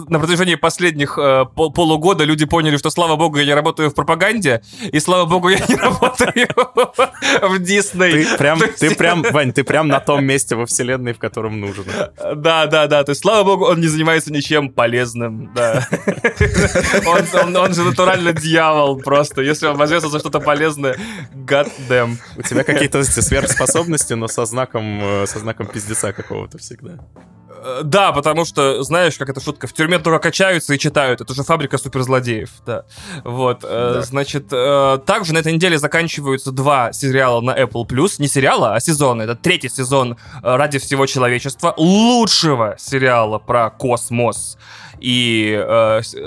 [0.08, 3.94] на протяжении последних э, пол- полугода люди поняли, что, слава богу, я не работаю в
[3.94, 4.62] пропаганде,
[4.92, 6.48] и, слава богу, я не работаю
[7.42, 8.24] в Дисней.
[8.24, 11.84] Ты прям, ты прям, Вань, ты прям на том месте во вселенной, в котором нужен.
[12.36, 13.04] Да, да, да.
[13.04, 15.52] То есть, слава богу, он не занимается ничем полезным.
[15.54, 15.86] Да.
[17.54, 19.42] Он же натурально дьявол просто.
[19.42, 20.96] Если он возьмется за что-то полезное,
[21.34, 22.16] god damn.
[22.44, 26.98] У тебя какие-то сверхспособности, но со знаком, э, со знаком пиздеца какого-то всегда.
[27.64, 31.20] Э, Да, потому что, знаешь, как эта шутка, в тюрьме только качаются и читают.
[31.22, 32.84] Это же фабрика суперзлодеев, да.
[33.24, 34.02] Вот, э, Да.
[34.02, 37.86] значит, также на этой неделе заканчиваются два сериала на Apple+.
[38.18, 39.22] Не сериала, а сезоны.
[39.22, 41.74] Это третий сезон «Ради всего человечества».
[41.78, 44.58] Лучшего сериала про космос
[45.00, 45.58] и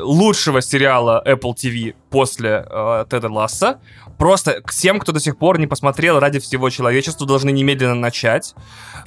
[0.02, 2.66] лучшего сериала Apple TV после
[3.10, 3.80] Теда Ласса.
[4.18, 8.56] Просто к всем, кто до сих пор не посмотрел «Ради всего человечества», должны немедленно начать.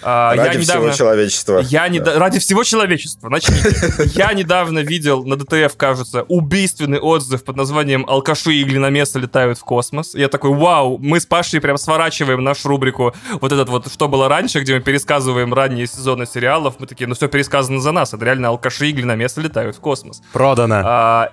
[0.03, 1.59] А, я Ради недавно- всего человечества.
[1.65, 2.19] я не Да.
[2.19, 3.29] ради всего человечества.
[3.29, 3.71] Начните.
[4.15, 9.65] Я недавно видел на ДТФ, кажется, убийственный отзыв под названием "Алкаши и глиномесы летают в
[9.65, 10.15] космос".
[10.15, 14.29] Я такой, вау, мы с Пашей прям сворачиваем нашу рубрику вот этот вот что было
[14.29, 16.77] раньше, где мы пересказываем ранние сезоны сериалов.
[16.79, 18.15] Мы такие, ну все пересказано за нас.
[18.15, 20.23] Это реально алкаши и глиномесы летают в космос.
[20.33, 20.83] Продано.
[20.85, 21.33] А,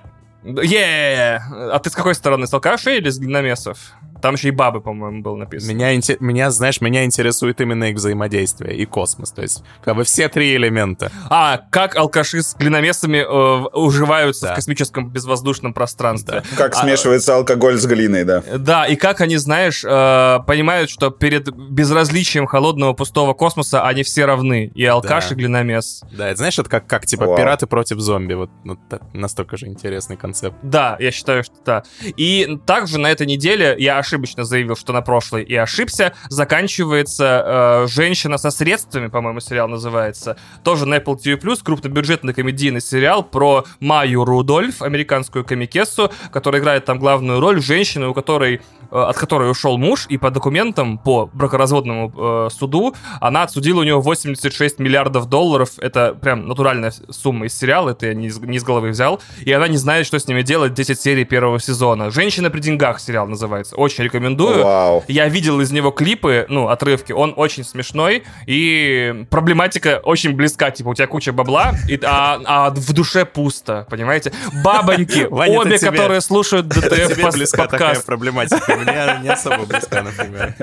[0.64, 3.94] е А ты с какой стороны, с алкашей или с глиномесов?
[4.22, 5.72] Там еще и бабы, по-моему, было написано.
[5.72, 9.32] Меня, инте- меня, знаешь, меня интересует именно их взаимодействие и космос.
[9.32, 11.12] То есть, как бы все три элемента.
[11.30, 14.52] А, как алкаши с глиномесами э, уживаются Да.
[14.54, 16.44] в космическом безвоздушном пространстве.
[16.58, 18.44] Как А- смешивается алкоголь с глиной, да.
[18.58, 24.26] Да, и как они, знаешь, э, понимают, что перед безразличием холодного пустого космоса они все
[24.26, 24.72] равны.
[24.76, 25.36] И алкаш, Да.
[25.36, 26.02] и глиномес.
[26.12, 27.38] Да, это знаешь, это как, как типа Вау.
[27.38, 28.34] пираты против зомби.
[28.34, 30.56] Вот, ну, та- настолько же интересный концепт.
[30.64, 31.84] Да, я считаю, что да.
[32.18, 36.14] И также на этой неделе я ошибочно заявил, что на прошлой и ошибся.
[36.30, 40.38] Заканчивается э, «Женщина со средствами», по-моему, сериал называется.
[40.64, 47.00] Тоже на Apple TV+, крупнобюджетный комедийный сериал про Майю Рудольф, американскую комикессу, которая играет там
[47.00, 52.14] главную роль женщины, у которой, от которой ушел муж, и по документам, по бракоразводному
[52.48, 55.72] э, суду, она отсудила у него 86 миллиардов долларов.
[55.78, 59.22] Это прям натуральная сумма из сериала, это я не из, не из головы взял.
[59.44, 62.12] И она не знает, что с ними делать 10 серий первого сезона.
[62.12, 63.76] «Женщина при деньгах» сериал называется.
[63.76, 64.64] Очень рекомендую.
[64.64, 65.04] Вау.
[65.08, 67.12] Я видел из него клипы, ну, отрывки.
[67.12, 70.72] Он очень смешной, и проблематика очень близка.
[70.72, 74.32] Типа, у тебя куча бабла, и, а, а в душе пусто, понимаете?
[74.64, 77.20] Бабоньки, обе, которые слушают ДТФ
[77.58, 78.06] подкаст.
[78.06, 78.77] проблематика.
[78.78, 80.54] Мне не особо близка, например.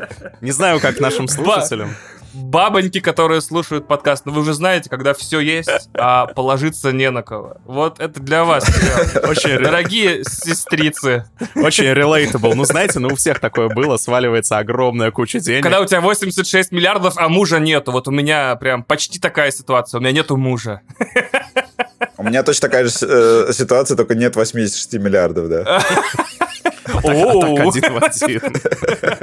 [0.40, 1.94] Не знаю, как нашим слушателям.
[2.34, 4.26] Бабоньки, которые слушают подкаст.
[4.26, 7.58] Ну, вы уже знаете, когда все есть, а положиться не на кого.
[7.64, 8.64] Вот это для вас.
[9.22, 12.54] Очень, Дорогие сестрицы, очень relatable.
[12.54, 13.98] Ну, знаете, ну, у всех такое было.
[13.98, 15.62] Сваливается огромная куча денег.
[15.62, 17.92] когда у тебя 86 миллиардов, а мужа нету.
[17.92, 19.98] Вот у меня прям почти такая ситуация.
[19.98, 20.80] У меня нету мужа.
[22.16, 25.82] У меня точно такая же э, ситуация, только нет 86 миллиардов, да.
[27.04, 27.68] Так Оу.
[27.68, 28.40] один в один.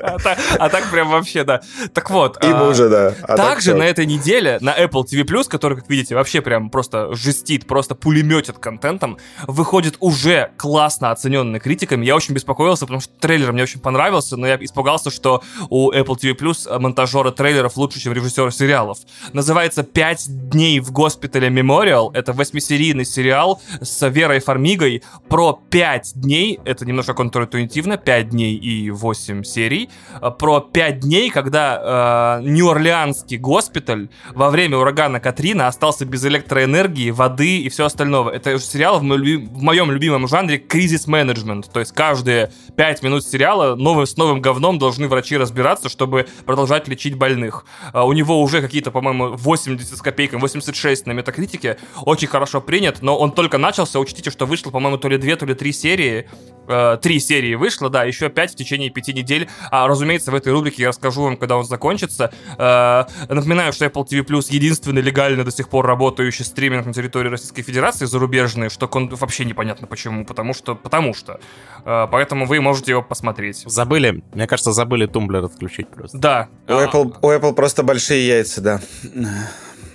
[0.03, 1.61] А так- а так прям вообще, да.
[1.93, 2.37] Так вот.
[2.43, 3.13] И а, мужа, да.
[3.23, 7.13] А так Также на этой неделе на Apple TV+, который, как видите, вообще прям просто
[7.13, 12.05] жестит, просто пулеметит контентом, выходит уже классно оцененный критиками.
[12.05, 16.17] Я очень беспокоился, потому что трейлер мне очень понравился, но я испугался, что у Apple
[16.17, 18.99] TV+, монтажеры трейлеров лучше, чем режиссеры сериалов.
[19.33, 22.11] Называется «Пять дней в госпитале Мемориал».
[22.13, 26.59] Это восьмисерийный сериал с Верой Фармигой про пять дней.
[26.65, 27.13] Это немножко
[27.71, 27.97] контринтуитивно.
[27.97, 29.89] Пять дней и восемь серий.
[30.21, 37.11] э, Про пять дней, когда э, Нью-Орлеанский госпиталь во время урагана Катрина остался без электроэнергии,
[37.11, 38.29] воды и все остального.
[38.29, 41.71] Это сериал в, моем в моем любимом жанре кризис-менеджмент.
[41.71, 46.87] То есть каждые пять минут сериала новым, с новым говном должны врачи разбираться, чтобы продолжать
[46.87, 47.65] лечить больных.
[47.93, 51.77] А, У него уже какие-то, по-моему, 80 с копейками, 86 на метакритике.
[52.05, 53.99] Очень хорошо принят, но он только начался.
[53.99, 56.29] Учтите, что вышло, по-моему, то ли две, то ли три серии.
[56.67, 59.47] Э, Три серии вышло, да, еще пять в течение пяти недель.
[59.71, 62.31] А, разумеется, в этой рубрике я расскажу вам, когда он закончится.
[62.57, 67.29] Э, Напоминаю, что Apple TV Plus единственный легально до сих пор работающий стриминг на территории
[67.29, 71.39] Российской Федерации зарубежный, что кон- вообще непонятно почему, потому что, потому что.
[71.85, 73.63] Э, Поэтому вы можете его посмотреть.
[73.67, 76.17] Забыли, мне кажется, забыли тумблер отключить просто.
[76.17, 76.49] Да.
[76.67, 78.81] У Apple, у Apple просто большие яйца, да.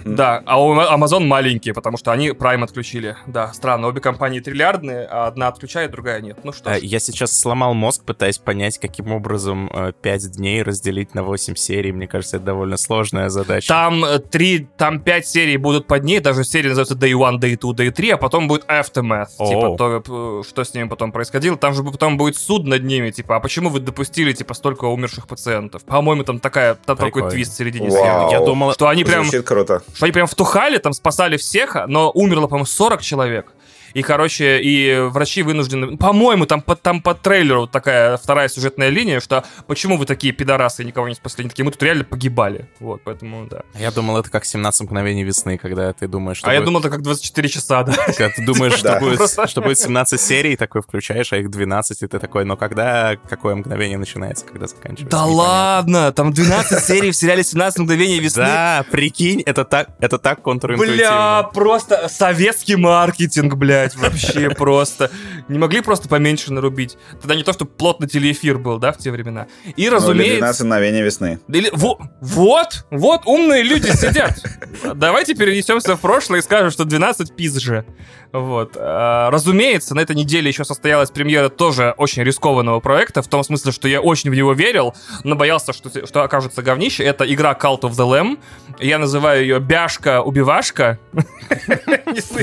[0.07, 3.17] Да, а у Amazon маленькие, потому что они Prime отключили.
[3.27, 6.39] Да, странно, обе компании триллиардные, а одна отключает, другая нет.
[6.45, 6.83] Ну что А, ж.
[6.83, 9.71] Я сейчас сломал мозг, пытаясь понять, каким образом
[10.03, 11.93] 5 дней разделить на 8 серий.
[11.93, 13.69] Мне кажется, это довольно сложная задача.
[13.69, 17.59] Там э, три, там пять серий будут под ней, даже серия называется Day 1, Day
[17.59, 21.57] 2, Day 3, а потом будет Aftermath, типа, то, э, что с ними потом происходило.
[21.57, 25.27] Там же потом будет суд над ними, типа, а почему вы допустили, типа, столько умерших
[25.27, 25.85] пациентов?
[25.85, 28.33] По-моему, там такая, там такой твист в середине серии.
[28.33, 29.83] Я думал, Что они прям, Звучит круто.
[29.97, 33.47] Что они прям втухали, там спасали всех, но умерло, по-моему, 40 человек.
[33.97, 35.97] И, короче, и врачи вынуждены...
[35.97, 40.35] По-моему, там по, там по трейлеру вот такая вторая сюжетная линия, что почему вы такие
[40.35, 41.45] пидорасы и никого не спасли?
[41.45, 42.69] Они такие, мы тут реально погибали.
[42.79, 43.63] Вот, поэтому, да.
[43.75, 46.81] я думал, это как 17 мгновений весны, когда ты думаешь, что а я будет- думал,
[46.81, 47.95] это как 24 часа, да.
[48.07, 49.01] когда ты думаешь, что Да.
[49.01, 52.59] будет, Просто- что будет 17 серий, такой включаешь, а их 12, и ты такой, но
[52.59, 55.17] когда, какое мгновение начинается, когда заканчивается?
[55.17, 58.45] Да ладно, там 12 серий в сериале 17 мгновений весны.
[58.45, 61.51] Да, прикинь, это так, это так Бля, контринтуитивно.
[61.55, 63.55] просто советский маркетинг,
[63.95, 65.11] блядь, вообще просто.
[65.49, 66.97] Не могли просто поменьше нарубить.
[67.21, 69.47] Тогда не то, что плотно телеэфир был, да, в те времена.
[69.77, 70.39] И, Ну, разумеется...
[70.39, 71.39] 12 мгновений весны.
[71.49, 74.43] Или, во- вот, вот умные люди сидят.
[74.95, 77.85] Давайте перенесемся в прошлое и скажем, что 12 пиз же.
[78.33, 78.77] Вот.
[78.77, 83.73] А, разумеется, на этой неделе еще состоялась премьера тоже очень рискованного проекта, в том смысле,
[83.73, 87.05] что я очень в него верил, но боялся, что, что окажется говнище.
[87.05, 88.39] Это игра Cult of the Lamb.
[88.79, 90.99] Я называю ее Бяшка-убивашка.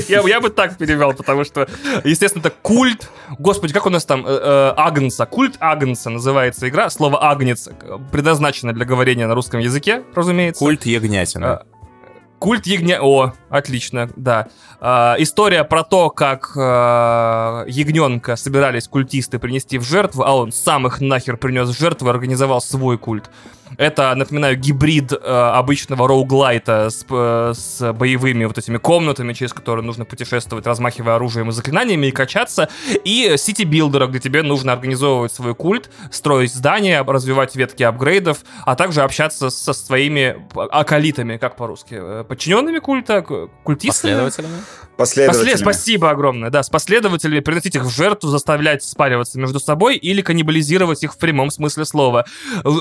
[0.08, 1.66] Я я бы так перевел, потому что,
[2.04, 3.10] естественно, это культ.
[3.38, 4.24] Господи, как у нас там?
[4.26, 5.26] э, э, Агнца.
[5.26, 6.90] Культ Агнца называется игра.
[6.90, 10.58] Слово Агнец э, предназначено для говорения на русском языке, разумеется.
[10.58, 11.64] Культ ягнятина.
[12.44, 13.00] А, Культ ягня...
[13.00, 14.48] О, отлично, да.
[14.78, 20.86] А, история про то, как а, ягненка собирались культисты принести в жертву, а он сам
[20.86, 23.30] их нахер принес в жертву и организовал свой культ.
[23.76, 29.52] Это, напоминаю, гибрид э, обычного roguelite а с, э, с боевыми вот этими комнатами, через
[29.52, 32.68] которые нужно путешествовать, размахивая оружием и заклинаниями, и качаться.
[33.04, 38.38] И city builder а, где тебе нужно организовывать свой культ, строить здания, развивать ветки апгрейдов,
[38.64, 43.22] а также общаться со своими аколитами, как по-русски, э, подчиненными культа,
[43.62, 44.12] культистами.
[44.12, 44.64] Последовательно?
[44.96, 45.26] После...
[45.26, 45.72] Последовательно.
[45.72, 51.02] Спасибо огромное, да, с последователями приносить их в жертву, заставлять спариваться между собой или каннибализировать
[51.02, 52.26] их в прямом смысле слова.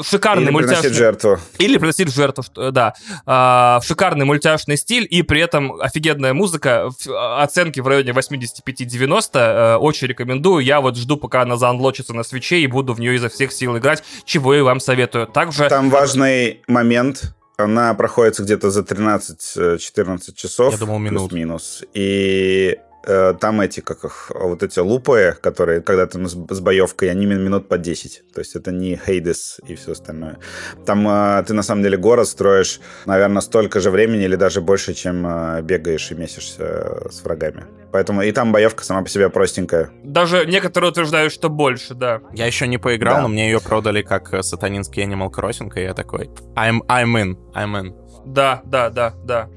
[0.03, 0.77] Шикарный Или мультяшный...
[0.81, 1.39] приносить жертву.
[1.57, 2.93] Или приносить в жертву, да.
[3.25, 6.89] А, шикарный мультяшный стиль и при этом офигенная музыка.
[6.89, 7.07] Ф-
[7.39, 9.29] Оценки в районе 85-90.
[9.33, 10.63] Э, Очень рекомендую.
[10.63, 13.77] Я вот жду, пока она заанлочится на свече и буду в нее изо всех сил
[13.77, 15.25] играть, чего и вам советую.
[15.27, 15.67] Также...
[15.67, 17.33] Там важный момент.
[17.57, 20.73] Она проходится где-то за 13-14 часов.
[20.73, 21.29] Я думал, минут.
[21.29, 21.83] Плюс-минус.
[21.93, 27.25] И э, там эти, как их, вот эти лупы, которые, когда ты с, боевкой, они
[27.25, 28.23] мин- минут по 10.
[28.33, 30.37] То есть это не Хейдес и все остальное.
[30.85, 34.93] Там э, ты на самом деле город строишь, наверное, столько же времени или даже больше,
[34.93, 37.65] чем э, бегаешь и месишься э, с врагами.
[37.91, 39.91] Поэтому и там боевка сама по себе простенькая.
[40.03, 42.21] Даже некоторые утверждают, что больше, да.
[42.33, 43.21] Я еще не поиграл, Да.
[43.23, 47.37] но мне ее продали как э, сатанинский Animal Crossing, и я такой, I'm, I'm in,
[47.53, 47.93] I'm in.
[48.25, 49.49] Да, да, да, да.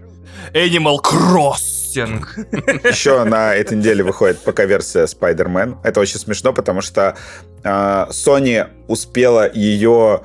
[0.52, 0.96] Animal
[1.96, 2.88] Crossing.
[2.88, 5.78] Еще на этой неделе выходит пока версия Spider-Man.
[5.82, 7.16] Это очень смешно, потому что
[7.62, 7.68] э,
[8.10, 10.22] Sony успела ее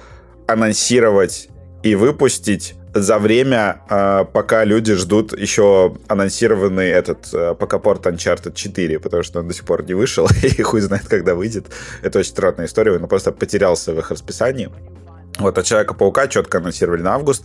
[0.48, 1.50] анонсировать
[1.84, 9.00] и выпустить за время, э, пока люди ждут еще анонсированный этот э, покапорт Uncharted 4,
[9.00, 11.68] потому что он до сих пор не вышел, и хуй знает, когда выйдет.
[12.02, 14.70] Это очень странная история, он просто потерялся в их расписании.
[15.42, 17.44] Вот, а Человека-паука четко анонсировали на август,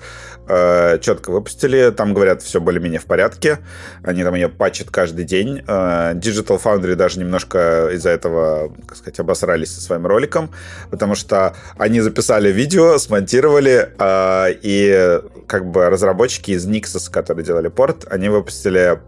[0.48, 3.58] э, четко выпустили, там говорят, все более-менее в порядке,
[4.02, 5.62] они там ее патчат каждый день.
[5.66, 10.50] Э, Digital Foundry даже немножко из-за этого, как сказать, обосрались со своим роликом,
[10.90, 17.68] потому что они записали видео, смонтировали, э, и как бы разработчики из Nixxes, которые делали
[17.68, 19.00] порт, они выпустили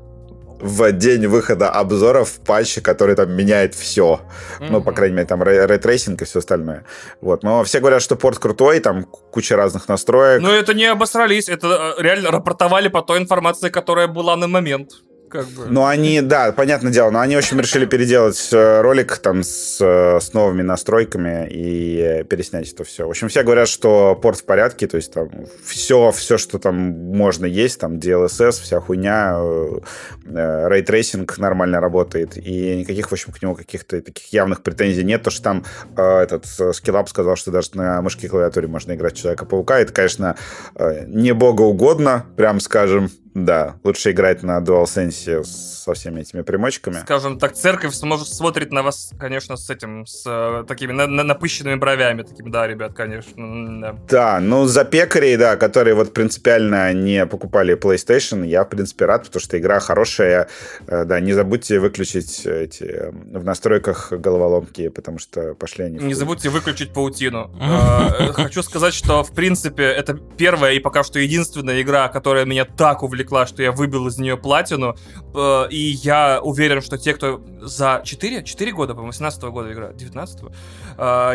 [0.60, 4.20] в день выхода обзоров патч, который там меняет все.
[4.60, 6.84] Ну, по крайней мере, там ray- ray tracing и все остальное.
[7.20, 7.42] Вот.
[7.42, 10.42] Но все говорят, что порт крутой, там куча разных настроек.
[10.42, 14.90] Но это не обосрались, это э, реально рапортовали по той информации, которая была на момент.
[15.28, 15.66] Как бы.
[15.68, 19.78] Ну, они, да, понятное дело, но они, в общем, решили переделать э, ролик там с,
[19.80, 23.06] э, с новыми настройками и переснять это все.
[23.06, 25.28] В общем, все говорят, что порт в порядке, то есть там
[25.64, 32.36] все, все, что там можно есть, там DLSS, вся хуйня, э, ray tracing нормально работает,
[32.36, 35.64] и никаких, в общем, к нему каких-то таких явных претензий нет, то, что там
[35.96, 39.92] э, этот Skill Up сказал, что даже на мышке и клавиатуре можно играть Человека-паука, это,
[39.92, 40.36] конечно,
[40.74, 43.10] э, не богоугодно, прям скажем,
[43.44, 47.00] Да, лучше играть на DualSense со всеми этими примочками.
[47.00, 51.22] Скажем так, церковь сможет смотрит на вас, конечно, с этим, с э, такими на, на,
[51.22, 52.22] напыщенными бровями.
[52.22, 53.80] Такими, да, ребят, конечно.
[53.80, 53.96] Да.
[54.08, 59.24] да, ну за пекарей, да, которые вот принципиально не покупали PlayStation, я, в принципе, рад,
[59.24, 60.48] потому что игра хорошая.
[60.86, 65.98] Э, да, не забудьте выключить эти э, в настройках головоломки, потому что пошли они...
[65.98, 67.50] Не забудьте выключить паутину.
[68.18, 72.64] Э, хочу сказать, что, в принципе, это первая и пока что единственная игра, которая меня
[72.64, 74.96] так увлекла, что я выбил из нее платину.
[75.70, 80.40] И я уверен, что те, кто за 4, 4 года, по-моему, 18 года игра, 19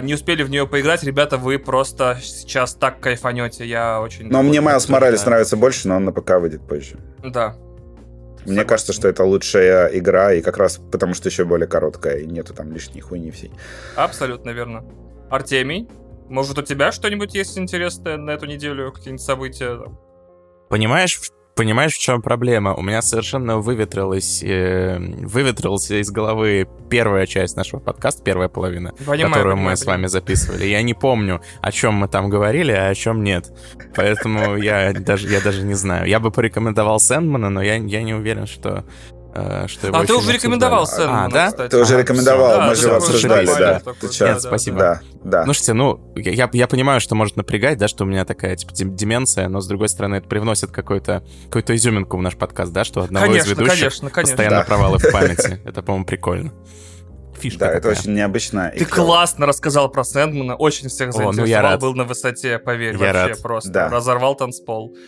[0.04, 3.66] не успели в нее поиграть, ребята, вы просто сейчас так кайфанете.
[3.66, 4.28] Я очень...
[4.28, 6.98] Но мне Майлз Моралес нравится больше, но он на ПК выйдет позже.
[7.24, 7.56] Да,
[8.46, 12.26] мне кажется, что это лучшая игра, и как раз потому, что еще более короткая, и
[12.26, 13.52] нету там лишней хуйни всей.
[13.96, 14.84] Абсолютно верно.
[15.30, 15.88] Артемий,
[16.28, 18.92] может, у тебя что-нибудь есть интересное на эту неделю?
[18.92, 19.80] Какие-нибудь события?
[20.70, 21.22] Понимаешь,
[21.56, 22.74] Понимаешь, в чем проблема?
[22.74, 29.32] У меня совершенно выветрилась, э, выветрился из головы первая часть нашего подкаста, первая половина, понимаю,
[29.32, 30.66] которую понимаю, мы с вами записывали.
[30.66, 33.52] Я не помню, о чем мы там говорили, а о чем нет.
[33.96, 36.08] Поэтому я даже, я даже не знаю.
[36.08, 38.86] Я бы порекомендовал Сэндмана, но я, я не уверен, что
[39.68, 41.48] что его А ты уже рекомендовал Сэндмана, а, да?
[41.48, 41.72] Кстати.
[41.72, 43.82] Ты уже рекомендовал, да, мы же его обсуждали, да.
[44.00, 44.28] Ты чё?
[44.28, 44.78] Нет, спасибо.
[44.78, 45.40] Да, да.
[45.46, 48.74] Ну, слушайте, ну, я, я понимаю, что может напрягать, да, что у меня такая, типа,
[48.74, 53.02] деменция, но, с другой стороны, это привносит какую-то какую изюминку в наш подкаст, да, что
[53.02, 54.32] одного конечно, из ведущих конечно, конечно.
[54.32, 54.64] постоянно да.
[54.66, 55.62] провалы в памяти.
[55.66, 56.52] Это, по-моему, прикольно.
[57.40, 57.80] Фишка да, такая.
[57.80, 58.72] это очень необычно.
[58.78, 61.80] Ты классно рассказал про Сэндмана, очень всех заинтересовал, О, ну я рад.
[61.80, 63.42] был на высоте, поверь, я вообще рад.
[63.42, 63.70] просто.
[63.70, 63.90] Да.
[63.90, 64.94] Разорвал танцпол.
[64.94, 65.00] Ты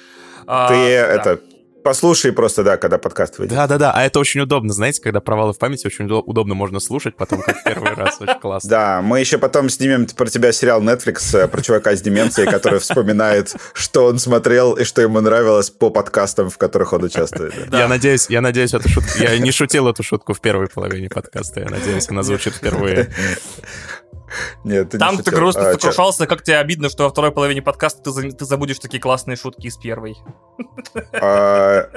[0.48, 1.40] а, это,
[1.86, 3.56] Послушай просто, да, когда подкаст выйдет.
[3.56, 7.44] Да-да-да, а это очень удобно, знаете, когда провалы в памяти, очень удобно можно слушать потом,
[7.44, 8.68] как первый раз, очень классно.
[8.68, 12.80] Да, мы еще потом снимем про тебя сериал Netflix э, про чувака с деменцией, который
[12.80, 17.54] вспоминает, что он смотрел и что ему нравилось по подкастам, в которых он участвует.
[17.72, 19.20] Я надеюсь, я надеюсь, эту шутку...
[19.20, 23.12] Я не шутил эту шутку в первой половине подкаста, я надеюсь, она звучит впервые.
[24.64, 28.12] Нет, ты Там ты грустно а, сокрушался, как тебе обидно, что во второй половине подкаста
[28.12, 30.18] ты, ты забудешь такие классные шутки из первой.
[31.14, 31.75] А,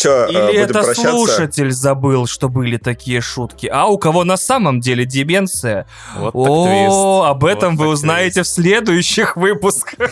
[0.00, 1.10] Че, э, Или это прощаться?
[1.10, 5.86] слушатель забыл, что были такие шутки, а у кого на самом деле деменция?
[6.16, 8.50] Вот О, об этом вот вы узнаете твист.
[8.50, 10.08] в следующих выпусках.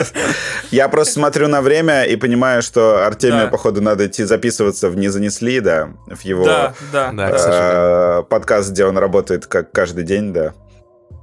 [0.70, 5.08] Я просто смотрю на время и понимаю, что Артемию, походу, надо идти записываться в «Не
[5.08, 10.54] занесли», да, в его э, подкаст, где он работает как каждый день, да.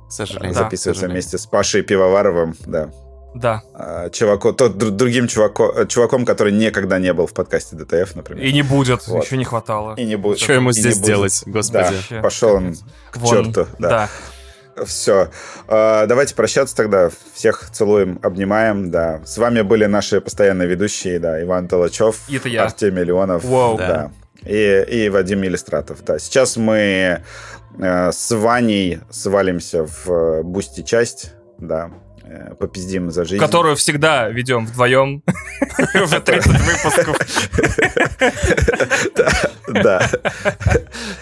[0.08, 0.54] К сожалению.
[0.54, 2.92] Записывается вместе с Пашей Пивоваровым, да.
[3.40, 3.62] Да.
[3.74, 8.44] А, чуваку, тот другим чуваку, э, чуваком, который никогда не был в подкасте ДТФ, например.
[8.44, 9.24] И не будет, вот.
[9.24, 9.96] еще не хватало.
[9.96, 10.40] И не будет.
[10.40, 11.96] Что ему здесь делать, господи?
[12.10, 12.76] Да, пошел он
[13.12, 13.68] к Вон, черту.
[13.80, 13.90] Да.
[13.90, 14.10] да.
[14.86, 15.30] Все.
[15.68, 17.10] А, давайте прощаться тогда.
[17.34, 18.92] Всех целуем, обнимаем.
[18.92, 19.22] Да.
[19.26, 22.66] С вами были наши постоянные ведущие, да, Иван Толочев, Это я.
[22.66, 23.44] Артемий Леонов.
[23.44, 23.78] Воу.
[23.78, 23.88] Да.
[23.88, 24.12] да.
[24.50, 26.04] И, и Вадим Иллистратов.
[26.06, 26.20] Да.
[26.20, 27.24] Сейчас мы
[27.80, 31.34] э, с Ваней свалимся в э, Boosty часть.
[31.58, 31.92] Да.
[32.30, 33.40] Э, попиздим за жизнь.
[33.40, 35.24] Которую всегда ведем вдвоем.
[36.04, 37.18] Уже 30 выпусков.
[39.68, 40.10] Да.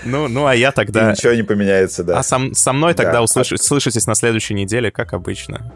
[0.04, 1.12] Ну, ну, а я тогда...
[1.12, 2.20] Ничего не поменяется, да.
[2.20, 5.74] А со мной тогда услышитесь на следующей неделе, как обычно.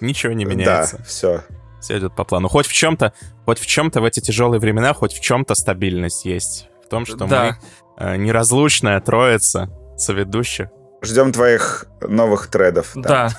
[0.00, 0.98] Ничего не меняется.
[0.98, 1.42] Да, все.
[1.80, 2.48] Все идет по плану.
[2.48, 3.12] Хоть в чем-то,
[3.44, 6.68] хоть в чем-то в эти тяжелые времена, хоть в чем-то стабильность есть.
[6.84, 7.56] В том, что мы
[7.98, 10.68] э, неразлучная троица соведущих.
[11.02, 12.92] Ждем твоих новых тредов.
[12.94, 13.30] Да.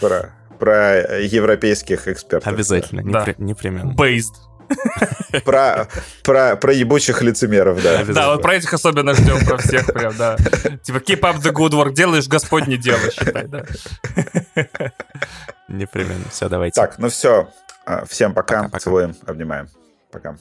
[0.00, 2.52] Про про европейских экспертов.
[2.52, 3.24] Обязательно, да.
[3.24, 3.92] непри- непременно.
[3.92, 4.34] Based.
[5.44, 5.86] Про,
[6.24, 8.04] про, про ебучих лицемеров, да.
[8.04, 10.36] Да, вот про этих особенно ждем, про всех прям, да.
[10.82, 13.64] Типа, keep up the good work, делаешь Господь дело, считай, да.
[15.68, 16.24] Непременно.
[16.30, 16.80] Все, давайте.
[16.80, 17.48] Так, ну все.
[17.84, 18.56] А, всем пока.
[18.56, 18.78] пока, пока.
[18.80, 19.68] Целуем, обнимаем.
[20.10, 20.36] Пока.